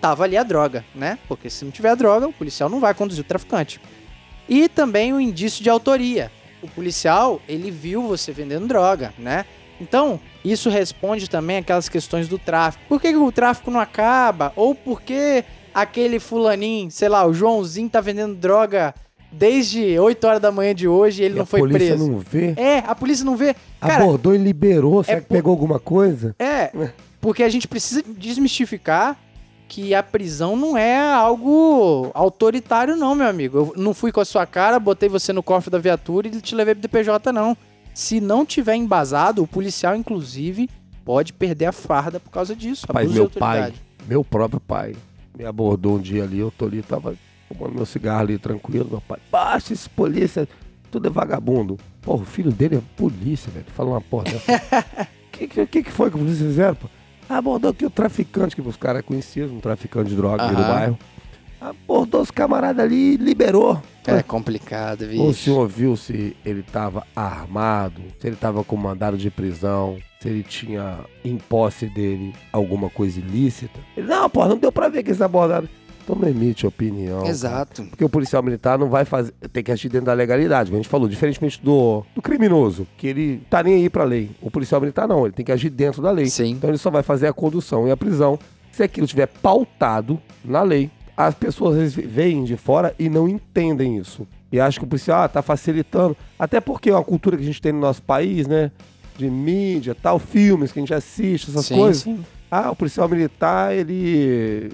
tava 0.00 0.22
ali 0.22 0.36
a 0.36 0.44
droga, 0.44 0.84
né? 0.94 1.18
Porque 1.26 1.50
se 1.50 1.64
não 1.64 1.72
tiver 1.72 1.90
a 1.90 1.94
droga, 1.96 2.28
o 2.28 2.32
policial 2.32 2.68
não 2.68 2.78
vai 2.78 2.94
conduzir 2.94 3.24
o 3.24 3.26
traficante. 3.26 3.80
E 4.48 4.68
também 4.68 5.12
o 5.12 5.20
indício 5.20 5.64
de 5.64 5.68
autoria. 5.68 6.30
O 6.62 6.68
policial, 6.68 7.42
ele 7.48 7.72
viu 7.72 8.02
você 8.02 8.30
vendendo 8.30 8.68
droga, 8.68 9.12
né? 9.18 9.44
Então, 9.80 10.20
isso 10.44 10.70
responde 10.70 11.28
também 11.28 11.56
aquelas 11.56 11.88
questões 11.88 12.28
do 12.28 12.38
tráfico. 12.38 12.84
Por 12.88 13.00
que, 13.00 13.10
que 13.10 13.16
o 13.16 13.32
tráfico 13.32 13.70
não 13.70 13.80
acaba? 13.80 14.52
Ou 14.54 14.76
por 14.76 15.02
que 15.02 15.44
aquele 15.74 16.20
fulaninho, 16.20 16.88
sei 16.90 17.08
lá, 17.08 17.26
o 17.26 17.34
Joãozinho 17.34 17.90
tá 17.90 18.00
vendendo 18.00 18.36
droga 18.36 18.94
desde 19.32 19.98
8 19.98 20.26
horas 20.26 20.40
da 20.40 20.50
manhã 20.52 20.74
de 20.74 20.86
hoje 20.88 21.22
ele 21.22 21.34
e 21.34 21.36
não 21.36 21.42
a 21.42 21.46
foi 21.46 21.60
polícia 21.60 21.88
preso? 21.96 22.10
não 22.10 22.18
vê. 22.18 22.54
É, 22.56 22.78
a 22.78 22.94
polícia 22.94 23.24
não 23.24 23.36
vê. 23.36 23.54
Cara, 23.80 24.02
Abordou 24.04 24.34
e 24.34 24.38
liberou. 24.38 25.02
Será 25.04 25.20
que 25.20 25.26
por- 25.26 25.34
pegou 25.34 25.50
alguma 25.52 25.78
coisa? 25.78 26.34
é, 26.38 26.70
porque 27.20 27.42
a 27.42 27.48
gente 27.48 27.66
precisa 27.68 28.02
desmistificar 28.06 29.16
que 29.68 29.94
a 29.94 30.02
prisão 30.02 30.54
não 30.56 30.76
é 30.78 30.96
algo 31.12 32.10
autoritário, 32.14 32.94
não, 32.96 33.14
meu 33.16 33.26
amigo. 33.26 33.58
Eu 33.58 33.82
não 33.82 33.92
fui 33.92 34.12
com 34.12 34.20
a 34.20 34.24
sua 34.24 34.46
cara, 34.46 34.78
botei 34.78 35.08
você 35.08 35.32
no 35.32 35.42
cofre 35.42 35.70
da 35.70 35.78
viatura 35.78 36.28
e 36.28 36.40
te 36.40 36.54
levei 36.54 36.74
pro 36.74 36.82
DPJ, 36.82 37.32
não. 37.32 37.56
Se 37.92 38.20
não 38.20 38.46
tiver 38.46 38.76
embasado, 38.76 39.42
o 39.42 39.46
policial, 39.46 39.96
inclusive, 39.96 40.68
pode 41.04 41.32
perder 41.32 41.66
a 41.66 41.72
farda 41.72 42.20
por 42.20 42.30
causa 42.30 42.54
disso. 42.54 42.86
Rapaz, 42.86 43.08
de 43.08 43.14
meu 43.14 43.28
pai, 43.28 43.72
meu 44.06 44.22
próprio 44.22 44.60
pai, 44.60 44.94
me 45.36 45.44
abordou 45.44 45.96
um 45.96 46.00
dia 46.00 46.22
ali, 46.22 46.38
eu 46.38 46.52
tô 46.56 46.66
ali, 46.66 46.80
tava 46.82 47.16
fumando 47.48 47.74
meu 47.74 47.86
cigarro 47.86 48.20
ali, 48.20 48.38
tranquilo, 48.38 48.88
meu 48.90 49.00
pai, 49.00 49.18
baixa 49.30 49.72
esse 49.72 49.88
polícia, 49.88 50.48
tudo 50.90 51.08
é 51.08 51.10
vagabundo. 51.10 51.76
Porra, 52.02 52.22
o 52.22 52.26
filho 52.26 52.52
dele 52.52 52.76
é 52.76 52.82
polícia, 52.96 53.50
velho, 53.50 53.66
fala 53.74 53.90
uma 53.90 54.00
porra 54.00 54.24
dessa. 54.24 55.08
que, 55.32 55.46
que, 55.48 55.66
que 55.66 55.82
que 55.84 55.90
foi 55.90 56.10
que 56.10 56.18
polícia 56.18 56.46
fizeram, 56.46 56.74
pô? 56.74 56.88
Abordou 57.28 57.70
aqui 57.72 57.84
o 57.84 57.90
traficante, 57.90 58.54
que 58.54 58.62
os 58.62 58.76
caras 58.76 59.02
conheciam, 59.02 59.48
um 59.48 59.60
traficante 59.60 60.10
de 60.10 60.16
droga 60.16 60.44
aqui 60.44 60.54
do 60.54 60.62
bairro. 60.62 60.98
Abordou 61.60 62.20
os 62.20 62.30
camaradas 62.30 62.84
ali 62.84 63.14
e 63.14 63.16
liberou. 63.16 63.82
É 64.06 64.22
complicado, 64.22 65.02
O 65.02 65.08
viu? 65.08 65.32
senhor 65.32 65.66
viu 65.66 65.96
se 65.96 66.36
ele 66.44 66.60
estava 66.60 67.04
armado, 67.16 68.00
se 68.20 68.28
ele 68.28 68.36
estava 68.36 68.62
com 68.62 68.76
mandado 68.76 69.16
de 69.18 69.30
prisão, 69.30 69.96
se 70.20 70.28
ele 70.28 70.44
tinha 70.44 71.00
em 71.24 71.36
posse 71.36 71.86
dele 71.86 72.32
alguma 72.52 72.88
coisa 72.88 73.18
ilícita? 73.18 73.80
Ele, 73.96 74.06
não, 74.06 74.30
pô, 74.30 74.46
não 74.46 74.56
deu 74.56 74.70
pra 74.70 74.88
ver 74.88 75.02
que 75.02 75.08
eles 75.10 75.20
abordaram. 75.20 75.68
Então 76.06 76.14
não 76.14 76.28
emite 76.28 76.64
opinião. 76.64 77.18
cara. 77.18 77.30
Exato. 77.30 77.82
Porque 77.86 78.04
o 78.04 78.08
policial 78.08 78.40
militar 78.40 78.78
não 78.78 78.88
vai 78.88 79.04
fazer. 79.04 79.32
Tem 79.52 79.64
que 79.64 79.72
agir 79.72 79.88
dentro 79.88 80.06
da 80.06 80.12
legalidade, 80.12 80.70
como 80.70 80.78
a 80.78 80.82
gente 80.82 80.88
falou, 80.88 81.08
diferentemente 81.08 81.60
do, 81.60 82.04
do 82.14 82.22
criminoso, 82.22 82.86
que 82.96 83.08
ele 83.08 83.42
tá 83.50 83.60
nem 83.60 83.74
aí 83.74 83.90
pra 83.90 84.04
lei. 84.04 84.30
O 84.40 84.48
policial 84.48 84.80
militar 84.80 85.08
não, 85.08 85.26
ele 85.26 85.34
tem 85.34 85.44
que 85.44 85.50
agir 85.50 85.68
dentro 85.68 86.00
da 86.00 86.12
lei. 86.12 86.26
Sim. 86.26 86.52
Então 86.52 86.70
ele 86.70 86.78
só 86.78 86.92
vai 86.92 87.02
fazer 87.02 87.26
a 87.26 87.32
condução 87.32 87.88
e 87.88 87.90
a 87.90 87.96
prisão 87.96 88.38
se 88.70 88.84
aquilo 88.84 89.04
estiver 89.04 89.26
pautado 89.26 90.20
na 90.44 90.62
lei. 90.62 90.90
As 91.16 91.34
pessoas 91.34 91.74
às 91.74 91.94
vezes 91.94 91.94
veem 91.96 92.44
de 92.44 92.56
fora 92.56 92.94
e 92.98 93.08
não 93.08 93.28
entendem 93.28 93.98
isso. 93.98 94.24
E 94.52 94.60
acham 94.60 94.78
que 94.80 94.84
o 94.84 94.88
policial 94.88 95.22
ah, 95.22 95.28
tá 95.28 95.42
facilitando. 95.42 96.16
Até 96.38 96.60
porque 96.60 96.90
é 96.90 96.92
uma 96.92 97.02
cultura 97.02 97.36
que 97.36 97.42
a 97.42 97.46
gente 97.46 97.60
tem 97.60 97.72
no 97.72 97.80
nosso 97.80 98.02
país, 98.02 98.46
né? 98.46 98.70
De 99.18 99.28
mídia, 99.28 99.92
tal, 99.92 100.20
filmes 100.20 100.70
que 100.70 100.78
a 100.78 100.82
gente 100.82 100.94
assiste, 100.94 101.50
essas 101.50 101.66
sim, 101.66 101.74
coisas. 101.74 102.02
sim. 102.02 102.24
Ah, 102.48 102.70
o 102.70 102.76
policial 102.76 103.08
militar, 103.08 103.74
ele 103.74 104.70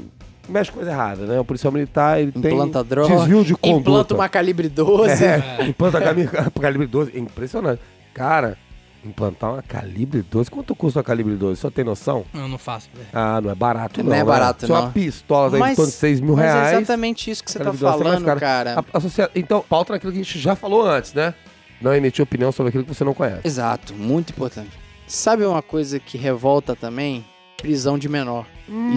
mexe 0.48 0.70
com 0.70 0.76
coisa 0.78 0.90
errada, 0.90 1.26
né? 1.26 1.38
O 1.40 1.44
policial 1.44 1.72
militar, 1.72 2.20
ele 2.20 2.32
Implanta 2.34 2.80
tem 2.80 2.88
droga. 2.88 3.16
desvio 3.16 3.44
de 3.44 3.54
conduta. 3.54 3.80
Implanta 3.80 4.14
uma 4.14 4.28
calibre 4.28 4.68
12. 4.68 5.24
É, 5.24 5.64
implanta 5.66 6.00
cami- 6.00 6.28
calibre 6.60 6.86
12. 6.86 7.12
É 7.14 7.18
impressionante. 7.18 7.80
Cara, 8.14 8.56
implantar 9.04 9.52
uma 9.52 9.62
calibre 9.62 10.22
12. 10.22 10.50
Quanto 10.50 10.74
custa 10.74 10.98
uma 11.00 11.04
calibre 11.04 11.34
12? 11.34 11.60
Só 11.60 11.70
tem 11.70 11.84
noção? 11.84 12.24
Eu 12.34 12.46
não 12.48 12.58
faço. 12.58 12.88
velho. 12.94 13.08
Ah, 13.12 13.40
não 13.40 13.50
é 13.50 13.54
barato 13.54 14.00
Não 14.02 14.10
não. 14.10 14.16
é 14.16 14.18
né? 14.18 14.24
barato, 14.24 14.66
Só 14.66 14.74
não. 14.74 14.80
uma 14.82 14.90
pistola 14.90 15.50
tá 15.58 15.70
em 15.70 15.74
torno 15.74 15.90
de 15.90 15.96
6 15.96 16.20
mil 16.20 16.36
mas 16.36 16.44
reais. 16.44 16.72
é 16.72 16.76
exatamente 16.78 17.30
isso 17.30 17.42
que 17.42 17.50
você 17.50 17.58
tá 17.58 17.64
calibre 17.64 17.86
12 17.86 17.94
é 17.94 18.04
mais 18.04 18.12
falando, 18.14 18.26
caro. 18.26 18.40
cara. 18.40 18.74
A- 18.92 18.98
a 19.24 19.30
Então, 19.34 19.64
pauta 19.68 19.92
naquilo 19.92 20.12
que 20.12 20.18
a 20.20 20.22
gente 20.22 20.38
já 20.38 20.54
falou 20.54 20.86
antes, 20.86 21.12
né? 21.14 21.34
Não 21.80 21.92
emitir 21.94 22.22
opinião 22.22 22.52
sobre 22.52 22.68
aquilo 22.68 22.84
que 22.84 22.94
você 22.94 23.02
não 23.02 23.12
conhece. 23.14 23.40
Exato, 23.44 23.92
muito 23.94 24.30
importante. 24.30 24.70
Sabe 25.06 25.44
uma 25.44 25.62
coisa 25.62 25.98
que 25.98 26.16
revolta 26.16 26.76
também? 26.76 27.24
Prisão 27.62 27.96
de 27.98 28.08
menor. 28.08 28.44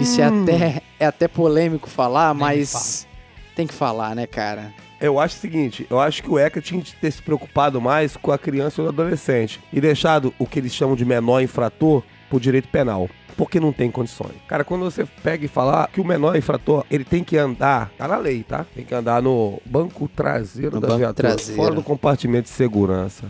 Isso 0.00 0.20
é 0.20 0.28
Hum. 0.30 0.42
até, 0.42 0.82
é 1.00 1.06
até 1.06 1.28
polêmico 1.28 1.88
falar, 1.88 2.34
Nem 2.34 2.42
mas 2.42 3.06
tem 3.54 3.66
que 3.66 3.72
falar, 3.74 4.14
né, 4.14 4.26
cara? 4.26 4.72
Eu 5.00 5.20
acho 5.20 5.36
o 5.36 5.40
seguinte, 5.40 5.86
eu 5.90 6.00
acho 6.00 6.22
que 6.22 6.30
o 6.30 6.38
ECA 6.38 6.60
tinha 6.60 6.80
que 6.80 6.94
ter 6.96 7.10
se 7.10 7.22
preocupado 7.22 7.80
mais 7.80 8.16
com 8.16 8.32
a 8.32 8.38
criança 8.38 8.80
e 8.80 8.84
o 8.84 8.88
adolescente 8.88 9.60
e 9.72 9.80
deixado 9.80 10.32
o 10.38 10.46
que 10.46 10.58
eles 10.58 10.72
chamam 10.74 10.96
de 10.96 11.04
menor 11.04 11.40
infrator 11.42 12.02
por 12.30 12.40
direito 12.40 12.68
penal. 12.68 13.08
Porque 13.36 13.60
não 13.60 13.70
tem 13.70 13.90
condições. 13.90 14.32
Cara, 14.48 14.64
quando 14.64 14.84
você 14.84 15.04
pega 15.22 15.44
e 15.44 15.48
fala 15.48 15.86
que 15.92 16.00
o 16.00 16.04
menor 16.04 16.34
infrator, 16.36 16.84
ele 16.90 17.04
tem 17.04 17.22
que 17.22 17.36
andar, 17.36 17.90
tá 17.98 18.08
na 18.08 18.16
lei, 18.16 18.42
tá? 18.42 18.64
Tem 18.74 18.82
que 18.82 18.94
andar 18.94 19.20
no 19.20 19.60
banco 19.66 20.08
traseiro 20.08 20.76
No 20.76 20.80
da 20.80 20.88
banco 20.88 21.00
viatura, 21.00 21.34
traseiro. 21.34 21.60
fora 21.62 21.74
do 21.74 21.82
compartimento 21.82 22.44
de 22.44 22.48
segurança. 22.48 23.26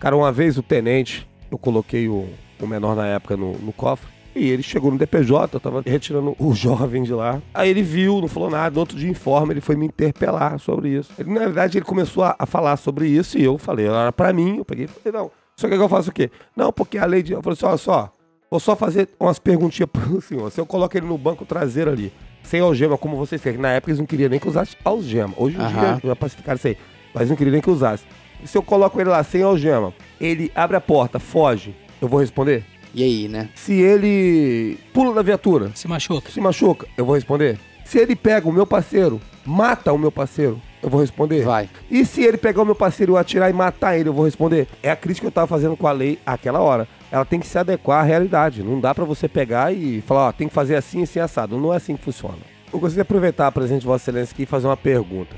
Cara, 0.00 0.16
uma 0.16 0.32
vez 0.32 0.56
o 0.56 0.62
tenente, 0.62 1.28
eu 1.50 1.58
coloquei 1.58 2.08
o, 2.08 2.26
o 2.58 2.66
menor 2.66 2.96
na 2.96 3.06
época 3.06 3.36
no, 3.36 3.52
no 3.58 3.70
cofre, 3.74 4.08
e 4.34 4.48
ele 4.50 4.62
chegou 4.62 4.90
no 4.90 4.98
DPJ, 4.98 5.54
eu 5.56 5.60
tava 5.60 5.82
retirando 5.84 6.34
o 6.38 6.54
jovem 6.54 7.02
de 7.02 7.12
lá. 7.12 7.40
Aí 7.52 7.70
ele 7.70 7.82
viu, 7.82 8.20
não 8.20 8.28
falou 8.28 8.50
nada. 8.50 8.74
No 8.74 8.80
outro 8.80 8.96
dia, 8.98 9.08
informe, 9.08 9.52
ele 9.54 9.60
foi 9.60 9.76
me 9.76 9.86
interpelar 9.86 10.58
sobre 10.58 10.88
isso. 10.90 11.12
Ele, 11.18 11.32
na 11.32 11.40
verdade, 11.40 11.78
ele 11.78 11.84
começou 11.84 12.24
a, 12.24 12.34
a 12.38 12.46
falar 12.46 12.76
sobre 12.76 13.06
isso 13.06 13.38
e 13.38 13.44
eu 13.44 13.56
falei, 13.58 13.86
era 13.86 14.12
pra 14.12 14.32
mim. 14.32 14.58
Eu 14.58 14.64
peguei 14.64 14.86
e 14.86 14.88
falei, 14.88 15.20
não. 15.20 15.30
Só 15.56 15.68
que 15.68 15.74
eu 15.74 15.88
faço 15.88 16.10
o 16.10 16.12
quê? 16.12 16.30
Não, 16.56 16.72
porque 16.72 16.98
a 16.98 17.06
lei 17.06 17.22
de. 17.22 17.32
Eu 17.32 17.42
falei 17.42 17.54
assim, 17.56 17.66
olha 17.66 17.76
só, 17.76 18.12
vou 18.50 18.58
só 18.58 18.74
fazer 18.74 19.08
umas 19.20 19.38
perguntinhas 19.38 19.88
pro 19.90 20.20
senhor. 20.22 20.50
Se 20.50 20.60
eu 20.60 20.66
coloco 20.66 20.96
ele 20.96 21.06
no 21.06 21.16
banco 21.16 21.44
traseiro 21.44 21.90
ali, 21.90 22.12
sem 22.42 22.60
algema, 22.60 22.98
como 22.98 23.16
vocês 23.16 23.40
querem, 23.40 23.56
que 23.58 23.62
na 23.62 23.70
época 23.70 23.90
eles 23.90 24.00
não 24.00 24.06
queriam 24.06 24.28
nem 24.28 24.40
que 24.40 24.48
usasse 24.48 24.76
algema. 24.84 25.32
Hoje 25.36 25.56
em 25.56 25.60
Aham. 25.60 25.70
dia 25.70 26.00
já 26.08 26.16
pacificaram 26.16 26.56
isso 26.56 26.66
aí. 26.68 26.76
Mas 27.14 27.30
não 27.30 27.36
queriam 27.36 27.52
nem 27.52 27.62
que 27.62 27.70
usasse. 27.70 28.04
E 28.42 28.48
se 28.48 28.58
eu 28.58 28.62
coloco 28.62 29.00
ele 29.00 29.08
lá 29.10 29.22
sem 29.22 29.42
algema, 29.42 29.94
ele 30.20 30.50
abre 30.54 30.76
a 30.76 30.80
porta, 30.80 31.18
foge, 31.18 31.74
eu 32.00 32.08
vou 32.08 32.20
responder? 32.20 32.64
E 32.94 33.02
aí, 33.02 33.28
né? 33.28 33.48
Se 33.54 33.72
ele 33.74 34.78
pula 34.92 35.12
da 35.14 35.22
viatura, 35.22 35.72
Se 35.74 35.88
machuca. 35.88 36.30
se 36.30 36.40
machuca, 36.40 36.86
eu 36.96 37.04
vou 37.04 37.14
responder. 37.14 37.58
Se 37.84 37.98
ele 37.98 38.14
pega 38.16 38.48
o 38.48 38.52
meu 38.52 38.66
parceiro, 38.66 39.20
mata 39.44 39.92
o 39.92 39.98
meu 39.98 40.10
parceiro, 40.12 40.60
eu 40.82 40.88
vou 40.88 41.00
responder. 41.00 41.44
Vai. 41.44 41.68
E 41.90 42.04
se 42.04 42.22
ele 42.22 42.36
pegar 42.38 42.62
o 42.62 42.64
meu 42.64 42.74
parceiro 42.74 43.12
e 43.12 43.14
eu 43.14 43.16
atirar 43.18 43.50
e 43.50 43.52
matar 43.52 43.98
ele, 43.98 44.08
eu 44.08 44.12
vou 44.12 44.24
responder. 44.24 44.68
É 44.82 44.90
a 44.90 44.96
crítica 44.96 45.24
que 45.24 45.28
eu 45.28 45.32
tava 45.32 45.46
fazendo 45.46 45.76
com 45.76 45.86
a 45.86 45.92
lei 45.92 46.18
àquela 46.24 46.60
hora. 46.60 46.86
Ela 47.10 47.24
tem 47.24 47.38
que 47.40 47.46
se 47.46 47.58
adequar 47.58 48.00
à 48.00 48.02
realidade. 48.06 48.62
Não 48.62 48.80
dá 48.80 48.94
pra 48.94 49.04
você 49.04 49.28
pegar 49.28 49.72
e 49.74 50.00
falar, 50.02 50.28
ó, 50.28 50.32
tem 50.32 50.48
que 50.48 50.54
fazer 50.54 50.76
assim, 50.76 51.02
assim, 51.02 51.18
assado. 51.20 51.58
Não 51.58 51.72
é 51.74 51.76
assim 51.76 51.96
que 51.96 52.02
funciona. 52.04 52.38
Eu 52.72 52.78
gostaria 52.78 52.96
de 52.96 53.00
aproveitar 53.02 53.46
a 53.48 53.52
presença 53.52 53.80
de 53.80 53.86
Vossa 53.86 54.04
Excelência 54.10 54.32
aqui 54.32 54.44
e 54.44 54.46
fazer 54.46 54.66
uma 54.66 54.76
pergunta. 54.76 55.36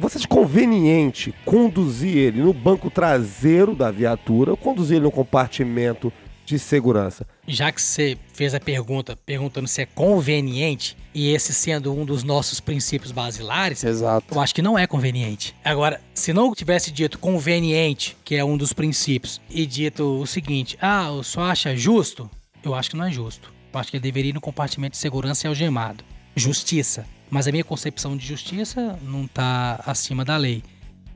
Você 0.00 0.18
acha 0.18 0.26
conveniente 0.26 1.32
conduzir 1.44 2.16
ele 2.16 2.42
no 2.42 2.52
banco 2.52 2.90
traseiro 2.90 3.74
da 3.74 3.90
viatura 3.92 4.50
ou 4.50 4.56
conduzir 4.56 4.96
ele 4.96 5.04
no 5.04 5.10
compartimento 5.12 6.12
de 6.44 6.58
segurança? 6.58 7.26
Já 7.46 7.72
que 7.72 7.80
você 7.80 8.18
fez 8.32 8.54
a 8.54 8.60
pergunta 8.60 9.16
perguntando 9.24 9.68
se 9.68 9.82
é 9.82 9.86
conveniente, 9.86 10.96
e 11.14 11.32
esse 11.32 11.54
sendo 11.54 11.92
um 11.92 12.04
dos 12.04 12.24
nossos 12.24 12.60
princípios 12.60 13.12
basilares, 13.12 13.84
Exato. 13.84 14.34
eu 14.34 14.40
acho 14.40 14.54
que 14.54 14.62
não 14.62 14.78
é 14.78 14.86
conveniente. 14.86 15.54
Agora, 15.64 16.00
se 16.12 16.32
não 16.32 16.54
tivesse 16.54 16.90
dito 16.90 17.18
conveniente, 17.18 18.16
que 18.24 18.34
é 18.34 18.44
um 18.44 18.56
dos 18.56 18.72
princípios, 18.72 19.40
e 19.48 19.64
dito 19.64 20.20
o 20.20 20.26
seguinte: 20.26 20.76
ah, 20.80 21.10
o 21.10 21.22
senhor 21.22 21.46
acha 21.46 21.76
justo? 21.76 22.28
Eu 22.62 22.74
acho 22.74 22.90
que 22.90 22.96
não 22.96 23.04
é 23.04 23.10
justo. 23.10 23.52
Eu 23.72 23.80
acho 23.80 23.90
que 23.90 23.96
ele 23.96 24.02
deveria 24.02 24.30
ir 24.30 24.34
no 24.34 24.40
compartimento 24.40 24.92
de 24.92 24.98
segurança 24.98 25.46
e 25.46 25.48
algemado. 25.48 26.04
Justiça. 26.34 27.06
Mas 27.30 27.48
a 27.48 27.52
minha 27.52 27.64
concepção 27.64 28.16
de 28.16 28.26
justiça 28.26 28.98
não 29.02 29.26
tá 29.26 29.82
acima 29.86 30.24
da 30.24 30.36
lei. 30.36 30.62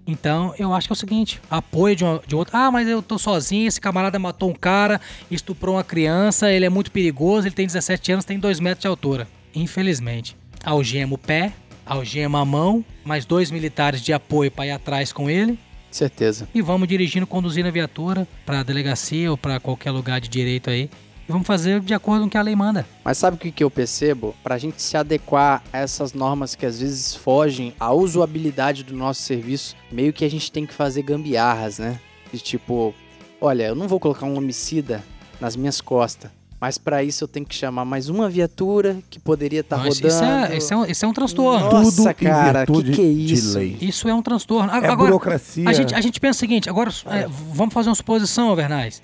Então, 0.08 0.54
eu 0.58 0.72
acho 0.72 0.88
que 0.88 0.92
é 0.92 0.94
o 0.94 0.96
seguinte: 0.96 1.38
apoio 1.50 1.94
de, 1.94 2.02
uma, 2.02 2.22
de 2.26 2.34
outro. 2.34 2.56
Ah, 2.56 2.70
mas 2.70 2.88
eu 2.88 3.02
tô 3.02 3.18
sozinho, 3.18 3.68
esse 3.68 3.78
camarada 3.78 4.18
matou 4.18 4.50
um 4.50 4.54
cara, 4.54 4.98
estuprou 5.30 5.76
uma 5.76 5.84
criança, 5.84 6.50
ele 6.50 6.64
é 6.64 6.70
muito 6.70 6.90
perigoso, 6.90 7.46
ele 7.46 7.54
tem 7.54 7.66
17 7.66 8.12
anos, 8.12 8.24
tem 8.24 8.38
2 8.38 8.58
metros 8.58 8.80
de 8.80 8.88
altura. 8.88 9.28
Infelizmente. 9.54 10.34
Algema 10.64 11.14
o 11.14 11.18
pé, 11.18 11.52
algema 11.84 12.40
a 12.40 12.44
mão, 12.44 12.82
mais 13.04 13.26
dois 13.26 13.50
militares 13.50 14.00
de 14.00 14.14
apoio 14.14 14.50
para 14.50 14.66
ir 14.66 14.70
atrás 14.70 15.12
com 15.12 15.28
ele. 15.28 15.58
Certeza. 15.90 16.48
E 16.54 16.62
vamos 16.62 16.88
dirigindo, 16.88 17.26
conduzindo 17.26 17.68
a 17.68 17.70
viatura 17.70 18.26
pra 18.46 18.62
delegacia 18.62 19.30
ou 19.30 19.36
pra 19.36 19.60
qualquer 19.60 19.90
lugar 19.90 20.20
de 20.20 20.28
direito 20.28 20.70
aí. 20.70 20.90
E 21.28 21.32
vamos 21.32 21.46
fazer 21.46 21.80
de 21.80 21.92
acordo 21.92 22.22
com 22.22 22.26
o 22.26 22.30
que 22.30 22.38
a 22.38 22.42
lei 22.42 22.56
manda. 22.56 22.86
Mas 23.04 23.18
sabe 23.18 23.36
o 23.36 23.38
que, 23.38 23.50
que 23.52 23.62
eu 23.62 23.70
percebo? 23.70 24.34
Pra 24.42 24.56
gente 24.56 24.80
se 24.80 24.96
adequar 24.96 25.62
a 25.72 25.78
essas 25.78 26.14
normas 26.14 26.54
que 26.54 26.64
às 26.64 26.80
vezes 26.80 27.14
fogem 27.14 27.74
à 27.78 27.92
usabilidade 27.92 28.82
do 28.82 28.94
nosso 28.96 29.20
serviço, 29.22 29.76
meio 29.92 30.12
que 30.12 30.24
a 30.24 30.30
gente 30.30 30.50
tem 30.50 30.64
que 30.64 30.72
fazer 30.72 31.02
gambiarras, 31.02 31.78
né? 31.78 32.00
De 32.32 32.38
tipo, 32.40 32.94
olha, 33.40 33.64
eu 33.64 33.74
não 33.74 33.86
vou 33.86 34.00
colocar 34.00 34.24
um 34.24 34.36
homicida 34.38 35.04
nas 35.40 35.54
minhas 35.54 35.80
costas. 35.82 36.30
Mas 36.60 36.76
pra 36.76 37.04
isso 37.04 37.22
eu 37.22 37.28
tenho 37.28 37.46
que 37.46 37.54
chamar 37.54 37.84
mais 37.84 38.08
uma 38.08 38.28
viatura 38.28 38.98
que 39.08 39.20
poderia 39.20 39.60
estar 39.60 39.76
isso- 39.86 40.02
rodando. 40.02 40.08
isso, 40.08 40.24
é, 40.24 40.56
isso, 40.56 40.74
é 40.74 40.76
um, 40.76 40.84
isso 40.86 41.04
é 41.04 41.08
um 41.08 41.12
transtorno. 41.12 41.70
Nossa, 41.70 41.96
Tudo 42.14 42.14
cara, 42.16 42.66
que 42.66 42.72
virtude 42.72 42.92
que 42.96 43.00
é 43.02 43.04
isso? 43.04 43.60
Isso 43.60 44.08
é 44.08 44.14
um 44.14 44.22
transtorno. 44.22 44.72
É 44.72 44.76
Agora, 44.76 44.96
burocracia. 44.96 45.68
a 45.68 45.72
gente, 45.72 45.94
a 45.94 46.00
gente 46.00 46.18
pensa 46.18 46.36
o 46.38 46.40
seguinte, 46.40 46.68
agora 46.68 46.90
é, 47.06 47.28
vamos 47.54 47.72
fazer 47.72 47.90
uma 47.90 47.94
suposição, 47.94 48.56
Vernais. 48.56 49.00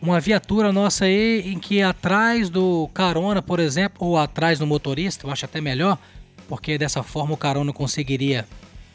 Uma 0.00 0.20
viatura 0.20 0.72
nossa 0.72 1.06
aí 1.06 1.42
em 1.44 1.58
que 1.58 1.82
atrás 1.82 2.48
do 2.48 2.88
carona, 2.94 3.42
por 3.42 3.58
exemplo, 3.58 4.06
ou 4.06 4.16
atrás 4.16 4.58
do 4.58 4.66
motorista, 4.66 5.26
eu 5.26 5.30
acho 5.32 5.44
até 5.44 5.60
melhor, 5.60 5.98
porque 6.48 6.78
dessa 6.78 7.02
forma 7.02 7.34
o 7.34 7.36
carona 7.36 7.72
conseguiria 7.72 8.46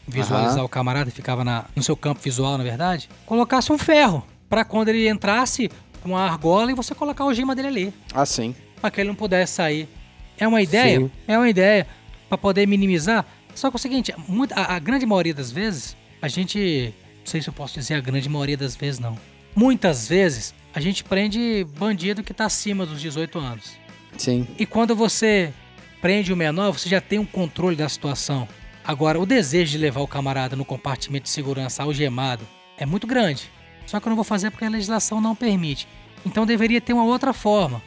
visualizar 0.08 0.58
Aham. 0.58 0.64
o 0.66 0.70
camarada 0.70 1.10
e 1.10 1.12
ficava 1.14 1.44
na- 1.44 1.66
no 1.76 1.84
seu 1.84 1.96
campo 1.98 2.22
visual, 2.22 2.58
na 2.58 2.64
verdade. 2.64 3.10
Colocasse 3.26 3.72
um 3.72 3.78
ferro 3.78 4.26
para 4.50 4.64
quando 4.64 4.90
ele 4.90 5.10
entrasse 5.10 5.70
com 6.02 6.10
uma 6.10 6.22
argola 6.22 6.72
e 6.72 6.76
você 6.76 6.94
colocar 6.96 7.26
o 7.26 7.34
gema 7.34 7.54
dele 7.56 7.68
ali, 7.68 7.94
Ah, 8.14 8.26
sim. 8.26 8.56
para 8.82 8.90
que 8.92 9.02
ele 9.02 9.10
não 9.10 9.16
pudesse 9.16 9.54
sair. 9.54 9.88
É 10.38 10.48
uma 10.48 10.62
ideia? 10.62 11.00
Sim. 11.00 11.12
É 11.28 11.38
uma 11.38 11.50
ideia 11.50 11.86
para 12.30 12.38
poder 12.38 12.66
minimizar. 12.66 13.26
Só 13.54 13.70
que 13.70 13.76
é 13.76 13.78
o 13.78 13.80
seguinte, 13.80 14.14
a, 14.56 14.76
a 14.76 14.80
grande 14.80 15.06
maioria 15.06 15.34
das 15.34 15.52
vezes, 15.52 15.96
a 16.22 16.28
gente. 16.28 16.94
Não 17.20 17.26
sei 17.26 17.42
se 17.42 17.48
eu 17.48 17.54
posso 17.54 17.74
dizer 17.76 17.94
a 17.94 18.02
grande 18.02 18.28
maioria 18.28 18.58
das 18.58 18.76
vezes, 18.76 19.00
não. 19.00 19.18
Muitas 19.56 20.08
vezes, 20.10 20.54
a 20.74 20.80
gente 20.80 21.04
prende 21.04 21.66
bandido 21.78 22.24
que 22.24 22.34
tá 22.34 22.46
acima 22.46 22.86
dos 22.86 23.00
18 23.00 23.38
anos. 23.40 23.78
Sim. 24.18 24.48
E 24.58 24.66
quando 24.66 24.96
você 24.96 25.54
prende 26.02 26.34
o 26.34 26.38
menor, 26.38 26.72
você 26.72 26.90
já 26.90 27.00
tem 27.00 27.20
um 27.20 27.26
controle 27.26 27.76
da 27.76 27.88
situação. 27.88 28.48
Agora, 28.84 29.20
o 29.20 29.26
desejo 29.26 29.72
de 29.72 29.78
levar 29.78 30.02
o 30.02 30.08
camarada 30.08 30.56
no 30.56 30.66
compartimento 30.66 31.24
de 31.24 31.30
segurança 31.30 31.84
algemado 31.84 32.46
é 32.78 32.86
muito 32.86 33.08
grande. 33.08 33.50
Só 33.86 34.00
que 34.00 34.08
eu 34.08 34.10
não 34.10 34.16
vou 34.16 34.26
fazer 34.26 34.52
porque 34.52 34.66
a 34.66 34.70
legislação 34.70 35.22
não 35.22 35.36
permite. 35.36 35.88
Então 36.26 36.46
deveria 36.46 36.82
ter 36.82 36.94
uma 36.94 37.04
outra 37.04 37.34
forma. 37.34 37.82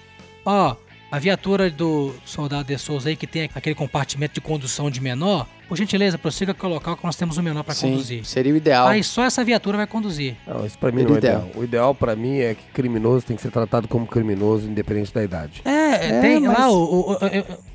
Ó, 0.45 0.77
a 1.17 1.19
viatura 1.19 1.71
do 1.71 2.15
soldado 2.27 2.65
de 2.65 2.77
Souza 2.79 3.09
aí 3.09 3.17
que 3.17 3.27
tem 3.27 3.49
aquele 3.55 3.75
compartimento 3.75 4.35
de 4.35 4.41
condução 4.43 4.91
de 4.91 5.01
menor, 5.01 5.47
por 5.67 5.77
gentileza, 5.77 6.19
prossiga 6.19 6.53
com 6.53 6.67
o 6.67 6.71
local 6.71 6.95
que 6.97 7.05
nós 7.05 7.17
temos 7.17 7.39
o 7.39 7.43
menor 7.43 7.65
para 7.65 7.75
conduzir. 7.75 8.25
Seria 8.25 8.53
o 8.53 8.57
ideal. 8.57 8.87
Aí 8.89 9.03
só 9.03 9.25
essa 9.25 9.43
viatura 9.43 9.79
vai 9.79 9.87
conduzir. 9.87 10.37
Não, 10.47 10.65
isso 10.67 10.79
pra 10.79 10.93
mim 10.93 11.03
não 11.05 11.15
é 11.15 11.19
Ideal. 11.19 11.41
ideal. 11.41 11.51
O 11.61 11.65
ideal 11.65 11.95
pra 11.95 12.15
mim 12.15 12.39
é 12.39 12.55
que 12.55 12.63
criminoso 12.73 13.25
tem 13.27 13.35
que 13.35 13.43
ser 13.43 13.51
tratado 13.51 13.89
como 13.89 14.07
criminoso, 14.07 14.69
independente 14.69 15.13
da 15.15 15.25
idade. 15.25 15.63
É, 15.65 16.09
É, 16.09 16.21
tem 16.21 16.41
mas- 16.41 16.59
lá 16.59 16.71
o, 16.71 16.75
o- 16.85 17.13
o- 17.15 17.19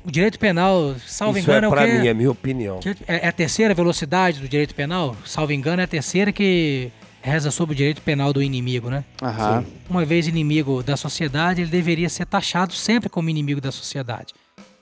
o 0.06 0.10
direito 0.10 0.38
penal, 0.38 0.94
salvo 1.06 1.36
isso 1.36 1.50
engano, 1.50 1.64
é 1.64 1.66
é 1.66 1.68
o 1.68 1.70
pra 1.72 1.86
quê? 1.86 1.92
mim, 1.98 2.06
é 2.08 2.14
minha 2.14 2.30
opinião. 2.30 2.78
É 3.08 3.26
é 3.26 3.28
a 3.28 3.32
terceira 3.32 3.74
velocidade 3.74 4.40
do 4.40 4.48
direito 4.48 4.74
penal? 4.74 5.16
Salvo 5.26 5.52
engano, 5.52 5.80
é 5.82 5.84
a 5.84 5.88
terceira 5.88 6.30
que 6.32 6.90
reza 7.22 7.50
sobre 7.50 7.72
o 7.74 7.76
direito 7.76 8.02
penal 8.02 8.32
do 8.32 8.42
inimigo, 8.42 8.90
né? 8.90 9.04
Aham. 9.22 9.64
Uma 9.88 10.04
vez 10.04 10.26
inimigo 10.26 10.82
da 10.82 10.96
sociedade, 10.96 11.62
ele 11.62 11.70
deveria 11.70 12.08
ser 12.08 12.26
taxado 12.26 12.74
sempre 12.74 13.08
como 13.08 13.30
inimigo 13.30 13.60
da 13.60 13.70
sociedade. 13.72 14.34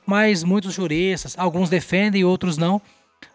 Mas 0.07 0.43
muitos 0.43 0.73
juristas, 0.75 1.35
alguns 1.39 1.69
defendem, 1.69 2.25
outros 2.25 2.57
não. 2.57 2.81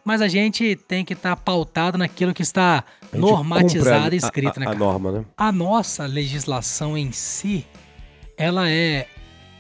Mas 0.04 0.22
a 0.22 0.28
gente 0.28 0.76
tem 0.88 1.06
que 1.06 1.14
estar 1.14 1.36
pautado 1.36 1.98
naquilo 1.98 2.34
que 2.34 2.42
está 2.42 2.84
A 3.14 3.18
normatizado 3.18 4.16
e 4.16 4.18
a- 4.18 4.18
escrito, 4.18 4.58
a, 4.58 4.60
né, 4.62 4.68
a 4.68 4.74
norma, 4.74 5.12
né? 5.12 5.26
A 5.38 5.52
nossa 5.52 6.06
legislação 6.08 6.98
em 6.98 7.12
si, 7.12 7.66
ela 8.36 8.70
é, 8.70 9.08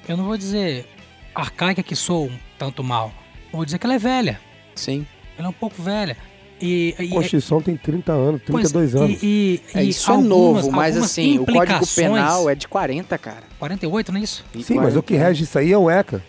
eu 0.07 0.17
não 0.17 0.26
vou 0.26 0.35
dizer 0.38 0.88
arcaica 1.35 1.84
que 1.84 1.95
sou 1.95 2.26
um 2.27 2.38
tanto 2.57 2.84
mal, 2.84 3.13
vou 3.51 3.63
dizer 3.65 3.77
que 3.77 3.85
ela 3.85 3.95
é 3.95 3.99
velha. 3.99 4.39
Sim. 4.73 5.05
Ela 5.38 5.47
é 5.47 5.49
um 5.49 5.53
pouco 5.53 5.81
velha. 5.81 6.17
E, 6.61 6.95
A 6.98 7.03
e- 7.03 7.10
Constituição 7.10 7.61
tem 7.61 7.76
30 7.76 8.14
anos, 8.14 8.41
pois, 8.48 8.72
32 8.72 8.95
anos. 8.95 9.22
E, 9.22 9.26
e- 9.26 9.61
É, 9.77 9.84
e 9.84 9.90
isso 9.90 10.10
é 10.10 10.14
algumas- 10.15 10.30
novo, 10.65 10.72
mas 10.72 10.95
assim, 10.98 11.38
o 11.40 11.45
Código 11.45 11.86
Penal 11.95 12.49
é 12.49 12.56
de 12.56 12.68
40, 12.68 13.18
cara. 13.18 13.44
48, 13.60 14.11
não 14.11 14.19
é 14.19 14.23
isso? 14.23 14.45
E 14.56 14.64
Sim, 14.64 14.76
mas 14.76 14.95
o 14.95 15.03
que 15.03 15.14
40. 15.15 15.27
rege 15.27 15.44
isso 15.44 15.60
aí 15.60 15.72
é 15.72 15.77
o 15.77 15.90
ECA. 15.90 16.23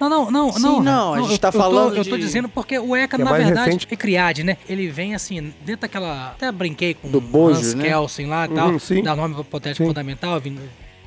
Não, 0.00 0.08
não, 0.08 0.30
não, 0.30 0.52
Sim, 0.52 0.62
não. 0.62 0.80
não, 0.80 1.14
a 1.14 1.20
gente 1.22 1.32
eu- 1.32 1.38
tá 1.38 1.48
eu 1.48 1.52
tô- 1.52 1.58
falando 1.58 1.96
Eu 1.96 2.04
tô 2.04 2.16
de- 2.16 2.22
dizendo 2.22 2.48
porque 2.48 2.78
o 2.78 2.94
ECA, 2.96 3.16
é 3.16 3.24
na 3.24 3.32
verdade, 3.32 3.66
recente. 3.70 3.88
é 3.90 3.96
criade, 3.96 4.44
né? 4.44 4.56
Ele 4.68 4.88
vem 4.88 5.12
assim, 5.14 5.52
dentro 5.66 5.82
daquela. 5.82 6.28
Até 6.30 6.50
brinquei 6.52 6.94
com 6.94 7.10
Do 7.10 7.20
bojo, 7.20 7.58
Hans 7.58 7.74
né? 7.74 7.88
Kelsen 7.88 8.26
lá 8.26 8.46
e 8.46 8.48
tal, 8.48 8.68
Uhum, 8.70 8.78
sim. 8.78 9.02
da 9.02 9.16
norma 9.16 9.40
hipotética 9.40 9.82
Sim. 9.84 9.88
fundamental, 9.90 10.40
vindo 10.40 10.60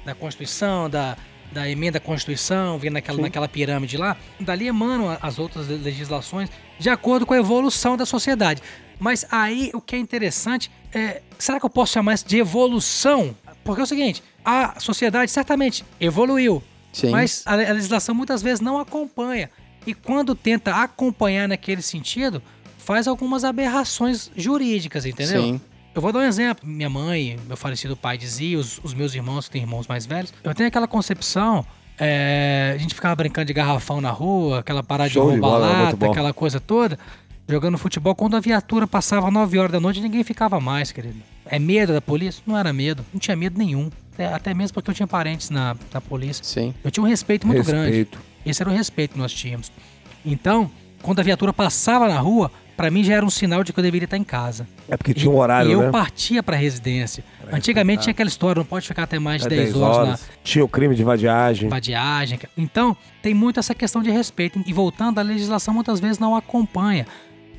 da 0.05 0.13
Constituição, 0.13 0.89
da, 0.89 1.17
da 1.51 1.69
emenda 1.69 1.97
à 1.97 2.01
Constituição, 2.01 2.77
vindo 2.79 2.93
naquela, 2.93 3.21
naquela 3.21 3.47
pirâmide 3.47 3.97
lá. 3.97 4.15
Dali 4.39 4.67
emanam 4.67 5.17
as 5.21 5.37
outras 5.39 5.67
le- 5.67 5.77
legislações 5.77 6.49
de 6.79 6.89
acordo 6.89 7.25
com 7.25 7.33
a 7.33 7.37
evolução 7.37 7.97
da 7.97 8.05
sociedade. 8.05 8.61
Mas 8.99 9.25
aí 9.31 9.71
o 9.73 9.81
que 9.81 9.95
é 9.95 9.99
interessante 9.99 10.69
é. 10.93 11.21
Será 11.37 11.59
que 11.59 11.65
eu 11.65 11.69
posso 11.69 11.93
chamar 11.93 12.13
isso 12.13 12.27
de 12.27 12.37
evolução? 12.37 13.35
Porque 13.63 13.81
é 13.81 13.83
o 13.83 13.87
seguinte, 13.87 14.23
a 14.45 14.79
sociedade 14.79 15.31
certamente 15.31 15.83
evoluiu. 15.99 16.61
Sim. 16.93 17.09
Mas 17.09 17.41
a, 17.45 17.53
a 17.53 17.55
legislação 17.73 18.13
muitas 18.13 18.41
vezes 18.41 18.59
não 18.59 18.77
acompanha. 18.79 19.49
E 19.87 19.93
quando 19.93 20.35
tenta 20.35 20.75
acompanhar 20.75 21.47
naquele 21.47 21.81
sentido, 21.81 22.41
faz 22.77 23.07
algumas 23.07 23.43
aberrações 23.43 24.29
jurídicas, 24.35 25.05
entendeu? 25.05 25.41
Sim. 25.41 25.61
Eu 25.93 26.01
vou 26.01 26.11
dar 26.11 26.19
um 26.19 26.23
exemplo. 26.23 26.67
Minha 26.67 26.89
mãe, 26.89 27.37
meu 27.47 27.57
falecido 27.57 27.95
pai 27.97 28.17
dizia, 28.17 28.57
os, 28.57 28.79
os 28.83 28.93
meus 28.93 29.13
irmãos, 29.13 29.45
que 29.45 29.51
têm 29.51 29.61
irmãos 29.61 29.87
mais 29.87 30.05
velhos, 30.05 30.33
eu 30.43 30.53
tenho 30.55 30.67
aquela 30.67 30.87
concepção. 30.87 31.65
é, 31.99 32.71
a 32.73 32.77
gente 32.77 32.95
ficava 32.95 33.15
brincando 33.15 33.45
de 33.45 33.53
garrafão 33.53 33.99
na 34.01 34.09
rua, 34.09 34.59
aquela 34.59 34.81
parada 34.81 35.09
Show 35.09 35.31
de 35.31 35.39
roubar 35.39 35.59
lata, 35.59 36.05
aquela 36.05 36.33
coisa 36.33 36.59
toda, 36.59 36.97
jogando 37.47 37.77
futebol. 37.77 38.15
Quando 38.15 38.35
a 38.37 38.39
viatura 38.39 38.87
passava 38.87 39.29
9 39.29 39.59
horas 39.59 39.71
da 39.71 39.79
noite, 39.79 39.99
ninguém 39.99 40.23
ficava 40.23 40.59
mais, 40.59 40.91
querido. 40.91 41.19
É 41.45 41.59
medo 41.59 41.93
da 41.93 42.01
polícia? 42.01 42.41
Não 42.47 42.57
era 42.57 42.71
medo, 42.71 43.05
não 43.13 43.19
tinha 43.19 43.35
medo 43.35 43.57
nenhum. 43.57 43.89
Até, 44.33 44.53
mesmo 44.53 44.73
porque 44.73 44.91
eu 44.91 44.93
tinha 44.93 45.07
parentes 45.07 45.49
na, 45.49 45.75
na 45.93 45.99
polícia. 45.99 46.43
Sim. 46.43 46.73
Eu 46.83 46.91
tinha 46.91 47.03
um 47.03 47.07
respeito 47.07 47.45
muito 47.45 47.63
grande. 47.63 47.87
Respeito. 47.87 48.19
Esse 48.45 48.61
era 48.61 48.69
o 48.69 48.73
respeito 48.73 49.13
que 49.13 49.17
nós 49.17 49.33
tínhamos. 49.33 49.71
Então, 50.25 50.69
quando 51.01 51.19
a 51.19 51.23
viatura 51.23 51.51
passava 51.51 52.07
na 52.07 52.19
rua, 52.19 52.51
pra 52.77 52.89
mim 52.91 53.03
já 53.03 53.15
era 53.15 53.25
um 53.25 53.29
sinal 53.29 53.63
de 53.63 53.71
que 53.73 53.79
eu 53.79 53.83
deveria 53.83 54.05
estar 54.05 54.17
em 54.17 54.23
casa. 54.23 54.67
É 54.89 54.97
porque 54.97 55.13
tinha 55.13 55.29
um 55.31 55.37
horário, 55.37 55.69
e 55.69 55.73
eu 55.73 55.81
né? 55.81 55.91
partia 55.91 56.41
pra 56.41 56.55
residência. 56.55 57.23
Antigamente 57.51 58.03
tinha 58.03 58.11
aquela 58.11 58.27
história, 58.29 58.59
não 58.59 58.65
pode 58.65 58.87
ficar 58.87 59.03
até 59.03 59.19
mais 59.19 59.41
de 59.41 59.47
É 59.47 59.49
10, 59.49 59.75
horas, 59.75 60.27
Tinha 60.43 60.63
o 60.63 60.67
crime 60.67 60.95
de 60.95 61.03
vadiagem. 61.03 61.69
na 61.69 61.75
vadiagem. 61.75 62.39
Então, 62.57 62.95
tem 63.21 63.33
muito 63.33 63.59
essa 63.59 63.75
questão 63.75 64.01
de 64.01 64.09
respeito. 64.09 64.61
E 64.65 64.73
voltando, 64.73 65.19
a 65.19 65.21
legislação 65.21 65.73
muitas 65.73 65.99
vezes 65.99 66.17
não 66.19 66.35
acompanha. 66.35 67.05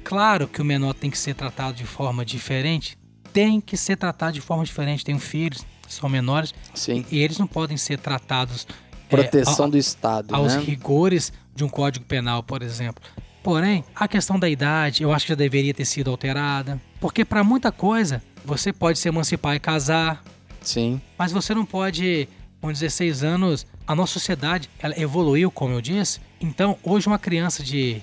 Claro 0.04 0.48
que 0.48 0.60
o 0.60 0.64
menor 0.64 0.94
tem 0.94 1.10
que 1.10 1.18
ser 1.18 1.34
tratado 1.34 1.74
de 1.76 1.84
forma 1.84 2.24
diferente. 2.24 2.98
Tem 3.32 3.60
que 3.60 3.76
ser 3.76 3.96
tratado 3.96 4.32
de 4.32 4.40
forma 4.40 4.64
diferente. 4.64 5.04
Tenho 5.04 5.18
filhos, 5.18 5.64
são 5.88 6.08
menores, 6.08 6.52
Sim. 6.74 7.04
e 7.10 7.18
eles 7.20 7.38
não 7.38 7.46
podem 7.46 7.76
ser 7.76 7.98
tratados 7.98 8.66
é, 9.08 9.16
Proteção 9.16 9.66
a- 9.66 9.68
do 9.68 9.76
Estado, 9.78 10.34
aos 10.34 10.54
né? 10.56 10.62
rigores 10.62 11.32
de 11.54 11.62
um 11.64 11.68
código 11.68 12.04
penal, 12.06 12.42
por 12.42 12.62
exemplo. 12.62 13.02
Porém, 13.42 13.84
a 13.94 14.06
questão 14.06 14.38
da 14.38 14.48
idade, 14.48 15.02
eu 15.02 15.12
acho 15.12 15.26
que 15.26 15.30
já 15.32 15.36
deveria 15.36 15.74
ter 15.74 15.84
sido 15.84 16.10
alterada, 16.10 16.80
porque 17.00 17.24
para 17.24 17.42
muita 17.42 17.72
coisa 17.72 18.22
você 18.44 18.72
pode 18.72 18.98
se 18.98 19.08
emancipar 19.08 19.56
e 19.56 19.60
casar, 19.60 20.22
Sim. 20.60 21.00
mas 21.18 21.32
você 21.32 21.54
não 21.54 21.64
pode, 21.64 22.28
com 22.60 22.72
16 22.72 23.24
anos, 23.24 23.66
a 23.86 23.94
nossa 23.94 24.12
sociedade 24.12 24.70
ela 24.78 24.98
evoluiu, 24.98 25.50
como 25.50 25.74
eu 25.74 25.80
disse. 25.80 26.20
Então, 26.40 26.78
hoje 26.84 27.06
uma 27.08 27.18
criança 27.18 27.62
de 27.62 28.00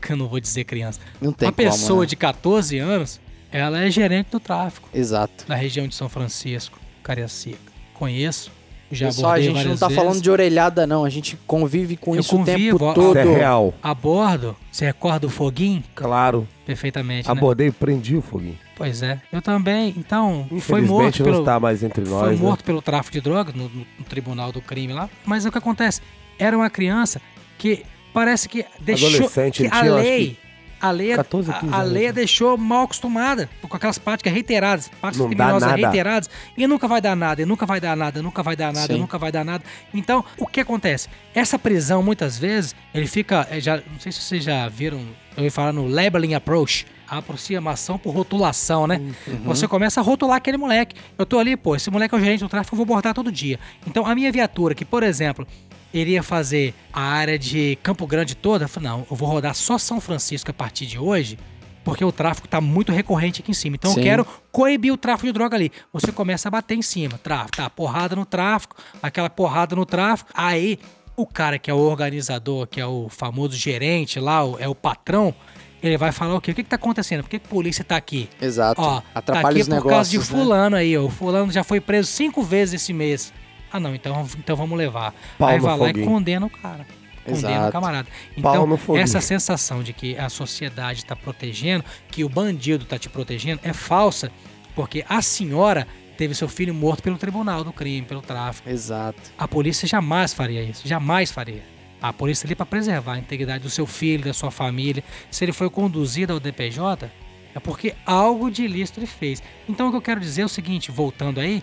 que 0.00 0.12
eu 0.12 0.16
não 0.16 0.28
vou 0.28 0.40
dizer 0.40 0.64
criança, 0.64 1.00
Não 1.20 1.32
tem 1.32 1.48
uma 1.48 1.52
como, 1.52 1.68
pessoa 1.70 2.00
né? 2.02 2.06
de 2.06 2.16
14 2.16 2.78
anos, 2.78 3.20
ela 3.50 3.80
é 3.82 3.90
gerente 3.90 4.30
do 4.30 4.40
tráfico 4.40 4.88
Exato. 4.94 5.44
na 5.48 5.54
região 5.54 5.86
de 5.88 5.94
São 5.94 6.08
Francisco, 6.08 6.78
Cariacica. 7.02 7.72
Conheço, 7.94 8.50
já 8.94 9.06
Pessoal, 9.06 9.32
a 9.32 9.40
gente 9.40 9.64
não 9.66 9.76
tá 9.76 9.88
vezes. 9.88 10.02
falando 10.02 10.20
de 10.20 10.30
orelhada, 10.30 10.86
não. 10.86 11.04
A 11.04 11.10
gente 11.10 11.36
convive 11.46 11.96
com 11.96 12.14
Eu 12.14 12.20
isso 12.20 12.34
o 12.34 12.38
convivo, 12.38 12.78
tempo 12.78 12.84
ó. 12.84 12.92
todo. 12.94 13.18
Isso 13.18 13.28
é 13.28 13.34
real. 13.36 13.74
A 13.82 13.94
bordo, 13.94 14.56
você 14.70 14.84
recorda 14.86 15.26
o 15.26 15.30
foguinho? 15.30 15.82
Claro. 15.94 16.46
Perfeitamente, 16.66 17.26
né? 17.26 17.32
Abordei 17.32 17.68
e 17.68 17.72
prendi 17.72 18.16
o 18.16 18.22
foguinho. 18.22 18.58
Pois 18.76 19.02
é. 19.02 19.20
Eu 19.32 19.40
também. 19.42 19.94
Então, 19.96 20.46
foi 20.48 20.58
Infelizmente 20.58 20.88
morto 20.90 21.18
não 21.20 21.24
pelo, 21.26 21.38
está 21.40 21.60
mais 21.60 21.82
entre 21.82 22.04
nós. 22.04 22.20
foi 22.20 22.30
né? 22.36 22.36
morto 22.40 22.64
pelo 22.64 22.82
tráfico 22.82 23.12
de 23.12 23.20
drogas 23.20 23.54
no, 23.54 23.68
no- 23.68 23.86
tribunal 24.08 24.52
do 24.52 24.60
crime 24.60 24.92
lá. 24.92 25.08
Mas 25.24 25.44
o 25.46 25.50
que 25.52 25.58
acontece? 25.58 26.00
Era 26.38 26.56
uma 26.56 26.68
criança 26.70 27.20
que 27.58 27.84
parece 28.12 28.48
que 28.48 28.64
deixou 28.80 29.08
Adolescente, 29.08 29.56
que 29.58 29.62
ele 29.62 29.68
a 29.68 29.80
tinha, 29.80 29.94
acho 29.94 30.02
lei, 30.02 30.38
a 30.82 30.90
lei, 30.90 31.14
14, 31.14 31.50
a- 31.50 31.54
15 31.54 31.74
a, 31.74 31.82
lei 31.82 32.02
a 32.02 32.06
anos. 32.08 32.14
deixou 32.16 32.58
mal 32.58 32.82
acostumada 32.84 33.48
com 33.68 33.76
aquelas 33.76 33.96
práticas 33.98 34.32
reiteradas, 34.32 34.88
práticas 35.00 35.18
Não 35.18 35.28
criminosas 35.28 35.72
reiteradas 35.72 36.30
e 36.56 36.66
nunca 36.66 36.88
vai 36.88 37.00
dar 37.00 37.14
nada, 37.16 37.40
e 37.40 37.44
nunca 37.46 37.64
vai 37.64 37.80
dar 37.80 37.96
nada, 37.96 38.20
nunca 38.20 38.42
vai 38.42 38.56
dar 38.56 38.72
nada, 38.72 38.92
Sim. 38.92 38.98
nunca 39.00 39.16
vai 39.18 39.30
dar 39.32 39.44
nada. 39.44 39.62
Então, 39.94 40.24
o 40.36 40.46
que 40.46 40.60
acontece? 40.60 41.08
Essa 41.34 41.58
prisão 41.58 42.02
muitas 42.02 42.36
vezes 42.38 42.74
ele 42.92 43.06
fica, 43.06 43.46
é, 43.50 43.60
já, 43.60 43.76
não 43.76 44.00
sei 44.00 44.10
se 44.12 44.20
vocês 44.20 44.42
já 44.44 44.68
viram, 44.68 45.00
eu 45.36 45.44
ia 45.44 45.50
falar 45.52 45.72
no 45.72 45.86
labeling 45.86 46.34
approach, 46.34 46.84
a 47.08 47.18
aproximação 47.18 47.98
por 47.98 48.14
rotulação, 48.14 48.86
né? 48.86 48.98
Você 49.44 49.68
começa 49.68 50.00
a 50.00 50.02
rotular 50.02 50.38
aquele 50.38 50.56
moleque. 50.56 50.96
Eu 51.18 51.26
tô 51.26 51.38
ali, 51.38 51.56
pô, 51.58 51.76
esse 51.76 51.90
moleque 51.90 52.14
é 52.14 52.18
o 52.18 52.20
gerente 52.20 52.40
do 52.40 52.48
tráfego, 52.48 52.74
eu 52.74 52.78
vou 52.78 52.86
bordar 52.86 53.12
todo 53.12 53.30
dia. 53.30 53.60
Então, 53.86 54.06
a 54.06 54.14
minha 54.14 54.32
viatura, 54.32 54.74
que, 54.74 54.82
por 54.82 55.02
exemplo, 55.02 55.46
iria 55.92 56.22
fazer 56.22 56.74
a 56.92 57.00
área 57.00 57.38
de 57.38 57.78
Campo 57.82 58.06
Grande 58.06 58.34
toda, 58.34 58.64
eu 58.64 58.68
falei, 58.68 58.88
não, 58.88 59.06
eu 59.10 59.16
vou 59.16 59.28
rodar 59.28 59.54
só 59.54 59.78
São 59.78 60.00
Francisco 60.00 60.50
a 60.50 60.54
partir 60.54 60.86
de 60.86 60.98
hoje, 60.98 61.38
porque 61.84 62.04
o 62.04 62.12
tráfico 62.12 62.46
tá 62.46 62.60
muito 62.60 62.92
recorrente 62.92 63.42
aqui 63.42 63.50
em 63.50 63.54
cima. 63.54 63.76
Então, 63.76 63.92
Sim. 63.92 64.00
eu 64.00 64.04
quero 64.04 64.26
coibir 64.50 64.92
o 64.92 64.96
tráfico 64.96 65.26
de 65.26 65.32
droga 65.32 65.56
ali. 65.56 65.72
Você 65.92 66.12
começa 66.12 66.48
a 66.48 66.50
bater 66.50 66.76
em 66.76 66.82
cima. 66.82 67.18
Tráfico, 67.18 67.56
tá, 67.56 67.68
porrada 67.68 68.14
no 68.14 68.24
tráfico, 68.24 68.76
aquela 69.02 69.28
porrada 69.28 69.74
no 69.74 69.84
tráfico. 69.84 70.30
Aí, 70.32 70.78
o 71.16 71.26
cara 71.26 71.58
que 71.58 71.70
é 71.70 71.74
o 71.74 71.78
organizador, 71.78 72.66
que 72.66 72.80
é 72.80 72.86
o 72.86 73.08
famoso 73.08 73.56
gerente 73.56 74.20
lá, 74.20 74.42
é 74.58 74.68
o 74.68 74.74
patrão, 74.74 75.34
ele 75.82 75.98
vai 75.98 76.12
falar 76.12 76.36
o 76.36 76.40
quê? 76.40 76.52
O 76.52 76.54
que 76.54 76.62
que 76.62 76.68
tá 76.70 76.76
acontecendo? 76.76 77.22
Por 77.24 77.30
que, 77.30 77.40
que 77.40 77.46
a 77.46 77.48
polícia 77.48 77.84
tá 77.84 77.96
aqui? 77.96 78.30
Exato. 78.40 78.80
Ó, 78.80 79.00
tá 79.00 79.06
Atrapalha 79.16 79.48
aqui 79.48 79.62
os 79.62 79.68
por 79.68 79.74
negócios. 79.74 79.94
causa 79.94 80.10
de 80.10 80.18
né? 80.18 80.24
fulano 80.24 80.76
aí, 80.76 80.96
ó. 80.96 81.02
O 81.02 81.10
fulano 81.10 81.50
já 81.50 81.64
foi 81.64 81.80
preso 81.80 82.08
cinco 82.08 82.42
vezes 82.42 82.80
esse 82.80 82.92
mês. 82.92 83.32
Ah, 83.72 83.80
não, 83.80 83.94
então, 83.94 84.28
então 84.38 84.56
vamos 84.56 84.76
levar. 84.76 85.14
Pau 85.38 85.48
aí 85.48 85.58
vai 85.58 85.78
lá 85.78 85.86
e 85.86 85.88
foguinho. 85.88 86.06
condena 86.06 86.46
o 86.46 86.50
cara. 86.50 86.86
Condena 87.24 87.50
Exato. 87.50 87.68
o 87.68 87.72
camarada. 87.72 88.08
Então, 88.36 88.78
essa 88.96 89.20
sensação 89.20 89.82
de 89.82 89.92
que 89.92 90.16
a 90.18 90.28
sociedade 90.28 91.00
está 91.00 91.14
protegendo, 91.14 91.84
que 92.10 92.24
o 92.24 92.28
bandido 92.28 92.84
está 92.84 92.98
te 92.98 93.08
protegendo, 93.08 93.60
é 93.62 93.72
falsa, 93.72 94.30
porque 94.74 95.04
a 95.08 95.22
senhora 95.22 95.86
teve 96.16 96.34
seu 96.34 96.48
filho 96.48 96.74
morto 96.74 97.02
pelo 97.02 97.16
tribunal 97.16 97.64
do 97.64 97.72
crime, 97.72 98.06
pelo 98.06 98.22
tráfico. 98.22 98.68
Exato. 98.68 99.20
A 99.38 99.48
polícia 99.48 99.86
jamais 99.88 100.34
faria 100.34 100.62
isso, 100.62 100.86
jamais 100.86 101.30
faria. 101.30 101.62
A 102.00 102.12
polícia 102.12 102.46
ali 102.46 102.54
para 102.54 102.66
preservar 102.66 103.14
a 103.14 103.18
integridade 103.18 103.62
do 103.62 103.70
seu 103.70 103.86
filho, 103.86 104.24
da 104.24 104.32
sua 104.32 104.50
família. 104.50 105.04
Se 105.30 105.44
ele 105.44 105.52
foi 105.52 105.70
conduzido 105.70 106.32
ao 106.32 106.40
DPJ, 106.40 107.08
é 107.54 107.60
porque 107.60 107.94
algo 108.04 108.50
de 108.50 108.64
ilícito 108.64 108.98
ele 108.98 109.06
fez. 109.06 109.42
Então 109.68 109.88
o 109.88 109.90
que 109.90 109.96
eu 109.96 110.02
quero 110.02 110.20
dizer 110.20 110.42
é 110.42 110.44
o 110.44 110.48
seguinte, 110.48 110.90
voltando 110.90 111.38
aí, 111.38 111.62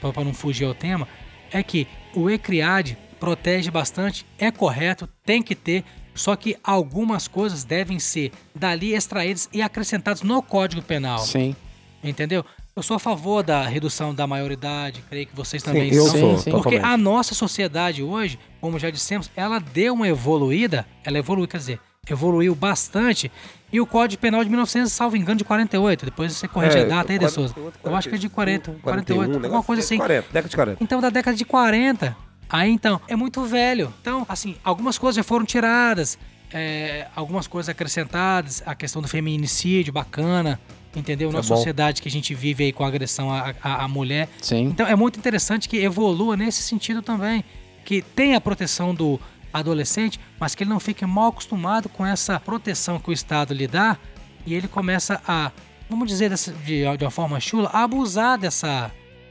para 0.00 0.24
não 0.24 0.34
fugir 0.34 0.66
ao 0.66 0.74
tema, 0.74 1.08
é 1.52 1.62
que 1.62 1.86
o 2.14 2.30
ECRIAD 2.30 2.96
protege 3.18 3.70
bastante, 3.70 4.24
é 4.38 4.50
correto, 4.50 5.08
tem 5.24 5.42
que 5.42 5.54
ter, 5.54 5.84
só 6.14 6.34
que 6.36 6.56
algumas 6.62 7.28
coisas 7.28 7.64
devem 7.64 7.98
ser 7.98 8.32
dali 8.54 8.94
extraídas 8.94 9.48
e 9.52 9.62
acrescentadas 9.62 10.22
no 10.22 10.42
Código 10.42 10.82
Penal. 10.82 11.18
Sim. 11.18 11.54
Entendeu? 12.02 12.44
Eu 12.74 12.82
sou 12.82 12.96
a 12.96 13.00
favor 13.00 13.42
da 13.42 13.66
redução 13.66 14.14
da 14.14 14.24
maioridade, 14.24 15.02
creio 15.08 15.26
que 15.26 15.34
vocês 15.34 15.62
também 15.62 15.92
eu 15.92 16.04
são. 16.06 16.20
sou, 16.20 16.38
sim. 16.38 16.50
Porque 16.52 16.76
a 16.76 16.96
nossa 16.96 17.34
sociedade 17.34 18.04
hoje, 18.04 18.38
como 18.60 18.78
já 18.78 18.88
dissemos, 18.88 19.28
ela 19.34 19.58
deu 19.58 19.94
uma 19.94 20.06
evoluída, 20.06 20.86
ela 21.02 21.18
evoluiu, 21.18 21.48
quer 21.48 21.56
dizer, 21.56 21.80
evoluiu 22.08 22.54
bastante. 22.54 23.32
E 23.72 23.80
o 23.80 23.86
Código 23.86 24.20
Penal 24.20 24.42
de 24.42 24.48
1900, 24.50 24.90
salvo 24.92 25.16
engano, 25.16 25.36
de 25.36 25.44
48. 25.44 26.04
Depois 26.06 26.32
você 26.32 26.48
corrige 26.48 26.78
É, 26.78 26.82
a 26.82 26.84
data 26.86 27.12
aí, 27.12 27.18
De 27.18 27.26
40, 27.26 27.30
Souza. 27.30 27.54
Eu 27.84 27.94
acho 27.94 28.08
que 28.08 28.14
é 28.14 28.18
de 28.18 28.28
40, 28.28 28.72
48, 28.82 29.16
41, 29.16 29.44
alguma 29.44 29.62
coisa 29.62 29.82
assim. 29.82 29.98
40, 29.98 30.26
década 30.32 30.48
de 30.48 30.56
40. 30.56 30.84
Então, 30.84 31.00
da 31.00 31.10
década 31.10 31.36
de 31.36 31.44
40. 31.44 32.16
Aí, 32.48 32.70
então, 32.70 32.98
é 33.06 33.14
muito 33.14 33.42
velho. 33.44 33.92
Então, 34.00 34.24
assim, 34.28 34.56
algumas 34.64 34.96
coisas 34.96 35.16
já 35.16 35.22
foram 35.22 35.44
tiradas, 35.44 36.18
é, 36.50 37.06
algumas 37.14 37.46
coisas 37.46 37.68
acrescentadas, 37.68 38.62
a 38.64 38.74
questão 38.74 39.02
do 39.02 39.08
feminicídio, 39.08 39.92
bacana, 39.92 40.58
entendeu? 40.96 41.30
Na 41.30 41.40
É 41.40 41.42
sociedade 41.42 42.00
que 42.00 42.08
a 42.08 42.10
gente 42.10 42.34
vive 42.34 42.64
aí 42.64 42.72
com 42.72 42.84
agressão 42.84 43.30
à, 43.30 43.54
à, 43.62 43.84
à 43.84 43.88
mulher. 43.88 44.30
Sim. 44.40 44.62
Então, 44.64 44.86
é 44.86 44.96
muito 44.96 45.18
interessante 45.18 45.68
que 45.68 45.76
evolua 45.76 46.38
nesse 46.38 46.62
sentido 46.62 47.02
também. 47.02 47.44
Que 47.84 48.00
tem 48.00 48.34
a 48.34 48.40
proteção 48.40 48.94
do 48.94 49.20
adolescente, 49.58 50.18
mas 50.38 50.54
que 50.54 50.62
ele 50.62 50.70
não 50.70 50.80
fique 50.80 51.04
mal 51.06 51.28
acostumado 51.28 51.88
com 51.88 52.04
essa 52.04 52.38
proteção 52.40 52.98
que 52.98 53.10
o 53.10 53.12
Estado 53.12 53.54
lhe 53.54 53.66
dá 53.66 53.98
e 54.46 54.54
ele 54.54 54.68
começa 54.68 55.20
a, 55.26 55.52
vamos 55.88 56.08
dizer 56.08 56.30
de 56.64 57.04
uma 57.04 57.10
forma 57.10 57.38
chula, 57.40 57.68
a 57.72 57.84
abusar 57.84 58.38
dessa, 58.38 58.90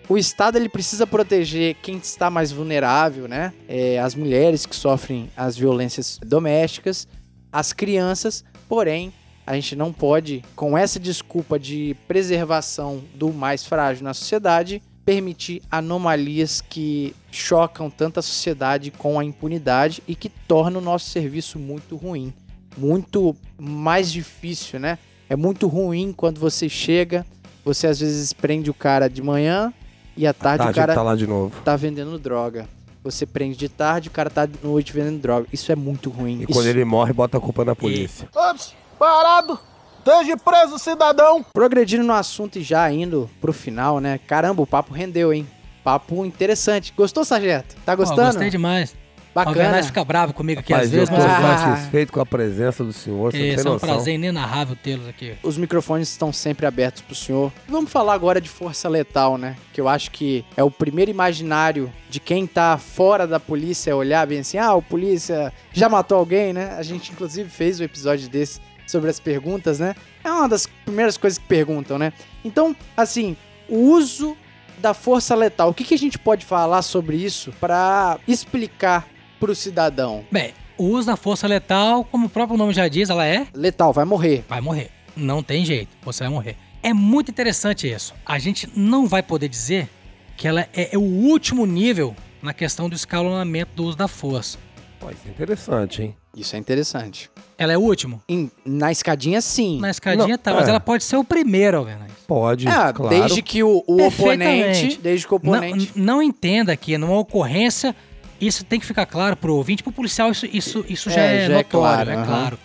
O 0.10 0.18
Estado 0.18 0.58
ele 0.58 0.70
precisa 0.70 1.06
proteger 1.06 1.76
quem 1.82 1.98
está 1.98 2.30
mais 2.30 2.52
vulnerável, 2.52 3.28
né? 3.28 3.52
É, 3.68 4.00
as 4.00 4.16
mulheres 4.16 4.66
que 4.66 4.76
sofrem 4.76 5.30
as 5.36 5.58
violências 5.58 6.20
domésticas, 6.24 7.08
as 7.52 7.74
crianças. 7.74 8.44
Porém, 8.70 9.12
a 9.46 9.56
gente 9.56 9.76
não 9.76 9.92
pode, 9.92 10.44
com 10.56 10.78
essa 10.78 11.00
desculpa 11.00 11.58
de 11.58 11.96
preservação 12.08 13.04
do 13.16 13.34
mais 13.34 13.66
frágil 13.66 14.04
na 14.04 14.14
sociedade, 14.14 14.82
permitir 15.06 15.62
anomalias 15.72 16.60
que 16.60 17.16
chocam 17.38 17.90
tanto 17.90 18.20
a 18.20 18.24
sociedade 18.24 18.92
com 18.92 19.20
a 19.20 19.24
impunidade 19.24 20.02
e 20.08 20.16
que 20.16 20.30
tornam 20.30 20.82
o 20.82 20.84
nosso 20.84 21.10
serviço 21.10 21.58
muito 21.60 21.96
ruim, 21.96 22.34
muito 22.78 23.36
mais 23.58 24.12
difícil, 24.12 24.80
né? 24.80 24.98
É 25.30 25.36
muito 25.36 25.68
ruim 25.68 26.14
quando 26.16 26.40
você 26.40 26.68
chega, 26.70 27.26
você 27.64 27.88
às 27.88 28.00
vezes 28.00 28.34
prende 28.34 28.70
o 28.70 28.74
cara 28.74 29.08
de 29.10 29.22
manhã 29.22 29.74
e 30.16 30.26
à 30.26 30.34
tarde, 30.34 30.64
Tarde 30.64 30.80
o 30.80 30.82
cara 30.82 30.94
tá 30.96 31.04
lá 31.04 31.16
de 31.16 31.28
novo. 31.28 31.62
tá 31.64 31.76
vendendo 31.76 32.18
droga. 32.18 32.68
Você 33.04 33.26
prende 33.26 33.56
de 33.56 33.70
tarde, 33.70 34.10
o 34.10 34.12
cara 34.12 34.30
tá 34.30 34.46
de 34.46 34.58
noite 34.64 34.92
vendendo 34.92 35.20
droga. 35.22 35.48
Isso 35.54 35.72
é 35.72 35.76
muito 35.76 36.10
ruim. 36.10 36.40
E 36.40 36.44
Isso- 36.44 36.54
quando 36.54 36.68
ele 36.68 36.84
morre, 36.84 37.14
bota 37.14 37.38
a 37.38 37.42
culpa 37.42 37.64
na 37.64 37.76
polícia. 37.76 38.28
Ops, 38.36 38.74
parado! 39.00 39.58
Esteja 40.00 40.38
preso, 40.38 40.80
cidadão! 40.80 41.46
Progredindo 41.54 42.04
no 42.04 42.14
assunto 42.14 42.58
e 42.60 42.64
já 42.64 42.90
indo 42.92 43.30
pro 43.42 43.52
final, 43.54 44.00
né? 44.00 44.18
Caramba, 44.26 44.62
o 44.62 44.68
papo 44.68 44.94
rendeu, 44.94 45.32
hein? 45.34 45.46
Papo 45.88 46.26
interessante. 46.26 46.94
Gostou, 46.98 47.24
Sargento? 47.24 47.78
Tá 47.86 47.96
gostando? 47.96 48.24
gostei 48.24 48.50
demais. 48.50 48.92
O 48.92 48.96
Bacana. 49.34 49.56
Alvernaz 49.56 49.86
fica 49.86 50.04
bravo 50.04 50.34
comigo 50.34 50.60
aqui 50.60 50.74
Mas 50.74 50.88
às 50.88 50.94
eu 50.94 51.00
vezes, 51.00 51.10
tô 51.10 51.16
mas 51.16 51.42
Ah. 51.44 51.58
satisfeito 51.78 52.12
com 52.12 52.20
a 52.20 52.26
presença 52.26 52.84
do 52.84 52.92
senhor, 52.92 53.32
você 53.32 53.38
tem 53.38 53.52
é 53.52 53.54
um 53.54 53.64
noção. 53.64 53.80
prazer 53.88 54.16
inenarrável 54.16 54.76
tê-los 54.76 55.08
aqui. 55.08 55.36
Os 55.42 55.58
microfones 55.58 56.10
estão 56.10 56.34
sempre 56.34 56.66
abertos 56.66 57.02
pro 57.02 57.16
senhor. 57.16 57.54
Vamos 57.70 57.90
falar 57.90 58.16
agora 58.16 58.42
de 58.42 58.50
força 58.50 58.90
letal, 58.90 59.38
né? 59.38 59.56
Que 59.72 59.80
eu 59.80 59.88
acho 59.88 60.12
que 60.12 60.44
é 60.58 60.64
o 60.64 60.70
primeiro 60.70 61.10
imaginário 61.10 61.90
de 62.10 62.20
quem 62.20 62.46
tá 62.46 62.78
fora 62.78 63.26
da 63.26 63.40
polícia 63.40 63.96
olhar 63.96 64.28
bem 64.28 64.40
assim, 64.40 64.58
ah, 64.58 64.74
o 64.76 64.82
polícia 64.82 65.54
já 65.72 65.88
matou 65.88 66.18
alguém, 66.18 66.52
né? 66.52 66.76
A 66.78 66.84
gente 66.84 67.14
inclusive 67.14 67.50
fez 67.50 67.80
um 67.80 67.84
episódio 67.86 68.28
desse 68.28 68.60
sobre 68.86 69.10
as 69.10 69.22
perguntas, 69.22 69.80
né? 69.80 69.96
É 70.22 70.30
uma 70.30 70.50
das 70.50 70.68
primeiras 70.84 71.16
coisas 71.16 71.38
que 71.40 71.46
perguntam, 71.46 71.98
né? 71.98 72.12
Então, 72.44 72.76
assim, 72.98 73.38
o 73.70 73.78
uso 73.92 74.36
da 74.80 74.94
força 74.94 75.36
letal. 75.36 75.70
O 75.70 75.74
que, 75.74 75.84
que 75.84 75.94
a 75.94 75.98
gente 75.98 76.18
pode 76.18 76.46
falar 76.46 76.82
sobre 76.82 77.18
isso 77.18 77.52
para 77.60 78.20
explicar 78.28 79.08
pro 79.40 79.56
cidadão? 79.56 80.26
Bem, 80.32 80.54
o 80.78 80.86
uso 80.86 81.08
da 81.08 81.16
força 81.16 81.48
letal, 81.48 82.04
como 82.04 82.28
o 82.28 82.30
próprio 82.30 82.58
nome 82.58 82.74
já 82.74 82.88
diz, 82.88 83.10
ela 83.10 83.26
é 83.26 83.48
Letal, 83.54 83.92
vai 83.92 84.06
morrer. 84.06 84.46
vai 84.48 84.62
morrer. 84.62 84.92
Não 85.16 85.42
tem 85.42 85.66
jeito, 85.66 85.90
você 86.04 86.24
vai 86.24 86.32
morrer. 86.32 86.56
É 86.84 86.94
muito 86.94 87.32
interessante 87.32 87.92
isso. 87.92 88.14
A 88.26 88.38
gente 88.38 88.70
não 88.76 89.08
vai 89.08 89.24
poder 89.24 89.50
dizer 89.50 89.90
que 90.36 90.48
ela 90.48 90.62
é, 90.74 90.94
é 90.94 90.98
o 90.98 91.02
último 91.02 91.66
nível 91.66 92.16
na 92.42 92.54
questão 92.54 92.88
do 92.88 92.96
escalonamento 92.96 93.72
do 93.76 93.84
uso 93.86 93.98
da 93.98 94.08
força. 94.08 94.60
Pô, 95.00 95.10
isso 95.10 95.22
é 95.28 95.30
interessante, 95.30 96.02
hein? 96.04 96.16
Isso 96.36 96.56
é 96.56 96.60
interessante. 96.60 97.32
Ela 97.58 97.74
é 97.74 97.78
o 97.78 97.82
último? 97.82 98.22
Em- 98.30 98.52
na 98.66 98.92
escadinha, 98.92 99.42
sim. 99.42 99.80
Na 99.80 99.90
escadinha 99.90 100.28
Não, 100.28 100.38
tá, 100.38 100.54
mas 100.54 100.68
é. 100.68 100.70
ela 100.70 100.80
pode 100.80 101.04
ser 101.04 101.18
o 101.18 101.24
primeiro, 101.24 101.78
Alvernaz. 101.78 102.12
Pode, 102.28 102.68
É, 102.68 102.72
claro. 102.94 103.08
desde 103.10 103.42
que 103.42 103.64
o, 103.64 103.84
o 103.88 103.98
Perfeitamente. 103.98 104.78
oponente. 104.78 105.00
Desde 105.02 105.28
que 105.28 105.34
o 105.34 105.40
Não, 105.42 105.54
oponente. 105.54 105.92
não 105.96 106.22
entenda 106.22 106.76
que 106.76 106.98
numa 106.98 107.18
ocorrência, 107.18 107.96
isso 108.40 108.64
tem 108.66 108.80
que 108.80 108.86
ficar 108.86 109.06
claro 109.06 109.36
pro 109.36 109.56
ouvinte, 109.56 109.82
pro 109.82 109.92
policial 109.92 110.30
isso, 110.32 110.46
isso, 110.52 110.86
isso 110.88 111.10
já 111.10 111.22
É, 111.22 111.38
é, 111.38 111.48
já 111.48 111.54
é 111.54 111.58
notório, 111.58 111.70
claro, 111.70 112.10
é 112.12 112.16
aham. 112.16 112.26
claro. 112.26 112.60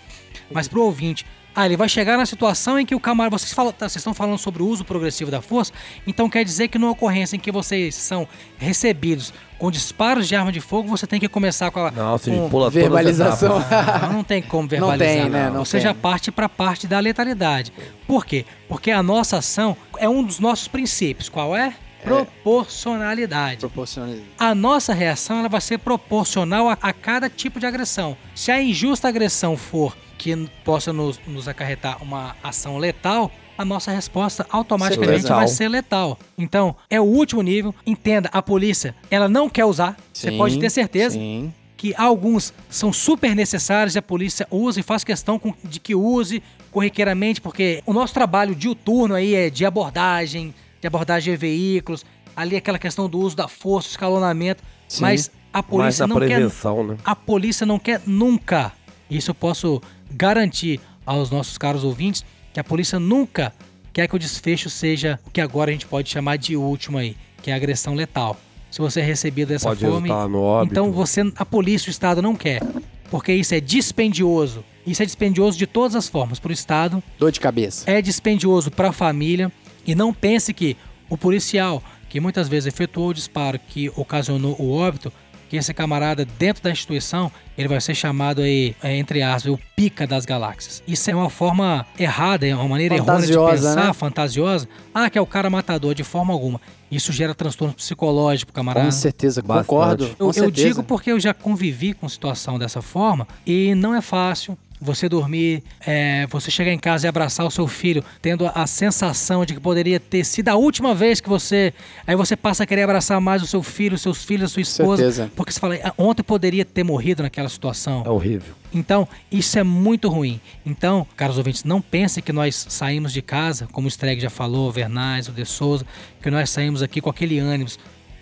Mas 0.51 0.69
pro 0.69 0.83
ouvinte, 0.83 1.25
ah, 1.55 1.67
ele 1.67 1.77
vai 1.77 1.89
chegar 1.89 2.17
na 2.17 2.25
situação 2.27 2.79
em 2.79 2.87
que 2.87 2.95
o 2.95 3.01
camarada. 3.01 3.37
Vocês, 3.39 3.53
falam, 3.53 3.73
tá, 3.73 3.89
vocês 3.89 3.97
estão 4.01 4.15
falando 4.15 4.39
sobre 4.39 4.63
o 4.63 4.67
uso 4.67 4.85
progressivo 4.85 5.31
da 5.31 5.43
força, 5.43 5.73
então 6.07 6.29
quer 6.31 6.45
dizer 6.45 6.69
que 6.69 6.79
numa 6.79 6.93
ocorrência 6.93 7.37
em 7.37 7.39
que 7.39 7.53
vocês 7.53 7.95
são 7.95 8.27
recebidos 8.59 9.33
com 9.59 9.71
disparos 9.71 10.27
de 10.27 10.35
arma 10.35 10.51
de 10.51 10.61
fogo, 10.61 10.89
você 10.89 11.07
tem 11.07 11.21
que 11.21 11.29
começar 11.29 11.71
com 11.71 11.81
a. 11.87 11.91
Não, 11.91 12.19
você 12.19 12.31
com- 12.31 12.49
pula 12.49 12.71
verbalização. 12.71 13.49
todas 13.51 13.65
as 13.65 13.73
etapas. 13.85 14.03
não, 14.09 14.13
não 14.15 14.25
tem 14.25 14.43
como 14.43 14.63
Não 14.63 14.69
verbalizar. 14.69 15.15
tem, 15.23 15.31
né? 15.31 15.51
Não 15.51 15.65
Você 15.65 15.77
tem. 15.77 15.81
já 15.83 15.95
parte 15.95 16.33
para 16.33 16.49
parte 16.49 16.87
da 16.87 16.99
letalidade. 16.99 17.73
Por 18.07 18.25
quê? 18.27 18.45
Porque 18.69 18.91
a 18.91 19.03
nossa 19.03 19.37
ação 19.39 19.77
é 19.99 20.09
um 20.09 20.23
dos 20.25 20.39
nossos 20.41 20.67
princípios. 20.69 21.29
Qual 21.29 21.57
é? 21.57 21.75
Proporcionalidade. 22.03 23.59
Proporcionalidade. 23.61 24.27
A 24.39 24.55
nossa 24.55 24.93
reação 24.93 25.39
ela 25.39 25.49
vai 25.49 25.61
ser 25.61 25.79
proporcional 25.79 26.69
a, 26.69 26.77
a 26.81 26.93
cada 26.93 27.31
tipo 27.31 27.61
de 27.61 27.67
agressão. 27.67 28.17
Se 28.35 28.51
a 28.51 28.61
injusta 28.61 29.07
agressão 29.09 29.57
for 29.57 29.97
que 30.23 30.49
possa 30.65 30.93
nos, 30.93 31.19
nos 31.27 31.49
acarretar 31.49 32.01
uma 32.01 32.37
ação 32.45 32.79
letal, 32.79 33.29
a 33.59 33.65
nossa 33.65 33.91
resposta 33.91 34.47
automaticamente 34.49 35.27
vai 35.27 35.49
ser 35.49 35.69
letal. 35.69 36.17
Então, 36.39 36.77
é 36.89 37.01
o 37.01 37.05
último 37.05 37.43
nível. 37.43 37.75
Entenda, 37.85 38.31
a 38.33 38.41
polícia, 38.41 38.95
ela 39.11 39.29
não 39.29 39.51
quer 39.51 39.65
usar. 39.65 39.97
Você 40.13 40.31
pode 40.31 40.61
ter 40.61 40.71
certeza 40.71 41.17
Sim. 41.17 41.53
que 41.77 41.93
alguns 41.97 42.55
são 42.71 42.93
super 42.93 43.35
necessários 43.35 43.97
e 43.97 43.99
a 43.99 44.03
polícia 44.03 44.47
usa 44.49 44.79
e 44.79 44.83
faz 44.85 45.03
questão 45.03 45.41
com- 45.41 45.55
de 45.65 45.81
que 45.81 45.93
use 45.93 46.41
corriqueiramente, 46.71 47.41
porque 47.41 47.83
o 47.85 47.93
nosso 47.93 48.15
trabalho 48.15 48.55
diuturno 48.55 49.17
aí 49.17 49.35
é 49.35 49.51
de 49.51 49.65
abordagem, 49.67 50.55
de 50.81 50.87
abordagem 50.87 51.33
de 51.33 51.37
veículos, 51.37 52.07
ali 52.37 52.55
aquela 52.57 52.79
questão 52.79 53.09
do 53.09 53.19
uso 53.19 53.35
da 53.35 53.49
força, 53.49 53.89
escalonamento, 53.89 54.63
Sim. 54.87 55.03
mas 55.03 55.33
a 55.53 55.59
Mas 55.59 55.67
polícia 55.67 56.05
a 56.05 56.07
não 56.07 56.21
quer 56.21 56.41
né? 56.41 56.97
a 57.05 57.17
polícia 57.17 57.67
não 57.67 57.79
quer 57.81 58.01
nunca, 58.07 58.73
isso 59.11 59.31
eu 59.33 59.35
posso 59.35 59.83
garantir 60.13 60.81
aos 61.05 61.31
nossos 61.31 61.59
caros 61.59 61.85
ouvintes, 61.85 62.25
que 62.53 62.61
a 62.61 62.65
polícia 62.65 62.99
nunca 62.99 63.53
quer 63.93 64.07
que 64.09 64.17
o 64.17 64.19
desfecho 64.19 64.71
seja 64.71 65.19
o 65.27 65.31
que 65.31 65.41
agora 65.41 65.71
a 65.71 65.73
gente 65.73 65.87
pode 65.87 66.09
chamar 66.09 66.37
de 66.37 66.57
último 66.57 66.99
aí, 66.99 67.17
que 67.43 67.51
é 67.51 67.55
a 67.55 67.57
agressão 67.57 67.95
letal. 67.95 68.39
Se 68.71 68.81
você 68.81 69.01
é 69.01 69.05
recebido 69.05 69.49
dessa 69.49 69.69
Pode 69.69 69.81
forma, 69.81 70.01
resultar 70.01 70.29
no 70.29 70.41
óbito. 70.41 70.73
então 70.73 70.93
você, 70.93 71.21
a 71.37 71.45
polícia, 71.45 71.89
o 71.89 71.91
Estado 71.91 72.23
não 72.23 72.35
quer, 72.35 72.63
porque 73.11 73.33
isso 73.33 73.55
é 73.55 73.61
dispendioso. 73.61 74.65
Isso 74.87 75.03
é 75.03 75.07
dispendioso 75.07 75.59
de 75.59 75.67
todas 75.67 75.95
as 75.95 76.09
formas 76.09 76.39
para 76.41 76.51
o 76.51 76.53
Estado, 76.53 77.03
Dor 77.19 77.31
de 77.31 77.39
cabeça. 77.39 77.89
é 77.91 78.01
dispendioso 78.01 78.71
para 78.71 78.89
a 78.89 78.93
família 78.93 79.53
e 79.87 79.95
não 79.95 80.13
pense 80.13 80.53
que 80.55 80.77
o 81.09 81.17
policial 81.19 81.83
que 82.09 82.19
muitas 82.21 82.49
vezes 82.49 82.67
efetuou 82.67 83.09
o 83.11 83.15
disparo 83.15 83.59
que 83.59 83.91
ocasionou 83.97 84.57
o 84.59 84.71
óbito, 84.73 85.13
que 85.53 85.59
esse 85.59 85.75
camarada 85.75 86.25
dentro 86.39 86.63
da 86.63 86.71
instituição, 86.71 87.31
ele 87.59 87.69
vai 87.69 87.79
ser 87.79 87.95
chamado 87.95 88.41
aí, 88.41 88.75
é, 88.83 88.97
entre 88.97 89.21
aspas, 89.21 89.53
o 89.53 89.59
pica 89.77 90.07
das 90.07 90.25
galáxias. 90.25 90.83
Isso 90.89 91.11
é 91.11 91.15
uma 91.15 91.29
forma 91.29 91.85
errada, 91.99 92.47
é 92.47 92.55
uma 92.55 92.67
maneira 92.67 92.95
errônea 92.95 93.27
de 93.27 93.37
pensar, 93.37 93.89
né? 93.89 93.93
fantasiosa. 93.93 94.67
Ah, 94.95 95.11
que 95.11 95.19
é 95.19 95.21
o 95.21 95.27
cara 95.27 95.51
matador, 95.51 95.95
de 95.95 96.03
forma 96.03 96.33
alguma. 96.33 96.59
Isso 96.91 97.13
gera 97.13 97.35
transtorno 97.35 97.75
psicológico 97.75 98.51
pro 98.51 98.55
camarada. 98.55 98.87
Com 98.87 98.93
certeza, 98.93 99.43
concordo. 99.43 100.17
Eu 100.19 100.33
certeza. 100.33 100.69
digo 100.69 100.83
porque 100.83 101.13
eu 101.13 101.21
já 101.21 101.35
convivi 101.35 101.93
com 101.93 102.09
situação 102.09 102.59
dessa 102.59 102.81
forma 102.81 103.29
e 103.47 103.75
não 103.75 103.95
é 103.95 104.01
fácil 104.01 104.57
você 104.83 105.09
dormir, 105.09 105.63
é, 105.87 106.27
você 106.29 106.51
chegar 106.51 106.73
em 106.73 106.79
casa 106.79 107.07
e 107.07 107.09
abraçar 107.09 107.47
o 107.47 107.51
seu 107.51 107.67
filho, 107.69 108.05
tendo 108.21 108.51
a, 108.53 108.67
sensação 108.67 109.45
de 109.45 109.55
que 109.55 109.61
poderia 109.61 110.01
ter 110.01 110.25
sido 110.25 110.49
a 110.49 110.55
última 110.57 110.95
vez 110.95 111.21
que 111.21 111.29
você. 111.29 111.73
Aí 112.07 112.17
você 112.17 112.37
passa 112.37 112.65
a 112.65 112.67
querer 112.67 112.83
abraçar 112.83 113.21
mais 113.21 113.43
o 113.43 113.47
seu 113.47 113.63
filho, 113.63 113.97
seus 113.97 114.25
filhos, 114.25 114.51
a 114.51 114.55
sua 114.55 114.63
esposa. 114.63 115.03
Certeza. 115.05 115.31
Porque 115.37 115.53
você 115.53 115.61
fala, 115.61 115.79
"Ah, 115.85 115.93
ontem 115.97 116.23
poderia 116.23 116.65
ter 116.65 116.83
morrido 116.83 117.23
naquela 117.23 117.49
situação. 117.49 118.03
É 118.05 118.11
horrível. 118.11 118.55
Então, 118.75 119.07
isso 119.31 119.59
é 119.59 119.63
muito 119.63 120.09
ruim. 120.09 120.41
Então, 120.67 121.07
caros 121.17 121.39
ouvintes, 121.39 121.63
não 121.63 121.81
pensem 121.81 122.23
que 122.23 122.33
nós 122.33 122.67
saímos 122.69 123.13
de 123.13 123.23
casa, 123.23 123.69
como 123.71 123.87
o 123.87 123.89
Streg 123.89 124.21
já 124.21 124.31
falou, 124.31 124.69
o 124.69 124.73
Vernais, 124.73 125.29
o 125.29 125.33
De 125.33 125.45
Souza, 125.45 125.85
que 126.23 126.31
nós 126.31 126.51
saímos 126.51 126.83
aqui 126.83 127.01
com 127.01 127.11
aquele 127.11 127.39
ânimo. 127.39 127.69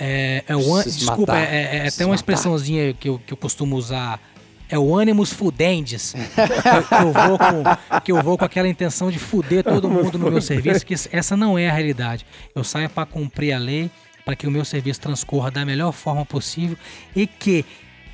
É, 0.03 0.43
é 0.49 0.57
o 0.57 0.75
an- 0.75 0.83
Desculpa, 0.83 1.33
matar. 1.35 1.53
é, 1.53 1.83
é- 1.83 1.87
é 1.87 1.91
tem 1.91 2.07
uma 2.07 2.15
expressãozinha 2.15 2.95
que 2.95 3.09
eu, 3.09 3.21
que 3.25 3.33
eu 3.33 3.37
costumo 3.37 3.77
usar. 3.77 4.19
É 4.71 4.79
o 4.79 4.97
ânimos 4.97 5.33
fudendes. 5.33 6.15
que, 6.89 6.95
eu 6.95 7.13
vou 7.13 7.39
com, 7.39 8.01
que 8.01 8.13
eu 8.13 8.23
vou 8.23 8.39
com 8.39 8.45
aquela 8.45 8.69
intenção 8.69 9.11
de 9.11 9.19
fuder 9.19 9.65
todo 9.65 9.91
mundo 9.91 10.19
no 10.19 10.31
meu 10.31 10.41
serviço, 10.41 10.87
que 10.87 10.95
essa 11.13 11.37
não 11.37 11.59
é 11.59 11.69
a 11.69 11.73
realidade. 11.73 12.25
Eu 12.55 12.63
saio 12.63 12.89
para 12.89 13.05
cumprir 13.05 13.53
a 13.53 13.59
lei, 13.59 13.91
para 14.25 14.37
que 14.37 14.47
o 14.47 14.51
meu 14.51 14.65
serviço 14.65 15.01
transcorra 15.01 15.51
da 15.51 15.65
melhor 15.65 15.93
forma 15.93 16.25
possível 16.25 16.77
e 17.17 17.27
que 17.27 17.65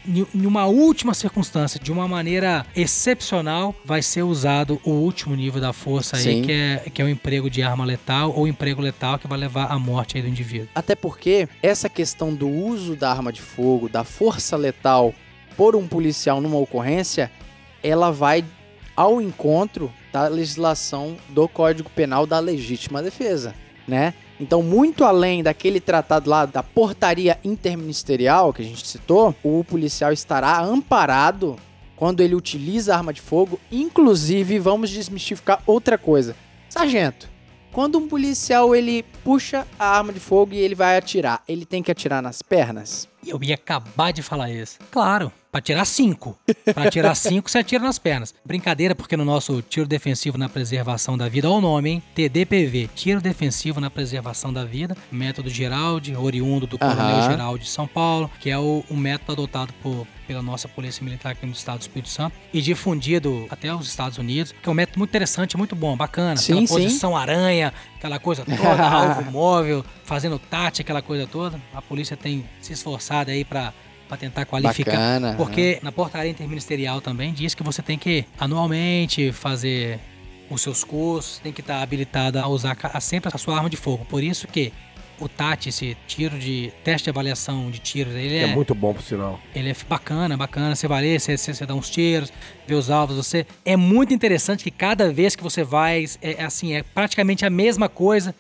em 0.09 0.47
uma 0.47 0.67
última 0.67 1.13
circunstância, 1.15 1.81
de 1.81 1.91
uma 1.91 2.07
maneira 2.07 2.65
excepcional, 2.77 3.75
vai 3.85 4.03
ser 4.03 4.23
usado 4.23 4.81
o 4.85 4.91
último 4.91 5.35
nível 5.35 5.61
da 5.61 5.73
força 5.73 6.17
aí, 6.17 6.23
Sim. 6.23 6.43
que 6.43 6.53
é, 6.53 6.91
que 6.93 7.03
é 7.03 7.05
o 7.05 7.09
emprego 7.09 7.51
de 7.51 7.63
arma 7.63 7.85
letal 7.85 8.33
ou 8.35 8.47
emprego 8.47 8.81
letal 8.81 9.19
que 9.19 9.27
vai 9.27 9.39
levar 9.39 9.65
à 9.65 9.79
morte 9.79 10.17
aí 10.17 10.23
do 10.23 10.29
indivíduo. 10.29 10.69
Até 10.75 10.95
porque 10.95 11.49
essa 11.63 11.89
questão 11.89 12.33
do 12.33 12.49
uso 12.49 12.95
da 12.95 13.11
arma 13.11 13.33
de 13.33 13.43
fogo, 13.43 13.89
da 13.89 14.05
força 14.05 14.57
letal 14.57 15.13
por 15.57 15.75
um 15.77 15.87
policial 15.87 16.41
numa 16.41 16.59
ocorrência, 16.59 17.31
ela 17.83 18.11
vai 18.11 18.45
ao 18.97 19.21
encontro 19.21 19.93
da 20.13 20.29
legislação 20.29 21.17
do 21.29 21.47
Código 21.49 21.91
Penal 21.91 22.27
da 22.27 22.39
legítima 22.39 23.03
defesa, 23.03 23.55
né? 23.87 24.15
Então, 24.39 24.63
muito 24.63 25.05
além 25.05 25.43
daquele 25.43 25.81
tratado 25.81 26.29
lá 26.29 26.45
da 26.45 26.63
portaria 26.63 27.39
interministerial 27.43 28.53
que 28.53 28.63
a 28.63 28.65
gente 28.65 28.87
citou, 28.87 29.35
o 29.43 29.65
policial 29.65 30.13
estará 30.13 30.59
amparado 30.61 31.57
quando 31.97 32.21
ele 32.21 32.35
utiliza 32.35 32.95
arma 32.95 33.13
de 33.13 33.21
fogo. 33.21 33.59
Inclusive, 33.73 34.59
vamos 34.59 34.91
desmistificar 34.91 35.63
outra 35.67 35.97
coisa. 35.97 36.37
Sargento, 36.69 37.31
quando 37.73 37.99
um 37.99 38.07
policial 38.07 38.75
ele 38.75 39.03
puxa 39.25 39.67
a 39.79 39.97
arma 39.99 40.13
de 40.13 40.21
fogo 40.21 40.53
e 40.53 40.59
ele 40.59 40.75
vai 40.75 40.99
atirar, 40.99 41.43
ele 41.49 41.65
tem 41.65 41.83
que 41.83 41.91
atirar 41.91 42.23
nas 42.23 42.43
pernas? 42.43 43.09
Eu 43.27 43.43
ia 43.43 43.55
acabar 43.55 44.13
de 44.13 44.23
falar 44.23 44.51
isso. 44.51 44.79
Claro, 44.91 45.33
Pra 45.57 45.63
tirar 45.63 45.87
cinco. 45.87 46.39
Pra 46.75 46.91
tirar 46.91 47.15
cinco, 47.15 47.51
você 47.51 47.57
atira 47.57 47.83
nas 47.83 47.99
pernas. 47.99 48.35
Brincadeira, 48.45 48.95
porque 48.95 49.17
no 49.17 49.25
nosso 49.25 49.63
tiro 49.63 49.87
defensivo 49.87 50.37
na 50.37 50.51
preservação 50.51 51.17
da 51.17 51.31
vida, 51.31 51.49
olha 51.49 51.57
o 51.57 51.61
nome, 51.63 51.91
hein? 51.91 52.03
TDPV, 52.15 52.91
tiro 52.95 53.23
defensivo 53.23 53.81
na 53.81 53.89
preservação 53.89 54.53
da 54.53 54.67
vida, 54.67 54.95
método 55.11 55.49
Geraldi, 55.49 56.15
oriundo 56.15 56.67
do 56.67 56.79
Coronel 56.79 57.17
Aham. 57.17 57.31
Geraldi 57.31 57.65
de 57.65 57.71
São 57.71 57.87
Paulo, 57.87 58.31
que 58.39 58.51
é 58.51 58.59
o, 58.59 58.85
o 58.91 58.97
método 58.99 59.33
adotado 59.33 59.73
por, 59.83 60.07
pela 60.27 60.43
nossa 60.43 60.69
Polícia 60.69 61.03
Militar 61.03 61.33
aqui 61.33 61.47
no 61.47 61.53
estado 61.53 61.79
do 61.79 61.83
Espírito 61.83 62.11
Santo 62.11 62.37
e 62.53 62.61
difundido 62.61 63.47
até 63.49 63.75
os 63.75 63.89
Estados 63.89 64.19
Unidos, 64.19 64.53
que 64.53 64.69
é 64.69 64.71
um 64.71 64.75
método 64.75 64.99
muito 64.99 65.09
interessante, 65.09 65.57
muito 65.57 65.75
bom, 65.75 65.97
bacana. 65.97 66.37
Sim, 66.37 66.53
aquela 66.53 66.67
sim. 66.67 66.75
posição 66.75 67.17
aranha, 67.17 67.73
aquela 68.07 68.19
coisa 68.19 68.45
toda, 68.47 68.89
alvo 68.89 69.31
móvel, 69.31 69.85
fazendo 70.05 70.39
tática, 70.39 70.83
aquela 70.83 71.03
coisa 71.03 71.27
toda. 71.27 71.61
A 71.75 71.83
polícia 71.83 72.17
tem 72.17 72.45
se 72.61 72.73
esforçado 72.73 73.31
aí 73.31 73.45
pra 73.45 73.73
pra 74.09 74.17
tentar 74.17 74.45
qualificar. 74.45 74.93
Bacana. 74.93 75.35
Porque 75.37 75.81
na 75.83 75.91
portaria 75.91 76.31
interministerial 76.31 77.01
também 77.01 77.33
diz 77.33 77.55
que 77.57 77.65
você 77.65 77.83
tem 77.83 77.99
que 77.99 78.25
anualmente 78.39 79.33
fazer 79.33 79.99
os 80.49 80.63
seus 80.63 80.85
cursos, 80.85 81.39
tem 81.41 81.53
que 81.53 81.61
estar 81.61 81.83
habilitado 81.83 82.39
a 82.39 82.47
usar 82.47 82.77
ca- 82.77 83.01
sempre 83.01 83.33
a 83.35 83.37
sua 83.37 83.57
arma 83.57 83.69
de 83.69 83.77
fogo. 83.77 84.05
Por 84.05 84.23
isso 84.23 84.47
que 84.47 84.73
o 85.21 85.29
TAT, 85.29 85.67
esse 85.69 85.97
tiro 86.07 86.39
de 86.39 86.73
teste 86.85 87.05
de 87.05 87.11
avaliação 87.11 87.71
de 87.71 87.79
tiros, 87.79 88.15
ele 88.15 88.37
É, 88.37 88.43
é, 88.43 88.55
muito 88.55 88.75
bom, 88.75 88.93
por 88.93 89.03
sinal. 89.03 89.41
ele 89.55 89.71
é 89.71 89.77
bacana, 89.89 90.37
bacana. 90.37 90.75
Você 90.75 90.87
você, 91.19 91.37
você, 91.37 91.55
você 91.55 91.67
dá 91.67 91.75
uns 91.75 91.91
tiros, 91.91 92.33
vê 92.67 92.75
os 92.75 92.91
alvos, 92.91 93.17
você. 93.17 93.47
É 93.65 93.77
muito 93.77 94.13
interessante 94.13 94.65
que 94.65 94.71
cada 94.71 95.13
vez 95.13 95.35
que 95.35 95.43
você 95.43 95.63
vai, 95.63 96.05
é, 96.23 96.33
é 96.33 96.45
assim, 96.45 96.75
é 96.75 96.83
praticamente 96.83 97.45
a 97.45 97.51
mesma 97.51 97.89
coisa, 97.89 98.35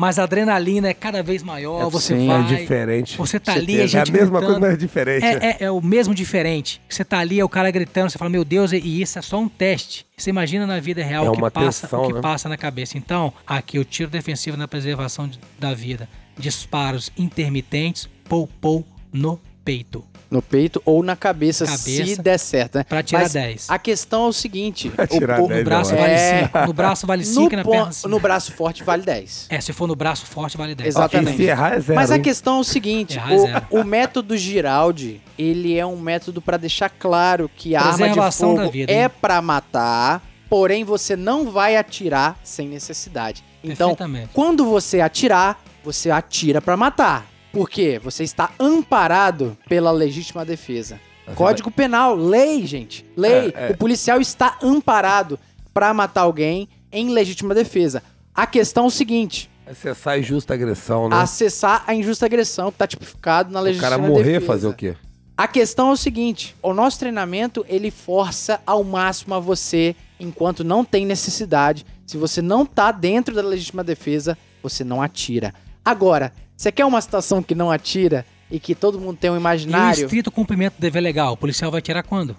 mas 0.00 0.18
a 0.18 0.22
adrenalina 0.22 0.88
é 0.88 0.94
cada 0.94 1.22
vez 1.22 1.42
maior. 1.42 1.86
É, 1.86 1.90
você 1.90 2.16
sim, 2.16 2.26
vai. 2.26 2.40
É 2.40 2.56
diferente. 2.56 3.18
Você 3.18 3.38
tá 3.38 3.52
ali, 3.52 3.66
Certeza. 3.76 3.96
a 3.96 3.98
É 3.98 4.02
a 4.02 4.04
gente 4.06 4.12
mesma 4.14 4.40
gritando. 4.40 4.46
coisa, 4.46 4.60
mas 4.60 4.72
é 4.72 4.76
diferente. 4.76 5.24
É, 5.26 5.46
é, 5.50 5.56
é 5.64 5.70
o 5.70 5.80
mesmo 5.82 6.14
diferente. 6.14 6.80
Você 6.88 7.04
tá 7.04 7.18
ali, 7.18 7.38
é 7.38 7.44
o 7.44 7.48
cara 7.50 7.70
gritando, 7.70 8.08
você 8.08 8.16
fala, 8.16 8.30
meu 8.30 8.44
Deus, 8.44 8.72
e 8.72 8.78
isso 9.02 9.18
é 9.18 9.22
só 9.22 9.38
um 9.38 9.48
teste. 9.48 10.06
Você 10.16 10.30
imagina 10.30 10.66
na 10.66 10.80
vida 10.80 11.04
real 11.04 11.26
É 11.26 11.28
o 11.28 11.32
que, 11.32 11.50
passa, 11.50 11.82
tensão, 11.86 12.02
o 12.04 12.06
que 12.08 12.12
né? 12.14 12.20
passa 12.22 12.48
na 12.48 12.56
cabeça. 12.56 12.96
Então, 12.96 13.30
aqui 13.46 13.78
o 13.78 13.84
tiro 13.84 14.10
defensivo 14.10 14.56
na 14.56 14.66
preservação 14.66 15.28
de- 15.28 15.38
da 15.58 15.74
vida. 15.74 16.08
Disparos 16.38 17.12
intermitentes, 17.18 18.08
pou, 18.28 18.48
pou, 18.60 18.86
no 19.12 19.38
peito. 19.64 20.02
No 20.30 20.40
peito 20.40 20.80
ou 20.84 21.02
na 21.02 21.16
cabeça, 21.16 21.66
se 21.66 21.96
Cabeça. 22.02 22.22
der 22.22 22.38
certo, 22.38 22.76
né? 22.78 22.84
Pra 22.84 23.02
tirar 23.02 23.22
Mas 23.22 23.32
10. 23.32 23.66
A 23.68 23.78
questão 23.80 24.26
é 24.26 24.28
o 24.28 24.32
seguinte: 24.32 24.88
o, 25.10 25.16
o- 25.16 25.48
10 25.48 25.58
No 25.58 25.64
braço 25.64 25.92
é 25.92 25.96
vale 25.96 26.12
É. 26.12 26.42
5. 26.46 26.66
No 26.66 26.72
braço 26.72 27.06
vale 27.06 27.24
no, 27.24 27.28
5 27.34 27.52
e 27.52 27.56
na 27.56 27.64
pon- 27.64 27.70
perna 27.72 27.92
5. 27.92 28.08
no 28.08 28.20
braço 28.20 28.52
forte 28.52 28.84
vale 28.84 29.02
10. 29.02 29.46
É, 29.50 29.60
se 29.60 29.72
for 29.72 29.88
no 29.88 29.96
braço 29.96 30.26
forte, 30.26 30.56
vale 30.56 30.74
10. 30.76 30.88
Exato. 30.90 31.16
E 31.16 31.18
exatamente. 31.18 31.36
se 31.42 31.48
errar 31.48 31.74
é 31.74 31.80
zero. 31.80 31.96
Mas 31.96 32.10
a 32.12 32.16
hein? 32.16 32.22
questão 32.22 32.58
é 32.58 32.60
o 32.60 32.64
seguinte: 32.64 33.18
é 33.18 33.66
o, 33.72 33.80
o 33.80 33.84
método 33.84 34.36
Giraldi, 34.36 35.20
ele 35.36 35.76
é 35.76 35.84
um 35.84 35.96
método 35.98 36.40
pra 36.40 36.56
deixar 36.56 36.88
claro 36.90 37.50
que 37.56 37.74
a 37.74 37.82
arma 37.82 38.08
de 38.10 38.32
fogo 38.36 38.70
vida, 38.70 38.92
é 38.92 39.08
pra 39.08 39.42
matar, 39.42 40.22
porém 40.48 40.84
você 40.84 41.16
não 41.16 41.50
vai 41.50 41.76
atirar 41.76 42.38
sem 42.44 42.68
necessidade. 42.68 43.42
Então, 43.64 43.96
quando 44.32 44.64
você 44.64 45.00
atirar, 45.00 45.60
você 45.82 46.08
atira 46.08 46.60
pra 46.62 46.76
matar. 46.76 47.26
Por 47.52 47.68
quê? 47.68 47.98
Você 48.02 48.22
está 48.22 48.50
amparado 48.58 49.56
pela 49.68 49.90
legítima 49.90 50.44
defesa. 50.44 51.00
Código 51.34 51.70
Penal, 51.70 52.16
lei, 52.16 52.66
gente. 52.66 53.04
Lei. 53.16 53.52
É, 53.54 53.68
é. 53.68 53.70
O 53.72 53.76
policial 53.76 54.20
está 54.20 54.58
amparado 54.62 55.38
pra 55.72 55.92
matar 55.94 56.22
alguém 56.22 56.68
em 56.90 57.10
legítima 57.10 57.54
defesa. 57.54 58.02
A 58.34 58.46
questão 58.46 58.84
é 58.84 58.86
o 58.88 58.90
seguinte: 58.90 59.50
Acessar 59.66 60.14
a 60.14 60.18
injusta 60.18 60.54
agressão, 60.54 61.08
né? 61.08 61.16
acessar 61.16 61.84
a 61.86 61.94
injusta 61.94 62.26
agressão 62.26 62.72
que 62.72 62.78
tá 62.78 62.86
tipificado 62.86 63.52
na 63.52 63.60
o 63.60 63.62
legítima 63.62 63.90
cara 63.90 64.02
morrer, 64.02 64.24
defesa. 64.24 64.46
fazer 64.46 64.66
o 64.66 64.74
quê? 64.74 64.96
A 65.36 65.46
questão 65.46 65.90
é 65.90 65.92
o 65.92 65.96
seguinte: 65.96 66.56
o 66.62 66.74
nosso 66.74 66.98
treinamento 66.98 67.64
ele 67.68 67.90
força 67.90 68.60
ao 68.66 68.82
máximo 68.82 69.34
a 69.34 69.40
você, 69.40 69.94
enquanto 70.18 70.64
não 70.64 70.84
tem 70.84 71.06
necessidade. 71.06 71.86
Se 72.06 72.16
você 72.16 72.42
não 72.42 72.66
tá 72.66 72.90
dentro 72.90 73.34
da 73.34 73.42
legítima 73.42 73.84
defesa, 73.84 74.36
você 74.62 74.82
não 74.82 75.00
atira. 75.00 75.54
Agora, 75.84 76.32
você 76.60 76.70
quer 76.70 76.84
uma 76.84 77.00
situação 77.00 77.42
que 77.42 77.54
não 77.54 77.70
atira 77.70 78.26
e 78.50 78.60
que 78.60 78.74
todo 78.74 79.00
mundo 79.00 79.16
tem 79.18 79.30
um 79.30 79.34
E 79.34 79.36
o 79.38 79.40
imaginário? 79.40 80.04
estrito 80.04 80.30
cumprimento 80.30 80.74
do 80.74 80.80
dever 80.82 81.00
legal, 81.00 81.32
o 81.32 81.36
policial 81.36 81.70
vai 81.70 81.80
tirar 81.80 82.02
quando? 82.02 82.36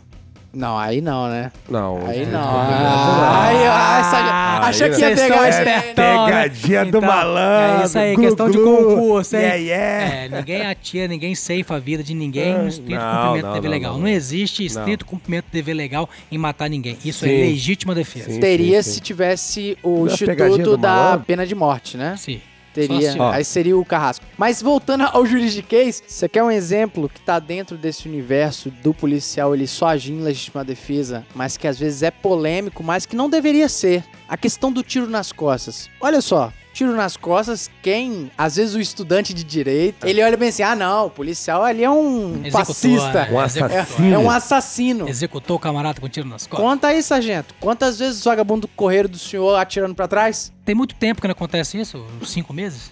Não, 0.53 0.77
aí 0.77 1.01
não, 1.01 1.27
né? 1.27 1.51
Não. 1.67 2.05
Aí 2.05 2.23
não. 2.27 2.39
é 2.39 2.77
Aí, 2.77 3.65
ah, 3.65 3.97
essa- 3.99 4.17
Ah, 4.17 4.67
achou 4.67 4.85
aí 4.87 4.93
que 4.93 5.01
ia 5.01 5.15
pegar 5.15 5.49
espertão, 5.49 6.25
né? 6.27 6.31
Pegadinha 6.43 6.81
do 6.83 6.87
Então, 6.97 7.01
malandro. 7.01 7.81
É 7.81 7.85
isso 7.85 7.97
aí, 7.97 8.15
glu, 8.15 8.23
questão 8.25 8.51
de 8.51 8.57
glu. 8.59 8.77
concurso, 8.95 9.35
hein? 9.37 9.41
Yeah, 9.41 9.55
yeah. 9.55 10.13
É, 10.25 10.29
ninguém 10.29 10.67
atira, 10.67 11.07
ninguém 11.07 11.33
ceifa 11.33 11.75
a 11.77 11.79
vida 11.79 12.03
de 12.03 12.13
ninguém 12.13 12.53
no 12.55 12.67
estrito 12.67 12.91
Não, 13.01 13.15
cumprimento 13.23 13.43
não, 13.45 13.49
do 13.49 13.55
dever 13.55 13.63
não, 13.69 13.71
legal. 13.77 13.93
não. 13.93 13.99
Não, 14.01 14.07
existe 14.07 14.63
estrito 14.65 15.03
cumprimento 15.05 15.45
do 15.45 15.51
dever 15.51 15.73
legal 15.73 16.07
em 16.31 16.37
matar 16.37 16.69
ninguém. 16.69 16.95
Isso 17.03 17.25
é 17.25 17.29
Sim. 17.29 17.37
legítima 17.37 17.95
defesa. 17.95 18.29
Sim. 18.29 18.39
Teria 18.39 18.83
se 18.83 18.99
tivesse 18.99 19.77
o 19.81 20.05
instituto 20.05 20.77
da 20.77 20.89
malandro? 20.93 21.25
pena 21.25 21.47
de 21.47 21.55
morte, 21.55 21.97
né? 21.97 22.15
Sim. 22.17 22.39
Teria. 22.73 23.15
Aí 23.31 23.43
seria 23.43 23.77
o 23.77 23.85
carrasco. 23.85 24.25
Mas 24.37 24.61
voltando 24.61 25.03
ao 25.03 25.25
juridiquês, 25.25 26.01
você 26.05 26.27
quer 26.29 26.43
um 26.43 26.51
exemplo 26.51 27.09
que 27.09 27.21
tá 27.21 27.39
dentro 27.39 27.77
desse 27.77 28.07
universo 28.07 28.71
do 28.81 28.93
policial 28.93 29.53
ele 29.53 29.67
só 29.67 29.87
agir 29.87 30.13
em 30.13 30.21
legítima 30.21 30.63
defesa, 30.63 31.25
mas 31.35 31.57
que 31.57 31.67
às 31.67 31.77
vezes 31.77 32.03
é 32.03 32.11
polêmico, 32.11 32.83
mas 32.83 33.05
que 33.05 33.15
não 33.15 33.29
deveria 33.29 33.67
ser. 33.67 34.03
A 34.27 34.37
questão 34.37 34.71
do 34.71 34.81
tiro 34.81 35.07
nas 35.07 35.31
costas. 35.31 35.89
Olha 35.99 36.21
só. 36.21 36.53
Tiro 36.73 36.95
nas 36.95 37.17
costas, 37.17 37.69
quem, 37.81 38.31
às 38.37 38.55
vezes 38.55 38.75
o 38.75 38.79
estudante 38.79 39.33
de 39.33 39.43
direito, 39.43 40.07
ele 40.07 40.23
olha 40.23 40.37
bem 40.37 40.49
assim: 40.49 40.63
ah, 40.63 40.75
não, 40.75 41.07
o 41.07 41.09
policial 41.09 41.63
ali 41.63 41.83
é 41.83 41.89
um 41.89 42.41
Executor, 42.45 42.65
fascista, 42.65 43.25
né? 43.25 43.29
Um 43.31 43.43
Executor. 43.43 43.77
assassino. 43.77 44.13
é 44.13 44.17
um 44.17 44.29
assassino. 44.31 45.09
Executou 45.09 45.57
o 45.57 45.59
camarada 45.59 45.99
com 45.99 46.07
tiro 46.07 46.27
nas 46.27 46.47
costas. 46.47 46.65
Conta 46.65 46.87
aí, 46.87 47.03
sargento. 47.03 47.53
Quantas 47.59 47.99
vezes 47.99 48.19
os 48.19 48.23
vagabundos 48.23 48.69
correram 48.75 49.09
do 49.09 49.17
senhor 49.17 49.55
atirando 49.55 49.93
pra 49.93 50.07
trás? 50.07 50.51
Tem 50.63 50.73
muito 50.73 50.95
tempo 50.95 51.21
que 51.21 51.27
não 51.27 51.33
acontece 51.33 51.79
isso, 51.79 52.03
uns 52.21 52.31
cinco 52.31 52.53
meses. 52.53 52.91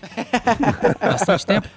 Bastante 1.00 1.46
tempo. 1.46 1.70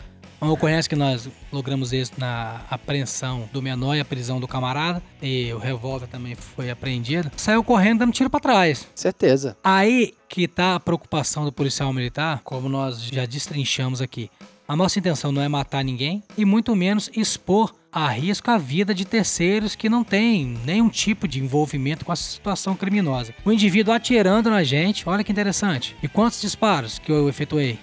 Uma 0.43 0.55
ocorrência 0.55 0.89
que 0.89 0.97
nós 0.97 1.29
logramos 1.53 1.93
êxito 1.93 2.19
na 2.19 2.63
apreensão 2.69 3.49
do 3.53 3.63
menor 3.63 3.95
e 3.95 4.01
a 4.01 4.05
prisão 4.05 4.41
do 4.41 4.49
camarada. 4.49 5.01
E 5.23 5.53
o 5.53 5.59
revólver 5.59 6.09
também 6.09 6.35
foi 6.35 6.69
apreendido. 6.69 7.31
Saiu 7.37 7.63
correndo 7.63 8.01
dando 8.01 8.13
tiro 8.13 8.29
pra 8.29 8.41
trás. 8.41 8.89
Certeza. 8.93 9.57
Aí 9.63 10.15
que 10.29 10.49
tá 10.49 10.75
a 10.75 10.81
preocupação 10.81 11.45
do 11.45 11.53
policial 11.53 11.93
militar, 11.93 12.41
como 12.43 12.69
nós 12.69 13.05
já 13.05 13.25
destrinchamos 13.25 14.03
aqui. 14.03 14.29
A 14.67 14.75
nossa 14.75 14.99
intenção 14.99 15.31
não 15.31 15.43
é 15.43 15.47
matar 15.47 15.85
ninguém 15.85 16.25
e 16.37 16.45
muito 16.45 16.75
menos 16.75 17.09
expor 17.15 17.73
a 17.93 18.09
risco 18.09 18.51
a 18.51 18.59
vida 18.59 18.93
de 18.93 19.05
terceiros 19.05 19.77
que 19.77 19.89
não 19.89 20.03
têm 20.03 20.59
nenhum 20.65 20.89
tipo 20.89 21.29
de 21.29 21.39
envolvimento 21.39 22.05
com 22.05 22.11
a 22.11 22.17
situação 22.17 22.75
criminosa. 22.75 23.33
O 23.45 23.53
indivíduo 23.53 23.95
atirando 23.95 24.51
na 24.51 24.65
gente, 24.65 25.09
olha 25.09 25.23
que 25.23 25.31
interessante. 25.31 25.95
E 26.03 26.09
quantos 26.09 26.41
disparos 26.41 26.99
que 26.99 27.13
eu 27.13 27.29
efetuei? 27.29 27.79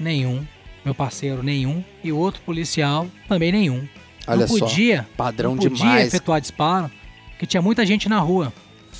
Nenhum. 0.00 0.44
Meu 0.84 0.94
parceiro, 0.94 1.42
nenhum. 1.42 1.84
E 2.02 2.12
o 2.12 2.16
outro 2.16 2.42
policial, 2.42 3.06
também 3.28 3.52
nenhum. 3.52 3.86
Olha 4.26 4.40
não 4.40 4.48
só. 4.48 4.66
podia, 4.66 5.06
Padrão 5.16 5.54
não 5.54 5.62
podia 5.62 5.76
demais. 5.76 6.08
efetuar 6.08 6.40
disparo, 6.40 6.90
porque 7.30 7.46
tinha 7.46 7.62
muita 7.62 7.84
gente 7.84 8.08
na 8.08 8.18
rua. 8.18 8.52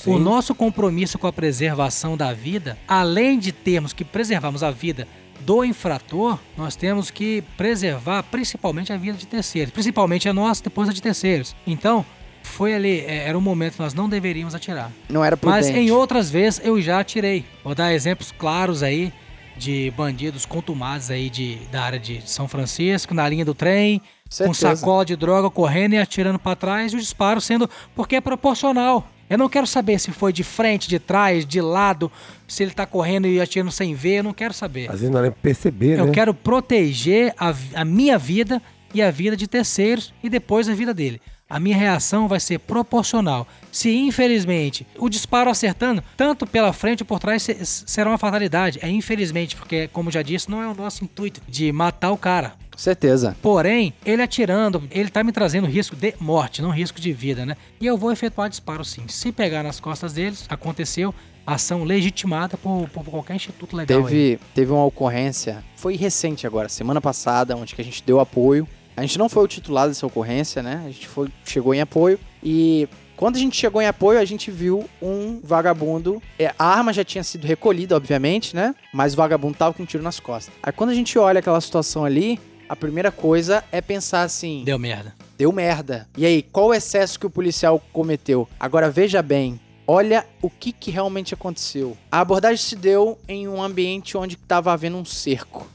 O 0.06 0.18
nosso 0.18 0.54
compromisso 0.54 1.18
com 1.18 1.26
a 1.26 1.32
preservação 1.32 2.16
da 2.16 2.32
vida, 2.32 2.76
além 2.88 3.38
de 3.38 3.52
termos 3.52 3.92
que 3.92 4.04
preservarmos 4.04 4.62
a 4.62 4.70
vida 4.70 5.06
do 5.40 5.64
infrator, 5.64 6.38
nós 6.56 6.74
temos 6.74 7.10
que 7.10 7.42
preservar 7.56 8.22
principalmente 8.24 8.92
a 8.92 8.96
vida 8.96 9.16
de 9.16 9.26
terceiros, 9.26 9.72
principalmente 9.72 10.28
a 10.28 10.32
nossa, 10.32 10.62
depois 10.62 10.88
a 10.88 10.92
de 10.92 11.02
terceiros. 11.02 11.54
Então, 11.66 12.04
foi 12.42 12.74
ali, 12.74 13.00
é, 13.00 13.28
era 13.28 13.38
um 13.38 13.40
momento 13.40 13.74
que 13.74 13.80
nós 13.80 13.94
não 13.94 14.08
deveríamos 14.08 14.54
atirar. 14.54 14.90
Não 15.08 15.24
era 15.24 15.36
prudente. 15.36 15.66
Mas 15.66 15.76
em 15.76 15.90
outras 15.90 16.30
vezes 16.30 16.60
eu 16.64 16.80
já 16.80 17.00
atirei. 17.00 17.44
Vou 17.62 17.74
dar 17.74 17.92
exemplos 17.92 18.32
claros 18.36 18.82
aí 18.82 19.12
de 19.56 19.92
bandidos 19.96 20.46
contumados 20.46 21.10
aí 21.10 21.28
de, 21.30 21.56
da 21.70 21.82
área 21.82 21.98
de 21.98 22.22
São 22.28 22.48
Francisco, 22.48 23.14
na 23.14 23.28
linha 23.28 23.44
do 23.44 23.54
trem, 23.54 23.98
com 24.00 24.54
Certeza. 24.54 24.76
sacola 24.76 25.04
de 25.04 25.14
droga 25.16 25.50
correndo 25.50 25.94
e 25.94 25.98
atirando 25.98 26.38
pra 26.38 26.56
trás 26.56 26.92
e 26.92 26.96
o 26.96 26.98
disparo 26.98 27.40
sendo 27.40 27.68
porque 27.94 28.16
é 28.16 28.20
proporcional. 28.20 29.06
Eu 29.28 29.38
não 29.38 29.48
quero 29.48 29.66
saber 29.66 29.98
se 29.98 30.10
foi 30.10 30.32
de 30.32 30.42
frente, 30.44 30.88
de 30.88 30.98
trás, 30.98 31.46
de 31.46 31.60
lado, 31.60 32.12
se 32.46 32.62
ele 32.62 32.72
tá 32.72 32.84
correndo 32.84 33.26
e 33.26 33.40
atirando 33.40 33.70
sem 33.72 33.94
ver, 33.94 34.18
eu 34.18 34.24
não 34.24 34.34
quero 34.34 34.52
saber. 34.52 34.90
Às 34.90 35.00
vezes 35.00 35.10
não 35.10 35.24
é 35.24 35.30
perceber, 35.30 35.98
Eu 35.98 36.06
né? 36.06 36.12
quero 36.12 36.34
proteger 36.34 37.34
a, 37.38 37.54
a 37.74 37.84
minha 37.84 38.18
vida 38.18 38.60
e 38.92 39.00
a 39.00 39.10
vida 39.10 39.34
de 39.36 39.46
terceiros 39.46 40.12
e 40.22 40.28
depois 40.28 40.68
a 40.68 40.74
vida 40.74 40.92
dele. 40.92 41.20
A 41.48 41.58
minha 41.58 41.76
reação 41.76 42.28
vai 42.28 42.40
ser 42.40 42.58
proporcional. 42.58 43.46
Se 43.72 43.90
infelizmente 43.96 44.86
o 44.98 45.08
disparo 45.08 45.50
acertando, 45.50 46.04
tanto 46.16 46.46
pela 46.46 46.72
frente 46.72 47.02
ou 47.02 47.06
por 47.06 47.18
trás, 47.18 47.42
se- 47.42 47.64
será 47.64 48.10
uma 48.10 48.18
fatalidade. 48.18 48.78
É 48.82 48.88
infelizmente, 48.88 49.56
porque, 49.56 49.88
como 49.88 50.10
já 50.10 50.20
disse, 50.22 50.50
não 50.50 50.62
é 50.62 50.68
o 50.68 50.74
nosso 50.74 51.02
intuito 51.02 51.40
de 51.48 51.72
matar 51.72 52.12
o 52.12 52.16
cara. 52.18 52.52
Certeza. 52.76 53.36
Porém, 53.42 53.92
ele 54.04 54.22
atirando, 54.22 54.82
ele 54.90 55.08
tá 55.08 55.24
me 55.24 55.32
trazendo 55.32 55.66
risco 55.66 55.96
de 55.96 56.14
morte, 56.20 56.60
não 56.62 56.70
risco 56.70 57.00
de 57.00 57.12
vida, 57.12 57.44
né? 57.46 57.56
E 57.80 57.86
eu 57.86 57.96
vou 57.96 58.12
efetuar 58.12 58.48
disparo 58.48 58.84
sim. 58.84 59.02
Se 59.08 59.32
pegar 59.32 59.62
nas 59.62 59.80
costas 59.80 60.12
deles, 60.12 60.44
aconteceu 60.48 61.14
ação 61.46 61.82
legitimada 61.84 62.56
por, 62.56 62.88
por 62.90 63.04
qualquer 63.04 63.36
instituto 63.36 63.76
legal. 63.76 63.98
aí. 63.98 64.04
Teve, 64.04 64.38
teve 64.54 64.70
uma 64.72 64.84
ocorrência, 64.84 65.64
foi 65.76 65.96
recente 65.96 66.46
agora, 66.46 66.68
semana 66.68 67.00
passada, 67.00 67.56
onde 67.56 67.74
que 67.74 67.80
a 67.80 67.84
gente 67.84 68.02
deu 68.06 68.20
apoio 68.20 68.66
A 68.96 69.00
gente 69.02 69.18
não 69.18 69.28
foi 69.28 69.42
o 69.44 69.48
titular 69.48 69.88
dessa 69.88 70.06
ocorrência, 70.06 70.62
né? 70.62 70.82
A 70.84 70.88
gente 70.90 71.08
foi, 71.08 71.28
chegou 71.44 71.74
em 71.74 71.80
apoio 71.80 72.18
e 72.42 72.88
quando 73.16 73.36
a 73.36 73.38
gente 73.38 73.56
chegou 73.56 73.80
em 73.80 73.86
apoio, 73.86 74.18
a 74.18 74.24
gente 74.24 74.50
viu 74.50 74.88
um 75.00 75.40
vagabundo. 75.42 76.22
é, 76.38 76.52
a 76.58 76.64
arma 76.66 76.92
já 76.92 77.04
tinha 77.04 77.22
sido 77.22 77.46
recolhida, 77.46 77.96
obviamente, 77.96 78.54
né? 78.56 78.74
Mas 78.92 79.14
o 79.14 79.16
vagabundo 79.16 79.56
tava 79.56 79.74
com 79.74 79.82
um 79.82 79.86
tiro 79.86 80.02
nas 80.02 80.18
costas. 80.18 80.52
Aí 80.62 80.72
quando 80.72 80.90
a 80.90 80.94
gente 80.94 81.18
olha 81.18 81.38
aquela 81.40 81.60
situação 81.60 82.04
ali, 82.04 82.40
a 82.68 82.74
primeira 82.76 83.10
coisa 83.12 83.62
é 83.70 83.80
pensar 83.80 84.22
assim: 84.22 84.62
Deu 84.64 84.78
merda. 84.78 85.14
deu 85.38 85.52
merda. 85.52 86.08
E 86.16 86.24
aí, 86.26 86.42
qual 86.42 86.68
o 86.68 86.74
excesso 86.74 87.18
que 87.18 87.26
o 87.26 87.30
policial 87.30 87.80
cometeu? 87.92 88.48
Agora 88.58 88.90
veja 88.90 89.20
bem, 89.22 89.60
olha 89.86 90.26
o 90.40 90.48
que, 90.48 90.72
que 90.72 90.90
realmente 90.90 91.34
aconteceu. 91.34 91.96
A 92.10 92.20
abordagem 92.20 92.56
se 92.64 92.76
deu 92.76 93.18
em 93.28 93.46
um 93.46 93.62
ambiente 93.62 94.16
onde 94.16 94.34
estava 94.36 94.72
havendo 94.72 94.96
um 94.96 95.04
cerco. 95.04 95.68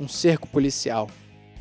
Um 0.00 0.08
cerco 0.08 0.48
policial. 0.48 1.08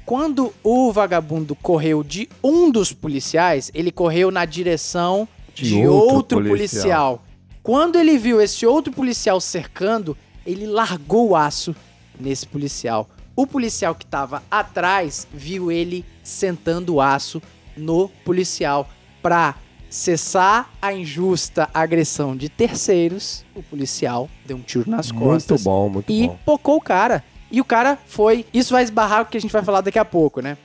Quando 0.06 0.54
o 0.64 0.92
vagabundo 0.92 1.56
correu 1.56 2.04
de 2.04 2.28
um 2.44 2.70
dos 2.72 2.92
policiais, 2.92 3.72
ele 3.74 3.92
correu 3.92 4.32
na 4.32 4.46
direção 4.46 5.28
de, 5.54 5.70
De 5.70 5.88
outro, 5.88 6.16
outro 6.16 6.38
policial. 6.40 7.18
policial. 7.18 7.26
Quando 7.64 7.98
ele 7.98 8.18
viu 8.18 8.42
esse 8.42 8.66
outro 8.66 8.92
policial 8.92 9.40
cercando, 9.40 10.18
ele 10.46 10.66
largou 10.66 11.30
o 11.30 11.36
aço 11.36 11.76
nesse 12.20 12.46
policial. 12.48 13.08
O 13.36 13.46
policial 13.46 13.94
que 13.96 14.04
estava 14.04 14.44
atrás 14.50 15.28
viu 15.32 15.72
ele 15.72 16.04
sentando 16.24 16.96
o 16.96 17.02
aço 17.02 17.42
no 17.78 18.10
policial 18.26 18.90
para 19.22 19.56
cessar 19.90 20.72
a 20.82 20.94
injusta 20.94 21.70
agressão 21.74 22.36
de 22.36 22.50
terceiros. 22.50 23.46
O 23.56 23.62
policial 23.62 24.30
deu 24.46 24.58
um 24.58 24.62
tiro 24.62 24.90
nas 24.90 25.12
Muito 25.12 25.26
costas 25.26 25.64
bom, 25.64 25.90
muito 25.90 26.12
e 26.12 26.28
bom. 26.28 26.40
pocou 26.46 26.78
o 26.78 26.82
cara. 26.82 27.24
E 27.52 27.60
o 27.60 27.66
cara 27.66 27.98
foi. 28.08 28.46
Isso 28.54 28.74
vai 28.74 28.84
esbarrar 28.84 29.22
o 29.24 29.26
que 29.26 29.38
a 29.38 29.42
gente 29.42 29.52
vai 29.52 29.64
falar 29.64 29.82
daqui 29.82 30.00
a 30.00 30.06
pouco, 30.06 30.42
né? 30.42 30.58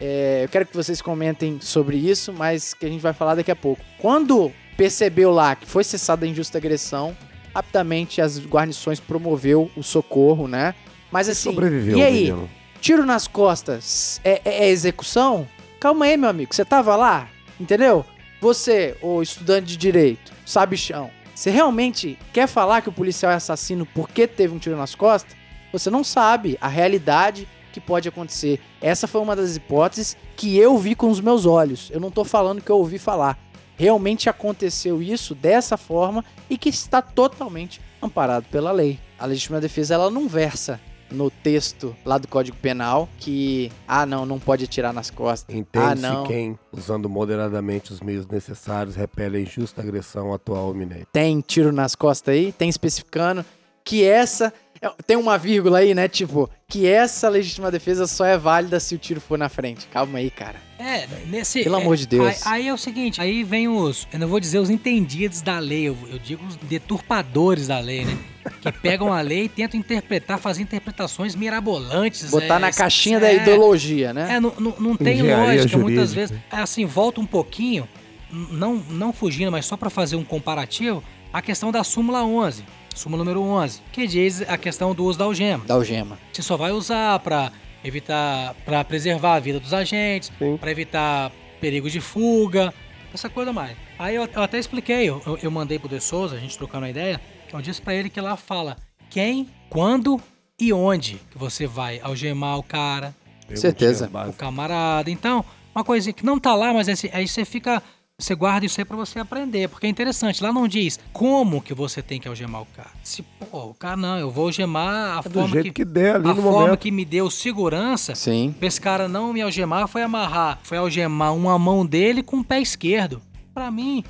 É, 0.00 0.42
eu 0.44 0.48
quero 0.48 0.64
que 0.66 0.76
vocês 0.76 1.02
comentem 1.02 1.58
sobre 1.60 1.96
isso, 1.96 2.32
mas 2.32 2.72
que 2.72 2.86
a 2.86 2.88
gente 2.88 3.00
vai 3.00 3.12
falar 3.12 3.34
daqui 3.34 3.50
a 3.50 3.56
pouco. 3.56 3.82
Quando 3.98 4.52
percebeu 4.76 5.32
lá 5.32 5.56
que 5.56 5.66
foi 5.66 5.82
cessada 5.82 6.24
a 6.24 6.28
injusta 6.28 6.56
agressão, 6.58 7.16
rapidamente 7.52 8.20
as 8.20 8.38
guarnições 8.38 9.00
promoveu 9.00 9.68
o 9.76 9.82
socorro, 9.82 10.46
né? 10.46 10.74
Mas 11.10 11.28
assim, 11.28 11.50
Sobreviveu, 11.50 11.98
e 11.98 12.02
aí? 12.02 12.14
menino. 12.24 12.48
Tiro 12.80 13.04
nas 13.04 13.26
costas 13.26 14.20
é, 14.22 14.40
é- 14.44 14.64
é 14.66 14.68
execução? 14.68 15.48
Calma 15.80 16.04
aí, 16.04 16.16
meu 16.16 16.28
amigo. 16.30 16.54
Você 16.54 16.64
tava 16.64 16.94
lá? 16.94 17.28
Entendeu? 17.58 18.04
Você, 18.40 18.96
o 19.02 19.20
estudante 19.20 19.66
de 19.66 19.76
direito, 19.76 20.32
sabichão, 20.46 21.10
você 21.34 21.50
realmente 21.50 22.16
quer 22.32 22.46
falar 22.46 22.82
que 22.82 22.88
o 22.88 22.92
policial 22.92 23.32
é 23.32 23.34
assassino 23.34 23.84
porque 23.86 24.28
teve 24.28 24.54
um 24.54 24.58
tiro 24.58 24.76
nas 24.76 24.94
costas? 24.94 25.36
Você 25.72 25.90
não 25.90 26.02
sabe 26.02 26.56
a 26.60 26.68
realidade 26.68 27.46
que 27.72 27.80
pode 27.80 28.08
acontecer. 28.08 28.60
Essa 28.80 29.06
foi 29.06 29.20
uma 29.20 29.36
das 29.36 29.56
hipóteses 29.56 30.16
que 30.36 30.56
eu 30.56 30.76
vi 30.78 30.94
com 30.94 31.10
os 31.10 31.20
meus 31.20 31.46
olhos. 31.46 31.90
Eu 31.92 32.00
não 32.00 32.10
tô 32.10 32.24
falando 32.24 32.62
que 32.62 32.70
eu 32.70 32.78
ouvi 32.78 32.98
falar. 32.98 33.38
Realmente 33.76 34.28
aconteceu 34.28 35.00
isso 35.00 35.34
dessa 35.34 35.76
forma 35.76 36.24
e 36.50 36.58
que 36.58 36.68
está 36.68 37.00
totalmente 37.00 37.80
amparado 38.02 38.46
pela 38.50 38.72
lei. 38.72 38.98
A 39.18 39.26
legítima 39.26 39.60
defesa 39.60 39.94
ela 39.94 40.10
não 40.10 40.28
versa 40.28 40.80
no 41.10 41.30
texto 41.30 41.96
lá 42.04 42.18
do 42.18 42.28
Código 42.28 42.56
Penal 42.58 43.08
que 43.18 43.72
ah 43.86 44.04
não, 44.04 44.26
não 44.26 44.38
pode 44.38 44.64
atirar 44.64 44.92
nas 44.92 45.10
costas. 45.10 45.54
Ah 45.54 45.58
Entende-se 45.58 46.02
não. 46.02 46.24
quem, 46.24 46.58
usando 46.72 47.08
moderadamente 47.08 47.92
os 47.92 48.00
meios 48.00 48.26
necessários, 48.26 48.96
repele 48.96 49.38
a 49.38 49.40
injusta 49.40 49.80
agressão 49.80 50.34
atual 50.34 50.66
ou 50.66 50.74
iminente. 50.74 51.06
tem 51.12 51.40
tiro 51.40 51.72
nas 51.72 51.94
costas 51.94 52.34
aí, 52.34 52.52
tem 52.52 52.68
especificando 52.68 53.44
que 53.84 54.04
essa. 54.04 54.52
É, 54.80 54.90
Tem 55.06 55.16
uma 55.16 55.38
vírgula 55.38 55.78
aí, 55.78 55.94
né? 55.94 56.08
Tipo, 56.08 56.48
que 56.66 56.86
essa 56.86 57.28
legítima 57.28 57.70
defesa 57.70 58.06
só 58.06 58.24
é 58.24 58.36
válida 58.36 58.78
se 58.78 58.94
o 58.94 58.98
tiro 58.98 59.20
for 59.20 59.38
na 59.38 59.48
frente. 59.48 59.86
Calma 59.86 60.18
aí, 60.18 60.30
cara. 60.30 60.56
É, 60.78 61.08
nesse. 61.26 61.64
Pelo 61.64 61.76
é, 61.76 61.80
amor 61.80 61.96
de 61.96 62.06
Deus. 62.06 62.46
Aí, 62.46 62.62
aí 62.62 62.68
é 62.68 62.72
o 62.72 62.78
seguinte, 62.78 63.20
aí 63.20 63.42
vem 63.42 63.68
os. 63.68 64.06
Eu 64.12 64.18
não 64.20 64.28
vou 64.28 64.38
dizer 64.38 64.58
os 64.58 64.70
entendidos 64.70 65.42
da 65.42 65.58
lei, 65.58 65.88
eu, 65.88 65.96
eu 66.08 66.18
digo 66.18 66.44
os 66.46 66.56
deturpadores 66.56 67.66
da 67.66 67.80
lei, 67.80 68.04
né? 68.04 68.16
Que 68.60 68.72
pegam 68.72 69.12
a 69.12 69.20
lei 69.20 69.44
e 69.44 69.48
tentam 69.48 69.78
interpretar, 69.78 70.38
fazer 70.38 70.62
interpretações 70.62 71.34
mirabolantes. 71.34 72.30
Botar 72.30 72.56
é, 72.56 72.58
na 72.58 72.72
caixinha 72.72 73.18
é, 73.18 73.20
da 73.20 73.32
ideologia, 73.32 74.12
né? 74.12 74.36
É, 74.36 74.40
não, 74.40 74.54
não, 74.58 74.74
não 74.78 74.96
tem 74.96 75.18
Engenharia 75.18 75.62
lógica 75.62 75.78
muitas 75.78 76.10
jurídica. 76.10 76.36
vezes. 76.36 76.44
É 76.50 76.56
assim, 76.56 76.86
volta 76.86 77.20
um 77.20 77.26
pouquinho, 77.26 77.88
não, 78.30 78.76
não 78.76 79.12
fugindo, 79.12 79.50
mas 79.50 79.66
só 79.66 79.76
para 79.76 79.90
fazer 79.90 80.16
um 80.16 80.24
comparativo, 80.24 81.02
a 81.32 81.42
questão 81.42 81.70
da 81.70 81.84
súmula 81.84 82.24
11, 82.24 82.64
súmula 82.98 83.22
número 83.24 83.40
11, 83.42 83.80
que 83.92 84.06
diz 84.06 84.42
a 84.42 84.58
questão 84.58 84.94
do 84.94 85.04
uso 85.04 85.18
da 85.18 85.24
algema. 85.24 85.64
Da 85.64 85.74
algema. 85.74 86.18
Você 86.32 86.42
só 86.42 86.56
vai 86.56 86.72
usar 86.72 87.18
para 87.20 87.50
evitar, 87.84 88.54
para 88.64 88.84
preservar 88.84 89.34
a 89.36 89.40
vida 89.40 89.60
dos 89.60 89.72
agentes, 89.72 90.30
para 90.58 90.70
evitar 90.70 91.32
perigo 91.60 91.88
de 91.88 92.00
fuga, 92.00 92.72
essa 93.14 93.28
coisa 93.30 93.52
mais. 93.52 93.76
Aí 93.98 94.14
eu, 94.16 94.28
eu 94.32 94.42
até 94.42 94.58
expliquei, 94.58 95.08
eu, 95.08 95.22
eu- 95.26 95.38
eu 95.42 95.50
mandei 95.50 95.78
pro 95.78 95.88
De 95.88 96.00
Souza, 96.00 96.36
a 96.36 96.38
gente 96.38 96.56
trocando 96.58 96.84
uma 96.84 96.90
ideia, 96.90 97.20
eu 97.52 97.60
disse 97.62 97.80
para 97.80 97.94
ele 97.94 98.10
que 98.10 98.20
lá 98.20 98.36
fala 98.36 98.76
quem, 99.10 99.48
quando 99.70 100.20
e 100.60 100.72
onde 100.72 101.20
que 101.30 101.38
você 101.38 101.66
vai 101.66 102.00
algemar 102.02 102.58
o 102.58 102.62
cara, 102.62 103.14
Certeza. 103.56 104.10
O 104.28 104.32
camarada. 104.34 105.10
Então, 105.10 105.42
uma 105.74 105.82
coisinha 105.82 106.12
que 106.12 106.26
não 106.26 106.38
tá 106.38 106.54
lá, 106.54 106.74
mas 106.74 106.86
esse- 106.88 107.10
aí 107.14 107.26
você 107.26 107.44
fica. 107.46 107.82
Você 108.20 108.34
guarda 108.34 108.66
isso 108.66 108.80
aí 108.80 108.84
pra 108.84 108.96
você 108.96 109.20
aprender, 109.20 109.68
porque 109.68 109.86
é 109.86 109.88
interessante. 109.88 110.42
Lá 110.42 110.52
não 110.52 110.66
diz 110.66 110.98
como 111.12 111.62
que 111.62 111.72
você 111.72 112.02
tem 112.02 112.18
que 112.20 112.26
algemar 112.26 112.62
o 112.62 112.66
cara. 112.66 112.90
Se, 113.04 113.22
pô, 113.22 113.66
o 113.66 113.74
cara 113.74 113.96
não, 113.96 114.18
eu 114.18 114.28
vou 114.28 114.46
algemar 114.46 115.18
a 115.18 115.20
É 115.20 115.28
do 115.28 115.34
forma 115.34 115.48
jeito 115.50 115.66
que, 115.66 115.70
que, 115.70 115.84
der 115.84 116.16
ali 116.16 116.28
a 116.28 116.34
no 116.34 116.42
forma 116.42 116.60
momento. 116.62 116.80
que 116.80 116.90
me 116.90 117.04
deu 117.04 117.30
segurança. 117.30 118.16
Sim. 118.16 118.52
Pra 118.58 118.66
esse 118.66 118.80
cara 118.80 119.06
não 119.06 119.32
me 119.32 119.40
algemar, 119.40 119.86
foi 119.86 120.02
amarrar. 120.02 120.58
Foi 120.64 120.76
algemar 120.78 121.32
uma 121.32 121.56
mão 121.60 121.86
dele 121.86 122.20
com 122.24 122.38
o 122.38 122.44
pé 122.44 122.60
esquerdo. 122.60 123.22
Pra 123.54 123.70
mim, 123.70 124.02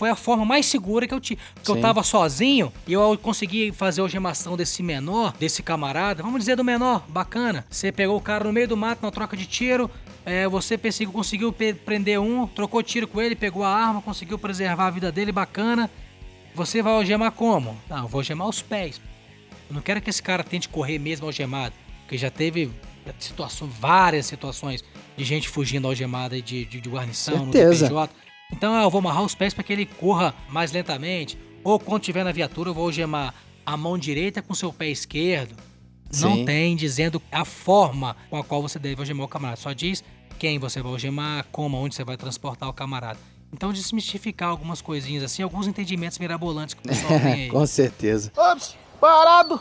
foi 0.00 0.08
a 0.08 0.16
forma 0.16 0.46
mais 0.46 0.64
segura 0.64 1.06
que 1.06 1.12
eu 1.12 1.20
tive. 1.20 1.38
Porque 1.54 1.70
Sim. 1.70 1.76
eu 1.76 1.82
tava 1.82 2.02
sozinho 2.02 2.72
e 2.86 2.94
eu 2.94 3.18
consegui 3.20 3.70
fazer 3.70 4.00
a 4.00 4.04
algemação 4.04 4.56
desse 4.56 4.82
menor, 4.82 5.34
desse 5.38 5.62
camarada. 5.62 6.22
Vamos 6.22 6.38
dizer 6.38 6.56
do 6.56 6.64
menor, 6.64 7.04
bacana. 7.06 7.66
Você 7.68 7.92
pegou 7.92 8.16
o 8.16 8.20
cara 8.20 8.44
no 8.44 8.50
meio 8.50 8.66
do 8.66 8.78
mato, 8.78 9.02
na 9.02 9.10
troca 9.10 9.36
de 9.36 9.44
tiro. 9.44 9.90
é, 10.24 10.48
você 10.48 10.78
perseguiu, 10.78 11.12
conseguiu 11.12 11.52
prender 11.52 12.18
um, 12.18 12.46
trocou 12.46 12.82
tiro 12.82 13.06
com 13.06 13.20
ele, 13.20 13.36
pegou 13.36 13.62
a 13.62 13.68
arma, 13.68 14.00
conseguiu 14.00 14.38
preservar 14.38 14.86
a 14.86 14.90
vida 14.90 15.12
dele, 15.12 15.32
bacana. 15.32 15.90
Você 16.54 16.80
vai 16.80 16.94
algemar 16.94 17.32
como? 17.32 17.76
Não, 17.86 17.98
eu 17.98 18.08
vou 18.08 18.20
algemar 18.20 18.48
os 18.48 18.62
pés. 18.62 18.98
Eu 19.68 19.74
não 19.74 19.82
quero 19.82 20.00
que 20.00 20.08
esse 20.08 20.22
cara 20.22 20.42
tente 20.42 20.66
correr 20.66 20.98
mesmo 20.98 21.26
algemado. 21.26 21.74
Porque 22.04 22.16
já 22.16 22.30
teve 22.30 22.70
situações, 23.18 23.70
várias 23.78 24.24
situações 24.24 24.82
de 25.14 25.24
gente 25.24 25.46
fugindo 25.46 25.86
algemada 25.86 26.40
de, 26.40 26.64
de, 26.64 26.80
de 26.80 26.88
guarnição 26.88 27.52
Certeza. 27.52 27.90
no 27.90 28.06
DPJ. 28.06 28.29
Então 28.52 28.74
eu 28.80 28.90
vou 28.90 28.98
amarrar 28.98 29.22
os 29.22 29.34
pés 29.34 29.54
para 29.54 29.64
que 29.64 29.72
ele 29.72 29.86
corra 29.86 30.34
mais 30.48 30.72
lentamente. 30.72 31.38
Ou 31.62 31.78
quando 31.78 32.02
tiver 32.02 32.24
na 32.24 32.32
viatura, 32.32 32.70
eu 32.70 32.74
vou 32.74 32.84
algemar 32.84 33.34
a 33.64 33.76
mão 33.76 33.98
direita 33.98 34.42
com 34.42 34.54
seu 34.54 34.72
pé 34.72 34.88
esquerdo. 34.88 35.54
Não 36.20 36.36
Sim. 36.36 36.44
tem 36.44 36.74
dizendo 36.74 37.22
a 37.30 37.44
forma 37.44 38.16
com 38.28 38.36
a 38.36 38.42
qual 38.42 38.60
você 38.60 38.78
deve 38.78 39.00
algemar 39.00 39.26
o 39.26 39.28
camarada. 39.28 39.60
Só 39.60 39.72
diz 39.72 40.02
quem 40.38 40.58
você 40.58 40.82
vai 40.82 40.90
algemar, 40.92 41.46
como, 41.52 41.76
onde 41.76 41.94
você 41.94 42.02
vai 42.02 42.16
transportar 42.16 42.68
o 42.68 42.72
camarada. 42.72 43.18
Então 43.52 43.72
desmistificar 43.72 44.48
algumas 44.48 44.80
coisinhas 44.80 45.22
assim, 45.24 45.42
alguns 45.42 45.66
entendimentos 45.66 46.18
mirabolantes 46.18 46.74
que 46.74 46.80
o 46.80 46.88
pessoal 46.88 47.18
tem 47.20 47.32
aí. 47.32 47.48
Com 47.48 47.66
certeza. 47.66 48.32
Ops, 48.36 48.76
parado! 49.00 49.60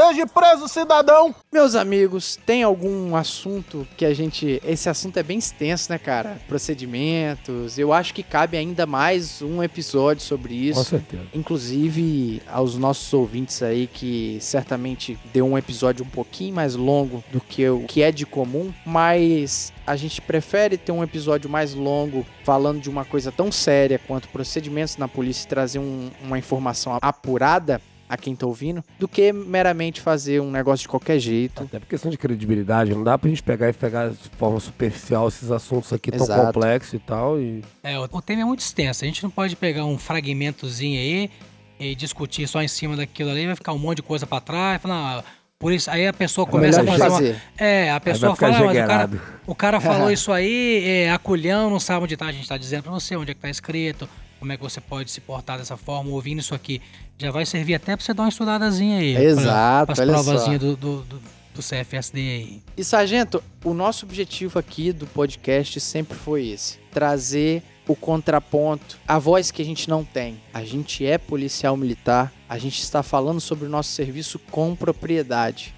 Esteja 0.00 0.26
preso, 0.28 0.68
cidadão! 0.68 1.34
Meus 1.52 1.74
amigos, 1.74 2.38
tem 2.46 2.62
algum 2.62 3.16
assunto 3.16 3.84
que 3.96 4.04
a 4.04 4.14
gente. 4.14 4.62
Esse 4.64 4.88
assunto 4.88 5.16
é 5.16 5.24
bem 5.24 5.38
extenso, 5.38 5.90
né, 5.90 5.98
cara? 5.98 6.38
Procedimentos. 6.46 7.76
Eu 7.80 7.92
acho 7.92 8.14
que 8.14 8.22
cabe 8.22 8.56
ainda 8.56 8.86
mais 8.86 9.42
um 9.42 9.60
episódio 9.60 10.22
sobre 10.22 10.54
Com 10.54 10.80
isso. 10.80 10.84
certeza. 10.84 11.24
Inclusive 11.34 12.40
aos 12.46 12.76
nossos 12.78 13.12
ouvintes 13.12 13.60
aí 13.60 13.88
que 13.88 14.38
certamente 14.40 15.18
deu 15.32 15.44
um 15.44 15.58
episódio 15.58 16.04
um 16.04 16.08
pouquinho 16.08 16.54
mais 16.54 16.76
longo 16.76 17.24
do 17.32 17.40
que 17.40 17.68
o 17.68 17.80
que 17.80 18.00
é 18.00 18.12
de 18.12 18.24
comum, 18.24 18.72
mas 18.86 19.72
a 19.84 19.96
gente 19.96 20.20
prefere 20.22 20.76
ter 20.78 20.92
um 20.92 21.02
episódio 21.02 21.50
mais 21.50 21.74
longo 21.74 22.24
falando 22.44 22.80
de 22.80 22.88
uma 22.88 23.04
coisa 23.04 23.32
tão 23.32 23.50
séria 23.50 23.98
quanto 24.06 24.28
procedimentos 24.28 24.96
na 24.96 25.08
polícia 25.08 25.44
e 25.44 25.48
trazer 25.48 25.80
um- 25.80 26.08
uma 26.22 26.38
informação 26.38 26.96
apurada 27.02 27.80
a 28.08 28.16
quem 28.16 28.34
tá 28.34 28.46
ouvindo, 28.46 28.82
do 28.98 29.06
que 29.06 29.32
meramente 29.32 30.00
fazer 30.00 30.40
um 30.40 30.50
negócio 30.50 30.82
de 30.82 30.88
qualquer 30.88 31.18
jeito. 31.18 31.62
Até 31.64 31.78
por 31.78 31.86
questão 31.86 32.10
de 32.10 32.16
credibilidade, 32.16 32.94
não 32.94 33.04
dá 33.04 33.18
pra 33.18 33.28
gente 33.28 33.42
pegar 33.42 33.68
e 33.68 33.72
pegar 33.72 34.10
de 34.10 34.16
forma 34.38 34.58
superficial 34.58 35.28
esses 35.28 35.50
assuntos 35.50 35.92
aqui 35.92 36.10
tão 36.10 36.24
Exato. 36.24 36.46
complexos 36.46 36.94
e 36.94 36.98
tal. 36.98 37.40
E 37.40 37.62
É, 37.82 37.98
o 37.98 38.22
tema 38.22 38.42
é 38.42 38.44
muito 38.44 38.60
extenso. 38.60 39.04
A 39.04 39.06
gente 39.06 39.22
não 39.22 39.30
pode 39.30 39.54
pegar 39.56 39.84
um 39.84 39.98
fragmentozinho 39.98 40.98
aí 40.98 41.30
e 41.78 41.94
discutir 41.94 42.46
só 42.48 42.62
em 42.62 42.68
cima 42.68 42.96
daquilo 42.96 43.30
ali, 43.30 43.46
vai 43.46 43.54
ficar 43.54 43.72
um 43.72 43.78
monte 43.78 43.96
de 43.96 44.02
coisa 44.02 44.26
pra 44.26 44.40
trás. 44.40 44.80
Falar, 44.82 45.16
não, 45.16 45.24
por 45.58 45.72
isso, 45.72 45.90
aí 45.90 46.06
a 46.06 46.12
pessoa 46.12 46.46
É 46.46 46.50
começa 46.50 46.80
a 46.80 46.84
de 46.84 46.90
fazer, 46.90 47.02
uma, 47.02 47.10
fazer. 47.10 47.42
É, 47.56 47.90
a 47.90 48.00
pessoa 48.00 48.36
fala, 48.36 48.56
ah, 48.56 48.64
mas 48.64 48.76
o 48.76 48.86
cara, 48.86 49.10
o 49.46 49.54
cara 49.54 49.80
falou 49.80 50.10
isso 50.12 50.30
aí, 50.32 50.84
é, 50.86 51.10
aculhão, 51.10 51.68
não 51.68 51.80
sabe 51.80 52.04
onde 52.04 52.16
tá. 52.16 52.26
A 52.26 52.32
gente 52.32 52.48
tá 52.48 52.56
dizendo 52.56 52.84
pra 52.84 52.92
você 52.92 53.16
onde 53.16 53.32
é 53.32 53.34
que 53.34 53.40
tá 53.40 53.50
escrito, 53.50 54.08
como 54.38 54.52
é 54.52 54.56
que 54.56 54.62
você 54.62 54.80
pode 54.80 55.10
se 55.10 55.20
portar 55.20 55.58
dessa 55.58 55.76
forma, 55.76 56.10
ouvindo 56.10 56.38
isso 56.40 56.54
aqui. 56.54 56.80
Já 57.18 57.30
vai 57.30 57.44
servir 57.44 57.74
até 57.74 57.96
pra 57.96 58.04
você 58.04 58.14
dar 58.14 58.22
uma 58.24 58.28
estudadazinha 58.28 58.98
aí. 58.98 59.16
Exato, 59.16 59.86
Para 59.86 59.92
as 59.92 59.98
olha 59.98 60.16
só. 60.18 60.22
provazinhas 60.24 60.60
do, 60.60 60.76
do, 60.76 61.02
do- 61.02 61.22
do 61.54 61.62
CFSD 61.62 62.20
aí. 62.20 62.62
E 62.76 62.84
Sargento, 62.84 63.42
o 63.64 63.74
nosso 63.74 64.06
objetivo 64.06 64.58
aqui 64.60 64.92
do 64.92 65.06
podcast 65.08 65.80
sempre 65.80 66.16
foi 66.16 66.46
esse: 66.48 66.78
trazer 66.92 67.62
o 67.88 67.96
contraponto, 67.96 68.96
a 69.08 69.18
voz 69.18 69.50
que 69.50 69.60
a 69.60 69.64
gente 69.64 69.88
não 69.88 70.04
tem. 70.04 70.40
A 70.54 70.62
gente 70.62 71.04
é 71.04 71.18
policial 71.18 71.76
militar, 71.76 72.32
a 72.48 72.58
gente 72.58 72.80
está 72.80 73.02
falando 73.02 73.40
sobre 73.40 73.66
o 73.66 73.68
nosso 73.68 73.90
serviço 73.90 74.38
com 74.50 74.76
propriedade, 74.76 75.74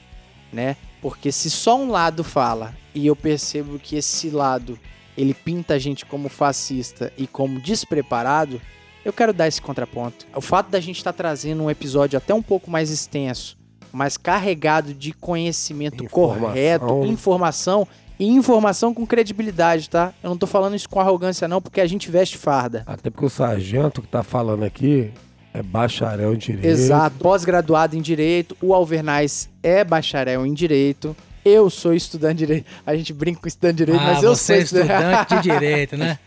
né? 0.53 0.77
Porque 1.01 1.32
se 1.32 1.49
só 1.49 1.78
um 1.81 1.89
lado 1.91 2.23
fala 2.23 2.74
e 2.95 3.07
eu 3.07 3.16
percebo 3.16 3.78
que 3.78 3.97
esse 3.97 4.28
lado 4.28 4.78
ele 5.16 5.35
pinta 5.35 5.74
a 5.74 5.78
gente 5.78 6.05
como 6.07 6.28
fascista 6.28 7.12
e 7.16 7.27
como 7.27 7.61
despreparado, 7.61 8.61
eu 9.05 9.12
quero 9.12 9.32
dar 9.32 9.49
esse 9.49 9.61
contraponto. 9.61 10.27
O 10.35 10.41
fato 10.41 10.70
da 10.70 10.81
gente 10.81 10.99
estar 10.99 11.12
trazendo 11.12 11.62
um 11.62 11.70
episódio 11.70 12.16
até 12.16 12.35
um 12.35 12.43
pouco 12.43 12.70
mais 12.70 12.91
extenso, 12.91 13.57
mas 13.93 14.16
carregado 14.16 14.95
de 14.95 15.12
conhecimento 15.12 16.05
Informação. 16.05 16.49
correto, 16.49 17.05
informação 17.05 17.89
e 18.19 18.27
informação 18.28 18.93
com 18.93 19.07
credibilidade, 19.07 19.89
tá? 19.89 20.12
Eu 20.23 20.31
não 20.31 20.37
tô 20.37 20.47
falando 20.47 20.77
isso 20.77 20.89
com 20.89 21.01
arrogância 21.01 21.49
não, 21.49 21.62
porque 21.62 21.81
a 21.81 21.87
gente 21.87 22.11
veste 22.11 22.37
farda. 22.37 22.82
Até 22.87 23.09
porque 23.09 23.24
o 23.24 23.31
sargento 23.31 24.03
que 24.03 24.09
tá 24.09 24.23
falando 24.23 24.62
aqui 24.62 25.11
é 25.55 25.62
bacharel 25.62 26.35
em 26.35 26.39
direito. 26.39 26.66
Exato, 26.66 27.16
pós-graduado 27.19 27.97
em 27.97 28.03
direito, 28.03 28.57
o 28.61 28.74
Alvernais 28.74 29.49
é 29.62 29.82
bacharel 29.82 30.47
em 30.47 30.53
direito. 30.53 31.16
Eu 31.45 31.71
sou 31.71 31.95
estudante 31.95 32.39
de 32.39 32.47
direito. 32.47 32.67
A 32.85 32.95
gente 32.97 33.12
brinca 33.12 33.41
com 33.41 33.49
estudante 33.49 33.77
de 33.77 33.85
direito, 33.87 34.03
ah, 34.03 34.15
mas 34.15 34.23
eu 34.23 34.35
você 34.35 34.65
sou 34.67 34.79
é 34.79 34.83
estudante 34.83 35.37
de 35.37 35.43
direito, 35.43 35.97
né? 35.97 36.19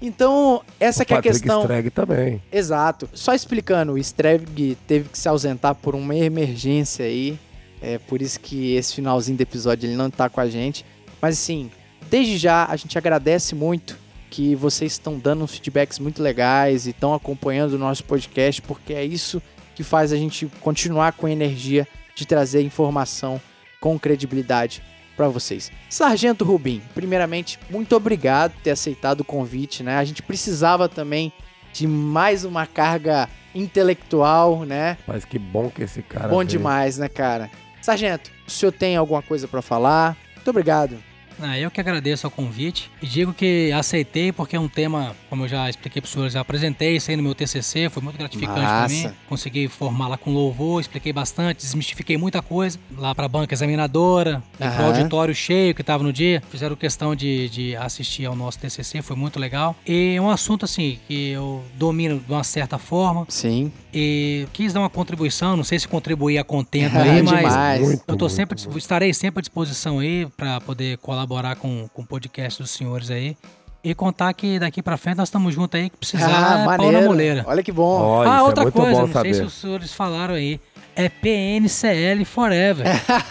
Então, 0.00 0.62
essa 0.78 1.02
O 1.02 1.06
que 1.06 1.14
é 1.14 1.16
a 1.16 1.18
Patrick 1.18 1.40
questão. 1.40 1.62
Streg 1.62 1.90
também. 1.90 2.42
Exato. 2.52 3.08
Só 3.12 3.32
explicando, 3.32 3.92
o 3.92 3.98
Streg 3.98 4.76
teve 4.86 5.08
que 5.08 5.18
se 5.18 5.28
ausentar 5.28 5.74
por 5.74 5.94
uma 5.94 6.14
emergência 6.14 7.04
aí. 7.06 7.38
É 7.80 7.98
por 7.98 8.20
isso 8.20 8.40
que 8.40 8.74
esse 8.74 8.94
finalzinho 8.94 9.36
do 9.36 9.42
episódio 9.42 9.86
ele 9.86 9.96
não 9.96 10.10
tá 10.10 10.28
com 10.28 10.40
a 10.40 10.48
gente. 10.48 10.84
Mas 11.20 11.38
assim, 11.38 11.70
desde 12.10 12.36
já 12.36 12.66
a 12.66 12.76
gente 12.76 12.96
agradece 12.98 13.54
muito 13.54 13.98
que 14.30 14.54
vocês 14.56 14.92
estão 14.92 15.18
dando 15.18 15.44
uns 15.44 15.52
feedbacks 15.52 15.98
muito 15.98 16.22
legais 16.22 16.86
e 16.86 16.90
estão 16.90 17.14
acompanhando 17.14 17.74
o 17.74 17.78
nosso 17.78 18.02
podcast, 18.04 18.60
porque 18.62 18.92
é 18.92 19.04
isso 19.04 19.40
que 19.74 19.84
faz 19.84 20.12
a 20.12 20.16
gente 20.16 20.46
continuar 20.60 21.12
com 21.12 21.28
energia 21.28 21.86
de 22.14 22.26
trazer 22.26 22.62
informação 22.62 23.40
com 23.84 23.98
credibilidade 23.98 24.82
para 25.14 25.28
vocês. 25.28 25.70
Sargento 25.90 26.42
Rubim, 26.42 26.80
primeiramente, 26.94 27.58
muito 27.68 27.94
obrigado 27.94 28.52
por 28.52 28.62
ter 28.62 28.70
aceitado 28.70 29.20
o 29.20 29.24
convite, 29.24 29.82
né? 29.82 29.98
A 29.98 30.04
gente 30.04 30.22
precisava 30.22 30.88
também 30.88 31.30
de 31.70 31.86
mais 31.86 32.46
uma 32.46 32.66
carga 32.66 33.28
intelectual, 33.54 34.64
né? 34.64 34.96
Mas 35.06 35.26
que 35.26 35.38
bom 35.38 35.68
que 35.68 35.82
esse 35.82 36.00
cara. 36.00 36.28
Bom 36.28 36.38
veio. 36.38 36.48
demais, 36.48 36.96
né, 36.96 37.10
cara? 37.10 37.50
Sargento, 37.82 38.30
o 38.48 38.50
senhor 38.50 38.72
tem 38.72 38.96
alguma 38.96 39.20
coisa 39.20 39.46
para 39.46 39.60
falar? 39.60 40.16
Muito 40.34 40.48
obrigado. 40.48 40.96
Ah, 41.40 41.58
eu 41.58 41.70
que 41.70 41.80
agradeço 41.80 42.26
o 42.26 42.30
convite 42.30 42.90
e 43.02 43.06
digo 43.06 43.32
que 43.32 43.72
aceitei 43.72 44.32
porque 44.32 44.56
é 44.56 44.60
um 44.60 44.68
tema, 44.68 45.14
como 45.28 45.44
eu 45.44 45.48
já 45.48 45.68
expliquei 45.68 46.00
para 46.00 46.06
os 46.06 46.12
senhores, 46.12 46.32
já 46.32 46.40
apresentei 46.40 46.96
isso 46.96 47.10
aí 47.10 47.16
no 47.16 47.22
meu 47.22 47.34
TCC, 47.34 47.88
foi 47.88 48.02
muito 48.02 48.16
gratificante 48.16 48.60
para 48.60 48.88
mim. 48.88 49.10
Consegui 49.28 49.68
formar 49.68 50.08
lá 50.08 50.16
com 50.16 50.32
louvor, 50.32 50.80
expliquei 50.80 51.12
bastante, 51.12 51.58
desmistifiquei 51.58 52.16
muita 52.16 52.42
coisa 52.42 52.78
lá 52.96 53.14
para 53.14 53.26
a 53.26 53.28
banca 53.28 53.54
examinadora, 53.54 54.42
para 54.58 54.82
o 54.82 54.86
auditório 54.86 55.34
cheio 55.34 55.74
que 55.74 55.80
estava 55.80 56.02
no 56.02 56.12
dia. 56.12 56.42
Fizeram 56.50 56.76
questão 56.76 57.14
de, 57.14 57.48
de 57.48 57.76
assistir 57.76 58.26
ao 58.26 58.36
nosso 58.36 58.58
TCC, 58.58 59.02
foi 59.02 59.16
muito 59.16 59.38
legal. 59.38 59.76
E 59.86 60.14
é 60.16 60.20
um 60.20 60.30
assunto 60.30 60.64
assim 60.64 60.98
que 61.06 61.30
eu 61.30 61.64
domino 61.74 62.20
de 62.20 62.32
uma 62.32 62.44
certa 62.44 62.78
forma 62.78 63.26
Sim. 63.28 63.72
e 63.92 64.46
quis 64.52 64.72
dar 64.72 64.80
uma 64.80 64.90
contribuição, 64.90 65.56
não 65.56 65.64
sei 65.64 65.78
se 65.78 65.88
contribuir 65.88 66.38
a 66.38 66.44
contento 66.44 66.96
aí, 66.98 67.22
mas. 67.22 67.80
Muito, 67.80 68.04
eu 68.06 68.16
tô 68.16 68.24
muito, 68.24 68.28
sempre, 68.30 68.62
muito. 68.62 68.78
estarei 68.78 69.12
sempre 69.12 69.40
à 69.40 69.42
disposição 69.42 69.98
aí 69.98 70.26
para 70.36 70.60
poder 70.60 70.98
colaborar 71.24 71.56
com, 71.56 71.88
com 71.92 72.02
o 72.02 72.06
podcast 72.06 72.62
dos 72.62 72.70
senhores 72.70 73.10
aí. 73.10 73.36
E 73.82 73.94
contar 73.94 74.32
que 74.32 74.58
daqui 74.58 74.82
pra 74.82 74.96
frente 74.96 75.18
nós 75.18 75.28
estamos 75.28 75.54
juntos 75.54 75.78
aí, 75.78 75.90
que 75.90 75.96
precisar 75.98 76.62
é 76.62 76.76
pau 76.76 76.90
na 76.90 77.02
moleira. 77.02 77.44
Olha 77.46 77.62
que 77.62 77.70
bom. 77.72 78.00
Ó, 78.00 78.22
ah, 78.22 78.38
é 78.38 78.42
outra 78.42 78.62
muito 78.62 78.74
coisa, 78.74 78.92
bom 78.92 79.00
não 79.00 79.06
sei 79.06 79.14
saber. 79.14 79.34
se 79.34 79.42
os 79.42 79.52
senhores 79.52 79.92
falaram 79.92 80.34
aí. 80.34 80.58
É 80.96 81.08
PNCL 81.08 82.24
Forever. 82.24 82.86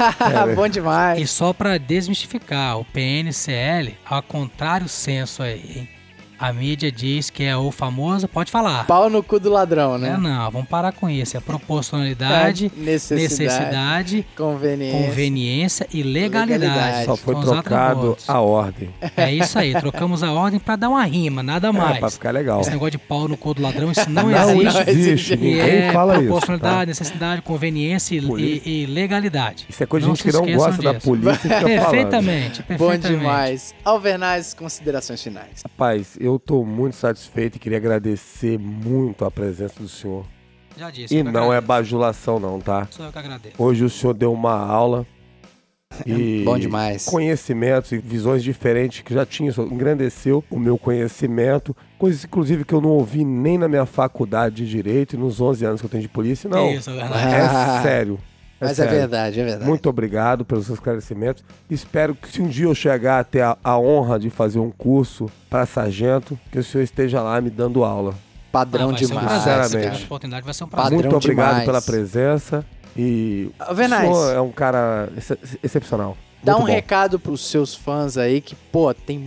bom 0.53 0.67
demais. 0.67 1.19
e 1.19 1.25
só 1.25 1.53
pra 1.53 1.77
desmistificar, 1.77 2.77
o 2.77 2.85
PNCL, 2.85 3.95
ao 4.05 4.21
contrário 4.21 4.87
senso 4.87 5.41
aí, 5.41 5.77
hein? 5.77 5.89
A 6.43 6.51
mídia 6.51 6.91
diz 6.91 7.29
que 7.29 7.41
é 7.41 7.55
o 7.55 7.71
famoso, 7.71 8.27
pode 8.27 8.51
falar. 8.51 8.85
Pau 8.85 9.09
no 9.09 9.23
cu 9.23 9.39
do 9.39 9.49
ladrão, 9.49 9.97
né? 9.97 10.09
É, 10.09 10.17
não, 10.17 10.51
vamos 10.51 10.67
parar 10.67 10.91
com 10.91 11.09
isso. 11.09 11.37
É 11.37 11.39
proporcionalidade, 11.39 12.69
necessidade, 12.75 13.21
necessidade, 13.23 14.27
conveniência. 14.35 15.07
conveniência 15.07 15.87
e 15.93 16.03
legalidade. 16.03 16.59
Legalidade. 16.65 17.05
Só 17.05 17.15
foi 17.15 17.35
trocado 17.35 18.17
a 18.27 18.41
ordem. 18.41 18.89
É 19.15 19.31
isso 19.33 19.57
aí, 19.57 19.73
trocamos 19.73 20.21
a 20.21 20.33
ordem 20.33 20.59
pra 20.59 20.75
dar 20.75 20.89
uma 20.89 21.05
rima, 21.05 21.41
nada 21.41 21.69
É, 21.69 21.71
pra 21.71 21.79
mais. 22.01 22.13
ficar 22.15 22.31
legal. 22.31 22.59
Esse 22.59 22.71
negócio 22.71 22.91
de 22.91 22.97
pau 22.97 23.25
no 23.29 23.37
cu 23.37 23.53
do 23.53 23.61
ladrão, 23.61 23.89
isso 23.89 24.09
não, 24.09 24.23
Não 24.29 24.61
existe. 24.61 24.89
existe, 24.89 25.33
E 25.35 25.35
E 25.35 25.37
ninguém 25.37 25.77
é 25.77 25.91
fala 25.93 26.15
isso. 26.15 26.23
proporcionalidade, 26.23 26.79
tá? 26.79 26.85
necessidade, 26.85 27.41
conveniência 27.41 28.15
e, 28.17 28.21
Polícia. 28.21 28.69
e- 28.69 28.85
legalidade. 28.85 29.65
Isso 29.69 29.81
é 29.81 29.85
coisa 29.85 30.03
de 30.03 30.09
Não 30.09 30.15
gente 30.17 30.25
que 30.29 30.33
não 30.33 30.57
gosta 30.57 30.81
da 30.81 30.91
disso. 30.91 31.05
polícia 31.07 31.31
e 31.35 31.37
fica 31.39 31.59
falando. 31.61 31.79
Perfeitamente, 31.79 32.61
Bom 32.63 32.65
perfeitamente. 32.67 33.17
demais. 33.19 33.73
Alvernaz, 33.85 34.53
considerações 34.53 35.23
finais. 35.23 35.63
Rapaz, 35.63 36.17
eu 36.19 36.32
tô 36.39 36.63
muito 36.63 36.95
satisfeito 36.95 37.55
e 37.55 37.59
queria 37.59 37.77
agradecer 37.77 38.57
muito 38.59 39.25
a 39.25 39.31
presença 39.31 39.79
do 39.79 39.87
senhor. 39.87 40.25
Já 40.77 40.89
disse. 40.89 41.13
E 41.13 41.19
eu 41.19 41.23
não 41.23 41.53
é 41.53 41.61
bajulação 41.61 42.39
não, 42.39 42.59
tá? 42.59 42.87
Sou 42.89 43.05
eu 43.05 43.11
que 43.11 43.19
agradeço. 43.19 43.55
Hoje 43.57 43.83
o 43.83 43.89
senhor 43.89 44.13
deu 44.13 44.33
uma 44.33 44.57
aula 44.57 45.05
e 46.05 46.41
Bom 46.43 46.57
demais. 46.57 47.05
conhecimentos 47.05 47.91
e 47.91 47.97
visões 47.99 48.43
diferentes 48.43 49.01
que 49.01 49.13
já 49.13 49.25
tinha, 49.25 49.49
isso 49.49 49.61
engrandeceu 49.61 50.43
o 50.49 50.57
meu 50.57 50.77
conhecimento, 50.77 51.75
coisas 51.99 52.23
inclusive 52.23 52.65
que 52.65 52.73
eu 52.73 52.81
não 52.81 52.89
ouvi 52.89 53.23
nem 53.23 53.57
na 53.57 53.67
minha 53.67 53.85
faculdade 53.85 54.55
de 54.55 54.69
direito 54.69 55.15
e 55.15 55.19
nos 55.19 55.39
11 55.39 55.65
anos 55.65 55.81
que 55.81 55.85
eu 55.85 55.91
tenho 55.91 56.01
de 56.01 56.09
polícia, 56.09 56.49
não. 56.49 56.71
Isso, 56.71 56.89
Bernardo. 56.89 57.15
É 57.15 57.81
sério. 57.83 58.19
É 58.63 58.67
Mas 58.69 58.79
é 58.79 58.83
sério. 58.83 58.91
verdade, 58.99 59.39
é 59.39 59.43
verdade. 59.43 59.65
Muito 59.69 59.89
obrigado 59.89 60.45
pelos 60.45 60.65
seus 60.65 60.77
esclarecimentos. 60.77 61.43
Espero 61.69 62.15
que 62.15 62.29
se 62.31 62.41
um 62.41 62.47
dia 62.47 62.65
eu 62.65 62.75
chegar 62.75 63.19
a 63.19 63.23
ter 63.23 63.41
a, 63.41 63.57
a 63.63 63.77
honra 63.77 64.19
de 64.19 64.29
fazer 64.29 64.59
um 64.59 64.71
curso 64.71 65.29
para 65.49 65.65
sargento, 65.65 66.39
que 66.51 66.59
o 66.59 66.63
senhor 66.63 66.83
esteja 66.83 67.21
lá 67.21 67.39
me 67.41 67.49
dando 67.49 67.83
aula. 67.83 68.13
Padrão 68.51 68.89
Ah, 68.89 68.91
um 68.91 68.93
demais. 68.93 69.25
prazer. 69.25 69.39
Sinceramente. 69.39 69.69
Se 69.71 69.77
tiver 69.77 69.95
essa 69.95 70.05
oportunidade, 70.05 70.45
vai 70.45 70.53
ser 70.53 70.63
um 70.63 70.67
prazer. 70.67 70.93
Muito 70.93 71.15
obrigado 71.15 71.47
demais. 71.49 71.65
pela 71.65 71.81
presença 71.81 72.65
e 72.95 73.51
o 73.69 73.75
senhor 73.75 74.35
é 74.35 74.41
um 74.41 74.51
cara 74.51 75.09
ex- 75.15 75.57
excepcional. 75.63 76.15
Dá 76.43 76.53
Muito 76.53 76.63
um 76.63 76.67
bom. 76.67 76.73
recado 76.73 77.17
pros 77.19 77.45
seus 77.49 77.73
fãs 77.73 78.17
aí 78.17 78.41
que, 78.41 78.53
pô, 78.53 78.93
tem 78.93 79.17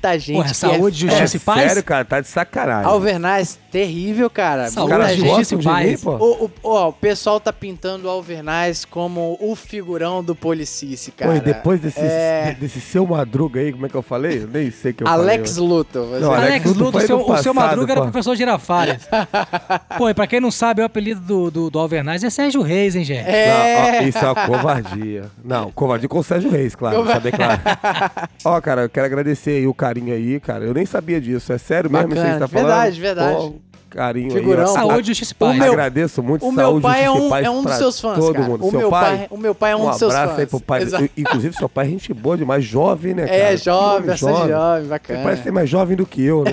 muita 0.00 0.18
gente 0.18 0.36
Porra, 0.36 0.48
que 0.48 0.56
saúde, 0.56 1.06
é... 1.06 1.10
justiça 1.10 1.36
e 1.36 1.40
paz? 1.40 1.60
Sério, 1.60 1.84
cara, 1.84 2.04
tá 2.04 2.20
de 2.20 2.28
sacanagem. 2.28 2.90
Alvernaz, 2.90 3.58
terrível, 3.70 4.30
cara. 4.30 4.70
Saúde, 4.70 5.14
gente- 5.16 5.28
justiça 5.28 5.54
e 5.54 5.62
paz. 5.62 6.02
pô. 6.02 6.12
O, 6.16 6.44
o, 6.46 6.50
ó, 6.64 6.88
o 6.88 6.92
pessoal 6.92 7.38
tá 7.38 7.52
pintando 7.52 8.06
o 8.08 8.10
Alvernaz 8.10 8.84
como 8.84 9.36
o 9.40 9.54
figurão 9.54 10.24
do 10.24 10.34
Policice, 10.34 11.10
cara. 11.12 11.30
Pô, 11.32 11.36
e 11.36 11.40
depois 11.40 11.80
desse, 11.80 12.00
É. 12.00 12.52
de- 12.54 12.60
desse 12.60 12.80
seu 12.80 13.06
Madruga 13.06 13.60
aí, 13.60 13.72
como 13.72 13.86
é 13.86 13.88
que 13.88 13.94
eu 13.94 14.02
falei? 14.02 14.42
Eu 14.42 14.48
nem 14.48 14.70
sei 14.70 14.92
o 14.92 14.94
que 14.94 15.04
eu 15.04 15.08
Alex 15.08 15.56
falei. 15.56 15.84
Você- 15.84 16.20
Não, 16.20 16.32
Alex, 16.32 16.50
Alex 16.50 16.64
Luto, 16.76 16.92
foi 16.92 17.04
o 17.04 17.06
seu, 17.06 17.18
no 17.18 17.32
o 17.32 17.38
seu 17.38 17.54
Madruga 17.54 17.92
era 17.92 18.00
pô. 18.00 18.06
professor 18.10 18.34
Girafales. 18.36 19.06
Pô, 19.98 20.08
e 20.08 20.14
pra 20.14 20.26
quem 20.26 20.40
não 20.40 20.50
sabe, 20.50 20.80
o 20.82 20.84
apelido 20.84 21.20
do, 21.20 21.50
do, 21.50 21.70
do 21.70 21.78
Alvernaz 21.78 22.22
é 22.24 22.30
Sérgio 22.30 22.62
Reis, 22.62 22.94
hein, 22.96 23.04
gente? 23.04 23.26
É. 23.28 23.92
Não, 23.92 23.98
ó, 23.98 24.02
isso 24.08 24.18
é 24.18 24.22
uma 24.30 24.46
covardia. 24.46 25.24
Não, 25.44 25.70
covardia 25.72 26.08
com 26.08 26.18
o 26.18 26.22
Sérgio 26.24 26.50
Reis, 26.50 26.74
claro, 26.74 27.02
deixa 27.04 27.20
bem 27.20 27.32
claro. 27.32 27.60
ó, 28.44 28.60
cara, 28.60 28.82
eu 28.82 28.88
quero 28.88 29.06
agradecer 29.06 29.50
aí 29.50 29.66
o 29.66 29.74
carinho 29.90 30.14
aí, 30.14 30.38
cara. 30.40 30.64
Eu 30.64 30.72
nem 30.72 30.86
sabia 30.86 31.20
disso. 31.20 31.52
É 31.52 31.58
sério 31.58 31.90
mesmo 31.90 32.12
isso 32.14 32.22
aí 32.22 32.28
que 32.28 32.32
você 32.34 32.38
tá 32.38 32.46
Bacana, 32.46 32.62
falando? 32.62 32.66
verdade, 32.96 33.00
verdade. 33.00 33.36
Pô, 33.36 33.54
carinho 33.90 34.30
Figurão. 34.30 34.62
aí. 34.64 34.70
ó. 34.70 34.72
Saúde, 34.72 35.08
justiça 35.08 35.32
e 35.32 35.34
paz. 35.34 35.58
meu- 35.58 35.72
Agradeço 35.72 36.22
muito, 36.22 36.46
O 36.46 36.52
meu 36.52 36.80
pai 36.80 37.04
é 37.04 37.10
um, 37.10 37.34
é 37.36 37.50
um 37.50 37.62
dos 37.62 37.74
seus 37.74 38.00
fãs, 38.00 38.18
todo 38.18 38.32
cara. 38.34 38.46
mundo. 38.46 38.64
O 38.66 38.70
seu 38.70 38.78
meu 38.80 38.90
pai, 38.90 39.16
pai, 39.18 39.26
o 39.30 39.36
meu 39.36 39.54
pai 39.54 39.72
é 39.72 39.76
um, 39.76 39.86
um 39.86 39.90
dos 39.90 39.98
seus 39.98 40.14
abraço 40.14 40.30
fãs. 40.30 40.40
aí 40.40 40.46
pro 40.46 40.60
pai. 40.60 40.82
Exato. 40.82 41.10
Inclusive, 41.16 41.54
seu 41.56 41.68
pai 41.68 41.86
é 41.86 41.88
gente 41.90 42.14
boa 42.14 42.36
demais, 42.36 42.64
jovem, 42.64 43.14
né, 43.14 43.26
cara? 43.26 43.36
É, 43.36 43.56
jovem, 43.56 44.06
bastante 44.06 44.48
jovem, 44.48 44.82
Você 44.82 44.88
bacana. 44.88 45.22
parece 45.22 45.42
ser 45.42 45.50
mais 45.52 45.68
jovem 45.68 45.96
do 45.96 46.06
que 46.06 46.22
eu, 46.24 46.44
né? 46.44 46.52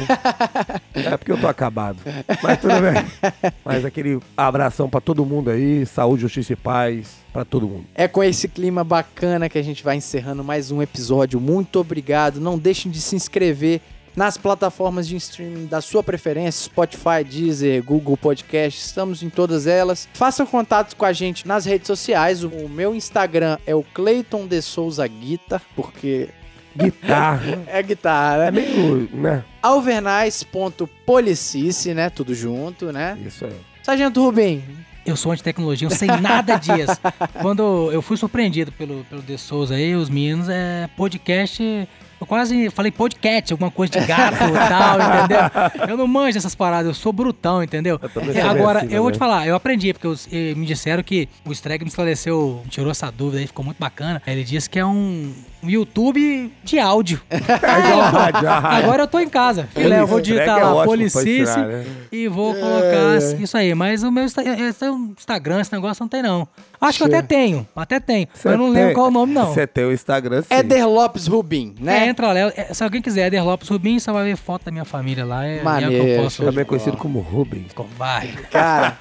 é 0.94 1.16
porque 1.18 1.32
eu 1.32 1.40
tô 1.40 1.48
acabado. 1.48 1.98
Mas 2.42 2.60
tudo 2.60 2.74
bem. 2.82 3.52
Mas 3.64 3.86
aquele 3.86 4.20
abração 4.36 4.90
pra 4.90 5.00
todo 5.00 5.26
mundo 5.26 5.50
aí, 5.50 5.86
saúde, 5.86 6.22
justiça 6.24 6.54
e 6.54 6.56
paz 6.56 7.18
pra 7.32 7.46
todo 7.46 7.68
mundo. 7.68 7.86
É 7.94 8.08
com 8.08 8.24
esse 8.24 8.48
clima 8.48 8.84
bacana 8.84 9.48
que 9.48 9.58
a 9.58 9.62
gente 9.64 9.84
vai 9.84 9.96
encerrando 9.96 10.44
mais 10.44 10.72
um 10.72 10.82
episódio. 10.82 11.40
Muito 11.40 11.80
obrigado. 11.80 12.40
Não 12.40 12.58
deixem 12.58 12.92
de 12.92 13.00
se 13.00 13.16
inscrever 13.16 13.82
nas 14.18 14.36
plataformas 14.36 15.08
de 15.08 15.16
streaming 15.16 15.68
da 15.68 15.80
sua 15.80 16.02
preferência, 16.02 16.64
Spotify, 16.64 17.24
Deezer, 17.24 17.84
Google 17.84 18.18
Podcast, 18.18 18.84
estamos 18.84 19.22
em 19.22 19.30
todas 19.30 19.68
elas. 19.68 20.10
Façam 20.12 20.44
contato 20.48 20.96
com 20.96 21.06
a 21.06 21.14
gente 21.14 21.48
nas 21.48 21.66
redes 21.66 21.86
sociais. 21.86 22.44
O 22.44 22.68
meu 22.68 22.96
Instagram 22.96 23.60
é 23.68 23.76
o 23.76 23.84
Clayton 23.84 24.48
de 24.48 24.60
Souza 24.60 25.06
Guitar, 25.08 25.62
porque 25.76 26.30
Guitarra. 26.76 27.62
é 27.68 27.84
guitarra, 27.84 28.46
É 28.46 28.52
né? 28.52 28.62
meio, 28.62 29.08
né? 29.14 29.44
Alvernais.policice, 29.62 31.94
né? 31.94 32.10
Tudo 32.10 32.34
junto, 32.34 32.92
né? 32.92 33.16
Isso 33.24 33.46
aí. 33.46 33.54
Sargento 33.84 34.20
Rubim, 34.24 34.64
Eu 35.06 35.16
sou 35.16 35.32
anti-tecnologia, 35.32 35.86
eu 35.88 35.92
sei 35.92 36.08
nada 36.08 36.58
disso. 36.58 36.98
Quando 37.40 37.92
eu 37.92 38.02
fui 38.02 38.18
surpreendido 38.18 38.72
pelo, 38.72 39.04
pelo 39.06 39.22
De 39.22 39.38
Souza 39.38 39.76
aí, 39.76 39.96
os 39.96 40.10
meninos, 40.10 40.50
é 40.50 40.90
podcast. 40.98 41.88
Eu 42.20 42.26
quase 42.26 42.70
falei 42.72 42.92
podcast, 42.92 43.54
alguma 43.54 43.70
coisa 43.70 43.94
de 44.00 44.06
gato 44.06 44.36
e 44.44 44.70
tal, 44.70 44.98
entendeu? 45.00 45.88
Eu 45.90 45.98
não 45.98 46.08
manjo 46.08 46.38
essas 46.38 46.56
paradas, 46.56 46.88
eu 46.88 46.94
sou 46.94 47.14
brutão, 47.14 47.62
entendeu? 47.62 48.00
também 48.00 48.36
É, 48.36 48.42
Agora, 48.42 48.80
assim 48.80 48.94
eu 48.94 49.04
vou 49.04 49.12
te 49.12 49.20
também. 49.20 49.30
falar, 49.34 49.48
eu 49.48 49.56
aprendi, 49.56 49.94
porque 49.94 50.08
os- 50.08 50.28
eh, 50.32 50.54
me 50.56 50.66
disseram 50.66 51.04
que 51.04 51.30
o 51.46 51.52
Streg 51.52 51.84
me 51.84 51.90
esclareceu, 51.90 52.64
tirou 52.70 52.90
essa 52.90 53.12
dúvida 53.12 53.40
aí, 53.40 53.46
ficou 53.48 53.64
muito 53.64 53.78
bacana. 53.78 54.22
Ele 54.26 54.44
disse 54.44 54.68
que 54.70 54.80
é 54.80 54.86
um 54.86 55.32
YouTube 55.64 56.52
de 56.64 56.80
áudio. 56.80 57.22
É. 57.30 58.48
Agora 58.84 59.04
eu 59.04 59.08
tô 59.08 59.20
em 59.20 59.30
casa. 59.30 59.68
Filé, 59.74 60.00
eu 60.00 60.08
vou 60.08 60.20
Isso, 60.20 60.30
digitar 60.32 60.60
é 60.60 60.64
lá, 60.64 60.74
pra 60.76 60.84
Policice, 60.86 61.60
né? 61.60 61.86
e 62.12 62.28
vou 62.28 62.54
colocar 62.54 63.18
isso 63.40 63.58
aí. 63.58 63.74
Mas 63.74 64.04
o 64.04 64.12
meu 64.12 64.26
é 64.26 64.92
um 64.92 65.14
Instagram, 65.18 65.62
esse 65.62 65.72
negócio 65.74 66.04
não 66.04 66.08
tem, 66.08 66.22
não. 66.22 66.48
Acho 66.80 67.00
que 67.00 67.04
eu 67.04 67.08
até 67.08 67.22
tenho, 67.22 67.68
até 67.76 68.00
tenho. 68.00 68.28
Cê 68.34 68.50
mas 68.50 68.54
eu 68.54 68.58
não 68.58 68.70
lembro 68.70 68.88
tem- 68.88 68.94
qual 68.96 69.08
o 69.08 69.12
nome, 69.12 69.34
não. 69.34 69.48
Você 69.54 69.66
tem 69.66 69.86
o 69.86 69.92
Instagram, 69.92 70.42
sim. 70.44 70.48
Éder 70.54 70.88
Lopes 70.88 71.26
Rubim, 71.28 71.74
É, 71.80 71.84
né? 71.84 72.08
entra 72.08 72.28
lá. 72.28 72.40
é, 72.40 72.74
Se 72.74 72.84
alguém 72.84 73.02
quiser, 73.02 73.28
Eder 73.28 73.44
Lopes 73.44 73.68
Rubim, 73.68 73.98
você 74.00 74.12
vai 74.12 74.24
ver 74.26 74.36
foto 74.38 74.66
da 74.66 74.72
minha 74.72 74.86
família 74.86 75.26
lá. 75.26 75.46
É, 75.46 75.58
é 75.58 75.64
Maneiro, 75.64 76.08
eu 76.08 76.24
posso. 76.24 76.44
Também 76.44 76.66
conhecido 76.66 76.96
como 76.98 77.20
Rubens. 77.20 77.74
Covarde. 77.74 78.34
Cara, 78.52 78.98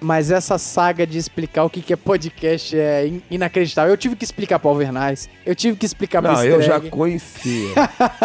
mas 0.00 0.30
essa 0.30 0.58
saga 0.58 1.06
de 1.06 1.18
explicar 1.18 1.64
o 1.64 1.70
que 1.70 1.80
que 1.80 1.92
é 1.92 1.96
podcast 1.96 2.76
é 2.78 3.06
in- 3.06 3.22
inacreditável. 3.30 3.92
Eu 3.92 3.96
tive 3.96 4.16
que 4.16 4.24
explicar 4.24 4.58
pro 4.58 4.68
Alvernais, 4.70 5.28
eu 5.46 5.54
tive 5.54 5.67
que 5.76 5.86
explicar 5.86 6.22
pro 6.22 6.32
Não, 6.32 6.44
eu 6.44 6.62
já 6.62 6.80
conhecia. 6.80 7.74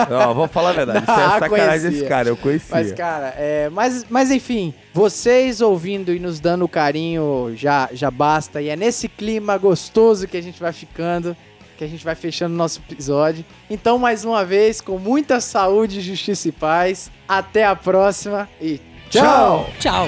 Não, 0.10 0.34
vou 0.34 0.48
falar 0.48 0.70
a 0.70 0.74
verdade. 0.74 1.03
Isso 1.10 1.11
é 1.11 1.24
Ah, 1.24 1.40
sacanagem 1.40 1.49
conhecia. 1.49 1.90
desse 1.91 2.06
cara, 2.06 2.30
eu 2.30 2.38
conhecia. 2.38 2.76
Mas, 2.76 2.91
cara, 2.91 3.34
é, 3.38 3.70
mas, 3.70 4.06
mas 4.10 4.32
enfim, 4.32 4.74
vocês 4.94 5.61
ouvindo 5.61 6.14
e 6.14 6.20
nos 6.20 6.40
dando 6.40 6.68
carinho 6.68 7.53
já, 7.56 7.90
já 7.91 8.10
basta. 8.11 8.61
E 8.61 8.70
é 8.70 8.76
nesse 8.76 9.07
clima 9.07 9.57
gostoso 9.57 10.28
que 10.28 10.38
a 10.38 10.41
gente 10.41 10.60
vai 10.60 10.72
ficando, 10.74 11.36
que 11.78 11.84
a 11.84 11.88
gente 11.88 12.03
vai 12.06 12.15
fechando 12.15 12.53
o 12.53 12.57
nosso 12.57 12.82
episódio. 12.90 13.44
Então, 13.70 13.98
mais 13.98 14.24
uma 14.24 14.45
vez, 14.45 14.80
com 14.82 14.98
muita 14.98 15.40
saúde, 15.40 16.02
justiça 16.02 16.48
e 16.48 16.52
paz. 16.52 17.11
Até 17.28 17.65
a 17.65 17.76
próxima 17.76 18.48
e 18.61 18.80
tchau! 19.10 19.70
Tchau. 19.80 20.07